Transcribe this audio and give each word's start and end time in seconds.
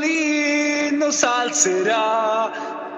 Mandolino 0.00 1.10
salzerà, 1.10 2.50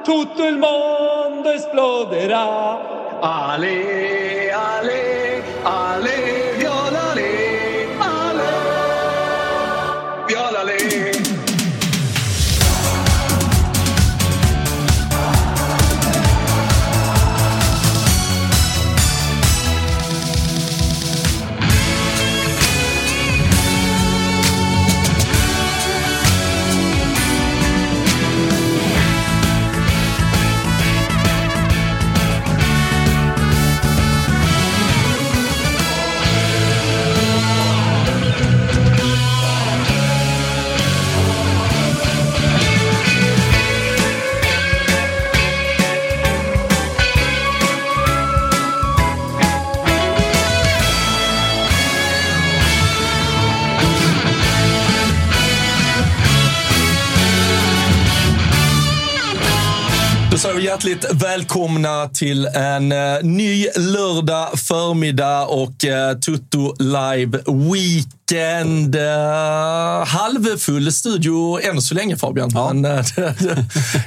tutto 0.04 0.46
il 0.46 0.56
mondo 0.56 1.50
esploderà. 1.50 3.18
Ale, 3.20 4.52
ale, 4.52 5.42
ale, 5.64 6.31
säger 60.42 60.56
vi 60.56 60.64
hjärtligt 60.64 61.06
välkomna 61.12 62.08
till 62.08 62.46
en 62.46 62.92
eh, 62.92 63.22
ny 63.22 63.66
lördag 63.76 64.58
förmiddag 64.58 65.46
och 65.46 65.84
eh, 65.84 66.18
Tutto 66.18 66.74
Live 66.78 67.38
Weekend. 68.32 68.94
Eh, 68.94 70.06
halvfull 70.06 70.92
studio 70.92 71.60
än 71.62 71.82
så 71.82 71.94
länge 71.94 72.16
Fabian. 72.16 72.50
Ja. 72.54 72.72
Men, 72.72 72.84
eh, 72.84 73.00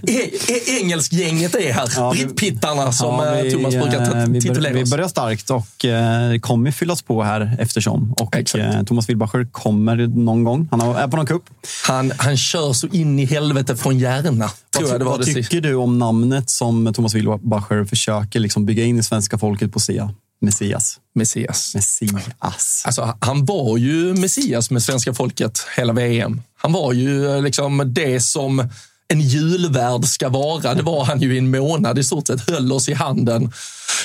e- 0.03 0.31
e- 0.47 0.79
engelskgänget 0.81 1.55
är 1.55 1.73
här. 1.73 1.89
Ja, 1.95 2.11
Brittpittarna 2.11 2.91
som 2.91 3.15
Ja, 3.15 3.35
eh, 3.35 3.43
vi, 3.43 3.51
Thomas 3.51 3.73
brukar 3.73 4.17
eh, 4.17 4.25
vi, 4.27 4.41
titulera 4.41 4.73
bör, 4.73 4.77
vi 4.79 4.83
oss. 4.83 4.91
börjar 4.91 5.07
starkt 5.07 5.49
och 5.49 5.85
eh, 5.85 6.39
kommer 6.39 6.71
fyllas 6.71 7.01
på 7.01 7.23
här 7.23 7.55
eftersom. 7.59 8.13
Och 8.13 8.55
eh, 8.57 8.83
Thomas 8.83 9.09
Wilbacher 9.09 9.47
kommer 9.51 10.07
någon 10.07 10.43
gång. 10.43 10.67
Han 10.71 10.81
är 10.81 11.07
på 11.07 11.17
någon 11.17 11.25
cup. 11.25 11.43
Han, 11.87 12.13
han 12.17 12.37
kör 12.37 12.73
så 12.73 12.87
in 12.87 13.19
i 13.19 13.25
helvete 13.25 13.75
från 13.75 13.99
Järna. 13.99 14.49
Vad 14.99 15.25
sista. 15.25 15.41
tycker 15.41 15.61
du 15.61 15.75
om 15.75 15.97
namnet 15.99 16.49
som 16.49 16.93
Thomas 16.93 17.13
Wilbacher 17.13 17.85
försöker 17.85 18.39
liksom 18.39 18.65
bygga 18.65 18.83
in 18.83 18.99
i 18.99 19.03
svenska 19.03 19.37
folket 19.37 19.73
på 19.73 19.79
SIA? 19.79 20.13
Messias. 20.41 20.99
Messias. 21.15 21.75
Messias. 21.75 22.83
Alltså, 22.85 23.17
han 23.19 23.45
var 23.45 23.77
ju 23.77 24.13
Messias 24.13 24.71
med 24.71 24.83
svenska 24.83 25.13
folket 25.13 25.67
hela 25.77 25.93
VM. 25.93 26.41
Han 26.57 26.73
var 26.73 26.93
ju 26.93 27.35
eh, 27.35 27.41
liksom 27.41 27.83
det 27.85 28.19
som 28.19 28.69
en 29.07 29.21
julvärd 29.21 30.05
ska 30.05 30.29
vara. 30.29 30.73
Det 30.73 30.81
var 30.81 31.05
han 31.05 31.21
ju 31.21 31.35
i 31.35 31.37
en 31.37 31.51
månad 31.51 31.99
i 31.99 32.03
stort 32.03 32.27
sett. 32.27 32.49
Höll 32.49 32.71
oss 32.71 32.89
i 32.89 32.93
handen, 32.93 33.51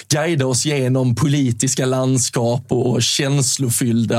guidade 0.09 0.45
oss 0.45 0.65
genom 0.65 1.15
politiska 1.15 1.87
landskap 1.87 2.65
och 2.69 3.03
känslofyllda, 3.03 4.17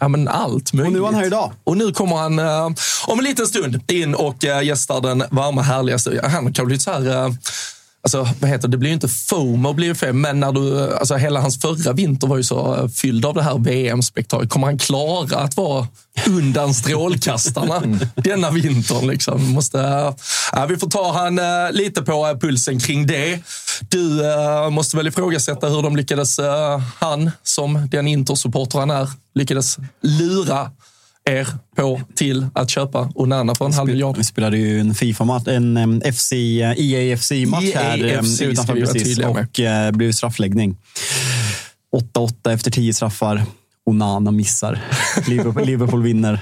ja 0.00 0.08
men 0.08 0.28
allt 0.28 0.72
möjligt. 0.72 0.86
Och 0.86 0.92
nu 0.92 0.98
är 0.98 1.04
han 1.04 1.14
här 1.14 1.26
idag. 1.26 1.52
Och 1.64 1.76
nu 1.76 1.92
kommer 1.92 2.16
han 2.16 2.38
eh, 2.38 2.66
om 3.06 3.18
en 3.18 3.24
liten 3.24 3.46
stund 3.46 3.90
in 3.90 4.14
och 4.14 4.44
eh, 4.44 4.62
gästar 4.62 5.00
den 5.00 5.24
varma 5.30 5.62
härliga 5.62 5.98
studion. 5.98 6.30
Han 6.30 6.52
kan 6.52 6.66
bli 6.66 6.78
så 6.78 6.90
här... 6.90 7.36
eh, 8.14 8.20
Alltså, 8.20 8.34
vad 8.40 8.50
heter 8.50 8.68
det? 8.68 8.72
det 8.72 8.78
blir 8.78 8.90
ju 8.90 8.94
inte 8.94 9.08
FOMO, 9.08 9.72
blir 9.72 9.94
fel, 9.94 10.12
men 10.12 10.40
när 10.40 10.52
du, 10.52 10.94
alltså, 10.94 11.14
hela 11.14 11.40
hans 11.40 11.60
förra 11.60 11.92
vinter 11.92 12.26
var 12.26 12.36
ju 12.36 12.42
så 12.42 12.74
eh, 12.74 12.88
fylld 12.88 13.24
av 13.24 13.34
det 13.34 13.42
här 13.42 13.58
VM-spektaklet. 13.58 14.50
Kommer 14.50 14.66
han 14.66 14.78
klara 14.78 15.38
att 15.38 15.56
vara 15.56 15.86
undan 16.26 16.74
strålkastarna 16.74 17.82
denna 18.14 18.50
vintern? 18.50 19.06
Liksom? 19.06 19.52
Måste, 19.52 19.80
äh, 20.56 20.66
vi 20.66 20.76
får 20.76 20.90
ta 20.90 21.12
han 21.12 21.38
eh, 21.38 21.72
lite 21.72 22.02
på 22.02 22.26
eh, 22.26 22.38
pulsen 22.38 22.78
kring 22.80 23.06
det. 23.06 23.40
Du 23.88 24.30
eh, 24.30 24.70
måste 24.70 24.96
väl 24.96 25.06
ifrågasätta 25.08 25.68
hur 25.68 25.82
de 25.82 25.96
lyckades, 25.96 26.38
eh, 26.38 26.82
han 26.98 27.30
som 27.42 27.88
den 27.90 28.08
Inter-supporter 28.08 28.78
han 28.78 28.90
är, 28.90 29.08
lyckades 29.34 29.76
lura 30.02 30.70
er 31.28 31.48
på 31.76 32.00
till 32.14 32.46
att 32.54 32.70
köpa 32.70 33.10
Onana 33.14 33.54
för 33.54 33.64
en 33.64 33.72
halv 33.72 33.88
miljard. 33.88 34.16
Vi 34.16 34.24
spelade 34.24 34.58
ju 34.58 34.80
en 34.80 34.94
FIFA-match, 34.94 35.48
en 35.48 36.02
FC, 36.12 36.32
eh, 36.32 36.70
EAFC-match 36.78 37.74
här 37.74 37.98
em, 37.98 38.04
EAFC 38.04 38.36
ska 38.36 38.44
utanför 38.44 38.74
precis 38.74 39.02
tydliga 39.02 39.32
med. 39.32 39.46
och 39.48 39.60
eh, 39.60 39.92
blev 39.92 40.12
straffläggning. 40.12 40.76
8-8 42.14 42.52
efter 42.52 42.70
10 42.70 42.94
straffar. 42.94 43.42
Onana 43.86 44.30
missar. 44.30 44.80
Liverpool, 45.28 45.66
Liverpool 45.66 46.02
vinner. 46.02 46.40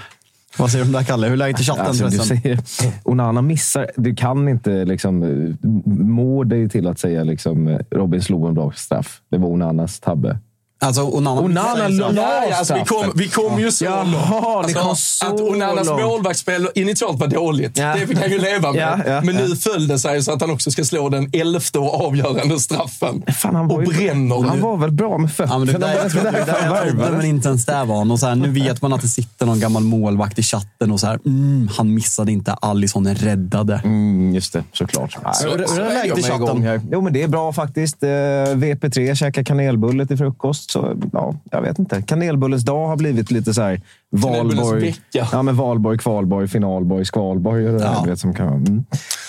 Vad 0.58 0.70
säger 0.70 0.84
du 0.84 0.88
om 0.88 0.92
det 0.92 0.98
här, 0.98 1.06
Kalle? 1.06 1.26
Hur 1.26 1.32
är 1.32 1.36
läget 1.36 1.60
i 1.60 1.64
chatten 1.64 1.86
Alltså, 1.86 2.08
du 2.08 2.18
säger, 2.18 2.58
Onana 3.04 3.42
missar. 3.42 3.90
Du 3.96 4.14
kan 4.14 4.48
inte 4.48 4.84
liksom, 4.84 5.22
eh, 5.22 5.68
må 6.04 6.44
dig 6.44 6.68
till 6.68 6.86
att 6.86 6.98
säga 6.98 7.24
liksom, 7.24 7.68
eh, 7.68 7.78
Robin 7.90 8.22
slog 8.22 8.48
en 8.48 8.54
bra 8.54 8.72
straff. 8.72 9.20
Det 9.30 9.38
var 9.38 9.48
Onanas 9.48 10.00
tabbe. 10.00 10.38
Alltså, 10.78 11.02
Onana, 11.02 11.40
Onana 11.40 12.12
Ja, 12.16 12.56
alltså, 12.58 12.74
vi, 12.74 12.84
kom, 12.84 13.12
vi 13.14 13.28
kom 13.28 13.60
ju 13.60 13.72
så 13.72 13.84
Jaha, 13.84 14.04
långt. 14.04 14.66
Alltså, 14.66 14.78
kom 14.80 14.96
så 14.96 15.26
att 15.26 15.40
Onanas 15.40 15.86
långt. 15.86 16.02
målvaktsspel 16.02 16.68
initialt 16.74 17.18
var 17.20 17.26
dåligt. 17.26 17.78
Ja. 17.78 17.94
Det 18.00 18.06
fick 18.06 18.18
han 18.18 18.30
ju 18.30 18.38
leva 18.38 18.72
med. 18.72 18.80
Ja, 19.06 19.12
ja, 19.12 19.20
Men 19.20 19.34
nu 19.36 19.56
föll 19.56 19.88
det 19.88 19.98
sig 19.98 20.22
så 20.22 20.32
att 20.32 20.40
han 20.40 20.50
också 20.50 20.70
ska 20.70 20.84
slå 20.84 21.08
den 21.08 21.30
elfte 21.32 21.78
och 21.78 22.06
avgörande 22.06 22.60
straffen. 22.60 23.22
Fan, 23.36 23.54
han 23.54 23.68
var 23.68 23.76
och 23.76 23.84
ju- 23.84 23.88
bränner 24.06 24.42
Han 24.42 24.56
nu. 24.56 24.62
var 24.62 24.76
väl 24.76 24.90
bra 24.92 25.18
med 25.18 25.32
fötterna? 25.32 25.54
Ja, 25.54 25.58
men 25.58 25.66
där, 25.80 27.10
där 27.12 27.24
inte 27.24 27.48
ens 27.48 27.66
där 27.66 27.84
var 27.84 27.96
han. 27.98 28.10
Och 28.10 28.18
så 28.20 28.26
här, 28.26 28.34
nu 28.34 28.48
vet 28.48 28.82
man 28.82 28.92
att 28.92 29.02
det 29.02 29.08
sitter 29.08 29.46
någon 29.46 29.60
gammal 29.60 29.82
målvakt 29.82 30.38
i 30.38 30.42
chatten 30.42 30.90
och 30.90 31.00
så 31.00 31.06
här, 31.06 31.18
mm, 31.26 31.68
han 31.76 31.94
missade 31.94 32.32
inte. 32.32 32.52
Alisson 32.52 33.14
räddade. 33.14 33.80
Mm, 33.84 34.34
just 34.34 34.52
det, 34.52 34.64
såklart. 34.72 35.16
Så- 35.34 35.48
hur- 35.48 35.58
hur 35.58 35.80
är 35.80 35.88
läget 35.94 36.18
i 36.18 36.22
De 36.22 36.28
är 36.30 36.34
igång 36.34 36.46
chatten? 36.48 36.62
här. 36.62 36.80
Jo, 36.92 37.00
men 37.00 37.12
det 37.12 37.22
är 37.22 37.28
bra 37.28 37.52
faktiskt. 37.52 38.02
Eh, 38.02 38.08
VP3 38.08 39.14
käkar 39.14 39.42
kanelbulle 39.42 40.06
till 40.06 40.16
frukost. 40.18 40.65
Så, 40.70 40.96
ja, 41.12 41.34
jag 41.50 41.62
vet 41.62 41.78
inte. 41.78 42.02
Kanelbullens 42.02 42.62
dag 42.64 42.88
har 42.88 42.96
blivit 42.96 43.30
lite 43.30 43.54
så 43.54 43.62
här 43.62 43.80
Valborg, 44.10 44.94
ja, 45.12 45.42
men 45.42 45.56
Valborg, 45.56 45.98
Kvalborg, 45.98 46.48
Finalborg, 46.48 47.04
Skvalborg. 47.04 47.68
Och 47.68 47.78
det 47.78 47.84
Ja. 47.84 48.04
vet, 48.06 48.18
som 48.20 48.34
kan, 48.34 48.46
vara- 48.46 48.56
mm. 48.56 48.84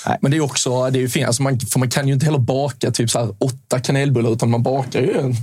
Nej. 0.07 0.17
Men 0.21 0.31
det 0.31 0.37
är 0.37 0.41
också 0.41 0.89
det 0.89 0.99
är 0.99 1.01
ju 1.01 1.09
fint. 1.09 1.27
Alltså 1.27 1.43
man, 1.43 1.59
för 1.59 1.79
man 1.79 1.89
kan 1.89 2.07
ju 2.07 2.13
inte 2.13 2.25
heller 2.25 2.39
baka 2.39 2.91
typ 2.91 3.09
så 3.09 3.19
här 3.19 3.29
åtta 3.39 3.79
kanelbullar, 3.79 4.29
utan 4.31 4.49
man 4.49 4.63
bakar 4.63 4.99
ju 5.01 5.17
en 5.17 5.35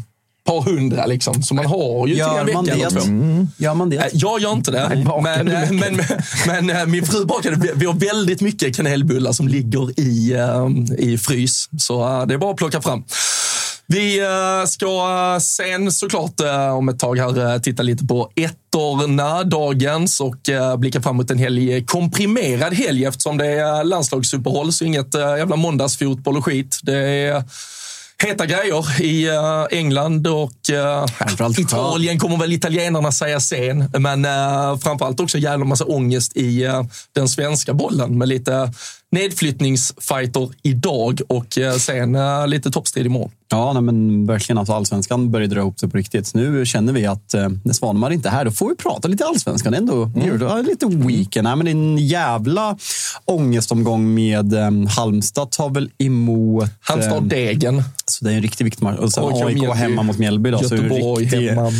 par 0.46 0.60
hundra. 0.62 1.06
Liksom. 1.06 1.42
Så 1.42 1.54
man 1.54 1.66
har 1.66 2.06
ju 2.06 2.14
till 2.14 2.22
en 2.22 2.28
Gör 2.36 2.44
vecka 2.44 2.58
man 2.58 2.68
eller 2.68 2.90
två. 2.90 2.98
det? 2.98 3.64
Gör 3.64 3.74
man 3.74 3.90
det? 3.90 4.10
Jag 4.12 4.40
gör 4.40 4.52
inte 4.52 4.70
det, 4.70 4.88
Nej, 4.88 5.04
men, 5.22 5.46
men, 5.46 5.76
men, 5.76 6.00
men 6.46 6.70
eh, 6.76 6.86
min 6.86 7.04
fru 7.04 7.24
bakade. 7.24 7.56
Vi- 7.56 7.72
Vi 7.74 7.86
har 7.86 7.94
väldigt 7.94 8.40
mycket 8.40 8.76
kanelbullar 8.76 9.32
som 9.32 9.48
ligger 9.48 10.00
i, 10.00 10.32
eh, 10.32 10.68
i 10.98 11.18
frys, 11.18 11.68
så 11.78 12.02
eh, 12.20 12.26
det 12.26 12.34
är 12.34 12.38
bara 12.38 12.50
att 12.50 12.56
plocka 12.56 12.80
fram. 12.80 13.04
Vi 13.86 14.20
eh, 14.20 14.66
ska 14.66 14.86
eh, 14.86 15.38
sen 15.38 15.92
såklart 15.92 16.40
eh, 16.40 16.76
om 16.76 16.88
ett 16.88 16.98
tag 16.98 17.18
här 17.18 17.58
titta 17.58 17.82
lite 17.82 18.04
på 18.04 18.30
ettorna, 18.36 19.44
dagens 19.44 20.20
och 20.20 20.36
blicka 20.78 21.02
fram 21.02 21.16
mot 21.16 21.30
en 21.30 21.38
helg, 21.38 21.84
komprimerad 21.86 22.74
helg 22.74 23.04
eftersom 23.04 23.38
det 23.38 23.46
är 23.46 23.84
landslagsuppehåll 23.84 24.72
så 24.72 24.84
inget 24.84 25.14
jävla 25.14 25.56
måndagsfotboll 25.56 26.36
och 26.36 26.44
skit. 26.44 26.80
Det 26.82 26.98
är 26.98 27.44
heta 28.22 28.46
grejer 28.46 29.02
i 29.02 29.28
England 29.70 30.26
och 30.26 30.52
Italien 31.58 32.18
kommer 32.18 32.36
väl 32.36 32.52
italienarna 32.52 33.12
säga 33.12 33.40
sen. 33.40 33.90
Men 33.98 34.26
framförallt 34.78 35.20
också 35.20 35.38
jävla 35.38 35.64
massa 35.64 35.84
ångest 35.84 36.36
i 36.36 36.68
den 37.14 37.28
svenska 37.28 37.74
bollen 37.74 38.18
med 38.18 38.28
lite 38.28 38.72
nedflyttningsfighter 39.14 40.48
idag 40.62 41.20
och 41.28 41.58
uh, 41.58 41.72
sen 41.72 42.14
uh, 42.14 42.46
lite 42.48 42.70
toppstrid 42.70 43.06
imorgon. 43.06 43.30
Ja, 43.50 43.72
nej, 43.72 43.82
men 43.82 44.26
verkligen. 44.26 44.58
Alltså, 44.58 44.72
allsvenskan 44.72 45.30
börjar 45.30 45.48
dra 45.48 45.60
ihop 45.60 45.80
sig 45.80 45.90
på 45.90 45.96
riktigt. 45.96 46.34
Nu 46.34 46.66
känner 46.66 46.92
vi 46.92 47.06
att 47.06 47.34
eh, 47.34 47.48
när 47.64 47.72
Svanemar 47.72 48.10
inte 48.10 48.28
är 48.28 48.32
här, 48.32 48.44
då 48.44 48.50
får 48.50 48.68
vi 48.68 48.76
prata 48.76 49.08
lite 49.08 49.24
allsvenskan. 49.24 49.74
Ändå, 49.74 50.04
mm. 50.04 50.40
ja, 50.40 50.56
lite 50.60 50.86
weekend. 50.86 51.44
Nej, 51.44 51.56
men 51.56 51.64
det 51.64 51.70
är 51.70 51.72
en 51.72 51.98
jävla 51.98 52.76
ångestomgång 53.24 54.14
med 54.14 54.52
eh, 54.54 54.70
Halmstad 54.88 55.50
tar 55.50 55.70
väl 55.70 55.90
emot... 55.98 56.64
Halmstad-Degen. 56.80 57.82
Så 58.06 58.24
det 58.24 58.32
är 58.32 58.36
en 58.36 58.42
riktigt 58.42 58.66
viktig 58.66 58.82
match. 58.82 58.98
Och 58.98 59.12
sen 59.12 59.24
AIK 59.24 59.34
AIK 59.34 59.54
Mjällby. 59.56 59.78
hemma 59.78 60.02
mot 60.02 60.18
Mjällby. 60.18 60.50
Då, 60.50 60.58
så 60.58 60.76
Göteborg 60.76 61.24
riktig- 61.24 61.48
hemma 61.48 61.62
mot... 61.62 61.72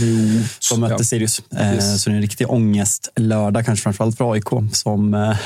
som 0.59 0.81
mötte 0.81 0.95
Ja. 0.99 1.05
Sirius. 1.05 1.43
Eh, 1.57 1.75
Yes. 1.75 2.03
Så 2.03 2.11
det 2.11 2.15
är 2.15 2.17
en 2.17 2.23
riktig 2.23 2.51
ångest 2.51 3.09
lördag, 3.17 3.67
kanske 3.67 3.83
framförallt 3.83 4.17
för 4.17 4.33
AIK. 4.33 4.49
Som, 4.73 5.15
eh, 5.15 5.21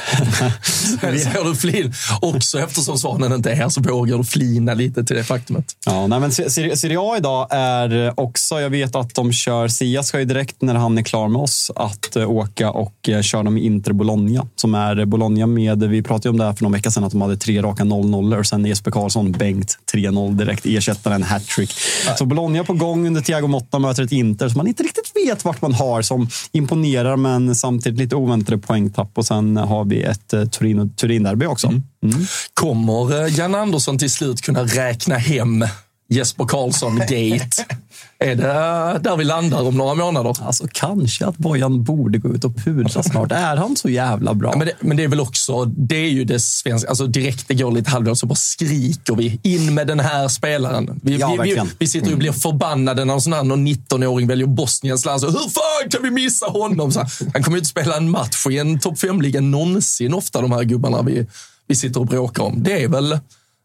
Ser 1.01 1.45
du 1.45 1.55
flin? 1.83 1.93
Också 2.21 2.59
eftersom 2.61 2.99
Svanen 2.99 3.33
inte 3.33 3.51
är 3.51 3.55
här 3.55 3.69
så 3.69 3.81
vågar 3.81 4.19
du 4.19 4.25
flina 4.25 4.75
lite 4.75 5.05
till 5.05 5.17
det 5.17 5.25
faktumet. 5.25 5.65
Ja, 5.87 6.07
nej, 6.07 6.21
men 6.21 6.33
Serie 6.33 6.99
A 7.01 7.15
idag 7.17 7.47
är 7.51 8.21
också, 8.21 8.61
jag 8.61 8.71
vet 8.71 8.97
att 8.97 9.15
de 9.15 9.33
kör, 9.33 9.69
Sia 9.69 10.03
ska 10.03 10.19
ju 10.19 10.25
direkt 10.25 10.63
när 10.63 10.75
han 10.75 10.99
är 10.99 11.03
klar 11.03 11.29
med 11.29 11.43
oss 11.43 11.71
att 11.77 12.17
eh, 12.17 12.31
åka 12.31 12.71
och 12.71 13.09
eh, 13.09 13.23
köra 13.23 13.43
dem 13.43 13.59
i 13.59 13.65
Inter 13.65 13.93
Bologna. 13.93 14.47
Som 14.57 14.75
är 14.75 15.05
Bologna 15.05 15.47
med, 15.47 15.83
vi 15.83 16.03
pratade 16.03 16.29
om 16.31 16.37
det 16.39 16.45
här 16.45 16.53
för 16.53 16.63
någon 16.65 16.73
vecka 16.73 16.91
sedan, 16.91 17.05
att 17.05 17.13
de 17.13 17.21
hade 17.21 17.37
tre 17.37 17.63
raka 17.63 17.85
0-0 17.85 18.39
och 18.39 18.47
sen 18.47 18.65
Jesper 18.67 18.91
Karlsson 18.91 19.33
bänkt 19.33 19.79
3-0 19.95 20.35
direkt, 20.37 20.67
ersätter 20.67 21.11
en 21.11 21.23
hattrick. 21.23 21.73
Så 22.19 22.25
Bologna 22.27 22.65
på 22.65 22.73
gång 22.73 23.07
under 23.07 23.21
Thiago 23.21 23.47
Motta 23.47 23.79
möter 23.79 24.03
ett 24.03 24.13
Inter 24.13 24.49
som 24.49 24.57
man 24.59 24.67
inte 24.67 24.83
riktigt 24.83 25.13
vet 25.27 25.45
vart 25.45 25.63
man 25.63 25.75
har, 25.75 26.03
som 26.03 26.29
imponerar 26.53 27.17
men 27.17 27.55
samtidigt 27.55 27.99
lite 27.99 28.17
oväntade 28.17 28.59
poängtapp. 28.59 29.11
Och 29.15 29.27
sen 29.27 29.57
har 29.57 29.85
vi 29.85 30.03
ett 30.03 30.33
eh, 30.33 30.41
Turin- 30.41 30.91
Turin-derby 30.97 31.47
också. 31.47 31.68
Mm. 31.69 32.27
Kommer 32.55 33.25
eh, 33.25 33.39
Jan 33.39 33.55
Andersson 33.55 33.99
till 33.99 34.11
slut 34.11 34.41
kunna 34.41 34.63
räkna 34.63 35.17
hem 35.17 35.65
Jesper 36.11 36.45
Karlsson-gate? 36.45 37.65
är 38.19 38.35
det 38.35 38.51
eh, 38.51 39.03
där 39.03 39.17
vi 39.17 39.25
landar 39.25 39.63
om 39.63 39.77
några 39.77 39.95
månader? 39.95 40.37
Alltså 40.43 40.67
kanske 40.73 41.27
att 41.27 41.37
Bojan 41.37 41.85
borde 41.85 42.19
gå 42.19 42.35
ut 42.35 42.45
och 42.45 42.57
pudra 42.57 43.03
snart. 43.03 43.33
Är 43.33 43.57
han 43.57 43.77
så 43.77 43.89
jävla 43.89 44.35
bra? 44.35 44.51
Ja, 44.53 44.59
men, 44.59 44.67
det, 44.67 44.73
men 44.81 44.97
det 44.97 45.05
är 45.05 45.09
väl 45.09 45.21
också, 45.21 45.65
det 45.65 45.97
är 45.97 46.11
ju 46.11 46.25
det 46.25 46.41
svenska, 46.41 46.89
alltså 46.89 47.07
direkt 47.07 47.49
det 47.49 47.55
går 47.55 47.73
lite 47.73 47.91
halvdåligt 47.91 48.21
så 48.21 48.27
bara 48.27 48.35
skriker 48.35 49.15
vi 49.15 49.41
in 49.43 49.75
med 49.75 49.87
den 49.87 50.01
här 50.01 50.29
spelaren. 50.29 51.01
Vi, 51.03 51.17
Ja, 51.17 51.37
vi, 51.43 51.55
vi, 51.55 51.61
vi 51.79 51.87
sitter 51.87 52.13
och 52.13 52.19
blir 52.19 52.33
förbannade 52.33 53.05
när 53.05 53.15
en 53.15 53.21
sån 53.21 53.33
här 53.33 53.45
någon 53.45 53.69
19-åring 53.69 54.27
väljer 54.27 54.47
Bosniens 54.47 55.05
land. 55.05 55.21
Så, 55.21 55.27
Hur 55.27 55.33
fan 55.33 55.91
kan 55.91 56.03
vi 56.03 56.11
missa 56.11 56.47
honom? 56.47 56.93
Så, 56.93 57.01
han 57.33 57.43
kommer 57.43 57.57
ju 57.57 57.59
inte 57.59 57.71
spela 57.71 57.97
en 57.97 58.11
match 58.11 58.47
i 58.51 58.59
en 58.59 58.79
topp 58.79 58.99
5-liga 58.99 59.41
någonsin 59.41 60.15
ofta, 60.15 60.41
de 60.41 60.53
här 60.53 60.65
gubbarna 60.65 61.03
vi, 61.03 61.27
vi 61.69 61.75
sitter 61.75 62.01
och 62.01 62.07
bråkar 62.07 62.43
om. 62.43 62.63
Det 62.63 62.83
är 62.85 62.89
väl, 62.89 63.09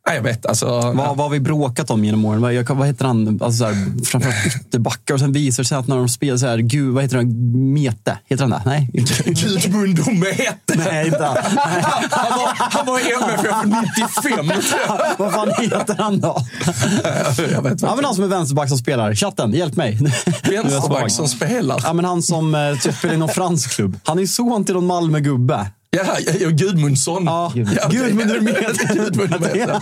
nej, 0.08 0.16
jag 0.16 0.24
vet, 0.24 0.46
alltså. 0.46 0.66
Vad, 0.66 0.96
vad 0.96 1.18
har 1.18 1.30
vi 1.30 1.40
bråkat 1.40 1.90
om 1.90 2.06
genom 2.06 2.26
åren? 2.26 2.42
Vad, 2.42 2.78
vad 2.78 2.88
heter 2.88 3.06
han? 3.06 3.40
Alltså 3.44 3.58
så 3.58 3.66
här, 3.66 4.06
framförallt 4.06 4.46
ytterbackar. 4.46 5.14
Och 5.14 5.20
sen 5.20 5.32
visar 5.32 5.64
det 5.64 5.68
sig 5.70 5.78
att 5.78 5.88
när 5.88 5.96
de 5.96 6.10
spelar 6.10 6.38
så 6.38 6.48
här, 6.48 6.58
gud, 6.58 6.94
vad 6.94 7.04
heter 7.04 7.16
han? 7.18 7.74
Mete? 7.74 8.18
Heter 8.26 8.44
han 8.44 8.50
det? 8.52 8.62
Nej. 8.66 8.90
inte- 8.94 9.24
Gudmundo 9.24 10.12
Mete. 10.12 10.76
Nej, 10.92 11.08
inte 11.08 11.24
han. 11.26 11.38
Han 12.12 12.40
var, 12.40 12.54
han 12.56 12.86
var 12.86 13.00
MFF 13.00 13.84
95. 14.24 14.48
tror 14.48 14.82
jag. 14.88 15.00
Vad 15.18 15.34
fan 15.34 15.52
heter 15.58 15.96
han 15.98 16.20
då? 16.20 16.38
Jag 17.52 17.62
vet 17.62 17.64
Ja, 17.64 17.70
inte. 17.72 17.96
men 17.96 18.06
han 18.06 18.16
som 18.16 18.24
är 18.24 18.28
vänsterback 18.28 18.70
som 18.70 18.78
spelar. 18.78 19.16
Chatten, 19.16 19.54
hjälp 19.54 19.76
mig. 19.76 20.00
Vänsterback 20.50 21.12
som 21.12 21.28
spelar. 21.28 21.82
Ja, 21.84 21.94
men 21.94 22.06
han 22.06 22.22
som 22.24 22.56
eh, 22.56 22.76
typ 22.78 22.96
spelar 22.96 23.16
i 23.16 23.18
någon 23.18 23.30
fransk 23.30 23.72
klubb. 23.76 24.00
Han 24.04 24.20
är 24.20 24.26
son 24.26 24.66
till 24.66 24.74
någon 24.76 24.86
Malmö-gubbe. 24.86 25.68
Ja, 25.96 26.18
ja, 26.26 26.34
ja, 26.40 26.50
Gudmundsson. 26.50 27.26
Ja, 27.26 27.52
Ja, 27.56 27.88
Gudmund 27.90 28.44
Mete. 28.44 28.74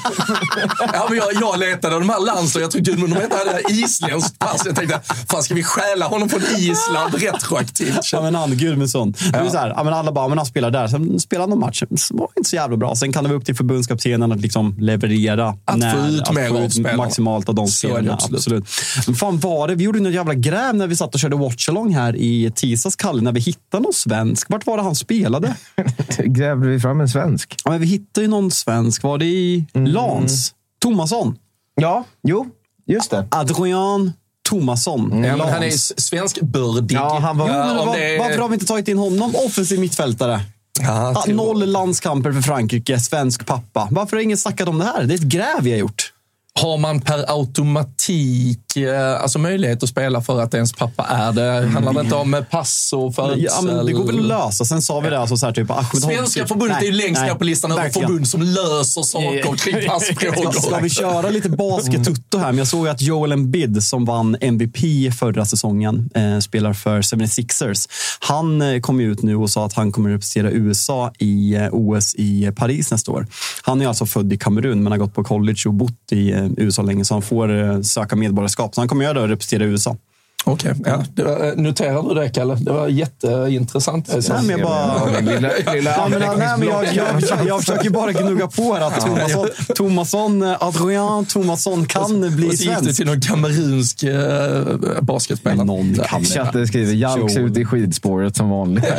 Ja, 0.93 1.05
men 1.09 1.17
jag, 1.17 1.27
jag 1.41 1.59
letade 1.59 1.99
de 1.99 2.09
här 2.09 2.25
landslagen. 2.25 2.63
Jag 2.63 2.71
tror 2.71 2.81
Gudmund 2.81 3.13
Mete 3.13 3.35
hade 3.35 3.61
isländskt 3.71 4.39
pass. 4.39 4.61
Jag 4.65 4.75
tänkte, 4.75 5.01
fan 5.31 5.43
ska 5.43 5.53
vi 5.53 5.63
stjäla 5.63 6.07
honom 6.07 6.29
från 6.29 6.41
Island 6.57 7.15
retroaktivt? 7.15 7.99
Ja, 8.11 8.21
men 8.21 8.35
han, 8.35 8.57
Gudmundsson. 8.57 9.11
Det 9.11 9.37
är 9.37 9.49
så 9.49 9.57
här, 9.57 9.73
ja, 9.77 9.83
men 9.83 9.93
alla 9.93 10.11
bara, 10.11 10.27
men 10.27 10.37
han 10.37 10.47
spelar 10.47 10.71
där. 10.71 10.87
Sen 10.87 11.19
spelar 11.19 11.41
han 11.41 11.49
någon 11.49 11.59
match. 11.59 11.83
Det 11.89 11.97
var 12.11 12.27
inte 12.37 12.49
så 12.49 12.55
jävla 12.55 12.77
bra. 12.77 12.95
Sen 12.95 13.13
kan 13.13 13.23
det 13.23 13.29
vara 13.29 13.37
upp 13.39 13.45
till 13.45 13.55
förbundskaptenen 13.55 14.31
att 14.31 14.41
liksom 14.41 14.75
leverera. 14.79 15.47
Att 15.65 15.81
få 15.93 16.07
ut 16.07 16.31
mer 16.33 16.63
av 16.65 16.69
spelarna. 16.69 16.97
maximalt 16.97 17.49
av 17.49 17.55
de 17.55 17.67
spelarna. 17.67 18.13
absolut. 18.13 18.37
Absolut. 18.37 18.65
Men 19.07 19.15
fan 19.15 19.39
var 19.39 19.67
det? 19.67 19.75
Vi 19.75 19.83
gjorde 19.83 19.99
något 19.99 20.13
jävla 20.13 20.33
gräv 20.33 20.75
när 20.75 20.87
vi 20.87 20.95
satt 20.95 21.13
och 21.13 21.19
körde 21.19 21.35
watchalong 21.35 21.93
här 21.93 22.15
i 22.15 22.51
tisdags, 22.55 22.95
Kalle, 22.95 23.21
när 23.21 23.31
vi 23.31 23.39
hittade 23.39 23.83
någon 23.83 23.93
svensk. 23.93 24.49
Vart 24.49 24.65
var 24.65 24.77
det 24.77 24.83
han 24.83 24.95
spelade? 24.95 25.55
Grävde 26.25 26.67
vi 26.67 26.79
fram 26.79 27.01
en 27.01 27.09
svensk? 27.09 27.55
Ja, 27.65 27.71
men 27.71 27.79
vi 27.79 27.85
hittade 27.87 28.21
ju 28.25 28.27
någon 28.27 28.51
svensk. 28.51 29.03
Var 29.03 29.17
det 29.17 29.25
i 29.25 29.65
Lans? 29.73 30.53
Tomasson? 30.81 31.37
Ja, 31.75 32.03
jo, 32.23 32.47
just 32.87 33.11
det. 33.11 33.27
Adrian 33.31 34.11
Tomasson. 34.49 35.09
Ja, 35.11 35.17
men 35.29 35.37
Lans. 35.37 35.51
han 35.51 35.63
är 35.63 36.01
svenskbördig. 36.01 36.95
Ja, 36.95 37.19
han 37.19 37.37
var- 37.37 37.47
Jo, 37.47 37.53
men 37.53 37.77
om 37.79 37.87
var, 37.87 37.97
det 37.97 38.17
Varför 38.19 38.37
har 38.39 38.47
vi 38.47 38.53
inte 38.53 38.65
tagit 38.65 38.87
in 38.87 38.97
honom? 38.97 39.33
Offensiv 39.45 39.79
mittfältare. 39.79 40.41
Ja, 40.79 41.13
Ah, 41.15 41.23
noll 41.33 41.65
landskamper 41.71 42.31
för 42.31 42.41
Frankrike, 42.41 42.99
svensk 42.99 43.45
pappa. 43.45 43.87
Varför 43.91 44.17
har 44.17 44.23
ingen 44.23 44.37
snackat 44.37 44.67
om 44.67 44.77
det 44.77 44.85
här? 44.85 45.03
Det 45.03 45.13
är 45.13 45.15
ett 45.15 45.21
gräv 45.21 45.61
vi 45.61 45.71
har 45.71 45.77
gjort. 45.77 46.13
Har 46.59 46.77
man 46.77 47.01
per 47.01 47.31
automatik 47.31 48.75
eh, 48.77 49.21
alltså 49.21 49.39
möjlighet 49.39 49.83
att 49.83 49.89
spela 49.89 50.21
för 50.21 50.41
att 50.41 50.53
ens 50.53 50.73
pappa 50.73 51.03
är 51.03 51.31
det? 51.31 51.67
Handlar 51.67 51.93
det 51.93 51.99
inte 51.99 52.15
om 52.15 52.33
eh, 52.33 52.43
pass 52.43 52.93
och 52.93 53.15
födsel? 53.15 53.43
Ja, 53.43 53.61
men 53.61 53.85
det 53.85 53.91
går 53.93 54.05
väl 54.05 54.19
att 54.19 54.25
lösa. 54.25 54.65
Sen 54.65 54.81
sa 54.81 54.99
vi 54.99 55.09
det. 55.09 55.19
Alltså, 55.19 55.37
så 55.37 55.45
här, 55.45 55.53
typ, 55.53 55.71
Ahmed 55.71 56.01
Svenska 56.01 56.47
förbundet 56.47 56.81
är 56.81 56.85
ju 56.85 56.91
Nej, 56.91 57.01
längst 57.01 57.21
nej, 57.21 57.29
ner 57.29 57.37
på 57.37 57.43
listan 57.43 57.71
över 57.71 57.83
verkligen. 57.83 58.07
förbund 58.07 58.27
som 58.27 58.41
löser 58.41 59.01
saker 59.01 59.57
kring 59.57 59.87
passfrågor. 59.87 60.51
Ska, 60.51 60.61
ska 60.61 60.79
vi 60.79 60.89
köra 60.89 61.29
lite 61.29 61.49
basket-tutto 61.49 62.37
här? 62.37 62.47
Men 62.47 62.57
jag 62.57 62.67
såg 62.67 62.87
att 62.87 63.01
Joel 63.01 63.31
Embiid 63.31 63.83
som 63.83 64.05
vann 64.05 64.37
MVP 64.41 64.77
förra 65.19 65.45
säsongen, 65.45 66.09
eh, 66.15 66.39
spelar 66.39 66.73
för 66.73 67.01
76ers. 67.01 67.89
Han 68.19 68.61
eh, 68.61 68.79
kom 68.79 68.99
ut 68.99 69.23
nu 69.23 69.35
och 69.35 69.49
sa 69.49 69.65
att 69.65 69.73
han 69.73 69.91
kommer 69.91 70.09
representera 70.09 70.51
USA 70.51 71.11
i 71.19 71.57
OS 71.71 72.15
i 72.15 72.51
Paris 72.55 72.91
nästa 72.91 73.11
år. 73.11 73.27
Han 73.61 73.81
är 73.81 73.87
alltså 73.87 74.05
född 74.05 74.33
i 74.33 74.37
Kamerun 74.37 74.83
men 74.83 74.91
har 74.91 74.99
gått 74.99 75.13
på 75.13 75.23
college 75.23 75.61
och 75.65 75.73
bott 75.73 76.11
i 76.11 76.40
Eh, 76.45 76.51
USA 76.57 76.81
länge 76.81 77.05
så 77.05 77.13
han 77.13 77.21
får 77.21 77.59
eh, 77.59 77.81
söka 77.81 78.15
medborgarskap. 78.15 78.75
Så 78.75 78.81
han 78.81 78.87
kommer 78.87 79.03
göra 79.03 79.13
det 79.13 79.21
och 79.21 79.29
representera 79.29 79.63
USA. 79.65 79.97
Okej, 80.43 80.73
ja, 80.85 81.03
det 81.15 81.23
var, 81.23 81.47
eh, 81.47 81.55
noterar 81.55 82.03
du 82.03 82.15
det 82.21 82.29
Kalle? 82.29 82.55
Det 82.55 82.71
var 82.71 82.87
jätteintressant. 82.87 84.07
Nej, 84.07 84.21
men 84.29 84.49
jag 84.49 84.61
bara... 84.61 85.11
Den 85.11 85.25
lilla, 85.25 85.49
lilla 85.73 85.91
Ja, 85.91 86.07
men, 86.09 86.19
nej, 86.19 86.57
men 86.57 86.67
jag, 86.67 86.85
jag, 86.85 87.21
jag, 87.21 87.47
jag 87.47 87.59
försöker 87.59 87.89
bara 87.89 88.11
gnugga 88.11 88.47
på 88.47 88.73
här 88.73 88.81
att 88.81 89.01
Tomasson, 89.01 89.47
Tomasson 89.75 90.43
eh, 90.43 90.57
Adrian 90.59 91.25
Tomasson 91.25 91.85
kan 91.85 92.35
bli 92.35 92.49
Och 92.49 92.53
så 92.53 92.63
gick 92.63 92.79
du 92.81 92.93
till 92.93 93.05
någon 93.05 93.21
kamerunsk 93.21 94.03
eh, 94.03 95.01
basketspelare. 95.01 95.65
Någon. 95.65 95.95
Chatten 96.23 96.67
skriver 96.67 96.93
Jalks 96.93 97.37
ut 97.37 97.57
i 97.57 97.65
skidspåret 97.65 98.37
som 98.37 98.49
vanligt. 98.49 98.83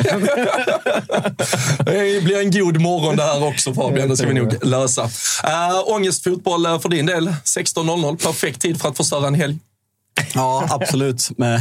Det 1.84 2.24
blir 2.24 2.40
en 2.40 2.50
god 2.50 2.80
morgon 2.80 3.16
det 3.16 3.22
här 3.22 3.48
också 3.48 3.74
Fabian, 3.74 4.08
det 4.08 4.16
ska 4.16 4.26
vi 4.26 4.34
nog 4.34 4.64
lösa. 4.64 5.02
Uh, 5.02 5.08
ångestfotboll 5.94 6.80
för 6.80 6.88
din 6.88 7.06
del, 7.06 7.28
16.00, 7.28 8.26
perfekt 8.26 8.62
tid 8.62 8.80
för 8.80 8.88
att 8.88 8.96
förstöra 8.96 9.26
en 9.26 9.34
helg. 9.34 9.58
Ja, 10.34 10.66
absolut. 10.70 11.30
Men, 11.36 11.60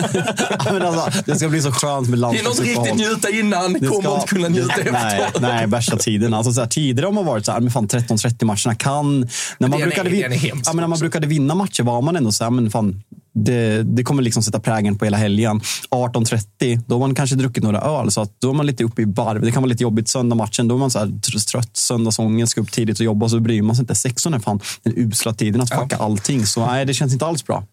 men 0.64 0.82
alltså, 0.82 1.22
det 1.26 1.36
ska 1.36 1.48
bli 1.48 1.62
så 1.62 1.72
skönt 1.72 2.08
med 2.08 2.18
Det 2.18 2.22
är 2.26 2.28
något 2.28 2.34
landslagsuppehåll. 2.34 2.86
riktigt 2.86 3.08
njuta 3.08 3.30
innan, 3.30 3.72
Det 3.72 3.78
kommer 3.86 4.02
ska- 4.02 4.14
inte 4.14 4.26
kunna 4.26 4.48
njuta 4.48 4.74
nej, 4.92 5.20
efteråt. 5.20 5.42
nej, 5.42 5.66
värsta 5.66 5.96
tiden. 5.96 6.34
Alltså, 6.34 6.52
så 6.52 6.60
här, 6.60 6.68
tidigare 6.68 7.06
har 7.06 7.12
man 7.12 7.24
varit 7.26 7.46
så 7.46 7.52
här, 7.52 7.60
men 7.60 7.70
fan 7.70 7.88
13-30 7.88 8.44
matcherna 8.44 8.74
kan... 8.74 9.20
När 9.20 9.68
man, 9.68 9.70
Den 9.70 9.80
är- 9.80 9.84
brukade, 9.86 10.10
vin- 10.10 10.22
den 10.22 10.32
är 10.32 10.52
ja, 10.64 10.72
när 10.72 10.86
man 10.86 10.98
brukade 10.98 11.26
vinna 11.26 11.54
matcher 11.54 11.82
var 11.82 12.02
man 12.02 12.16
ändå 12.16 12.32
så 12.32 12.44
här, 12.44 12.50
men 12.50 12.70
fan, 12.70 13.02
det, 13.34 13.82
det 13.82 14.02
kommer 14.04 14.22
liksom 14.22 14.42
sätta 14.42 14.60
prägen 14.60 14.98
på 14.98 15.04
hela 15.04 15.16
helgen. 15.16 15.60
18.30, 15.90 16.80
då 16.86 16.94
har 16.94 17.00
man 17.00 17.14
kanske 17.14 17.36
druckit 17.36 17.62
några 17.64 17.80
öl, 17.80 18.10
så 18.10 18.20
att 18.20 18.30
då 18.40 18.50
är 18.50 18.54
man 18.54 18.66
lite 18.66 18.84
uppe 18.84 19.02
i 19.02 19.04
varv. 19.04 19.40
Det 19.42 19.52
kan 19.52 19.62
vara 19.62 19.68
lite 19.70 19.82
jobbigt 19.82 20.08
söndag 20.08 20.34
matchen. 20.36 20.68
Då 20.68 20.74
är 20.74 20.78
man 20.78 20.90
så 20.90 20.98
här 20.98 21.06
tr- 21.06 21.46
trött, 21.50 21.76
söndagsångest, 21.76 22.50
ska 22.52 22.60
upp 22.60 22.72
tidigt 22.72 22.98
och 23.00 23.04
jobba, 23.04 23.28
så 23.28 23.40
bryr 23.40 23.62
man 23.62 23.76
sig 23.76 23.82
inte. 23.82 23.94
16 23.94 24.34
är 24.34 24.38
fan 24.38 24.60
den 24.82 24.92
usla 24.96 25.32
tiden 25.34 25.60
att 25.60 25.70
fucka 25.74 25.96
allting. 25.96 26.46
Så 26.46 26.66
nej, 26.66 26.84
det 26.86 26.94
känns 26.94 27.12
inte 27.12 27.26
alls 27.26 27.44
bra. 27.46 27.64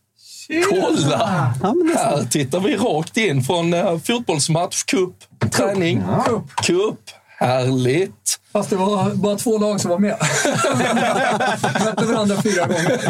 Kolla! 0.70 1.54
Ja, 1.62 1.76
Här 1.96 2.24
tittar 2.24 2.60
vi 2.60 2.76
rakt 2.76 3.18
in 3.18 3.44
från 3.44 3.74
uh, 3.74 4.00
fotbollsmatch, 4.00 4.84
cup, 4.84 5.16
träning, 5.52 6.04
cup. 6.64 7.00
Härligt! 7.40 8.40
Fast 8.54 8.70
det 8.70 8.76
var 8.76 9.14
bara 9.16 9.36
två 9.36 9.58
lag 9.58 9.82
som 9.82 9.90
var 9.92 10.00
med. 10.00 10.16
Mötte 11.86 12.06
varandra 12.06 12.42
fyra 12.44 12.66
gånger. 12.68 13.02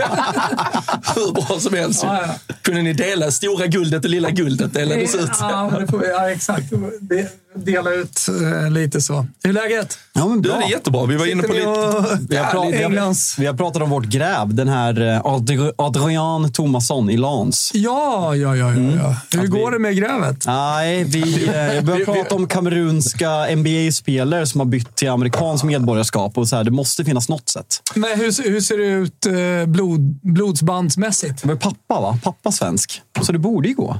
Hur 1.16 1.34
bra 1.34 1.60
som 1.60 1.74
helst. 1.74 2.04
Ja, 2.04 2.20
ja. 2.28 2.54
Kunde 2.62 2.82
ni 2.82 2.94
dela 2.94 3.32
stora 3.32 3.68
guldet 3.68 4.04
och 4.04 4.10
lilla 4.12 4.30
guldet? 4.30 4.74
Det 4.74 4.80
delades 4.80 5.16
ut. 5.16 5.30
Ja, 5.40 5.72
det 5.80 5.88
får 5.88 5.98
vi, 6.00 6.08
ja, 6.10 6.30
exakt. 6.32 6.70
De- 7.02 7.28
Dela 7.56 7.92
ut 7.94 8.20
eh, 8.64 8.72
lite 8.72 9.02
så. 9.02 9.28
Hur 9.44 9.50
är 9.50 9.54
läget? 9.54 9.98
Ja, 10.14 10.28
men 10.28 10.42
Du, 10.42 10.50
bra. 10.50 10.58
det 10.58 10.66
är 10.66 10.70
jättebra. 10.70 11.06
Vi 11.06 11.16
var 11.16 11.26
inne 11.32 11.44
på 11.44 11.54
lite... 11.54 11.68
och- 11.68 12.06
Vi 12.30 12.36
har, 12.38 12.46
pratat, 12.52 12.74
vi, 12.74 12.84
har, 12.84 13.40
vi 13.42 13.46
har 13.46 13.54
pratat 13.54 13.82
om 13.82 13.90
vårt 13.90 14.06
gräv. 14.06 14.54
Den 14.56 14.68
här 14.70 15.02
eh, 15.02 15.22
Adri- 15.22 15.72
Adrian 15.78 16.52
Thomasson 16.54 17.10
i 17.10 17.18
Lans. 17.18 17.72
Ja, 17.74 18.36
ja, 18.36 18.56
ja. 18.56 18.74
ja, 18.74 18.74
ja. 18.74 19.16
Hur 19.32 19.40
Att 19.40 19.46
vi- 19.46 19.48
går 19.48 19.72
det 19.72 19.80
med 19.80 19.96
grävet? 19.98 20.46
Nej, 20.46 21.04
vi 21.04 21.46
eh, 21.48 21.84
börjar 21.84 22.06
prata 22.06 22.36
om 22.36 22.48
kamerunska 22.48 23.30
NBA-spelare 23.56 24.46
som 24.46 24.60
har 24.60 24.66
bytt 24.66 24.96
till 24.96 25.10
amerikansk 25.30 25.64
medborgarskap. 25.64 26.38
Och 26.38 26.48
så 26.48 26.56
här, 26.56 26.64
det 26.64 26.72
måste 26.72 27.06
finnas 27.06 27.30
något 27.30 27.50
sätt. 27.50 27.82
Men 27.96 28.20
hur, 28.20 28.50
hur 28.50 28.62
ser 28.62 28.78
det 28.78 28.86
ut 28.86 29.26
eh, 29.26 29.66
blod, 29.72 30.20
blodsbandsmässigt? 30.24 31.46
Var 31.46 31.56
pappa, 31.56 32.02
va? 32.02 32.20
Pappa 32.24 32.52
svensk. 32.52 33.02
Så 33.22 33.32
det 33.32 33.40
borde 33.40 33.68
ju 33.68 33.74
gå. 33.76 33.98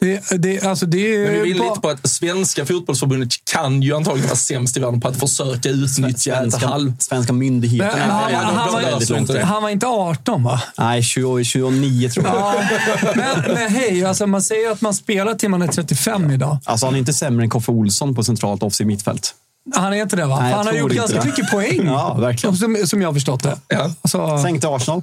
Det, 0.00 0.22
det, 0.38 0.62
alltså 0.62 0.86
det 0.86 1.14
är 1.16 1.24
Men 1.24 1.32
vi 1.32 1.40
vill 1.40 1.58
bara- 1.58 1.68
lite 1.68 1.80
på 1.80 1.88
att 1.88 2.10
svenska 2.10 2.66
fotbollsförbundet 2.66 3.28
kan 3.52 3.82
ju 3.82 3.96
antagligen 3.96 4.28
vara 4.28 4.36
sämst 4.36 4.76
i 4.76 4.80
världen 4.80 5.00
på 5.00 5.08
att 5.08 5.20
försöka 5.20 5.68
utnyttja 5.68 6.10
ett 6.12 6.18
Svenska, 6.40 6.66
halv... 6.66 6.92
svenska 6.98 7.32
myndigheterna. 7.32 7.96
Men 8.06 8.10
han, 8.10 8.32
ja, 8.32 8.38
han, 8.38 8.72
var, 8.72 9.40
han 9.42 9.62
var 9.62 9.70
inte 9.70 9.86
18 9.86 10.42
va? 10.42 10.62
Nej, 10.78 11.02
20, 11.02 11.44
29 11.44 12.08
tror 12.08 12.26
jag. 12.26 12.34
Ja, 12.36 12.54
men, 13.16 13.54
men 13.54 13.68
hej, 13.70 14.04
alltså 14.04 14.26
man 14.26 14.42
säger 14.42 14.70
att 14.70 14.80
man 14.80 14.94
spelar 14.94 15.34
till 15.34 15.48
man 15.48 15.62
är 15.62 15.66
35 15.68 16.30
idag. 16.30 16.58
Alltså, 16.64 16.86
han 16.86 16.94
är 16.94 16.98
inte 16.98 17.12
sämre 17.12 17.44
än 17.44 17.50
Koffe 17.50 17.72
Olsson 17.72 18.14
på 18.14 18.24
centralt 18.24 18.62
offensiv 18.62 18.86
mittfält. 18.86 19.34
Han 19.74 19.92
är 19.92 20.02
inte 20.02 20.16
det 20.16 20.26
va? 20.26 20.40
Nej, 20.40 20.52
han 20.52 20.66
har 20.66 20.74
gjort 20.74 20.92
ganska 20.92 21.20
det. 21.20 21.26
mycket 21.26 21.50
poäng. 21.50 21.80
Ja, 21.86 22.14
verkligen. 22.14 22.56
Som, 22.56 22.76
som 22.84 23.00
jag 23.02 23.08
har 23.08 23.14
förstått 23.14 23.42
det. 23.42 23.58
Ja. 23.68 23.90
Alltså, 24.02 24.38
Sänk 24.42 24.60
till 24.60 24.68
Arsenal. 24.68 25.02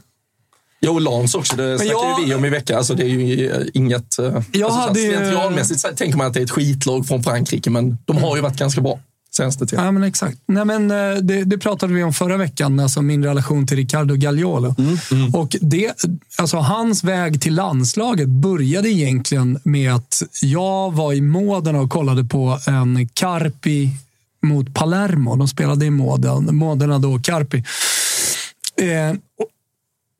Jo, 0.81 0.99
Lans 0.99 1.35
också. 1.35 1.55
Det 1.55 1.79
snackade 1.79 2.05
jag- 2.09 2.19
ju 2.19 2.25
vi 2.25 2.33
om 2.35 2.45
i 2.45 2.49
veckan. 2.49 2.77
Alltså, 2.77 2.93
det 2.95 3.03
är 3.03 3.07
ju 3.07 3.69
inget... 3.73 4.19
eh, 4.19 4.25
Jag 4.51 4.63
alltså, 4.63 4.79
hade 4.79 4.99
ju- 4.99 5.09
Slentrianmässigt 5.11 5.79
så 5.79 5.87
tänker 5.87 6.17
man 6.17 6.27
att 6.27 6.33
det 6.33 6.39
är 6.39 6.43
ett 6.43 6.51
skitlag 6.51 7.07
från 7.07 7.23
Frankrike, 7.23 7.69
men 7.69 7.97
de 8.05 8.17
har 8.17 8.35
ju 8.35 8.41
varit 8.41 8.57
ganska 8.57 8.81
bra 8.81 8.99
senaste 9.31 9.65
tiden. 9.65 9.85
Ja, 9.85 9.91
men 9.91 10.03
exakt. 10.03 10.37
Nej, 10.45 10.65
men, 10.65 10.91
eh, 10.91 11.15
det, 11.21 11.43
det 11.43 11.57
pratade 11.57 11.93
vi 11.93 12.03
om 12.03 12.13
förra 12.13 12.37
veckan, 12.37 12.79
alltså 12.79 13.01
min 13.01 13.23
relation 13.23 13.67
till 13.67 13.77
Ricardo 13.77 14.15
Gagliolo. 14.15 14.75
Och 15.33 15.55
det, 15.61 15.93
alltså 16.37 16.57
hans 16.57 17.03
väg 17.03 17.41
till 17.41 17.55
landslaget 17.55 18.27
började 18.27 18.89
egentligen 18.89 19.59
med 19.63 19.93
att 19.95 20.21
jag 20.41 20.91
var 20.93 21.13
i 21.13 21.21
Modena 21.21 21.79
och 21.81 21.89
kollade 21.89 22.23
på 22.23 22.59
en 22.67 23.07
Carpi 23.13 23.89
mot 24.43 24.73
Palermo. 24.73 25.35
De 25.35 25.47
spelade 25.47 25.85
i 25.85 25.89
Modena, 25.89 26.51
Modena 26.51 26.99
då, 26.99 27.19
Carpi. 27.19 27.63
Eh, 28.81 29.11
och, 29.11 29.47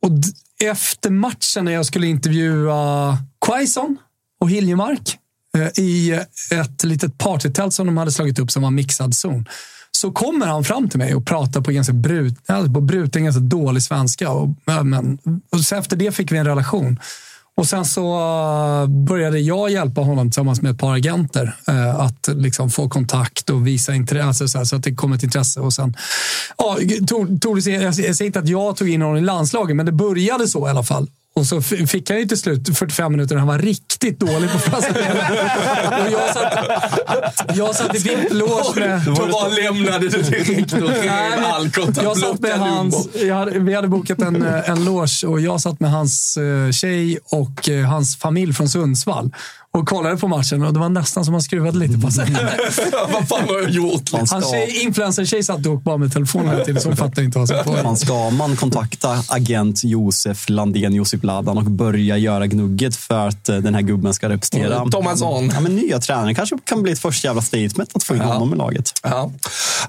och 0.10 0.18
efter 0.64 1.10
matchen 1.10 1.66
när 1.66 1.72
jag 1.72 1.86
skulle 1.86 2.08
intervjua 2.08 3.18
Quaison 3.46 3.98
och 4.40 4.50
Hiljemark 4.50 5.18
eh, 5.58 5.84
i 5.84 6.12
ett 6.52 6.84
litet 6.84 7.18
partytält 7.18 7.74
som 7.74 7.86
de 7.86 7.98
hade 7.98 8.12
slagit 8.12 8.40
upp 8.40 8.52
som 8.52 8.64
var 8.64 8.72
mixad 8.72 9.16
zon. 9.16 9.46
Så 9.92 10.12
kommer 10.12 10.46
han 10.46 10.64
fram 10.64 10.90
till 10.90 11.00
mig 11.00 11.16
och 11.16 11.26
pratar 11.26 11.62
på 11.62 11.72
ganska 11.72 11.94
brut, 11.94 12.36
alltså 12.46 12.74
på 12.74 12.82
bruten, 12.82 13.24
ganska 13.24 13.42
dålig 13.42 13.84
svenska. 13.84 14.30
Och, 14.30 14.50
men, 14.84 15.20
och 15.52 15.60
så 15.60 15.76
efter 15.76 15.96
det 15.96 16.12
fick 16.12 16.32
vi 16.32 16.38
en 16.38 16.46
relation. 16.46 17.00
Och 17.56 17.68
sen 17.68 17.86
så 17.86 18.14
eh, 18.20 18.88
började 18.88 19.40
jag 19.40 19.72
hjälpa 19.72 20.02
honom 20.02 20.30
tillsammans 20.30 20.62
med 20.62 20.72
ett 20.72 20.78
par 20.78 20.94
agenter 20.94 21.56
eh, 21.68 22.00
att 22.00 22.30
liksom 22.34 22.70
få 22.70 22.90
kontakt 22.90 23.50
och 23.50 23.68
visa 23.68 23.96
intresse, 23.96 24.28
alltså 24.28 24.48
så, 24.48 24.58
här, 24.58 24.66
så 24.66 24.76
att 24.76 24.84
det 24.84 24.96
kom 24.96 25.14
ett 25.14 25.24
intresse. 25.24 25.60
Och 25.60 25.74
sen, 25.74 25.98
ja, 26.58 26.78
tog, 27.08 27.42
tog 27.42 27.64
det, 27.64 27.72
jag 27.72 27.96
säger 27.96 28.24
inte 28.24 28.40
att 28.40 28.50
jag 28.50 28.76
tog 28.76 28.90
in 28.90 29.02
honom 29.02 29.18
i 29.18 29.22
landslaget, 29.22 29.76
men 29.76 29.86
det 29.86 29.92
började 29.92 30.48
så 30.48 30.68
i 30.68 30.70
alla 30.70 30.84
fall. 30.84 31.08
Och 31.36 31.46
så 31.46 31.62
fick 31.62 32.10
han 32.10 32.20
ju 32.20 32.26
till 32.26 32.38
slut 32.38 32.78
45 32.78 33.12
minuter 33.12 33.36
när 33.36 33.40
han 33.40 33.48
var 33.48 33.60
riktigt 33.60 34.20
dålig 34.20 34.52
på 34.52 34.60
franska 34.60 34.94
Och 36.06 36.12
jag 36.12 36.34
satt, 36.34 37.56
jag 37.56 37.76
satt 37.76 37.96
i 37.96 38.00
VIP-loge 38.00 38.80
med... 38.80 39.02
Då 39.06 39.28
bara 39.32 39.48
lämnade 39.48 40.10
du 40.10 40.22
direkt 40.22 40.74
och 40.74 40.90
rev 40.90 41.72
kontakt. 41.72 42.04
jag 42.04 42.18
satt 42.18 42.40
med 42.40 42.60
hans, 42.60 43.10
hade, 43.32 43.60
vi 43.60 43.74
hade 43.74 43.88
bokat 43.88 44.22
en, 44.22 44.42
eh, 44.46 44.70
en 44.70 44.86
loge 44.86 45.28
och 45.28 45.42
jag 45.42 45.62
satt 45.62 45.80
med 45.80 45.92
hans 45.92 46.38
eh, 46.38 46.72
tjej 46.72 47.20
och 47.26 47.70
eh, 47.70 47.86
hans 47.86 48.18
familj 48.18 48.54
från 48.54 48.70
Sundsvall 48.70 49.32
och 49.78 49.88
kollade 49.88 50.18
på 50.18 50.28
matchen 50.28 50.64
och 50.64 50.74
det 50.74 50.80
var 50.80 50.90
nästan 50.90 51.26
som 51.26 51.34
han 51.34 51.42
skruvade 51.42 51.78
lite 51.78 52.00
på 52.00 52.12
sig. 52.12 52.26
Vad 53.14 53.28
fan 53.28 53.48
har 53.50 53.62
jag 53.62 53.70
gjort? 53.70 54.12
Man 54.12 54.28
ska, 54.28 54.36
Hans 54.36 54.52
tjej, 54.52 54.82
influencer-tjej 54.84 55.44
satt 55.44 55.66
och 55.66 55.82
bara 55.82 55.98
med 55.98 56.14
telefonen 56.14 56.50
hela 56.50 56.66
tiden 56.66 56.82
så 56.82 56.88
hon 56.90 56.98
fattade 56.98 57.24
inte 57.26 57.40
vad 57.40 57.48
som 57.48 57.58
man 57.84 57.98
ska 57.98 58.30
man 58.30 58.56
kontakta 58.56 59.24
agent 59.28 59.84
Josef 59.84 60.50
Landén, 60.50 60.94
Josip 60.94 61.24
Ladan 61.24 61.58
och 61.58 61.64
börja 61.64 62.18
göra 62.18 62.48
gnugget 62.48 62.96
för 62.96 63.28
att 63.28 63.50
eh, 63.50 63.58
den 63.58 63.76
här 63.76 63.82
gubben 63.82 64.14
ska 64.14 64.30
representera 64.30 64.86
Thomas 64.92 65.22
Ahn. 65.22 65.52
Ja, 65.54 65.60
men 65.60 65.76
nya 65.76 66.00
tränare 66.00 66.36
kanske 66.36 66.58
kan 66.66 66.84
bli 66.84 66.92
ett 66.92 67.00
första 67.00 67.28
jävla 67.28 67.42
statement 67.42 67.90
att 67.96 68.04
få 68.04 68.16
in 68.16 68.22
Ja. 68.22 68.34
honom 68.34 68.54
i 68.54 68.58
laget. 68.58 68.92
Ja. 69.04 69.32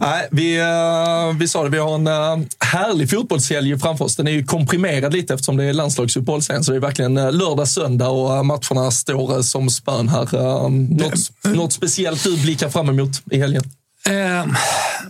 Nej, 0.01 0.29
vi, 0.31 0.61
eh, 0.61 1.37
vi 1.39 1.49
sa 1.49 1.63
det, 1.63 1.69
vi 1.69 1.79
har 1.79 1.95
en 1.95 2.07
eh, 2.07 2.47
härlig 2.61 3.11
fotbollshelg 3.11 3.79
framför 3.79 4.05
oss. 4.05 4.17
Den 4.17 4.29
är 4.29 4.33
ju 4.33 4.45
komprimerad 4.45 5.13
lite 5.13 5.35
eftersom 5.35 5.57
det 5.57 5.65
är 5.65 5.73
landslagsuppehåll 5.73 6.43
sen. 6.43 6.65
Så 6.65 6.71
det 6.71 6.77
är 6.79 6.81
verkligen 6.81 7.15
lördag, 7.15 7.69
söndag 7.69 8.09
och 8.09 8.47
matcherna 8.47 8.91
står 8.91 9.43
som 9.43 9.71
spön 9.75 10.09
här. 10.09 10.35
Eh, 10.35 10.71
Något, 10.71 11.31
något 11.45 11.73
speciellt 11.73 12.25
du 12.25 12.37
blickar 12.43 12.69
fram 12.69 12.89
emot 12.89 13.23
i 13.31 13.39
helgen? 13.39 13.63
Eh, 14.09 14.47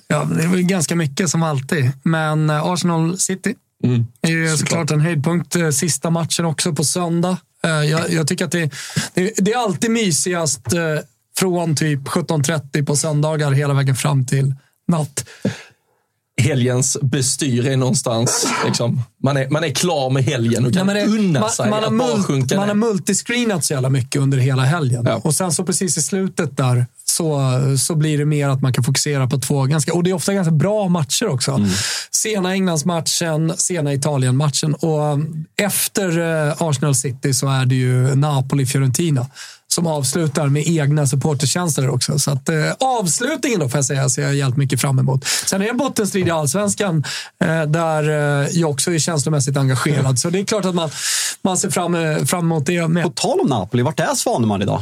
ja, 0.09 0.25
det 0.37 0.43
är 0.43 0.49
väl 0.49 0.63
ganska 0.63 0.97
mycket 0.97 1.31
som 1.31 1.43
alltid, 1.43 1.91
men 2.03 2.51
eh, 2.51 2.65
Arsenal 2.65 3.19
City 3.19 3.55
är 4.23 4.31
ju 4.31 4.57
såklart 4.57 4.91
en 4.91 5.01
höjdpunkt. 5.01 5.57
Eh, 5.57 5.71
Sista 5.71 6.11
matchen 6.11 6.45
också 6.45 6.73
på 6.73 6.85
söndag. 6.85 7.37
Eh, 7.65 7.71
jag, 7.71 8.13
jag 8.13 8.29
tycker 8.29 8.45
att 8.45 8.53
det, 8.53 8.71
det, 9.15 9.33
det 9.37 9.53
är 9.53 9.59
alltid 9.59 9.91
mysigast 9.91 10.61
från 11.39 11.77
typ 11.77 12.01
17.30 12.01 12.87
på 12.87 12.97
söndagar 12.97 13.53
hela 13.53 13.75
vägen 13.75 13.97
fram 13.97 14.27
till 14.27 14.55
natt. 14.89 15.29
Helgens 16.43 16.97
bestyr 17.03 17.67
är 17.67 17.77
någonstans, 17.77 18.47
liksom, 18.67 19.03
man, 19.23 19.37
är, 19.37 19.49
man 19.51 19.65
är 19.65 19.71
klar 19.71 20.11
med 20.11 20.25
helgen 20.25 20.67
och 20.67 20.73
kan 20.73 20.87
Nej, 20.87 20.95
det- 21.07 21.11
unna 21.11 21.41
man, 21.41 21.51
sig 21.51 21.71
man, 21.71 21.83
har 21.85 21.91
mult, 21.91 22.55
man 22.55 22.69
har 22.69 22.75
multiscreenat 22.75 23.65
så 23.65 23.73
jävla 23.73 23.89
mycket 23.91 24.23
under 24.23 24.39
hela 24.39 24.63
helgen. 24.63 25.03
Ja. 25.07 25.21
Och 25.25 25.35
sen 25.35 25.53
så 25.53 25.65
precis 25.65 25.99
i 25.99 26.03
slutet 26.03 26.57
där 26.57 26.87
så, 27.05 27.41
så 27.79 27.95
blir 27.95 28.19
det 28.19 28.25
mer 28.25 28.49
att 28.49 28.63
man 28.63 28.73
kan 28.73 28.85
fokusera 28.85 29.27
på 29.27 29.39
två 29.39 29.63
ganska, 29.65 29.95
och 29.95 30.03
det 30.05 30.11
är 30.11 30.15
ofta 30.15 30.33
ganska 30.35 30.51
bra 30.51 30.89
matcher 30.89 31.27
också. 31.29 31.53
Mm. 31.53 31.71
Sena 32.11 32.51
Englandsmatchen, 32.53 33.53
sena 33.57 33.93
Italienmatchen 33.95 34.75
och 34.75 35.19
efter 35.57 36.19
eh, 36.49 36.55
Arsenal 36.63 36.95
City 36.95 37.35
så 37.35 37.49
är 37.49 37.67
det 37.67 37.75
ju 37.75 38.15
Napoli-Fiorentina 38.15 39.27
som 39.75 39.87
avslutar 39.87 40.49
med 40.49 40.67
egna 40.67 41.07
supportertjänster 41.07 41.91
också. 41.91 42.19
Så 42.19 42.31
att, 42.31 42.49
eh, 42.49 42.73
avslutningen 42.81 43.61
då 43.61 43.69
får 43.69 43.79
jag 43.79 43.85
säga 43.85 44.09
ser 44.09 44.23
jag 44.23 44.35
jävligt 44.35 44.57
mycket 44.57 44.81
fram 44.81 44.99
emot. 44.99 45.25
Sen 45.25 45.61
är 45.61 45.65
det 45.65 45.71
en 45.71 45.77
bottenstrid 45.77 46.29
i 46.29 46.31
allsvenskan 46.31 47.05
eh, 47.45 47.63
där 47.63 48.03
eh, 48.43 48.49
jag 48.51 48.71
också 48.71 48.93
är 48.93 48.99
känslomässigt 48.99 49.57
engagerad. 49.57 50.19
Så 50.19 50.31
det 50.31 50.39
är 50.39 50.45
klart 50.45 50.65
att 50.65 50.75
man, 50.75 50.91
man 51.43 51.57
ser 51.57 51.71
fram, 51.71 51.95
eh, 51.95 52.25
fram 52.25 52.45
emot 52.45 52.67
det 52.67 52.89
med. 52.89 53.05
På 53.05 53.11
tal 53.11 53.41
om 53.41 53.47
Napoli, 53.47 53.83
vart 53.83 54.01
är 54.01 54.15
Svaneman 54.15 54.63
idag? 54.63 54.81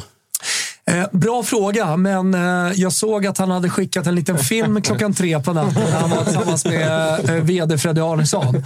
Eh, 0.93 1.07
bra 1.13 1.43
fråga, 1.43 1.97
men 1.97 2.35
eh, 2.35 2.73
jag 2.75 2.93
såg 2.93 3.27
att 3.27 3.39
han 3.39 3.51
hade 3.51 3.71
skickat 3.71 4.07
en 4.07 4.15
liten 4.15 4.39
film 4.39 4.83
klockan 4.83 5.15
tre 5.15 5.41
på 5.41 5.53
natten 5.53 5.83
när 5.91 6.01
han 6.01 6.11
var 6.11 6.25
tillsammans 6.25 6.65
med 6.65 7.31
eh, 7.31 7.35
vd 7.35 7.79
Freddy 7.79 8.01
Arnesson. 8.01 8.63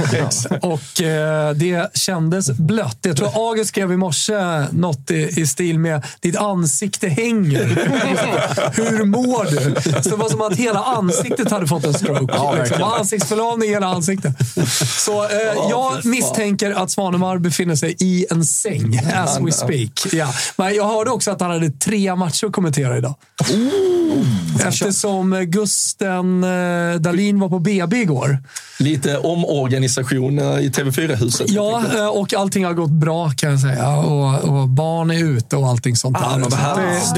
Och 0.63 1.03
eh, 1.03 1.51
det 1.51 1.97
kändes 1.97 2.51
blött. 2.51 2.99
Jag 3.03 3.17
tror 3.17 3.49
August 3.51 3.69
skrev 3.69 3.93
i 3.93 3.97
morse 3.97 4.65
något 4.71 5.11
i, 5.11 5.41
i 5.41 5.47
stil 5.47 5.79
med 5.79 6.05
“Ditt 6.21 6.37
ansikte 6.37 7.09
hänger”. 7.09 7.67
Hur 8.73 9.05
mår 9.05 9.45
du? 9.45 9.93
Så 10.03 10.09
det 10.09 10.17
var 10.17 10.29
som 10.29 10.41
att 10.41 10.57
hela 10.57 10.85
ansiktet 10.85 11.51
hade 11.51 11.67
fått 11.67 11.85
en 11.85 11.95
stroke. 11.95 12.35
Ja, 12.37 12.55
liksom. 12.59 12.83
Ansiktsförlamning 12.83 13.69
i 13.69 13.73
hela 13.73 13.87
ansiktet. 13.87 14.33
Så 15.05 15.27
jag 15.71 16.05
misstänker 16.05 16.71
att 16.71 16.91
Svanemar 16.91 17.39
befinner 17.39 17.77
sig 17.77 17.97
i 17.99 18.27
en 18.31 18.45
säng 18.45 19.01
as 19.15 19.39
we 19.41 19.53
speak. 19.53 20.13
Ja. 20.13 20.29
Men 20.57 20.75
jag 20.75 20.85
hörde 20.85 21.11
också 21.11 21.31
att 21.31 21.41
han 21.41 21.51
hade 21.51 21.71
tre 21.71 22.16
matcher 22.17 22.47
att 22.47 22.53
kommentera 22.53 22.99
idag. 22.99 23.15
Eftersom 24.67 25.45
Gusten 25.49 26.45
eh, 26.45 26.95
Dahlin 27.01 27.41
var 27.41 27.49
på 27.49 27.59
BB 27.59 27.97
igår. 27.97 28.39
Lite 28.79 29.19
omorganisation 29.19 30.39
eh, 30.39 30.45
i 30.45 30.69
TV4-huset. 30.71 31.51
Ja, 31.51 31.83
eh, 31.97 32.07
och 32.07 32.35
allting 32.35 32.65
har 32.65 32.73
gått 32.73 32.91
bra 32.91 33.31
kan 33.31 33.51
jag 33.51 33.61
säga. 33.61 33.97
Och, 33.97 34.45
och 34.45 34.69
barn 34.69 35.11
är 35.11 35.25
ute 35.25 35.57
och 35.57 35.69
allting 35.69 35.97
sånt 35.97 36.17
Ah, 36.21 36.31
där. 36.31 36.39
men 36.39 36.51
det- 36.51 36.57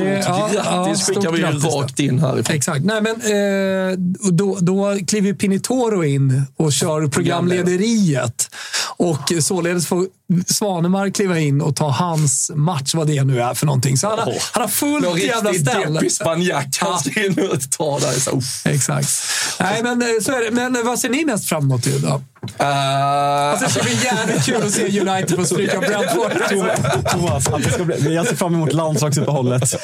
det- 0.05 0.23
Stort 0.23 0.37
ja, 0.39 0.51
ja, 0.55 0.85
grattis 0.85 1.03
stort 1.03 1.17
skickar 1.17 1.33
vi 1.33 1.39
grattis 1.41 1.65
rakt 1.65 2.01
in 2.01 2.19
härifrån. 2.19 2.57
Exakt. 2.57 2.85
Nej, 2.85 3.03
men, 3.03 3.15
eh, 3.15 3.99
då, 4.33 4.57
då 4.61 4.97
kliver 5.07 5.33
Pinitoro 5.33 6.05
in 6.05 6.43
och 6.57 6.73
kör 6.73 7.07
programlederiet. 7.09 8.49
Och 8.97 9.33
således 9.41 9.87
får 9.87 10.07
Svanemar 10.47 11.11
kliva 11.11 11.39
in 11.39 11.61
och 11.63 11.77
ta 11.77 11.91
hans 11.91 12.51
match, 12.55 12.95
vad 12.95 13.07
det 13.07 13.25
nu 13.25 13.41
är 13.41 13.55
för 13.55 13.67
någonting. 13.67 13.97
Så 13.97 14.09
han 14.09 14.19
har, 14.19 14.35
han 14.53 14.61
har 14.63 14.69
fullt 14.79 15.05
Någon 15.05 15.19
jävla 15.19 15.55
ställ. 15.55 15.95
deppig 15.95 16.13
spanjack. 16.13 16.79
han 16.81 16.99
ska 17.01 17.25
in 17.27 17.49
och 17.53 17.71
ta 17.71 17.99
där. 17.99 18.13
Så, 18.13 18.31
uff. 18.31 18.67
Exakt. 18.67 19.09
Nej, 19.61 19.83
men 19.83 20.03
eh, 20.03 20.09
så 20.23 20.33
är 20.33 20.45
det. 20.45 20.51
Men 20.51 20.77
eh, 20.77 20.83
vad 20.83 20.99
ser 20.99 21.09
ni 21.09 21.25
mest 21.25 21.49
fram 21.49 21.63
emot 21.65 21.85
då? 22.03 22.09
Uh, 22.61 22.67
Alltså, 22.67 23.65
det 23.67 23.71
ska 23.73 23.83
bli 23.83 23.99
jävligt 24.05 24.45
kul 24.45 24.63
att 24.63 24.71
se 24.71 25.01
United 25.01 25.37
få 25.37 25.45
stryka 25.45 25.81
Brentford. 25.81 26.33
Thomas, 27.11 27.49
att 27.49 27.63
det 27.65 27.71
ska 27.73 27.85
bli, 27.85 28.15
jag 28.15 28.27
ser 28.27 28.37
fram 28.37 28.55
emot 28.55 28.73
landslagsuppehållet. 28.73 29.75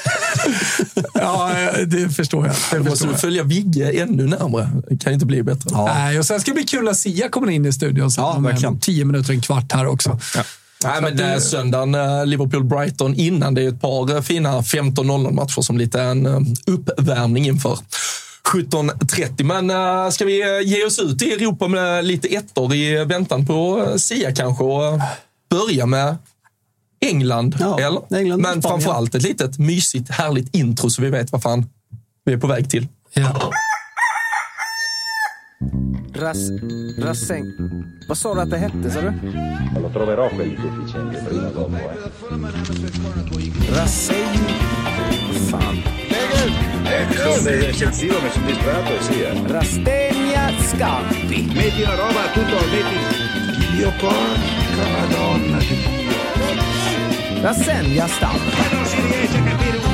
Ja, 1.15 1.53
det 1.87 2.09
förstår 2.11 2.47
jag. 2.47 2.57
Det 2.83 2.91
måste 2.91 3.07
du 3.07 3.15
följa 3.15 3.43
Vigge 3.43 4.03
ännu 4.03 4.27
närmare. 4.27 4.71
Det 4.89 4.97
kan 4.97 5.13
inte 5.13 5.27
bli 5.27 5.43
bättre. 5.43 5.71
Nej, 5.85 6.19
och 6.19 6.27
sen 6.27 6.41
ska 6.41 6.51
det 6.51 6.55
bli 6.55 6.65
kul 6.65 6.89
att 6.89 6.97
Sia 6.97 7.29
kommer 7.29 7.51
in 7.51 7.67
i 7.67 7.73
studion 7.73 8.11
sen 8.11 8.25
Ja, 8.25 8.69
om 8.69 8.81
tio 8.81 9.05
minuter, 9.05 9.33
en 9.33 9.41
kvart 9.41 9.73
här 9.73 9.87
också. 9.87 10.19
Nej, 10.85 11.03
men 11.03 11.17
det... 11.17 11.41
söndagen, 11.41 11.95
eh, 11.95 12.27
Liverpool-Brighton 12.27 13.15
innan. 13.15 13.55
Det 13.55 13.63
är 13.63 13.69
ett 13.69 13.81
par 13.81 14.17
eh, 14.17 14.23
fina 14.23 14.61
15-0-matcher 14.61 15.63
som 15.63 15.79
lite 15.79 16.03
en 16.03 16.27
eh, 16.27 16.41
uppvärmning 16.67 17.47
inför 17.47 17.79
17.30. 18.53 19.43
Men 19.45 19.71
äh, 19.71 20.11
ska 20.11 20.25
vi 20.25 20.63
ge 20.65 20.85
oss 20.85 20.99
ut 20.99 21.23
i 21.23 21.33
Europa 21.33 21.69
med 21.69 22.05
lite 22.05 22.29
ettor 22.29 22.75
i 22.75 23.05
väntan 23.05 23.47
på 23.47 23.89
Sia 23.99 24.33
kanske 24.33 24.65
och 24.65 25.01
börja 25.51 25.87
med 25.87 26.17
England? 27.01 27.57
Ja, 27.61 27.81
eller? 27.81 28.19
England, 28.19 28.41
men 28.41 28.63
framförallt 28.63 29.15
ett 29.15 29.23
litet 29.23 29.59
mysigt, 29.59 30.11
härligt 30.11 30.55
intro 30.55 30.91
så 30.91 31.03
vi 31.03 31.11
vet 31.11 31.33
vad 31.33 31.43
fan 31.43 31.67
vi 32.25 32.33
är 32.33 32.39
på 32.39 32.47
väg 32.47 32.71
till. 32.71 32.89
Ja. 33.13 33.51
Ras, 36.25 36.51
rassäng. 36.99 37.53
Vad 38.09 38.19
sa 38.19 38.35
du 38.35 38.41
att 38.41 38.51
det 38.51 38.57
hette, 38.57 38.91
sa 38.91 39.01
du? 39.01 39.13
Lo 39.81 39.89
troverò 39.93 40.29
quelli 40.29 40.57
sufficienti 40.57 41.17
prima 41.29 41.49
o 41.49 41.53
dopo, 41.53 41.77
eh. 41.77 41.83
Rassäng. 43.77 44.39
Vad 45.29 45.37
fan. 45.51 45.83
Sono 47.35 47.49
eccessivo, 47.49 48.15
mi 48.23 48.31
sono 48.31 48.47
distratto 48.47 48.91
e 48.97 49.03
sì, 49.03 49.21
eh. 49.21 49.43
Rastegna 49.47 50.51
Scampi. 50.71 51.51
Metti 51.55 51.83
la 51.83 51.95
roba, 51.95 52.23
tutto, 52.33 52.57
metti... 52.73 52.97
Dio 53.77 53.93
porca 53.99 54.85
madonna 54.97 55.59
di 55.59 55.67
Dio. 55.67 57.43
Rassegna 57.43 58.07
Stampa. 58.07 58.63
Non 58.73 58.85
si 58.87 59.01
riesce 59.01 59.37
a 59.37 59.43
capire 59.43 59.77
un 59.77 59.94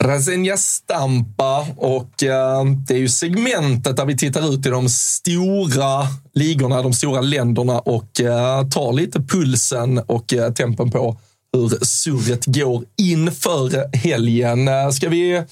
Rasenja 0.00 0.56
Stampa 0.56 1.66
och 1.76 2.22
eh, 2.22 2.64
det 2.64 2.94
är 2.94 2.98
ju 2.98 3.08
segmentet 3.08 3.96
där 3.96 4.04
vi 4.04 4.16
tittar 4.16 4.54
ut 4.54 4.66
i 4.66 4.68
de 4.68 4.88
stora 4.88 6.06
ligorna, 6.34 6.82
de 6.82 6.92
stora 6.92 7.20
länderna 7.20 7.78
och 7.78 8.20
eh, 8.20 8.68
tar 8.68 8.92
lite 8.92 9.20
pulsen 9.20 9.98
och 9.98 10.34
eh, 10.34 10.52
tempen 10.52 10.90
på 10.90 11.16
hur 11.52 11.84
surret 11.84 12.46
går 12.46 12.84
inför 12.96 13.96
helgen. 13.96 14.68
Eh, 14.68 14.90
ska 14.90 15.08
vi 15.08 15.42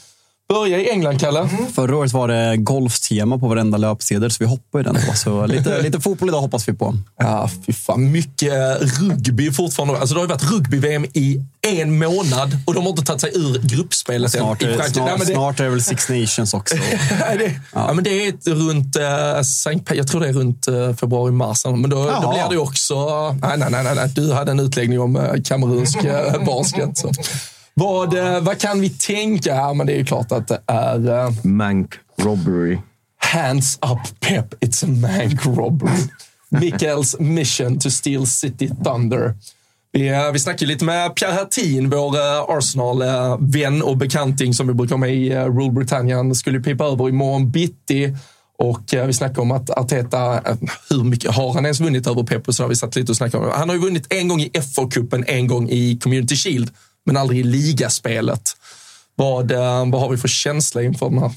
börja 0.48 0.78
i 0.80 0.90
England, 0.90 1.20
Kalle? 1.20 1.48
Förra 1.74 1.96
året 1.96 2.12
var 2.12 2.28
det 2.28 2.56
golftema 2.56 3.38
på 3.38 3.48
varenda 3.48 3.78
löpsedel, 3.78 4.30
så 4.30 4.36
vi 4.40 4.46
hoppar 4.50 4.80
i 4.80 4.82
den. 4.82 4.94
då. 5.08 5.14
Så 5.14 5.46
lite, 5.46 5.78
lite 5.82 6.00
fotboll 6.00 6.28
idag 6.28 6.40
hoppas 6.40 6.68
vi 6.68 6.72
på. 6.72 6.94
Ja, 7.18 7.50
fy 7.66 7.72
fan. 7.72 8.12
Mycket 8.12 8.52
rugby 9.00 9.52
fortfarande. 9.52 9.98
Alltså 9.98 10.14
det 10.14 10.20
har 10.20 10.26
ju 10.26 10.28
varit 10.32 10.50
rugby-VM 10.52 11.04
i 11.12 11.40
en 11.66 11.98
månad 11.98 12.58
och 12.66 12.74
de 12.74 12.82
har 12.82 12.90
inte 12.90 13.02
tagit 13.02 13.20
sig 13.20 13.30
ur 13.34 13.58
gruppspelet 13.62 14.34
än 14.34 14.40
Snart, 14.40 14.62
i 14.62 14.64
Frankrike. 14.64 14.92
snart, 14.94 15.18
Nej, 15.18 15.26
det- 15.26 15.32
snart 15.34 15.60
är 15.60 15.64
det 15.64 15.70
väl 15.70 15.82
Six 15.82 16.08
Nations 16.08 16.54
också. 16.54 16.76
Det, 17.38 17.60
ja. 17.74 17.92
men 17.92 18.04
det 18.04 18.10
är 18.26 18.54
runt, 18.54 18.96
eh, 18.96 19.02
Pe- 19.02 19.94
jag 19.94 20.08
tror 20.08 20.20
det 20.20 20.28
är 20.28 20.32
runt 20.32 20.68
eh, 20.68 20.94
februari, 20.96 21.32
mars. 21.32 21.64
Men 21.64 21.82
då, 21.90 21.96
då 22.22 22.30
blir 22.32 22.46
det 22.50 22.58
också... 22.58 22.94
Nej, 23.42 23.58
nej, 23.58 23.70
nej, 23.70 23.94
nej. 23.94 24.08
Du 24.14 24.32
hade 24.32 24.50
en 24.50 24.60
utläggning 24.60 25.00
om 25.00 25.16
eh, 25.16 25.32
kamerunsk 25.44 26.04
eh, 26.04 26.44
basket. 26.46 26.98
Så. 26.98 27.10
Vad, 27.80 28.18
eh, 28.18 28.40
vad 28.40 28.58
kan 28.60 28.80
vi 28.80 28.90
tänka 28.90 29.54
här? 29.54 29.74
Men 29.74 29.86
det 29.86 29.92
är 29.92 29.96
ju 29.96 30.04
klart 30.04 30.32
att 30.32 30.48
det 30.48 30.60
är 30.66 31.08
eh, 31.08 31.30
Mank 31.44 31.94
robbery. 32.22 32.78
hands 33.18 33.78
up 33.82 34.20
Pep, 34.20 34.54
it's 34.64 34.84
a 34.84 34.88
mank 34.88 35.46
robbery. 35.46 36.02
Michaels 36.48 37.16
mission 37.20 37.78
to 37.78 37.90
steal 37.90 38.26
City 38.26 38.70
Thunder. 38.84 39.34
Vi, 39.92 40.08
eh, 40.08 40.32
vi 40.32 40.38
snackade 40.38 40.66
lite 40.66 40.84
med 40.84 41.14
Pierre 41.16 41.32
Hertin, 41.32 41.90
vår 41.90 42.16
Arsenal-vän 42.58 43.82
och 43.82 43.96
bekanting 43.96 44.54
som 44.54 44.66
vi 44.66 44.74
brukar 44.74 44.94
ha 44.94 45.00
med 45.00 45.14
i 45.14 45.34
Rule 45.34 45.72
Britannia. 45.72 46.16
Han 46.16 46.34
skulle 46.34 46.60
pipa 46.60 46.84
över 46.84 47.08
imorgon 47.08 47.50
bitti. 47.50 48.16
Och 48.58 48.82
vi 49.06 49.12
snackade 49.12 49.40
om 49.40 49.50
att 49.50 49.70
Arteta, 49.70 50.40
hur 50.90 51.04
mycket 51.04 51.30
har 51.34 51.52
han 51.52 51.64
ens 51.64 51.80
vunnit 51.80 52.06
över 52.06 52.22
Pep? 52.22 52.54
Så 52.54 52.62
har 52.64 52.68
vi 52.68 52.76
satt 52.76 52.96
lite 52.96 53.12
och 53.12 53.16
snackat 53.16 53.40
om. 53.40 53.50
Han 53.54 53.68
har 53.68 53.76
ju 53.76 53.82
vunnit 53.82 54.06
en 54.12 54.28
gång 54.28 54.40
i 54.40 54.50
FA-cupen, 54.54 55.24
en 55.26 55.46
gång 55.46 55.68
i 55.70 55.98
Community 56.02 56.36
Shield, 56.36 56.70
men 57.06 57.16
aldrig 57.16 57.40
i 57.40 57.42
ligaspelet. 57.42 58.56
Vad, 59.14 59.50
eh, 59.50 59.90
vad 59.90 60.00
har 60.00 60.10
vi 60.10 60.16
för 60.16 60.28
känsla 60.28 60.82
inför 60.82 61.10
den 61.10 61.18
här? 61.18 61.32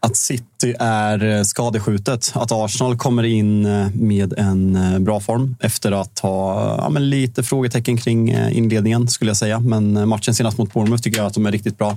Att 0.00 0.16
City 0.16 0.74
är 0.78 1.24
eh, 1.24 1.42
skadeskjutet. 1.42 2.32
Att 2.34 2.52
Arsenal 2.52 2.98
kommer 2.98 3.22
in 3.22 3.66
eh, 3.66 3.88
med 3.94 4.38
en 4.38 5.04
bra 5.04 5.20
form 5.20 5.56
efter 5.60 5.92
att 5.92 6.18
ha 6.18 6.76
ja, 6.76 6.88
men 6.88 7.10
lite 7.10 7.42
frågetecken 7.42 7.96
kring 7.96 8.30
inledningen 8.50 9.08
skulle 9.08 9.30
jag 9.30 9.36
säga. 9.36 9.60
Men 9.60 10.08
matchen 10.08 10.34
senast 10.34 10.58
mot 10.58 10.72
Bournemouth 10.72 11.02
tycker 11.02 11.18
jag 11.18 11.26
att 11.26 11.34
de 11.34 11.46
är 11.46 11.52
riktigt 11.52 11.78
bra. 11.78 11.96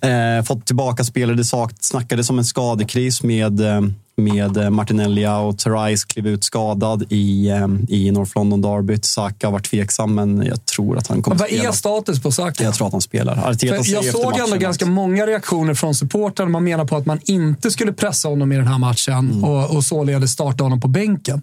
Eh, 0.00 0.44
fått 0.44 0.66
tillbaka 0.66 1.04
spelare. 1.04 1.36
Det 1.36 1.44
snackades 1.80 2.30
om 2.30 2.38
en 2.38 2.44
skadekris 2.44 3.22
med, 3.22 3.60
eh, 3.60 3.80
med 4.16 4.56
eh, 4.56 4.70
Martinelli 4.70 5.26
och 5.26 5.58
Therese 5.58 6.04
klev 6.04 6.26
ut 6.26 6.44
skadad 6.44 7.04
i, 7.08 7.48
eh, 7.48 7.68
i 7.88 8.10
North 8.10 8.32
London 8.34 8.62
derbyt. 8.62 9.04
Saka 9.04 9.50
var 9.50 9.58
tveksam, 9.58 10.14
men 10.14 10.42
jag 10.46 10.66
tror 10.66 10.98
att 10.98 11.06
han 11.06 11.22
kommer 11.22 11.36
Vad 11.38 11.48
spela. 11.48 11.68
är 11.68 11.72
status 11.72 12.22
på 12.22 12.32
Saka? 12.32 12.64
Jag 12.64 12.74
tror 12.74 12.86
att 12.86 12.92
han 12.92 13.00
spelar. 13.02 13.50
Arteta 13.50 13.74
jag 13.84 14.04
såg 14.04 14.38
ändå 14.38 14.56
ganska 14.56 14.86
många 14.86 15.26
reaktioner 15.26 15.74
från 15.74 15.94
supportrarna. 15.94 16.50
Man 16.50 16.64
menar 16.64 16.84
på 16.84 16.96
att 16.96 17.06
man 17.06 17.20
inte 17.24 17.70
skulle 17.70 17.92
pressa 17.92 18.28
honom 18.28 18.52
i 18.52 18.56
den 18.56 18.66
här 18.66 18.78
matchen 18.78 19.12
Mm. 19.32 19.44
och, 19.44 19.76
och 19.76 19.84
således 19.84 20.30
starta 20.32 20.64
honom 20.64 20.80
på 20.80 20.88
bänken. 20.88 21.42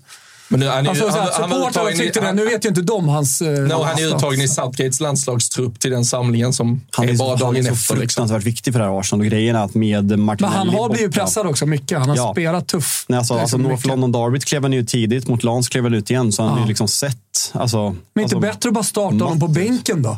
Men 0.52 0.60
nu, 0.60 0.68
han 0.68 0.86
är, 0.86 0.90
Alltså, 0.90 1.08
han, 1.10 1.52
han, 1.52 1.70
uttagen 1.70 1.94
i- 1.94 1.98
tyckte 1.98 2.20
det. 2.20 2.26
han- 2.26 2.36
Nu 2.36 2.46
vet 2.46 2.66
ju 2.66 2.70
inte 2.70 2.82
de 2.82 3.08
hans... 3.10 3.42
eh, 3.42 3.48
No, 3.52 3.84
han 3.84 4.00
är 4.00 4.08
uttagen 4.16 4.42
i 4.42 4.48
Southgates 4.48 5.00
landslagstrupp 5.00 5.80
till 5.80 5.92
den 5.92 6.06
samlingen 6.06 6.54
som 6.54 6.82
Han 6.92 7.10
är 7.10 7.14
är, 7.14 7.18
bara 7.18 7.28
han 7.30 7.36
är 7.38 7.40
dagen 7.40 7.54
så 7.54 7.60
efter. 7.60 7.72
Liksom. 7.72 7.96
fruktansvärt 7.98 8.44
viktig 8.44 8.74
för 8.74 8.80
det 8.80 8.86
här 8.86 9.00
Arsenal. 9.00 9.26
Och 9.26 9.32
grejen 9.32 9.56
är 9.56 9.64
att 9.64 9.74
med 9.74 10.06
Men 10.06 10.20
Martinelli 10.22 10.56
han 10.58 10.70
har 10.70 10.90
blivit 10.90 11.14
pressad 11.16 11.48
också 11.48 11.66
mycket. 11.66 12.00
Han 12.00 12.10
har 12.10 12.16
Ja. 12.16 12.32
spelat 12.34 12.68
tuff. 12.68 13.06
Nej, 13.08 13.18
alltså, 13.20 13.34
alltså 13.34 13.58
Liksom 13.58 13.72
North. 13.72 13.88
London 13.88 14.12
Derbyt 14.12 14.46
klev 14.46 14.62
han 14.62 14.74
ju 14.74 14.86
tidigt, 14.86 15.28
mot 15.28 15.44
Lans 15.44 15.70
klev 15.70 15.84
han 15.84 15.94
ut 15.94 16.12
igen. 16.12 16.32
Så 16.32 16.42
han 16.42 16.52
har 16.52 16.58
Ja. 16.60 16.64
ju 16.64 16.68
liksom 16.68 16.88
sett... 16.88 17.16
Alltså, 17.52 17.78
Men 17.84 17.94
inte 17.94 18.22
alltså, 18.24 18.40
bättre 18.40 18.70
att 18.70 18.74
bara 18.76 18.84
starta 18.84 19.16
honom 19.24 19.40
på 19.40 19.48
bänken 19.48 20.02
då? 20.02 20.18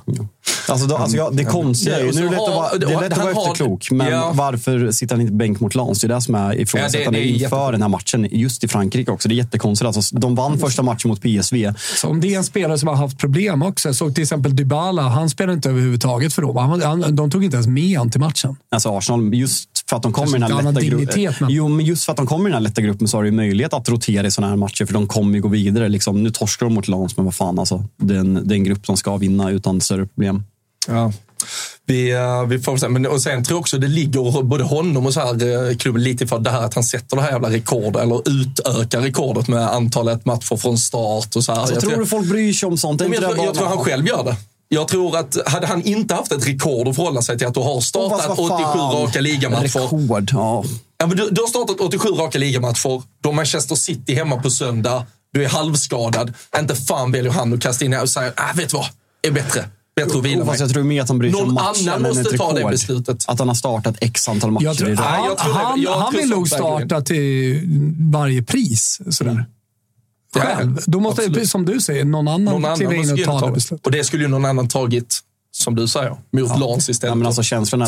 Alltså, 0.70 0.88
då, 0.88 0.96
alltså, 0.98 1.18
ja, 1.18 1.30
det 1.34 1.44
konstiga 1.46 2.00
är 2.00 2.04
ju, 2.06 2.12
nu 2.12 2.20
är 2.20 2.24
det 2.24 2.30
lätt 2.32 2.40
att 2.42 2.48
har- 2.48 2.56
vara, 2.56 2.78
det 2.78 2.86
är 2.94 3.02
lätt 3.02 3.12
att 3.12 3.18
vara 3.18 3.32
efterklok, 3.32 3.92
men 3.92 4.08
Ja. 4.12 4.32
varför 4.36 4.92
sitter 4.92 5.16
han 5.16 5.22
inte 5.22 5.34
bänk 5.34 5.60
mot 5.60 5.76
Lans? 5.76 6.02
Det 6.02 6.08
är 6.08 6.10
det 6.16 6.22
som 6.22 6.36
är 6.36 6.60
ifrågasättande 6.60 7.20
Ja, 7.20 7.26
inför 7.26 7.58
jätte- 7.58 7.72
den 7.72 7.82
här 7.82 7.90
matchen, 7.90 8.28
just 8.32 8.64
i 8.64 8.68
Frankrike 8.68 9.12
också. 9.12 9.30
Det 9.30 9.36
är 9.36 9.38
jättekonstigt. 9.38 9.86
Alltså, 9.96 10.16
de 10.18 10.36
vann 10.36 10.60
första 10.60 10.84
matchen 10.84 11.10
mot 11.10 11.22
PSV. 11.22 11.74
Så 11.96 12.08
om 12.08 12.22
det 12.22 12.34
är 12.34 12.38
en 12.38 12.44
spelare 12.44 12.78
som 12.78 12.88
har 12.88 12.96
haft 12.96 13.18
problem 13.18 13.62
också. 13.64 13.88
Jag 13.90 13.96
såg 13.96 14.16
till 14.16 14.22
exempel 14.24 14.56
Dybala. 14.56 15.02
Han 15.02 15.30
spelade 15.30 15.54
inte 15.54 15.70
överhuvudtaget 15.70 16.34
för 16.34 16.42
dem. 16.42 16.58
Han, 16.58 16.82
han, 16.82 17.16
de 17.16 17.32
tog 17.32 17.44
inte 17.44 17.56
ens 17.56 17.68
med 17.68 17.98
honom 17.98 18.12
till 18.12 18.20
matchen. 18.22 18.56
Alltså 18.72 18.98
Arsenal, 18.98 19.34
just 19.34 19.70
för 19.92 19.98
att 19.98 20.04
de 20.04 20.14
kommer 20.14 20.38
i 20.38 20.40
den 20.40 20.42
här 20.52 20.64
lätta 20.64 20.82
gruppen. 20.82 21.08
men- 21.42 21.52
Jo, 21.52 21.68
men 21.68 21.86
just 21.86 22.06
för 22.06 22.12
att 22.12 22.18
de 22.18 22.28
kommer 22.28 22.44
i 22.50 22.52
den 22.52 22.54
här 22.54 22.70
lätta 22.70 22.82
gruppen 22.82 23.08
så 23.08 23.18
har 23.18 23.24
du 23.24 23.32
möjlighet 23.32 23.74
att 23.74 23.90
rotera 23.90 24.28
i 24.28 24.32
sådana 24.32 24.50
här 24.50 24.58
matcher, 24.58 24.86
för 24.86 24.94
de 24.94 25.08
kommer 25.08 25.36
ju 25.36 25.42
gå 25.42 25.48
vidare. 25.48 25.90
Liksom, 25.90 26.24
nu 26.24 26.30
torskar 26.32 26.66
de 26.66 26.74
mot 26.74 26.88
Lans, 26.88 27.18
men 27.18 27.26
vad 27.26 27.36
fan 27.36 27.60
alltså. 27.60 27.84
Det 27.98 28.16
är 28.16 28.20
en, 28.20 28.48
det 28.48 28.54
är 28.54 28.58
en 28.58 28.64
grupp 28.64 28.86
som 28.86 28.98
ska 28.98 29.18
vinna 29.18 29.50
utan 29.52 29.82
större 29.82 30.06
problem. 30.06 30.44
Ja. 30.88 31.14
Vi, 31.86 32.12
eh, 32.12 32.46
vi 32.46 32.60
får 32.60 32.78
se. 32.78 32.90
Men, 32.90 33.06
och 33.06 33.22
sen 33.22 33.44
tror 33.44 33.56
jag 33.56 33.60
också 33.60 33.78
det 33.78 33.88
ligger 33.88 34.42
både 34.44 34.64
honom 34.64 35.06
och 35.06 35.14
så 35.14 35.20
här, 35.20 35.70
eh, 35.70 35.76
klubben 35.78 36.04
lite 36.04 36.28
för 36.28 36.40
det 36.40 36.50
här 36.50 36.62
att 36.66 36.74
han 36.74 36.84
sätter 36.84 37.16
det 37.16 37.22
här 37.22 37.32
jävla 37.32 37.50
rekordet, 37.50 38.02
eller 38.02 38.22
utökar 38.30 39.02
rekordet 39.02 39.48
med 39.48 39.68
antalet 39.74 40.26
matcher 40.26 40.56
från 40.58 40.78
start 40.78 41.36
och 41.36 41.44
så 41.44 41.52
här. 41.52 41.60
Alltså, 41.60 41.76
Jag 41.76 41.84
tror 41.84 41.98
du 42.00 42.06
folk 42.06 42.30
bryr 42.30 42.54
sig 42.54 42.68
om 42.68 42.78
sånt? 42.78 43.02
Jag, 43.02 43.14
jag 43.16 43.38
bara- 43.38 43.54
tror 43.54 43.68
han 43.68 43.78
själv 43.78 44.08
gör 44.08 44.24
det. 44.24 44.36
Jag 44.74 44.88
tror 44.88 45.18
att 45.18 45.38
hade 45.46 45.68
han 45.68 45.82
inte 45.82 46.16
haft 46.16 46.32
ett 46.32 46.48
rekord 46.48 46.88
att 46.88 46.96
förhålla 46.96 47.22
sig 47.22 47.38
till 47.38 47.48
att 47.48 47.54
du 47.54 47.60
har 47.60 47.82
startat 47.82 48.26
fan. 48.26 48.38
87 48.40 48.80
raka 48.80 49.22
ligamatcher. 49.22 49.80
Rekord, 49.80 50.30
ja. 50.34 50.64
Ja, 50.98 51.08
men 51.08 51.18
du, 51.18 51.30
du 51.30 51.42
har 51.42 51.48
startat 51.48 51.80
87 51.80 52.10
raka 52.10 52.38
ligamatcher. 52.38 53.04
Du 53.22 53.30
har 53.30 53.34
Manchester 53.34 53.76
City 53.76 54.16
hemma 54.16 54.42
på 54.42 54.50
söndag. 54.50 55.06
Du 55.34 55.44
är 55.44 55.50
halvskadad. 55.50 56.34
Inte 56.60 56.76
fan 56.76 57.12
väljer 57.12 57.32
han 57.32 57.54
att 57.54 57.62
kasta 57.62 57.86
in 57.86 57.94
och 57.94 58.10
säga, 58.10 58.32
ah, 58.36 58.54
vet 58.56 58.70
du 58.70 58.78
vad? 58.78 58.86
Är 59.22 59.32
bättre. 59.32 59.66
Bättre 59.96 60.20
att 60.20 60.26
vila. 60.26 60.46
Fast 60.46 60.60
jag 60.60 60.70
tror 60.70 60.84
mer 60.84 61.02
att 61.02 61.08
han 61.10 61.20
bryr 61.20 61.32
sig 61.32 61.42
om 61.42 61.54
matchen 61.54 61.90
annan 61.90 62.06
än 62.06 62.16
måste 62.16 62.38
ta 62.38 62.54
det 62.54 62.66
beslutet. 62.70 63.26
Att 63.28 63.40
han 63.40 63.48
har 63.48 63.56
startat 63.56 63.96
x 64.02 64.30
antal 64.30 64.52
matcher 64.52 64.66
Jag 64.66 64.78
tror, 64.78 64.90
i 64.90 64.96
rad. 64.96 65.06
han 65.38 65.54
han, 65.54 65.86
han 66.02 66.14
vill 66.14 66.30
nog 66.30 66.48
starta 66.48 67.02
till 67.02 67.62
varje 68.12 68.44
pris. 68.44 69.02
Sådär. 69.10 69.32
Ja, 69.32 69.44
Själv. 70.36 70.80
Då 70.88 71.00
måste, 71.00 71.22
absolut. 71.22 71.50
som 71.50 71.66
du 71.66 71.82
säger, 71.82 72.06
någon 72.06 72.28
annan, 72.28 72.62
Någon 72.62 72.76
kliva 72.76 72.94
in 72.96 73.12
och 73.12 73.24
ta 73.24 73.46
det. 73.46 73.52
beslutet. 73.52 73.86
Och 73.86 73.92
det 73.92 74.04
skulle 74.04 74.24
ju 74.24 74.30
någon 74.30 74.46
annan 74.46 74.68
tagit, 74.68 75.20
som 75.54 75.76
du 75.76 75.88
säger, 75.88 76.16
mot 76.32 76.60
Lans 76.60 76.90
istället. 76.90 77.12
Ja, 77.12 77.16
men 77.16 77.28
alltså 77.28 77.44
känslan 77.44 77.82
är 77.82 77.86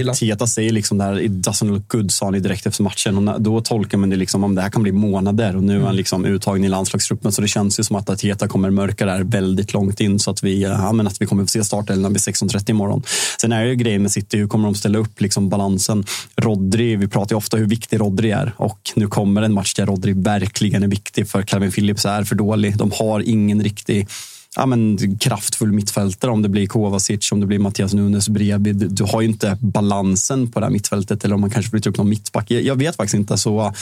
att. 0.00 0.08
Arteta 0.08 0.46
säger 0.46 0.72
liksom 0.72 0.98
där, 0.98 1.20
it 1.20 1.30
doesn't 1.30 1.68
look 1.68 1.88
good, 1.88 2.12
sa 2.12 2.26
han 2.26 2.32
direkt 2.42 2.66
efter 2.66 2.82
matchen. 2.82 3.28
Och 3.28 3.40
då 3.40 3.60
tolkar 3.60 3.98
man 3.98 4.10
det 4.10 4.16
liksom 4.16 4.44
om 4.44 4.54
det 4.54 4.62
här 4.62 4.70
kan 4.70 4.82
bli 4.82 4.92
månader 4.92 5.56
och 5.56 5.62
nu 5.62 5.72
är 5.72 5.76
Mm. 5.76 5.86
han 5.86 5.96
liksom 5.96 6.24
uttagen 6.24 6.64
i 6.64 6.68
landslagstruppen. 6.68 7.32
Så 7.32 7.42
det 7.42 7.48
känns 7.48 7.80
ju 7.80 7.84
som 7.84 7.96
att 7.96 8.10
Arteta 8.10 8.48
kommer 8.48 8.70
mörka 8.70 9.06
där 9.06 9.22
väldigt 9.24 9.72
långt 9.72 10.00
in 10.00 10.18
så 10.18 10.30
att 10.30 10.42
vi, 10.42 10.62
ja, 10.62 10.92
men 10.92 11.06
att 11.06 11.20
vi 11.22 11.26
kommer 11.26 11.42
få 11.44 11.48
se 11.48 11.64
startelvan 11.64 12.12
vid 12.12 12.20
16.30 12.22 12.70
imorgon. 12.70 13.02
Sen 13.40 13.52
är 13.52 13.62
det 13.62 13.68
ju 13.68 13.74
grejen 13.74 14.02
med 14.02 14.10
City, 14.10 14.36
hur 14.38 14.48
kommer 14.48 14.64
de 14.64 14.74
ställa 14.74 14.98
upp 14.98 15.20
liksom 15.20 15.48
balansen? 15.48 16.04
Rodri, 16.36 16.96
vi 16.96 17.08
pratar 17.08 17.34
ju 17.34 17.36
ofta 17.36 17.56
hur 17.56 17.66
viktig 17.66 18.00
Rodri 18.00 18.30
är 18.30 18.52
och 18.56 18.80
nu 18.96 19.06
kommer 19.08 19.42
en 19.42 19.52
match 19.54 19.74
där 19.74 19.86
Rodri 19.86 20.12
verkligen 20.12 20.82
är 20.82 20.88
viktig 20.88 21.28
för 21.28 21.42
Calvin 21.42 21.72
Phillips 21.72 22.04
är 22.06 22.24
för 22.24 22.34
dålig. 22.34 22.76
De 22.76 22.92
har 22.94 23.20
ingen 23.20 23.62
riktig 23.62 24.08
ja, 24.58 24.66
men, 24.66 25.18
kraftfull 25.18 25.72
mittfältare. 25.72 26.30
Om 26.30 26.42
det 26.42 26.48
blir 26.48 26.66
Kovacic, 26.66 27.32
om 27.32 27.40
det 27.40 27.46
blir 27.46 27.58
Mattias 27.58 27.94
Nunes 27.94 28.28
bredvid. 28.28 28.76
Du, 28.76 28.88
du 28.88 29.04
har 29.04 29.20
ju 29.20 29.28
inte 29.28 29.58
balansen 29.60 30.50
på 30.50 30.60
det 30.60 30.66
här 30.66 30.70
mittfältet. 30.70 31.24
Eller 31.24 31.34
om 31.34 31.40
man 31.40 31.50
kanske 31.50 31.70
flyttar 31.70 31.90
upp 31.90 31.96
någon 31.96 32.08
mittback. 32.08 32.50
Jag, 32.50 32.62
jag 32.62 32.76
vet 32.76 32.96
faktiskt 32.96 33.14
inte. 33.14 33.36
Så 33.38 33.72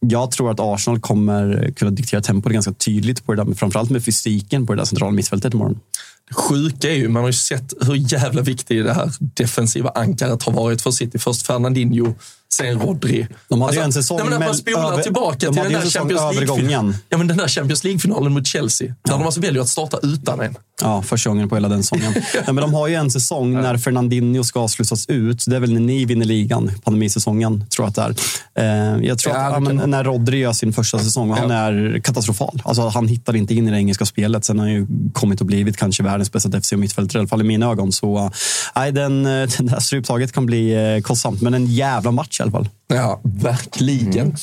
jag 0.00 0.30
tror 0.30 0.50
att 0.50 0.60
Arsenal 0.60 1.00
kommer 1.00 1.72
kunna 1.76 1.90
diktera 1.90 2.20
tempot 2.20 2.52
ganska 2.52 2.72
tydligt 2.72 3.26
på 3.26 3.32
det 3.32 3.40
där. 3.40 3.44
Men 3.44 3.54
framförallt 3.54 3.90
med 3.90 4.04
fysiken 4.04 4.66
på 4.66 4.72
det 4.72 4.80
där 4.80 4.84
centrala 4.84 5.12
mittfältet 5.12 5.54
imorgon. 5.54 5.80
Det 6.28 6.34
sjuka 6.34 6.90
är 6.90 6.96
ju, 6.96 7.08
man 7.08 7.22
har 7.22 7.28
ju 7.28 7.32
sett 7.32 7.72
hur 7.80 8.12
jävla 8.12 8.42
viktigt 8.42 8.84
det 8.84 8.92
här 8.92 9.12
defensiva 9.20 9.90
ankaret 9.94 10.42
har 10.42 10.52
varit 10.52 10.82
för 10.82 10.90
City. 10.90 11.18
Först 11.18 11.46
Fernandinho, 11.46 12.14
sen 12.60 12.80
Rodri. 12.80 13.26
De 13.48 13.60
hade 13.62 13.74
ju 13.76 13.82
en 13.82 13.92
säsong 13.92 14.16
nej, 14.18 14.24
men 14.30 14.34
att 14.42 14.48
man 14.48 14.54
spolar 14.54 14.92
över- 14.92 15.02
tillbaka 15.02 15.46
de 15.46 15.54
till 15.54 15.62
den 15.62 15.72
där 15.72 15.90
Champions 15.90 16.34
League. 16.40 16.94
Ja, 17.08 17.18
men 17.18 17.26
den 17.26 17.36
där 17.36 17.48
Champions 17.48 17.84
League-finalen 17.84 18.32
mot 18.32 18.46
Chelsea. 18.46 18.94
Där 19.04 19.12
de 19.12 19.22
alltså 19.22 19.40
väljer 19.40 19.62
att 19.62 19.68
starta 19.68 19.98
utan 20.02 20.40
en. 20.40 20.54
Ja, 20.82 21.02
första 21.02 21.30
gången 21.30 21.48
på 21.48 21.54
hela 21.56 21.68
den 21.68 21.82
säsongen. 21.82 22.12
Nej, 22.34 22.42
men 22.46 22.56
de 22.56 22.74
har 22.74 22.88
ju 22.88 22.94
en 22.94 23.10
säsong 23.10 23.52
när 23.52 23.76
Fernandinho 23.78 24.44
ska 24.44 24.68
slussas 24.68 25.06
ut. 25.08 25.44
Det 25.46 25.56
är 25.56 25.60
väl 25.60 25.72
när 25.72 25.80
ni 25.80 26.04
vinner 26.04 26.26
ligan, 26.26 26.70
pandemisäsongen, 26.84 27.64
tror 27.76 27.84
jag 27.96 28.04
att 28.04 28.14
det 28.54 28.62
är. 28.62 28.94
Eh, 28.94 29.06
jag 29.06 29.18
tror 29.18 29.34
Ja, 29.34 29.40
att, 29.46 29.52
ja, 29.52 29.60
men, 29.60 29.90
när 29.90 30.04
Rodri 30.04 30.38
gör 30.38 30.52
sin 30.52 30.72
första 30.72 30.98
säsong, 30.98 31.30
och 31.30 31.36
han 31.36 31.50
är 31.50 32.00
katastrofal. 32.04 32.62
Alltså, 32.64 32.88
han 32.88 33.08
hittar 33.08 33.36
inte 33.36 33.54
in 33.54 33.68
i 33.68 33.70
det 33.70 33.76
engelska 33.76 34.06
spelet. 34.06 34.44
Sen 34.44 34.58
har 34.58 34.66
han 34.66 34.74
ju 34.74 34.86
kommit 35.12 35.40
och 35.40 35.46
blivit 35.46 35.76
kanske 35.76 36.02
världens 36.02 36.32
bästa 36.32 36.48
defensiv 36.48 36.78
mittfältare, 36.78 37.18
i 37.18 37.20
alla 37.20 37.28
fall 37.28 37.40
i 37.40 37.44
mina 37.44 37.66
ögon. 37.70 37.92
Så 37.92 38.16
eh, 38.18 38.30
nej, 38.76 38.92
den, 38.92 39.26
eh, 39.26 39.48
den 39.58 39.66
där 39.66 39.80
stryptaget 39.80 40.32
kan 40.32 40.46
bli 40.46 41.00
kostsamt, 41.04 41.42
men 41.42 41.54
en 41.54 41.66
jävla 41.66 42.10
match 42.10 42.40
alla 42.56 42.64
fall. 42.64 42.68
Ja, 42.92 43.20
verkligen. 43.22 44.36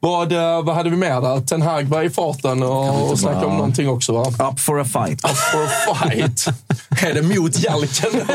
Vad, 0.00 0.32
eh, 0.32 0.62
vad 0.64 0.74
hade 0.74 0.90
vi 0.90 0.96
med 0.96 1.22
där? 1.22 1.40
Ten 1.40 1.62
Hag 1.62 1.84
var 1.84 2.02
i 2.02 2.10
farten 2.10 2.62
och, 2.62 3.10
och 3.10 3.18
snackade 3.18 3.46
om 3.46 3.56
någonting 3.56 3.88
också 3.88 4.12
va? 4.12 4.50
Up 4.50 4.60
for 4.60 4.80
a 4.80 4.84
fight. 4.84 5.24
Up 5.24 5.36
for 5.36 5.64
a 5.64 5.68
fight. 5.94 6.46
är 7.02 7.14
det 7.14 7.22
mot 7.22 7.58
Jalken? 7.58 8.10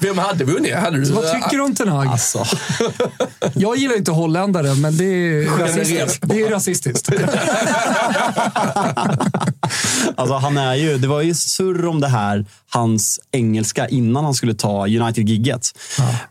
Vem 0.00 0.18
hade 0.18 0.44
vunnit? 0.44 0.74
Hade 0.74 1.00
du, 1.00 1.12
Vad 1.12 1.32
tycker 1.32 1.56
du 1.56 1.60
om 1.60 1.74
Ten 1.74 1.88
Hag? 1.88 2.06
Alltså. 2.06 2.44
Jag 3.54 3.76
gillar 3.76 3.96
inte 3.96 4.10
holländare, 4.10 4.74
men 4.74 4.96
det 4.96 5.04
är 5.04 5.58
rasistiskt. 5.58 6.28
Det 6.28 6.42
är 6.42 6.50
rasistiskt. 6.50 7.08
Alltså, 10.16 10.34
han 10.34 10.58
är 10.58 10.74
ju, 10.74 10.98
det 10.98 11.08
var 11.08 11.20
ju 11.20 11.34
surr 11.34 11.86
om 11.86 12.00
det 12.00 12.08
här, 12.08 12.44
hans 12.70 13.20
engelska, 13.32 13.88
innan 13.88 14.24
han 14.24 14.34
skulle 14.34 14.54
ta 14.54 14.86
United-gigget. 14.86 15.68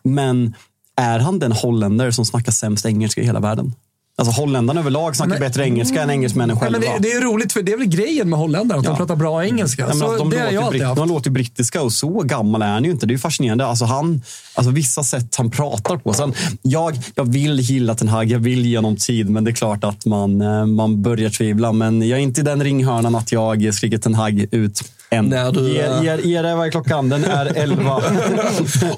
Men 0.03 0.55
är 0.97 1.19
han 1.19 1.39
den 1.39 1.51
holländare 1.51 2.11
som 2.13 2.25
snackar 2.25 2.51
sämst 2.51 2.85
engelska 2.85 3.21
i 3.21 3.25
hela 3.25 3.39
världen? 3.39 3.73
Alltså 4.17 4.41
holländarna 4.41 4.79
överlag 4.79 5.15
snackar 5.15 5.29
Men- 5.29 5.39
bättre 5.39 5.63
engelska 5.63 6.01
än 6.03 6.09
engelsmännen 6.09 6.47
Nej, 6.49 6.57
själva. 6.71 6.79
men 6.79 7.01
det, 7.01 7.09
det 7.09 7.13
är 7.13 7.21
roligt, 7.21 7.53
för 7.53 7.61
det 7.61 7.71
är 7.71 7.77
väl 7.77 7.87
grejen 7.87 8.29
med 8.29 8.39
holländare, 8.39 8.79
att 8.79 8.85
Ja. 8.85 8.91
de 8.91 8.97
pratar 8.97 9.15
bra 9.15 9.45
engelska. 9.45 9.81
Ja, 9.87 9.93
så 9.93 10.17
de, 10.17 10.29
det 10.29 10.35
låter 10.39 10.51
jag 10.53 10.69
britt, 10.69 10.83
haft. 10.83 10.95
de 10.95 11.09
låter 11.09 11.29
brittiska 11.29 11.81
och 11.81 11.93
så 11.93 12.09
gammal 12.19 12.61
är 12.61 12.67
han 12.67 12.83
ju 12.83 12.91
inte. 12.91 13.05
Det 13.05 13.13
är 13.13 13.17
fascinerande. 13.17 13.65
Alltså 13.65 13.85
han, 13.85 14.21
alltså 14.55 14.71
vissa 14.71 15.03
sätt 15.03 15.35
han 15.37 15.51
pratar 15.51 15.97
på. 15.97 16.13
Sen, 16.13 16.33
jag, 16.61 16.99
jag 17.15 17.31
vill 17.31 17.59
gilla 17.59 17.95
Ten 17.95 18.07
Hag, 18.07 18.25
jag 18.31 18.39
vill 18.39 18.65
ge 18.65 18.77
honom 18.77 18.95
tid, 18.97 19.29
men 19.29 19.43
det 19.43 19.51
är 19.51 19.55
klart 19.55 19.83
att 19.83 20.05
man, 20.05 20.41
eh, 20.41 20.65
man 20.65 21.01
börjar 21.01 21.29
tvivla. 21.29 21.71
Men 21.71 22.01
jag 22.07 22.19
är 22.19 22.23
inte 22.23 22.41
i 22.41 22.43
den 22.43 22.63
ringhörnan 22.63 23.15
att 23.15 23.31
jag 23.31 23.73
skriker 23.73 23.97
Ten 23.97 24.15
Hag 24.15 24.45
ut 24.51 24.83
än. 25.11 25.29
När 25.29 25.51
du, 25.51 25.69
Ge, 25.69 26.03
ge, 26.03 26.21
ge 26.21 26.41
det, 26.41 26.55
vad 26.55 26.67
är 26.67 26.71
klockan? 26.71 27.09
Den 27.09 27.25
är 27.25 27.45
11. 27.55 27.95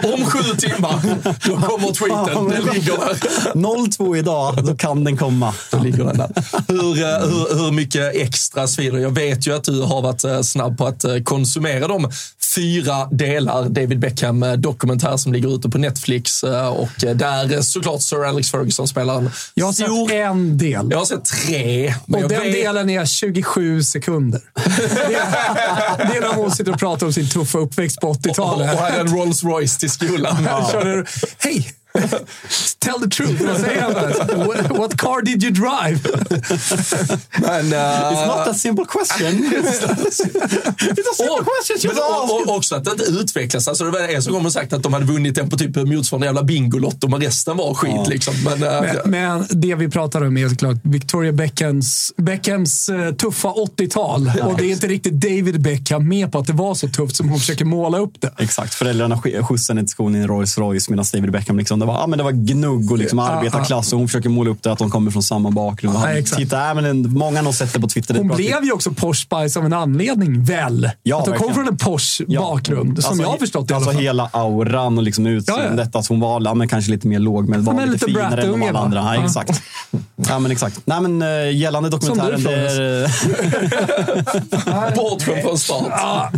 Om 0.03 0.25
sju 0.25 0.55
timmar, 0.57 1.01
då 1.47 1.57
kommer 1.57 1.93
tweeten. 1.93 2.49
Den 2.49 2.73
ligger 2.73 2.97
där. 2.97 3.91
02 3.91 4.17
idag, 4.17 4.65
då 4.65 4.75
kan 4.75 5.03
den 5.03 5.17
komma. 5.17 5.53
Då 5.71 5.79
ligger 5.79 6.03
den 6.03 6.17
där. 6.17 6.29
Hur, 6.67 7.01
eh, 7.01 7.19
hur, 7.29 7.63
hur 7.63 7.71
mycket 7.71 8.15
extra 8.15 8.67
svider? 8.67 8.97
Jag 8.97 9.15
vet 9.15 9.47
ju 9.47 9.55
att 9.55 9.63
du 9.63 9.81
har 9.81 10.01
varit 10.01 10.23
eh, 10.23 10.41
snabb 10.41 10.77
på 10.77 10.85
att 10.87 11.03
eh, 11.03 11.17
konsumera 11.23 11.87
de 11.87 12.11
fyra 12.55 13.05
delar 13.11 13.69
David 13.69 13.99
Beckham-dokumentär 13.99 15.17
som 15.17 15.33
ligger 15.33 15.55
ute 15.55 15.69
på 15.69 15.77
Netflix. 15.77 16.43
eh, 16.43 16.67
Och 16.67 17.03
eh, 17.03 17.15
där 17.15 17.53
eh, 17.53 17.61
såklart 17.61 18.01
Sir 18.01 18.23
Alex 18.25 18.51
Ferguson 18.51 18.87
spelar 18.87 19.17
en 19.17 19.29
Jag 19.53 19.65
har 19.65 19.73
stor... 19.73 20.07
sett 20.07 20.15
en 20.15 20.57
del. 20.57 20.87
Jag 20.91 20.97
har 20.97 21.05
sett 21.05 21.25
tre. 21.25 21.87
Och 22.07 22.19
den 22.19 22.29
vet- 22.29 22.53
delen 22.53 22.89
är 22.89 23.05
27 23.05 23.83
sekunder. 23.83 24.41
Det 24.65 25.15
är, 25.15 25.97
det 26.11 26.17
är 26.17 26.21
när 26.21 26.33
hon 26.35 26.51
sitter 26.51 26.71
och 26.73 26.79
pratar 26.79 27.05
om 27.07 27.13
sin 27.13 27.29
tuffa 27.29 27.57
uppväxt 27.57 27.99
på 28.01 28.07
Och, 28.09 28.15
och 28.15 28.21
80-talet. 28.25 28.79
här 28.79 28.91
är 28.91 28.99
en 28.99 29.07
Rolls 29.17 29.43
Royce 29.43 29.77
till 29.79 29.89
skolan. 29.91 30.47
Körde, 30.71 31.05
Hej! 31.37 31.73
Tell 32.79 32.99
the 33.01 33.09
truth. 33.09 33.41
Vad 33.45 33.57
säger 33.59 33.81
han? 33.81 33.93
What, 34.47 34.77
what 34.77 34.97
car 34.97 35.21
did 35.21 35.43
you 35.43 35.51
drive? 35.53 35.99
Men, 37.41 37.73
eh, 37.73 37.79
It's 38.11 38.27
not 38.27 38.47
a 38.47 38.53
simple 38.53 38.85
question. 38.85 39.27
It's 39.53 41.09
a 41.11 41.13
simple 41.15 41.33
Och, 41.39 41.47
question. 41.67 41.91
och, 41.97 42.41
och 42.49 42.55
också 42.55 42.75
att 42.75 42.83
det 42.85 42.91
inte 42.91 43.03
utvecklas. 43.03 43.67
Alltså, 43.67 43.83
det 43.83 43.91
var 43.91 43.99
en 43.99 44.21
som 44.23 44.33
kom 44.33 44.45
och 44.45 44.53
sagt 44.53 44.73
att 44.73 44.83
de 44.83 44.93
hade 44.93 45.05
vunnit 45.05 45.35
den 45.35 45.49
på 45.49 45.57
typ 45.57 45.75
motsvarande 45.75 46.27
jävla 46.27 46.43
Bingolotto, 46.43 47.07
men 47.07 47.21
resten 47.21 47.57
var 47.57 47.73
skit. 47.73 48.07
Liksom. 48.07 48.33
Men, 48.43 48.63
eh, 48.63 48.81
Men, 48.81 49.11
men 49.11 49.45
det 49.49 49.75
vi 49.75 49.89
pratar 49.89 50.23
om 50.23 50.37
är 50.37 50.49
såklart 50.49 50.77
Victoria 50.83 51.31
Beckhams, 51.31 52.11
Beckhams 52.17 52.89
eh, 52.89 53.11
tuffa 53.13 53.47
80-tal. 53.47 54.31
och 54.43 54.57
det 54.57 54.65
är 54.65 54.71
inte 54.71 54.87
riktigt 54.87 55.13
David 55.13 55.61
Beckham 55.61 56.07
med 56.09 56.31
på 56.31 56.39
att 56.39 56.47
det 56.47 56.53
var 56.53 56.75
så 56.75 56.87
tufft 56.87 57.15
som 57.15 57.29
hon 57.29 57.39
försöker 57.39 57.65
måla 57.65 57.97
upp 57.97 58.13
det. 58.21 58.31
Exakt. 58.39 58.73
Föräldrarna 58.73 59.15
sk- 59.15 59.43
skjutsade 59.43 59.79
till 59.81 59.89
skolan 59.89 60.15
i 60.15 60.19
en 60.19 60.27
Rolls 60.27 60.57
Royce 60.57 60.89
medan 60.89 61.05
David 61.13 61.31
Beckham 61.31 61.57
liksom, 61.57 61.79
Det 61.83 61.87
var, 61.87 61.93
ja, 61.99 62.07
men 62.07 62.17
det 62.17 62.23
var 62.23 62.31
gnugg 62.31 62.91
och 62.91 62.97
liksom 62.97 63.19
Ja, 63.19 63.27
arbetarklass 63.29 63.93
och 63.93 63.99
hon 63.99 64.07
försöker 64.07 64.29
måla 64.29 64.49
upp 64.51 64.63
det 64.63 64.71
att 64.71 64.79
de 64.79 64.89
kommer 64.91 65.11
från 65.11 65.23
samma 65.23 65.51
bakgrund. 65.51 65.95
Ja, 65.95 65.99
Han- 65.99 66.17
exakt. 66.17 66.41
Titta, 66.41 66.69
äh, 66.69 66.75
men 66.75 66.85
en, 66.85 67.09
många 67.13 67.37
har 67.37 67.43
nog 67.43 67.53
sett 67.53 67.73
det 67.73 67.79
på 67.79 67.87
Twitter. 67.87 68.15
Hon 68.15 68.27
bra 68.27 68.35
blev 68.37 68.63
ju 68.63 68.71
också 68.71 68.91
Posh 68.91 69.13
Spice 69.21 69.59
av 69.59 69.65
en 69.65 69.73
anledning, 69.73 70.43
väl? 70.43 70.89
Ja, 71.03 71.19
att 71.21 71.27
hon 71.27 71.37
kom 71.37 71.53
från 71.53 71.67
en 71.67 71.77
Posh 71.77 72.21
Ja. 72.27 72.41
bakgrund, 72.41 73.03
som 73.03 73.09
Alltså, 73.09 73.23
jag 73.23 73.29
har 73.31 73.37
förstått 73.37 73.67
det 73.67 73.71
i 73.71 73.75
alla 73.75 73.85
Alltså 73.85 73.93
fall. 73.97 74.03
hela 74.03 74.29
auran 74.33 74.97
och 74.97 75.03
liksom 75.03 75.25
utseendet. 75.27 75.95
Att 75.95 76.07
hon 76.07 76.19
var 76.19 76.41
ja, 76.45 76.53
men 76.53 76.67
kanske 76.67 76.91
lite 76.91 77.07
mer 77.07 77.19
lågmäld, 77.19 77.65
var 77.65 77.73
Som 77.73 77.79
en 77.83 77.91
lite 77.91 78.05
liten 78.05 78.21
finare 78.23 78.41
än 78.43 78.59
de 78.59 78.69
alla 78.69 78.79
andra. 78.79 78.99
Ja, 78.99 79.15
Ja. 79.15 79.25
exakt. 79.25 79.61
Ja, 80.29 80.39
men 80.39 80.51
exakt. 80.51 80.79
Nej, 80.85 81.01
men, 81.01 81.21
uh, 81.21 81.51
gällande 81.55 81.89
dokumentären. 81.89 82.41
Som 82.41 82.51
du, 82.51 82.57
är, 82.57 83.03
Bort 84.95 85.21
från 85.21 85.57
start. 85.57 86.31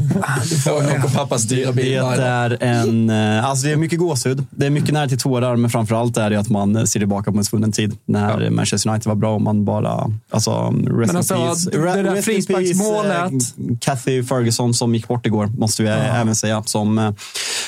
Jag 0.65 1.05
och 1.05 1.13
pappas 1.13 1.43
dyra 1.43 1.71
bil. 1.71 1.91
det 1.93 2.23
är 2.23 2.63
en... 2.63 3.09
eh, 3.09 3.45
Alltså 3.49 3.65
det 3.67 3.71
är 3.73 3.77
mycket 3.77 3.99
gåshud. 3.99 4.43
Det 4.49 4.65
är 4.65 4.69
mycket 4.69 4.93
nära 4.93 5.07
till 5.07 5.19
tårar, 5.19 5.34
men 5.41 5.69
framförallt 5.69 6.17
är 6.17 6.29
det 6.29 6.39
att 6.39 6.49
man 6.49 6.87
ser 6.87 6.99
tillbaka 6.99 7.31
på 7.31 7.37
en 7.37 7.43
svunnen 7.45 7.71
tid. 7.71 7.97
När 8.05 8.49
Manchester 8.49 8.89
United 8.89 9.07
var 9.07 9.15
bra 9.15 9.35
och 9.35 9.41
man 9.41 9.65
bara... 9.65 10.11
Alltså, 10.29 10.51
rest 10.51 10.85
Men 10.85 11.09
in 11.09 11.15
alltså, 11.15 11.33
peace. 11.35 11.69
det 11.69 12.03
där 12.03 12.15
in 12.15 12.23
frisparksmålet. 12.23 13.31
eh, 13.31 13.77
Kathy 13.81 14.23
Ferguson 14.23 14.73
som 14.73 14.95
gick 14.95 15.07
bort 15.07 15.25
igår, 15.25 15.47
måste 15.57 15.83
vi 15.83 15.89
även 15.89 16.35
säga. 16.35 16.63
Som, 16.63 16.97
eh, 16.99 17.11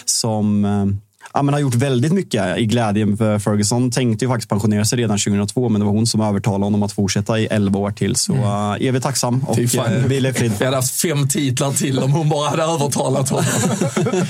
som 0.06 0.66
eh, 0.66 0.86
ja, 1.34 1.42
men 1.42 1.54
har 1.54 1.62
gjort 1.62 1.76
väldigt 1.76 2.14
mycket 2.14 2.58
i 2.58 2.66
glädjen. 2.66 3.18
För 3.18 3.40
Ferguson 3.40 3.92
tänkte 3.92 4.26
ju 4.26 4.30
faktiskt 4.30 4.50
pensionera 4.50 4.86
sig 4.86 5.00
redan 5.00 5.18
2002, 5.18 5.70
men 5.70 5.82
det 5.82 5.86
var 5.86 5.94
hon 5.94 6.08
som 6.08 6.22
övertalade 6.22 6.64
honom 6.64 6.84
att 6.84 6.92
fortsätta 6.92 7.40
i 7.40 7.46
11 7.46 7.80
år 7.80 7.92
till. 7.92 8.16
Så 8.16 8.34
uh, 8.34 8.76
evigt 8.80 9.04
tacksam 9.04 9.44
och 9.48 9.58
uh, 9.58 10.06
vila 10.08 10.30
i 10.30 10.34
frid. 10.34 10.52
Vi 10.60 10.66
hade 10.66 10.78
haft 10.78 11.02
fem 11.02 11.28
titlar 11.28 11.72
till 11.72 12.00
om 12.00 12.12
hon 12.12 12.30
bara 12.30 12.50
hade 12.50 12.64
övertalat 12.64 13.30
honom. 13.30 13.46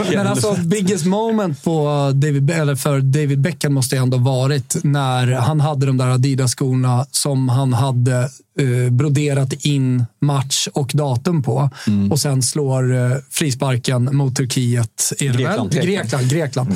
Men 0.13 0.27
alltså, 0.27 0.55
biggest 0.63 1.05
moment 1.05 1.63
på 1.63 2.11
David, 2.15 2.51
eller 2.51 2.75
för 2.75 3.01
David 3.01 3.41
Beckham 3.41 3.73
måste 3.73 3.95
ju 3.95 4.01
ändå 4.01 4.17
varit 4.17 4.75
när 4.83 5.31
han 5.31 5.59
hade 5.59 5.85
de 5.85 5.97
där 5.97 6.07
Adidas-skorna 6.07 7.05
som 7.11 7.49
han 7.49 7.73
hade 7.73 8.29
eh, 8.59 8.91
broderat 8.91 9.53
in 9.53 10.05
match 10.21 10.67
och 10.73 10.91
datum 10.93 11.43
på. 11.43 11.69
Mm. 11.87 12.11
Och 12.11 12.19
sen 12.19 12.43
slår 12.43 12.95
eh, 12.95 13.17
frisparken 13.31 14.15
mot 14.15 14.35
Turkiet. 14.35 15.13
Är 15.19 15.33
Grekland. 15.33 15.73
Väl? 15.73 15.85
Grekland. 15.85 16.29
Grekland. 16.29 16.69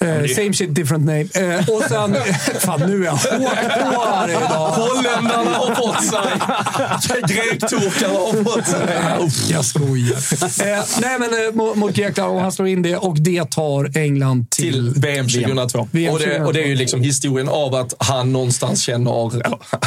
Eh, 0.00 0.26
same 0.34 0.52
shit, 0.52 0.74
different 0.74 1.04
name. 1.04 1.54
Eh, 1.54 1.68
och 1.68 1.82
sen... 1.88 2.16
fan, 2.60 2.80
nu 2.80 3.00
är 3.00 3.04
jag 3.04 3.12
hårt 3.12 3.94
på 3.94 4.04
här 4.04 4.28
idag. 4.28 4.68
Holländarna 4.68 5.50
har 5.50 5.74
fått 5.74 6.04
sig. 6.04 7.20
Grekturkarna 7.20 8.18
har 8.18 8.44
fått 8.44 8.66
sig. 8.66 9.50
Jag 9.50 9.64
skojar. 9.64 11.00
Nej, 11.00 11.18
men 11.18 11.56
mot, 11.56 11.76
mot 11.76 11.94
Grekland 11.94 12.34
och 12.34 12.40
han 12.40 12.52
slår 12.52 12.68
in 12.68 12.82
det 12.82 12.96
och 12.96 13.20
det 13.20 13.50
tar 13.50 13.98
England 13.98 14.50
till... 14.50 14.92
till 14.92 15.02
VM 15.02 15.28
2002. 15.28 15.88
VM 15.90 16.14
och, 16.14 16.20
det, 16.20 16.44
och 16.44 16.52
det 16.52 16.62
är 16.62 16.66
ju 16.66 16.74
liksom 16.74 17.02
historien 17.02 17.48
av 17.48 17.74
att 17.74 17.94
han 17.98 18.32
någonstans 18.32 18.82
känner, 18.82 19.32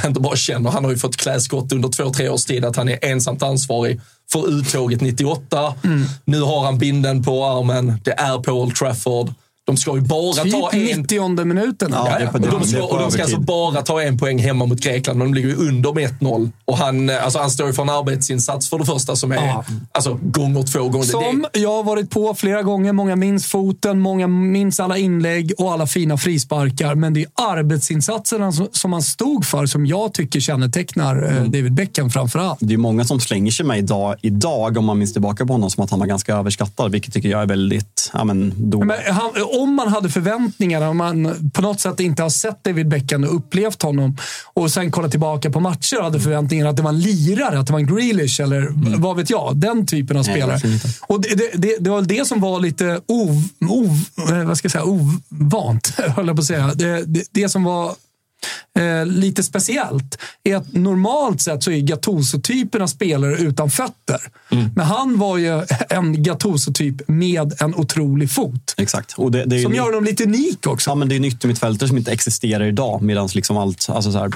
inte 0.08 0.20
bara 0.20 0.36
känner, 0.36 0.70
han 0.70 0.84
har 0.84 0.92
ju 0.92 0.98
fått 0.98 1.21
kläskott 1.22 1.72
under 1.72 1.90
två, 1.90 2.10
tre 2.10 2.30
års 2.30 2.46
tid, 2.46 2.66
att 2.66 2.76
han 2.76 2.90
är 2.90 3.00
ensamt 3.02 3.44
ansvarig 3.44 4.02
för 4.32 4.50
uttåget 4.50 5.02
98. 5.02 5.74
Mm. 5.84 6.06
Nu 6.26 6.42
har 6.42 6.64
han 6.64 6.78
binden 6.78 7.24
på 7.24 7.46
armen, 7.46 8.00
det 8.04 8.12
är 8.12 8.40
på 8.40 8.52
Old 8.52 8.76
Trafford. 8.76 9.34
De 9.68 9.78
ska 9.78 9.96
ju 9.96 10.02
bara 10.02 10.34
ta 10.34 10.44
Typ 10.72 10.96
en... 10.98 11.02
90 11.02 11.46
minuten. 11.46 11.90
Ja, 11.94 12.18
Ja, 12.20 12.30
Och 12.34 12.40
de 12.40 12.64
ska, 12.64 12.84
och 12.84 13.00
de 13.00 13.12
ska 13.12 13.22
alltså 13.22 13.40
bara 13.40 13.82
ta 13.82 14.02
en 14.02 14.18
poäng 14.18 14.40
hemma 14.40 14.66
mot 14.66 14.80
Grekland, 14.82 15.20
men 15.20 15.28
de 15.28 15.34
ligger 15.34 15.50
ju 15.50 15.56
under 15.56 15.94
med 15.94 16.10
1-0. 16.20 16.52
Och 16.66 16.78
han, 16.78 17.10
eh, 17.10 17.24
alltså 17.24 17.40
han 17.40 17.52
står 17.52 17.68
ju 17.68 17.74
för 17.74 17.84
en 17.84 17.90
arbetsinsats 17.90 18.70
för 18.70 18.80
det 18.80 18.86
första 18.86 19.16
som 19.16 19.32
är 19.32 19.36
Ja. 19.36 19.66
alltså, 19.92 20.20
gånger 20.22 20.64
två 20.64 20.90
gånger. 20.90 21.06
Som 21.06 21.46
Det, 21.54 21.60
jag 21.60 21.70
har 21.74 21.84
varit 21.84 22.10
på 22.10 22.34
flera 22.34 22.62
gånger. 22.64 22.94
Många 22.94 23.16
minns 23.16 23.46
foten, 23.48 24.00
många 24.00 24.28
minns 24.28 24.80
alla 24.80 24.98
inlägg 24.98 25.52
och 25.58 25.72
alla 25.72 25.88
fina 25.88 26.18
frisparkar. 26.18 26.96
Men 26.96 27.14
det 27.14 27.22
är 27.22 27.28
arbetsinsatserna 27.36 28.52
som- 28.52 28.68
som 28.72 28.94
han 28.94 29.02
stod 29.02 29.46
för 29.46 29.66
som 29.66 29.86
jag 29.86 30.14
tycker 30.14 30.40
kännetecknar 30.40 31.24
eh, 31.24 31.32
Mm. 31.38 31.52
David 31.52 31.74
Beckham 31.74 32.10
framför 32.10 32.40
allt. 32.40 32.58
Det 32.62 32.74
är 32.74 32.78
många 32.78 33.06
som 33.06 33.20
slänger 33.20 33.52
sig 33.52 33.66
med 33.66 33.78
idag, 33.78 34.16
idag, 34.22 34.78
om 34.78 34.86
man 34.86 34.98
minns 35.00 35.14
tillbaka 35.14 35.46
på 35.46 35.54
honom, 35.54 35.70
som 35.70 35.84
att 35.84 35.92
han 35.92 36.00
var 36.00 36.08
ganska 36.08 36.36
överskattad. 36.36 36.92
Vilket 36.92 37.14
tycker 37.14 37.30
jag 37.30 37.42
är 37.42 37.46
väldigt... 37.48 38.12
Ja, 38.14 38.24
men 38.24 38.54
då, 38.58 38.80
Men 38.84 38.98
han, 39.10 39.32
om 39.62 39.76
man 39.76 39.88
hade 39.88 40.10
förväntningar, 40.10 40.82
om 40.82 40.98
man 40.98 41.52
på 41.54 41.62
något 41.62 41.80
sätt 41.80 42.00
inte 42.00 42.24
har 42.24 42.30
sett 42.30 42.64
David 42.64 42.88
Beckham 42.88 43.24
och 43.24 43.36
upplevt 43.36 43.82
honom 43.82 44.18
och 44.54 44.72
sen 44.72 44.92
kollat 44.92 45.12
tillbaka 45.12 45.50
på 45.50 45.60
matcher 45.60 45.98
och 45.98 46.04
hade 46.04 46.20
förväntningar 46.20 46.66
att 46.66 46.78
det 46.78 46.84
var 46.84 46.90
en 46.90 47.00
lirare, 47.00 47.60
att 47.60 47.68
det 47.68 47.74
var 47.74 47.80
en 47.80 47.96
Grealish 47.96 48.42
eller 48.42 48.68
vad 48.98 49.18
vet 49.18 49.30
jag. 49.30 49.56
Den 49.56 49.88
typen 49.88 50.18
av 50.18 50.26
Nej, 50.26 50.36
spelare. 50.36 50.74
inte. 50.74 50.88
Och 51.02 51.22
det, 51.22 51.52
det, 51.54 51.78
det, 51.80 51.90
var 51.90 52.02
det 52.02 52.28
som 52.28 52.42
var 52.42 52.60
lite 52.60 53.02
ov, 53.08 53.44
ov, 53.70 54.00
eh, 54.32 54.44
vad 54.44 54.58
ska 54.58 54.66
jag 54.66 54.72
säga, 54.72 54.84
ovant, 54.84 55.88
höll 56.16 56.28
jag 56.28 56.36
på 56.36 56.40
att 56.40 56.46
säga. 56.46 56.72
Det, 56.76 57.04
det, 57.06 57.24
det 57.32 57.50
som 57.50 57.64
var 57.64 57.96
eh, 58.80 59.06
lite 59.06 59.44
speciellt 59.44 60.18
är 60.44 60.56
att 60.56 60.74
normalt 60.74 61.42
sett 61.42 61.64
så 61.64 61.72
är 61.72 61.80
Gattuso-typen 61.80 62.82
av 62.82 62.88
spelare 62.88 63.36
utan 63.36 63.70
fötter. 63.70 64.20
Mm. 64.52 64.70
Men 64.76 64.86
han 64.86 65.20
var 65.20 65.38
ju 65.38 65.66
en 65.90 66.24
Gattuso-typ 66.24 67.08
med 67.08 67.54
en 67.62 67.76
otrolig 67.76 68.32
fot. 68.32 68.74
Exakt. 68.78 69.14
Och 69.18 69.32
det, 69.32 69.46
det 69.46 69.56
är 69.56 69.64
Som 69.64 69.76
gör 69.76 69.92
dem 69.92 70.04
lite 70.04 70.24
unik 70.24 70.68
också. 70.68 70.90
Ja, 70.90 70.96
men 70.96 71.10
det 71.10 71.16
är 71.16 71.18
en 71.18 71.26
yttermittfältare 71.26 71.88
som 71.88 71.98
inte 71.98 72.12
existerar 72.12 72.66
idag. 72.66 73.02
Medan 73.02 73.30
liksom 73.34 73.58
allt, 73.58 73.90
alltså 73.90 74.12
så 74.12 74.18
här, 74.18 74.32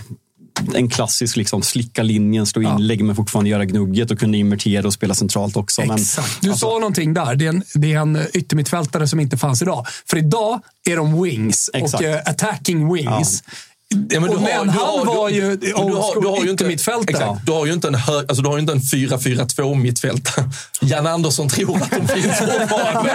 en 0.74 0.90
klassisk 0.90 1.38
liksom 1.38 1.62
slicka 1.62 2.04
linjen, 2.04 2.46
slå 2.46 2.62
inlägg 2.62 3.04
men 3.04 3.16
fortfarande 3.16 3.50
göra 3.50 3.66
gnugget 3.66 4.12
och 4.12 4.20
kunna 4.20 4.38
invertera 4.38 4.88
och 4.88 4.94
spela 4.94 5.14
centralt 5.14 5.58
också. 5.58 5.82
Men, 5.82 5.98
Exakt. 5.98 6.42
Du 6.42 6.50
alltså, 6.50 6.66
sa 6.66 6.80
någonting 6.80 7.14
där. 7.14 7.36
Det 7.36 7.46
är, 7.46 7.50
en, 7.50 7.64
det 7.74 7.94
är 7.94 8.00
en 8.00 8.20
yttermittfältare 8.34 9.08
som 9.08 9.20
inte 9.20 9.38
fanns 9.38 9.62
idag. 9.62 9.86
För 10.10 10.18
idag 10.18 10.62
är 10.90 10.96
de 10.96 11.24
wings 11.24 11.70
Exakt. 11.74 11.94
och 11.94 12.10
eh, 12.10 12.22
attacking 12.26 12.94
wings. 12.94 13.44
Ja, 13.46 13.52
men 13.96 14.24
har, 14.24 14.30
men 14.30 14.46
du 14.46 14.52
han 14.54 14.70
har, 14.70 15.06
var 15.06 15.30
du, 15.30 15.36
ju 15.36 15.42
men 15.48 15.60
du 15.60 15.74
har, 15.94 16.22
du 16.22 16.28
har 16.28 16.44
ju 16.44 16.52
inte. 16.52 16.66
Exakt, 16.66 17.46
du 17.46 17.52
har 17.52 17.66
ju 17.66 17.74
inte 17.74 17.88
en, 17.88 17.96
hö, 17.96 18.18
alltså, 18.18 18.42
du 18.44 18.50
har 18.50 18.56
ju 18.56 18.62
inte 18.62 18.74
en 18.74 18.80
4-4-2 18.80 19.76
mittfältare. 19.76 20.50
Jan 20.82 21.08
Andersson 21.08 21.50
tror 21.50 21.76
att 21.76 21.92
de 21.92 22.08
finns 22.08 22.38
fortfarande. 22.40 23.12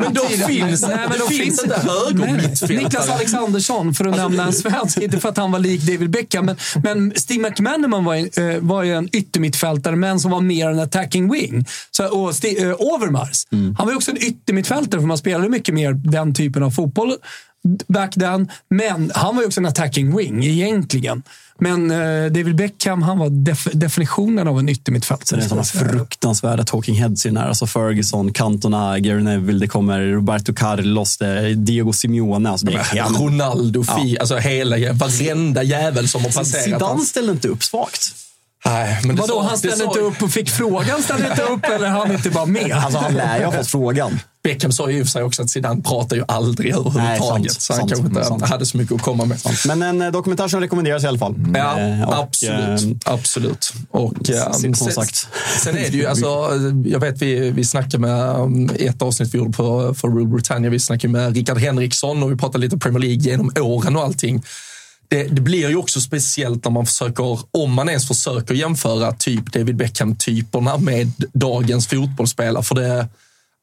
Men 0.00 0.02
men 0.02 0.14
finns, 0.46 0.82
nej, 0.82 0.96
men 0.96 1.10
det 1.10 1.18
de 1.18 1.34
finns 1.34 1.62
inte 1.62 1.80
högermittfältare. 1.80 2.78
Niklas 2.78 3.08
Alexandersson, 3.08 3.94
för 3.94 4.04
att 4.04 4.12
Alltså, 4.12 4.28
nämna 4.28 4.46
en 4.46 4.52
svensk. 4.52 4.98
Inte 4.98 5.18
för 5.20 5.28
att 5.28 5.36
han 5.36 5.52
var 5.52 5.58
lik 5.58 5.82
David 5.82 6.10
Beckham, 6.10 6.46
men, 6.46 6.56
men 6.82 7.12
Steve 7.16 7.48
McManaman 7.50 8.04
var, 8.04 8.14
ju, 8.14 8.30
eh, 8.54 8.60
var 8.60 8.82
ju 8.82 8.94
en 8.94 9.08
yttermittfältare, 9.16 9.96
men 9.96 10.20
som 10.20 10.30
var 10.30 10.40
mer 10.40 10.68
en 10.68 10.78
attacking 10.78 11.32
wing. 11.32 11.64
Så, 11.90 12.06
och 12.08 12.34
Sti, 12.34 12.62
eh, 12.62 12.74
Overmars, 12.78 13.44
Mm. 13.52 13.74
han 13.78 13.86
var 13.86 13.92
ju 13.92 13.96
också 13.96 14.10
en 14.10 14.22
yttermittfältare, 14.22 15.00
för 15.00 15.06
man 15.08 15.18
spelade 15.18 15.48
mycket 15.48 15.74
mer 15.74 15.92
den 15.92 16.34
typen 16.34 16.62
av 16.62 16.70
fotboll 16.70 17.14
back 17.88 18.14
then. 18.14 18.48
Men 18.70 19.12
han 19.14 19.36
var 19.36 19.42
ju 19.42 19.46
också 19.46 19.60
en 19.60 19.66
attacking 19.66 20.16
wing, 20.16 20.44
egentligen. 20.44 21.22
Men 21.60 21.90
eh, 21.90 21.96
David 22.32 22.56
Beckham, 22.56 23.02
han 23.02 23.18
var 23.18 23.30
def 23.30 23.68
definitionen 23.72 24.48
av 24.48 24.58
en 24.58 24.66
Så 24.66 24.72
yttermittfältare. 24.72 25.40
det 25.40 25.44
är 25.44 25.48
sådana 25.48 25.64
fruktansvärda 25.64 26.64
talking 26.64 26.94
heads 26.94 27.26
i 27.26 27.28
den 27.28 27.36
här. 27.36 27.48
Alltså 27.48 27.66
Ferguson, 27.66 28.32
Cantona, 28.32 28.98
Gary 28.98 29.22
Neville, 29.22 29.58
det 29.60 29.66
kommer 29.66 30.00
Roberto 30.00 30.54
Carlos, 30.54 31.18
Diego 31.56 31.92
Simeone. 31.92 32.50
Alltså 32.50 32.66
det 32.66 32.72
är, 32.72 32.86
ja, 32.96 33.08
men- 33.10 33.22
Ronaldo, 33.22 33.84
Fi, 33.84 34.18
alltså 34.18 34.36
hela, 34.36 34.92
varenda 34.92 35.62
jävel 35.62 36.08
som 36.08 36.22
har 36.22 36.30
passerat. 36.30 36.64
Zidane 36.64 37.04
ställde 37.04 37.32
inte 37.32 37.48
upp 37.48 37.64
svagt. 37.64 38.12
Nej, 38.68 38.98
men 39.04 39.16
det 39.16 39.20
Vadå, 39.22 39.34
sa- 39.42 39.48
han 39.48 39.58
ställde 39.58 39.84
inte 39.84 39.98
upp 40.00 40.22
och 40.22 40.30
fick 40.30 40.50
frågan, 40.50 41.02
ställde 41.02 41.26
inte 41.30 41.42
upp 41.42 41.64
eller 41.74 41.88
han 41.88 42.12
inte 42.12 42.30
var 42.30 42.46
med? 42.46 42.72
Alltså 42.72 42.98
han 42.98 43.14
lär 43.14 43.38
ju 43.38 43.44
ha 43.44 43.52
fått 43.52 43.66
frågan. 43.66 44.20
Beckham 44.42 44.72
sa 44.72 44.90
ju 44.90 44.98
i 44.98 45.02
och 45.02 45.06
för 45.06 45.10
sig 45.10 45.22
också 45.22 45.42
att 45.42 45.50
Zidane 45.50 45.82
pratar 45.82 46.16
ju 46.16 46.24
aldrig 46.28 46.72
överhuvudtaget. 46.74 47.42
Nej, 47.42 47.48
sant, 47.48 47.60
så 47.62 47.72
han 47.72 47.78
sant, 47.80 47.90
kanske 47.90 48.06
inte 48.08 48.24
sant. 48.24 48.42
hade 48.48 48.66
så 48.66 48.76
mycket 48.76 48.94
att 48.96 49.02
komma 49.02 49.24
med. 49.24 49.38
Men 49.66 49.82
en 49.82 50.02
eh, 50.02 50.10
dokumentär 50.12 50.48
som 50.48 50.60
rekommenderas 50.60 51.04
i 51.04 51.06
alla 51.06 51.18
fall. 51.18 51.34
Ja, 51.54 51.78
Eh, 51.78 52.08
och, 52.08 52.18
absolut. 52.18 52.82
eh, 53.06 53.12
absolut. 53.12 53.72
Och, 53.90 54.30
ehm, 54.30 54.52
som 54.52 54.74
sen, 54.74 54.92
sagt. 54.92 55.28
sen 55.62 55.76
är 55.76 55.80
det 55.90 55.96
ju, 55.96 56.06
alltså, 56.06 56.26
jag 56.84 57.00
vet 57.00 57.22
vi, 57.22 57.50
vi 57.50 57.64
snackade 57.64 57.98
med, 57.98 58.70
i 58.80 58.86
ett 58.86 59.02
avsnitt 59.02 59.34
vi 59.34 59.38
gjorde 59.38 59.52
på, 59.52 59.94
för 59.94 60.08
Rule 60.08 60.26
Britannia, 60.26 60.70
vi 60.70 60.78
snackade 60.80 61.12
med 61.12 61.34
Rickard 61.36 61.58
Henriksson 61.58 62.22
och 62.22 62.32
vi 62.32 62.36
pratade 62.36 62.58
lite 62.58 62.78
Premier 62.78 63.00
League 63.00 63.18
genom 63.22 63.50
åren 63.60 63.96
och 63.96 64.02
allting. 64.04 64.42
Det, 65.08 65.22
det 65.24 65.40
blir 65.40 65.68
ju 65.68 65.76
också 65.76 66.00
speciellt 66.00 66.64
när 66.64 66.70
man 66.72 66.86
försöker, 66.86 67.38
om 67.50 67.72
man 67.72 67.88
ens 67.88 68.08
försöker 68.08 68.54
jämföra 68.54 69.12
typ 69.12 69.52
David 69.52 69.76
Beckham-typerna 69.76 70.78
med 70.78 71.12
dagens 71.32 71.86
fotbollsspelare. 71.86 72.62
För 72.62 72.74
det, 72.74 73.08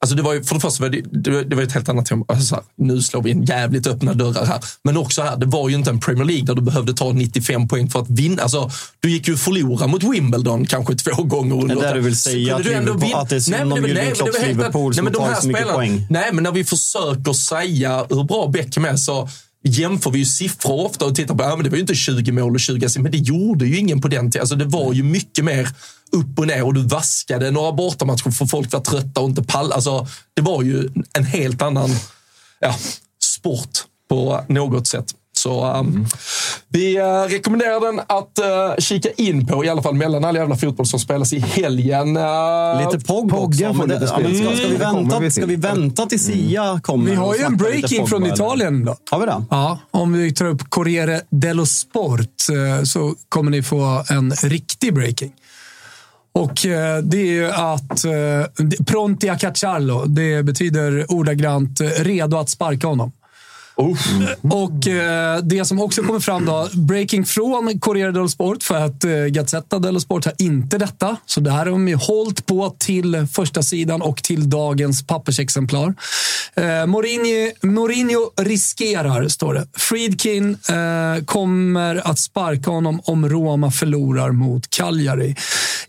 Alltså 0.01 0.15
det 0.15 0.23
var 0.23 0.34
ju, 0.34 0.43
för 0.43 0.55
det 0.55 0.62
första 0.62 0.84
var 0.84 0.89
det, 0.89 1.01
det, 1.12 1.31
var- 1.31 1.41
det 1.43 1.55
var 1.55 1.63
ett 1.63 1.71
helt 1.71 1.89
annat 1.89 2.05
tema. 2.05 2.25
Alltså 2.27 2.62
nu 2.77 3.01
slår 3.01 3.21
vi 3.21 3.29
in 3.29 3.43
jävligt 3.43 3.88
öppna 3.88 4.13
dörrar 4.13 4.45
här. 4.45 4.60
Men 4.84 4.97
också 4.97 5.21
här, 5.21 5.38
det 5.38 5.45
var 5.45 5.69
ju 5.69 5.75
inte 5.75 5.89
en 5.89 5.99
Premier 5.99 6.25
League 6.25 6.45
där 6.45 6.53
du 6.53 6.62
behövde 6.62 6.93
ta 6.93 7.12
95 7.12 7.67
poäng 7.67 7.89
för 7.89 7.99
att 7.99 8.10
vinna. 8.10 8.41
Alltså, 8.43 8.71
du 8.99 9.12
gick 9.12 9.27
ju 9.27 9.38
förlora 9.38 9.88
mot 9.88 10.03
Wimbledon 10.03 10.65
kanske 10.65 10.95
två 10.95 11.23
gånger. 11.23 11.55
under- 11.55 11.75
Det 11.75 11.81
är 11.81 11.88
där 11.88 11.95
du 11.95 12.01
vill 12.01 12.17
säga 12.17 12.55
att 12.55 12.63
du 12.63 12.73
ändå 12.73 12.93
vinna. 12.93 13.17
att 13.17 13.29
det 13.29 13.36
är 13.36 13.39
synd 13.39 13.73
om 13.73 13.79
Jürgen 13.86 14.13
Klopps 14.15 14.41
Liverpool 14.47 14.95
som 14.95 15.03
nej, 15.05 15.12
men 15.12 15.13
de 15.13 15.19
tar 15.19 15.34
här 15.34 15.41
så 15.41 15.47
mycket 15.47 15.62
spelarna- 15.62 15.77
poäng. 15.77 16.08
Nej, 16.10 16.29
men 16.34 16.43
när 16.43 16.51
vi 16.51 16.63
försöker 16.63 17.34
säga 17.34 18.05
hur 18.10 18.23
bra 18.23 18.47
Beckham 18.47 18.86
är 18.86 18.95
så 18.97 19.29
jämför 19.65 20.12
vi 20.12 20.19
ju 20.19 20.25
siffror 20.25 20.86
ofta 20.86 21.06
och 21.06 21.15
tittar 21.15 21.36
på, 21.36 21.43
ja 21.43 21.56
men 21.56 21.63
det 21.63 21.69
var 21.69 21.75
ju 21.75 21.82
inte 21.82 21.95
20 21.95 22.32
mål 22.32 22.54
och 22.54 22.60
20 22.60 22.86
assist, 22.86 22.99
men 22.99 23.12
det 23.12 23.17
gjorde 23.17 23.65
ju 23.65 23.78
ingen 23.78 24.01
på 24.01 24.08
den 24.08 24.32
tiden. 24.32 24.41
Alltså 24.41 24.56
det 24.56 24.65
var 24.65 24.93
ju 24.93 25.04
mycket 25.04 25.45
mer 25.45 25.69
upp 26.12 26.39
och 26.39 26.47
ner 26.47 26.63
och 26.63 26.73
du 26.73 26.84
vaskade 26.84 27.51
några 27.51 27.71
bortamatcher 27.71 28.32
för 28.32 28.45
folk 28.45 28.73
var 28.73 28.80
trötta 28.80 29.21
och 29.21 29.30
inte 29.30 29.43
pall. 29.43 29.71
Alltså 29.71 30.08
det 30.34 30.41
var 30.41 30.63
ju 30.63 30.89
en 31.13 31.23
helt 31.23 31.62
annan 31.62 31.89
ja, 32.60 32.75
sport 33.23 33.84
på 34.10 34.45
något 34.47 34.88
sätt. 34.88 35.06
Så 35.45 35.73
um, 35.73 36.05
vi 36.69 36.99
uh, 36.99 37.03
rekommenderar 37.03 37.86
den 37.86 37.99
att 37.99 38.39
uh, 38.39 38.79
kika 38.79 39.10
in 39.17 39.47
på, 39.47 39.65
i 39.65 39.69
alla 39.69 39.81
fall 39.81 39.93
mellan 39.93 40.25
all 40.25 40.36
jävla 40.36 40.55
fotboll 40.55 40.86
som 40.86 40.99
spelas 40.99 41.34
i 41.34 41.39
helgen. 41.39 42.17
Uh, 42.17 42.91
Lite 42.91 43.05
POG 43.08 43.34
också. 43.34 43.73
Men 43.73 43.88
det, 43.89 43.93
ja, 43.93 44.19
men 44.19 44.36
ska, 44.36 44.55
ska, 44.55 44.67
vi 44.67 44.75
vänta, 44.75 45.31
ska 45.31 45.45
vi 45.45 45.55
vänta 45.55 46.05
till 46.05 46.19
Sia 46.19 46.79
kommer? 46.84 47.10
Vi 47.10 47.15
har 47.15 47.36
ju 47.36 47.41
en 47.41 47.58
breaking 47.58 48.08
från 48.08 48.25
Italien. 48.25 48.86
Då. 48.86 48.95
Har 49.12 49.19
vi 49.19 49.25
det? 49.25 49.43
Ja, 49.49 49.79
om 49.91 50.13
vi 50.13 50.34
tar 50.34 50.45
upp 50.45 50.69
Corriere 50.69 51.21
dello 51.29 51.65
Sport 51.65 52.41
så 52.84 53.15
kommer 53.29 53.51
ni 53.51 53.63
få 53.63 54.03
en 54.10 54.31
riktig 54.31 54.93
breaking. 54.93 55.31
Och 56.34 56.65
eh, 56.65 56.97
det 56.97 57.17
är 57.17 57.25
ju 57.25 57.51
att 57.51 58.05
eh, 58.05 58.84
pronti 58.86 59.29
a 59.29 59.38
cacciarlo. 59.38 60.05
Det 60.05 60.43
betyder 60.43 61.12
ordagrant 61.12 61.81
eh, 61.81 61.88
redo 61.88 62.38
att 62.38 62.49
sparka 62.49 62.88
honom. 62.88 63.12
Oh. 63.77 63.97
Och 64.41 64.88
eh, 64.88 65.39
det 65.43 65.65
som 65.65 65.81
också 65.81 66.03
kommer 66.03 66.19
fram 66.19 66.45
då, 66.45 66.69
breaking 66.73 67.25
från 67.25 67.79
Corriere 67.79 68.11
dello 68.11 68.29
Sport, 68.29 68.63
för 68.63 68.75
att 68.75 69.03
eh, 69.03 69.11
Gazzetta 69.11 69.79
dello 69.79 69.99
Sport 69.99 70.25
har 70.25 70.33
inte 70.38 70.77
detta. 70.77 71.17
Så 71.25 71.39
det 71.39 71.51
här 71.51 71.57
har 71.57 71.65
de 71.65 71.88
ju 71.88 71.95
hållit 71.95 72.45
på 72.45 72.75
till 72.79 73.27
första 73.31 73.63
sidan 73.63 74.01
och 74.01 74.23
till 74.23 74.49
dagens 74.49 75.07
pappersexemplar. 75.07 75.95
Eh, 76.55 76.85
Mourinho, 76.85 77.51
Mourinho 77.61 78.31
riskerar, 78.38 79.27
står 79.27 79.53
det. 79.53 79.67
Friedkin 79.73 80.57
eh, 80.69 81.23
kommer 81.25 82.07
att 82.07 82.19
sparka 82.19 82.71
honom 82.71 83.01
om 83.03 83.29
Roma 83.29 83.71
förlorar 83.71 84.31
mot 84.31 84.69
Cagliari. 84.69 85.35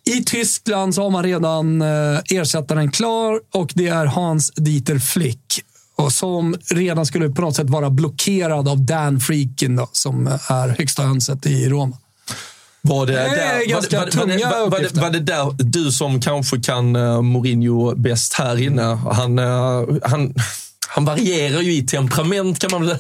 I 0.05 0.25
Tyskland 0.25 0.95
så 0.95 1.03
har 1.03 1.11
man 1.11 1.23
redan 1.23 1.83
eh, 1.83 2.19
ersättaren 2.31 2.91
klar 2.91 3.41
och 3.55 3.73
det 3.75 3.89
är 3.89 4.07
Hans 4.07 4.51
Dieter 4.51 4.99
Flick 4.99 5.63
och 5.97 6.13
som 6.13 6.57
redan 6.71 7.07
skulle 7.07 7.31
på 7.31 7.43
något 7.43 7.57
sätt 7.57 7.71
vara 7.71 7.91
blockerad 7.91 8.69
av 8.69 8.81
Dan 8.81 9.21
Freakin 9.21 9.77
då, 9.77 9.89
som 9.93 10.27
är 10.27 10.69
högsta 10.79 11.03
hönset 11.03 11.47
i 11.47 11.69
Roma. 11.69 11.97
Var 12.83 13.07
det, 13.07 13.13
det 13.13 13.19
där, 13.19 13.69
ganska 13.69 14.01
var, 14.01 14.07
tunga 14.07 14.51
var, 14.51 14.61
var, 14.61 14.71
var, 14.71 15.01
var 15.01 15.11
det 15.11 15.21
där 15.21 15.55
du 15.59 15.93
som 15.93 16.21
kanske 16.21 16.61
kan 16.61 16.97
uh, 16.97 17.23
Mourinho 17.23 17.95
bäst 17.95 18.33
här 18.35 18.63
inne? 18.63 18.83
Han, 18.83 19.39
uh, 19.39 19.99
han, 20.03 20.35
han 20.89 21.05
varierar 21.05 21.61
ju 21.61 21.73
i 21.73 21.83
temperament 21.83 22.59
kan 22.59 22.71
man 22.71 22.87
väl 22.87 22.97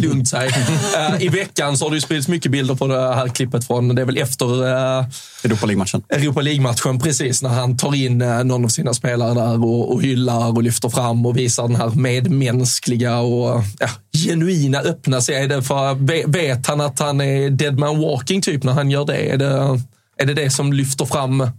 lugnt 0.00 0.28
säga. 0.28 0.48
uh, 1.14 1.22
I 1.22 1.28
veckan 1.28 1.76
så 1.76 1.84
har 1.84 1.90
det 1.90 1.96
ju 1.96 2.00
spridits 2.00 2.28
mycket 2.28 2.52
bilder 2.52 2.74
på 2.74 2.86
det 2.86 3.14
här 3.14 3.28
klippet 3.28 3.66
från, 3.66 3.94
det 3.94 4.02
är 4.02 4.06
väl 4.06 4.16
efter 4.16 4.62
uh, 4.62 5.06
Europa 5.44 5.66
League-matchen. 5.66 6.02
Europa 6.08 6.40
League-matchen, 6.40 7.00
precis. 7.00 7.42
När 7.42 7.50
han 7.50 7.76
tar 7.76 7.94
in 7.94 8.22
uh, 8.22 8.44
någon 8.44 8.64
av 8.64 8.68
sina 8.68 8.94
spelare 8.94 9.34
där 9.34 9.64
och, 9.64 9.92
och 9.92 10.02
hyllar 10.02 10.56
och 10.56 10.62
lyfter 10.62 10.88
fram 10.88 11.26
och 11.26 11.36
visar 11.36 11.62
den 11.62 11.76
här 11.76 11.90
medmänskliga 11.90 13.18
och 13.18 13.62
ja, 13.78 13.88
genuina 14.26 14.78
öppna 14.78 15.20
sidan. 15.20 15.62
För 15.62 15.94
vet 16.26 16.66
han 16.66 16.80
att 16.80 16.98
han 16.98 17.20
är 17.20 17.50
dead 17.50 17.78
man 17.78 18.00
walking 18.00 18.42
typ 18.42 18.64
när 18.64 18.72
han 18.72 18.90
gör 18.90 19.04
det? 19.04 19.32
Är 19.32 19.36
det 19.36 19.80
är 20.18 20.26
det, 20.26 20.34
det 20.34 20.50
som 20.50 20.72
lyfter 20.72 21.04
fram 21.04 21.50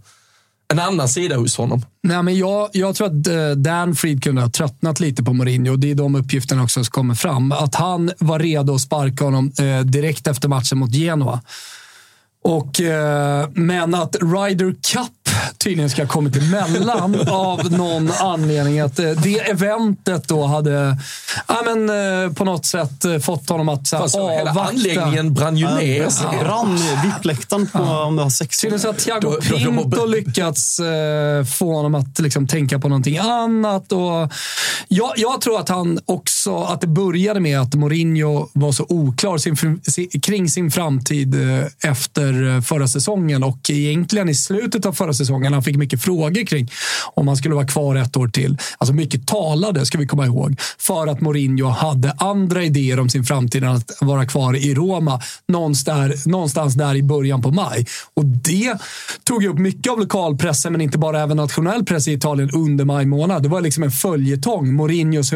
en 0.70 0.78
annan 0.78 1.08
sida 1.08 1.36
hos 1.36 1.56
honom. 1.56 1.84
Nej, 2.02 2.22
men 2.22 2.38
jag, 2.38 2.68
jag 2.72 2.94
tror 2.94 3.06
att 3.06 3.26
eh, 3.26 3.50
Dan 3.50 3.94
Fried 3.94 4.22
kunde 4.22 4.42
ha 4.42 4.50
tröttnat 4.50 5.00
lite 5.00 5.22
på 5.22 5.32
Mourinho. 5.32 5.76
Det 5.76 5.90
är 5.90 5.94
de 5.94 6.14
uppgifterna 6.14 6.62
också 6.62 6.84
som 6.84 6.90
kommer 6.90 7.14
fram. 7.14 7.52
Att 7.52 7.74
han 7.74 8.12
var 8.18 8.38
redo 8.38 8.74
att 8.74 8.80
sparka 8.80 9.24
honom 9.24 9.52
eh, 9.58 9.80
direkt 9.80 10.26
efter 10.26 10.48
matchen 10.48 10.78
mot 10.78 10.94
Genoa. 10.94 11.40
Och, 12.42 12.80
eh, 12.80 13.48
men 13.54 13.94
att 13.94 14.16
Ryder 14.16 14.70
Cup 14.70 15.19
tydligen 15.58 15.90
ska 15.90 16.02
ha 16.02 16.08
kommit 16.08 16.36
emellan 16.36 17.20
av 17.28 17.72
någon 17.72 18.10
anledning. 18.20 18.80
Att 18.80 18.98
eh, 18.98 19.10
det 19.10 19.38
eventet 19.50 20.28
då 20.28 20.46
hade 20.46 20.96
ja, 21.48 21.62
men, 21.64 21.88
eh, 22.24 22.32
på 22.32 22.44
något 22.44 22.66
sätt 22.66 23.04
eh, 23.04 23.18
fått 23.18 23.48
honom 23.48 23.68
att 23.68 23.86
så 23.86 23.96
här, 23.96 24.02
Fast 24.02 24.14
avvakta. 24.16 24.38
hela 24.38 24.50
anläggningen 24.64 25.34
brann 25.34 25.56
ju 25.56 25.66
ner. 25.68 26.08
Ja, 26.22 26.34
brann 26.44 26.76
VIP-läktaren 26.76 27.66
på 27.66 27.78
om 27.78 28.16
det 28.16 28.22
var 28.22 28.30
sex 28.30 28.58
Tydligen 28.60 28.80
så 28.80 28.88
har 28.88 28.92
Thiago 28.94 29.20
Då- 29.20 29.30
då- 29.30 29.56
Pinto 29.56 30.06
lyckats 30.06 30.78
eh, 30.80 31.44
få 31.44 31.74
honom 31.74 31.94
att 31.94 32.18
liksom, 32.18 32.46
tänka 32.46 32.78
på 32.78 32.88
någonting 32.88 33.18
annat. 33.18 33.92
Och 33.92 34.32
jag, 34.88 35.12
jag 35.16 35.40
tror 35.40 35.60
att 35.60 35.68
han 35.68 35.98
också, 36.06 36.56
att 36.62 36.80
det 36.80 36.86
började 36.86 37.40
med 37.40 37.60
att 37.60 37.74
Mourinho 37.74 38.48
var 38.52 38.72
så 38.72 38.86
oklar 38.88 39.38
sin, 39.38 39.56
kring 40.22 40.48
sin 40.48 40.70
framtid 40.70 41.34
efter 41.84 42.60
förra 42.60 42.88
säsongen 42.88 43.42
och 43.42 43.70
egentligen 43.70 44.28
i 44.28 44.34
slutet 44.34 44.86
av 44.86 44.92
förra 44.92 45.12
säsongen. 45.12 45.29
Han 45.30 45.62
fick 45.62 45.76
mycket 45.76 46.02
frågor 46.02 46.46
kring 46.46 46.70
om 47.14 47.28
han 47.28 47.36
skulle 47.36 47.54
vara 47.54 47.66
kvar 47.66 47.96
ett 47.96 48.16
år 48.16 48.28
till. 48.28 48.58
Alltså 48.78 48.94
mycket 48.94 49.26
talade, 49.26 49.86
ska 49.86 49.98
vi 49.98 50.06
komma 50.06 50.26
ihåg, 50.26 50.60
för 50.78 51.06
att 51.06 51.20
Mourinho 51.20 51.68
hade 51.68 52.12
andra 52.18 52.64
idéer 52.64 53.00
om 53.00 53.08
sin 53.08 53.24
framtid 53.24 53.64
än 53.64 53.70
att 53.70 53.92
vara 54.00 54.26
kvar 54.26 54.56
i 54.56 54.74
Roma 54.74 55.20
någonstans 55.48 55.90
där, 56.24 56.28
någonstans 56.30 56.74
där 56.74 56.94
i 56.94 57.02
början 57.02 57.42
på 57.42 57.50
maj. 57.50 57.86
Och 58.14 58.24
det 58.24 58.78
tog 59.24 59.42
ju 59.42 59.48
upp 59.48 59.58
mycket 59.58 59.92
av 59.92 59.98
lokalpressen, 59.98 60.72
men 60.72 60.80
inte 60.80 60.98
bara 60.98 61.22
även 61.22 61.36
nationell 61.36 61.84
press 61.84 62.08
i 62.08 62.12
Italien 62.12 62.50
under 62.50 62.84
maj 62.84 63.06
månad. 63.06 63.42
Det 63.42 63.48
var 63.48 63.60
liksom 63.60 63.82
en 63.82 63.90
följetong. 63.90 64.74
Mourinhos 64.74 65.32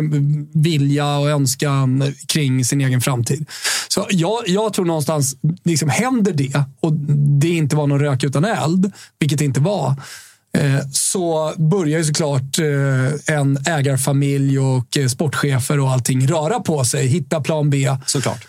vilja 0.52 1.18
och 1.18 1.30
önskan 1.30 2.14
kring 2.26 2.64
sin 2.64 2.80
egen 2.80 3.00
framtid. 3.00 3.46
Så 3.88 4.06
jag, 4.10 4.42
jag 4.46 4.72
tror 4.72 4.84
någonstans, 4.84 5.36
liksom 5.64 5.88
händer 5.88 6.32
det 6.32 6.64
och 6.80 6.92
det 7.40 7.48
inte 7.48 7.76
var 7.76 7.86
någon 7.86 8.00
rök 8.00 8.24
utan 8.24 8.44
eld, 8.44 8.92
vilket 9.18 9.38
det 9.38 9.44
inte 9.44 9.60
var, 9.60 9.83
eh, 10.58 10.88
så 10.92 11.52
börjar 11.56 11.98
ju 11.98 12.04
såklart 12.04 12.58
eh, 12.58 13.34
en 13.36 13.58
ägarfamilj 13.66 14.58
och 14.58 14.96
eh, 14.96 15.06
sportchefer 15.08 15.80
och 15.80 15.90
allting 15.90 16.26
röra 16.26 16.60
på 16.60 16.84
sig, 16.84 17.06
hitta 17.06 17.40
plan 17.40 17.70
B. 17.70 17.96
Såklart. 18.06 18.46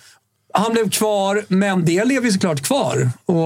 Han 0.53 0.73
blev 0.73 0.89
kvar, 0.89 1.45
men 1.47 1.85
det 1.85 2.05
lever 2.05 2.25
ju 2.25 2.31
såklart 2.31 2.61
kvar. 2.61 3.09
Och 3.25 3.41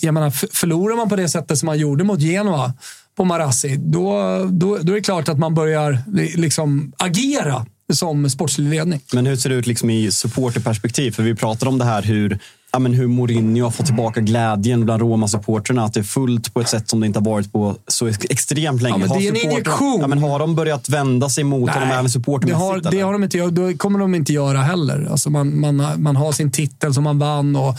jag 0.00 0.14
menar, 0.14 0.30
förlorar 0.56 0.96
man 0.96 1.08
på 1.08 1.16
det 1.16 1.28
sättet 1.28 1.58
som 1.58 1.66
man 1.66 1.78
gjorde 1.78 2.04
mot 2.04 2.20
Genoa 2.20 2.72
på 3.16 3.24
Marassi, 3.24 3.76
då, 3.76 4.12
då, 4.50 4.78
då 4.82 4.92
är 4.92 4.96
det 4.96 5.00
klart 5.00 5.28
att 5.28 5.38
man 5.38 5.54
börjar 5.54 5.98
li- 6.06 6.36
liksom 6.36 6.92
agera 6.96 7.66
som 7.92 8.30
sportslig 8.30 8.70
ledning. 8.70 9.00
Men 9.12 9.26
hur 9.26 9.36
ser 9.36 9.50
det 9.50 9.56
ut 9.56 9.66
liksom 9.66 9.90
i 9.90 10.12
supporterperspektiv? 10.12 11.12
För 11.12 11.22
vi 11.22 11.34
pratar 11.34 11.66
om 11.66 11.78
det 11.78 11.84
här 11.84 12.02
hur, 12.02 12.38
ja, 12.72 12.78
men 12.78 12.92
hur 12.94 13.06
Mourinho 13.06 13.64
har 13.64 13.70
fått 13.70 13.86
tillbaka 13.86 14.20
glädjen 14.20 14.84
bland 14.84 15.02
Roma-supporterna. 15.02 15.84
Att 15.84 15.94
det 15.94 16.00
är 16.00 16.04
fullt 16.04 16.54
på 16.54 16.60
ett 16.60 16.68
sätt 16.68 16.88
som 16.88 17.00
det 17.00 17.06
inte 17.06 17.18
har 17.18 17.24
varit 17.24 17.52
på 17.52 17.76
så 17.88 18.06
ex- 18.06 18.26
extremt 18.30 18.82
länge. 18.82 18.94
Ja, 18.94 18.98
men 18.98 19.08
Har 19.08 19.18
det 19.18 19.26
är 19.26 19.30
en 19.30 19.36
injektion. 19.50 19.98
Ja, 20.00 20.06
men 20.06 20.18
har 20.18 20.38
de 20.38 20.54
börjat 20.54 20.88
vända 20.88 21.28
sig 21.28 21.44
mot 21.44 21.70
honom 21.70 21.88
även 21.90 22.04
det 22.04 22.10
supportermässigt? 22.10 22.84
har, 22.84 22.90
det 22.92 23.00
har 23.00 23.12
de 23.12 23.22
inte, 23.24 23.38
då 23.50 23.72
kommer 23.76 23.98
de 23.98 24.14
inte 24.14 24.32
göra 24.32 24.58
heller. 24.58 25.08
Alltså 25.10 25.30
man, 25.30 25.60
man, 25.60 26.02
man 26.02 26.16
har 26.16 26.32
sin 26.32 26.52
titel 26.52 26.94
som 26.94 27.04
man 27.04 27.18
vann 27.18 27.56
och 27.56 27.74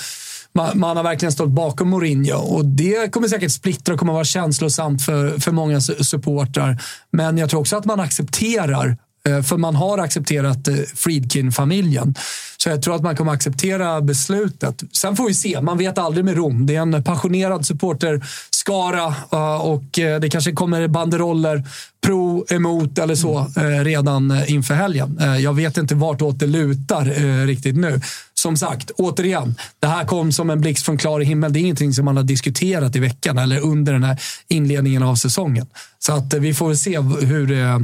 man, 0.53 0.79
man 0.79 0.97
har 0.97 1.03
verkligen 1.03 1.31
stått 1.31 1.49
bakom 1.49 1.89
Mourinho. 1.89 2.37
Och 2.37 2.65
det 2.65 3.11
kommer 3.13 3.27
säkert 3.27 3.51
splittra 3.51 3.93
och 3.93 3.99
kommer 3.99 4.13
vara 4.13 4.23
känslosamt 4.23 5.01
för, 5.05 5.39
för 5.39 5.51
många 5.51 5.79
su- 5.79 6.03
supportrar. 6.03 6.81
Men 7.11 7.37
jag 7.37 7.49
tror 7.49 7.59
också 7.59 7.75
att 7.75 7.85
man 7.85 7.99
accepterar 7.99 8.97
för 9.43 9.57
man 9.57 9.75
har 9.75 9.97
accepterat 9.97 10.67
eh, 10.67 10.75
Friedkin-familjen. 10.95 12.15
Så 12.57 12.69
jag 12.69 12.81
tror 12.81 12.95
att 12.95 13.01
man 13.01 13.15
kommer 13.15 13.31
acceptera 13.31 14.01
beslutet. 14.01 14.83
Sen 14.91 15.15
får 15.15 15.27
vi 15.27 15.33
se. 15.33 15.61
Man 15.61 15.77
vet 15.77 15.97
aldrig 15.97 16.25
med 16.25 16.35
Rom. 16.35 16.65
Det 16.65 16.75
är 16.75 16.81
en 16.81 17.03
passionerad 17.03 17.65
supporterskara 17.65 19.15
eh, 19.31 19.55
och 19.61 19.99
eh, 19.99 20.19
det 20.19 20.29
kanske 20.29 20.51
kommer 20.51 20.87
banderoller 20.87 21.63
pro, 22.05 22.45
emot 22.49 22.97
eller 22.97 23.15
så 23.15 23.39
eh, 23.57 23.83
redan 23.83 24.31
eh, 24.31 24.51
inför 24.51 24.73
helgen. 24.73 25.17
Eh, 25.21 25.37
Jag 25.37 25.53
vet 25.53 25.77
inte 25.77 25.95
vartåt 25.95 26.39
det 26.39 26.47
lutar 26.47 27.23
eh, 27.25 27.45
riktigt 27.45 27.75
nu. 27.75 28.01
Som 28.33 28.57
sagt, 28.57 28.91
återigen, 28.97 29.55
det 29.79 29.87
här 29.87 30.05
kom 30.05 30.31
som 30.31 30.49
en 30.49 30.61
blixt 30.61 30.85
från 30.85 30.97
klar 30.97 31.19
himmel. 31.19 31.53
Det 31.53 31.59
är 31.59 31.61
ingenting 31.61 31.93
som 31.93 32.05
man 32.05 32.17
har 32.17 32.23
diskuterat 32.23 32.95
i 32.95 32.99
veckan 32.99 33.37
eller 33.37 33.59
under 33.59 33.93
den 33.93 34.03
här 34.03 34.21
inledningen 34.47 35.03
av 35.03 35.15
säsongen. 35.15 35.67
Så 35.99 36.13
att 36.13 36.33
eh, 36.33 36.39
vi 36.39 36.53
får 36.53 36.67
väl 36.67 36.77
se 36.77 36.99
hur 36.99 37.47
det, 37.47 37.59
eh, 37.59 37.79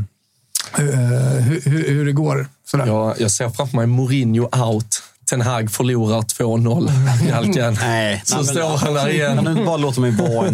hur, 0.74 1.62
hur, 1.70 1.88
hur 1.88 2.06
det 2.06 2.12
går. 2.12 2.48
Sådär. 2.72 2.86
Jag, 2.88 3.14
jag 3.20 3.32
ser 3.32 3.50
framför 3.50 3.76
mig 3.78 3.88
Mourinho 3.88 4.50
out. 4.66 5.04
Ten 5.30 5.42
Hag 5.42 5.72
förlorar 5.72 6.22
2-0 6.22 6.90
i 7.28 7.32
halkan. 7.32 7.78
Nej, 7.82 8.22
Så 8.26 8.36
nej, 8.36 8.46
men- 8.46 8.56
står 8.56 8.78
han 8.78 8.94
där 8.94 9.10
igen. 9.10 9.36
Kan 9.46 9.56
du 9.56 9.66
bara 9.66 9.78
låta 9.78 10.02
mig 10.02 10.12
vara 10.12 10.48
en 10.48 10.54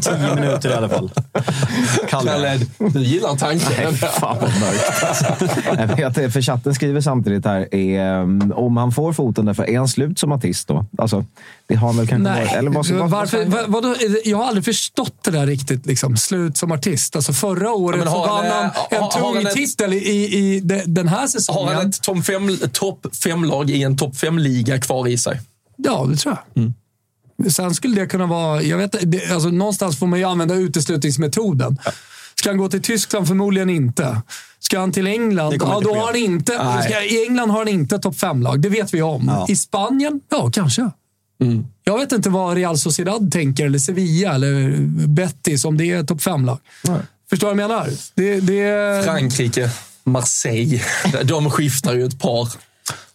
tio 0.00 0.34
minuter 0.34 0.70
i 0.70 0.74
alla 0.74 0.88
fall? 0.88 1.10
Kalle, 2.08 2.58
du 2.78 3.00
gillar 3.02 3.36
tanken. 3.36 3.68
Nej, 3.84 3.94
fan 3.94 4.36
vad 4.40 4.50
mörkt. 4.60 5.56
Jag 5.78 5.96
vet, 5.96 6.14
det, 6.14 6.30
för 6.30 6.42
chatten 6.42 6.74
skriver 6.74 7.00
samtidigt 7.00 7.44
här, 7.44 7.74
är, 7.74 8.20
um, 8.20 8.52
om 8.56 8.76
han 8.76 8.92
får 8.92 9.12
foten 9.12 9.44
därför, 9.44 9.70
är 9.70 9.78
han 9.78 9.88
slut 9.88 10.18
som 10.18 10.32
artist 10.32 10.68
då? 10.68 10.86
Alltså, 10.98 11.24
det 11.70 11.76
har 11.76 11.92
väl 11.92 12.08
kanske 12.08 12.30
varit. 12.30 12.46
Nej, 12.46 12.58
Eller 12.58 12.70
vad, 12.70 12.86
vad, 12.90 13.10
varför, 13.10 13.44
vad, 13.44 13.68
vadå? 13.70 13.94
jag 14.24 14.36
har 14.38 14.44
aldrig 14.44 14.64
förstått 14.64 15.14
det 15.24 15.30
där 15.30 15.46
riktigt. 15.46 15.86
Liksom. 15.86 16.16
Slut 16.16 16.56
som 16.56 16.72
artist. 16.72 17.16
Alltså 17.16 17.32
förra 17.32 17.72
året 17.72 18.00
Ja, 18.04 18.10
så 18.10 18.18
har 18.18 18.26
vann 18.26 18.46
han, 18.46 18.64
eh, 18.64 18.70
en 18.90 19.02
har- 19.02 19.10
har 19.20 19.32
tung 19.34 19.46
ett- 19.46 19.52
titel 19.54 19.92
i, 19.92 19.96
i, 19.96 20.36
i 20.56 20.60
de- 20.60 20.82
den 20.86 21.08
här 21.08 21.20
Har 21.20 21.26
säsongen. 21.26 21.74
han 21.74 21.88
ett 21.88 22.02
topp 22.02 22.24
fem, 22.24 22.56
topp 22.72 23.06
fem-lag 23.24 23.70
i 23.70 23.82
en 23.82 23.96
topp 23.96 24.16
fem-liga 24.16 24.78
kvar 24.80 25.08
i 25.08 25.18
sig? 25.18 25.40
Ja, 25.76 26.06
det 26.10 26.16
tror 26.16 26.36
jag. 26.54 26.62
Mm. 26.62 26.74
Sen 27.50 27.74
skulle 27.74 28.00
det 28.00 28.06
kunna 28.06 28.26
vara... 28.26 28.62
Jag 28.62 28.78
vet, 28.78 28.94
det, 29.02 29.30
alltså, 29.30 29.48
någonstans 29.48 29.98
får 29.98 30.06
man 30.06 30.18
ju 30.18 30.24
använda 30.24 30.54
uteslutningsmetoden. 30.54 31.78
Ska 32.34 32.48
han 32.50 32.58
gå 32.58 32.68
till 32.68 32.82
Tyskland? 32.82 33.28
Förmodligen 33.28 33.70
inte. 33.70 34.20
Ska 34.58 34.80
han 34.80 34.92
till 34.92 35.06
England? 35.06 35.54
Ja, 35.60 35.80
då 35.84 35.94
har 35.94 36.06
han 36.06 36.16
inte, 36.16 36.52
ska, 36.84 37.02
I 37.02 37.24
England 37.26 37.50
har 37.50 37.58
han 37.58 37.68
inte 37.68 37.98
topp 37.98 38.16
fem-lag. 38.18 38.60
Det 38.60 38.68
vet 38.68 38.94
vi 38.94 39.02
om. 39.02 39.24
Ja. 39.28 39.46
I 39.48 39.56
Spanien? 39.56 40.20
Ja, 40.28 40.50
kanske. 40.52 40.90
Mm. 41.40 41.66
Jag 41.84 41.98
vet 41.98 42.12
inte 42.12 42.30
vad 42.30 42.56
Real 42.56 42.78
Sociedad 42.78 43.32
tänker, 43.32 43.66
eller 43.66 43.78
Sevilla, 43.78 44.34
eller 44.34 44.76
Betis, 45.06 45.64
om 45.64 45.76
det 45.76 45.90
är 45.90 46.02
topp 46.02 46.22
fem-lag. 46.22 46.58
Förstår 47.30 47.48
du 47.48 47.54
vad 47.54 47.62
jag 47.62 47.68
menar? 47.70 47.88
Det, 48.14 48.40
det, 48.40 49.04
Frankrike, 49.04 49.70
Marseille. 50.04 50.82
De 51.24 51.50
skiftar 51.50 51.94
ju 51.94 52.04
ett 52.04 52.20
par. 52.20 52.48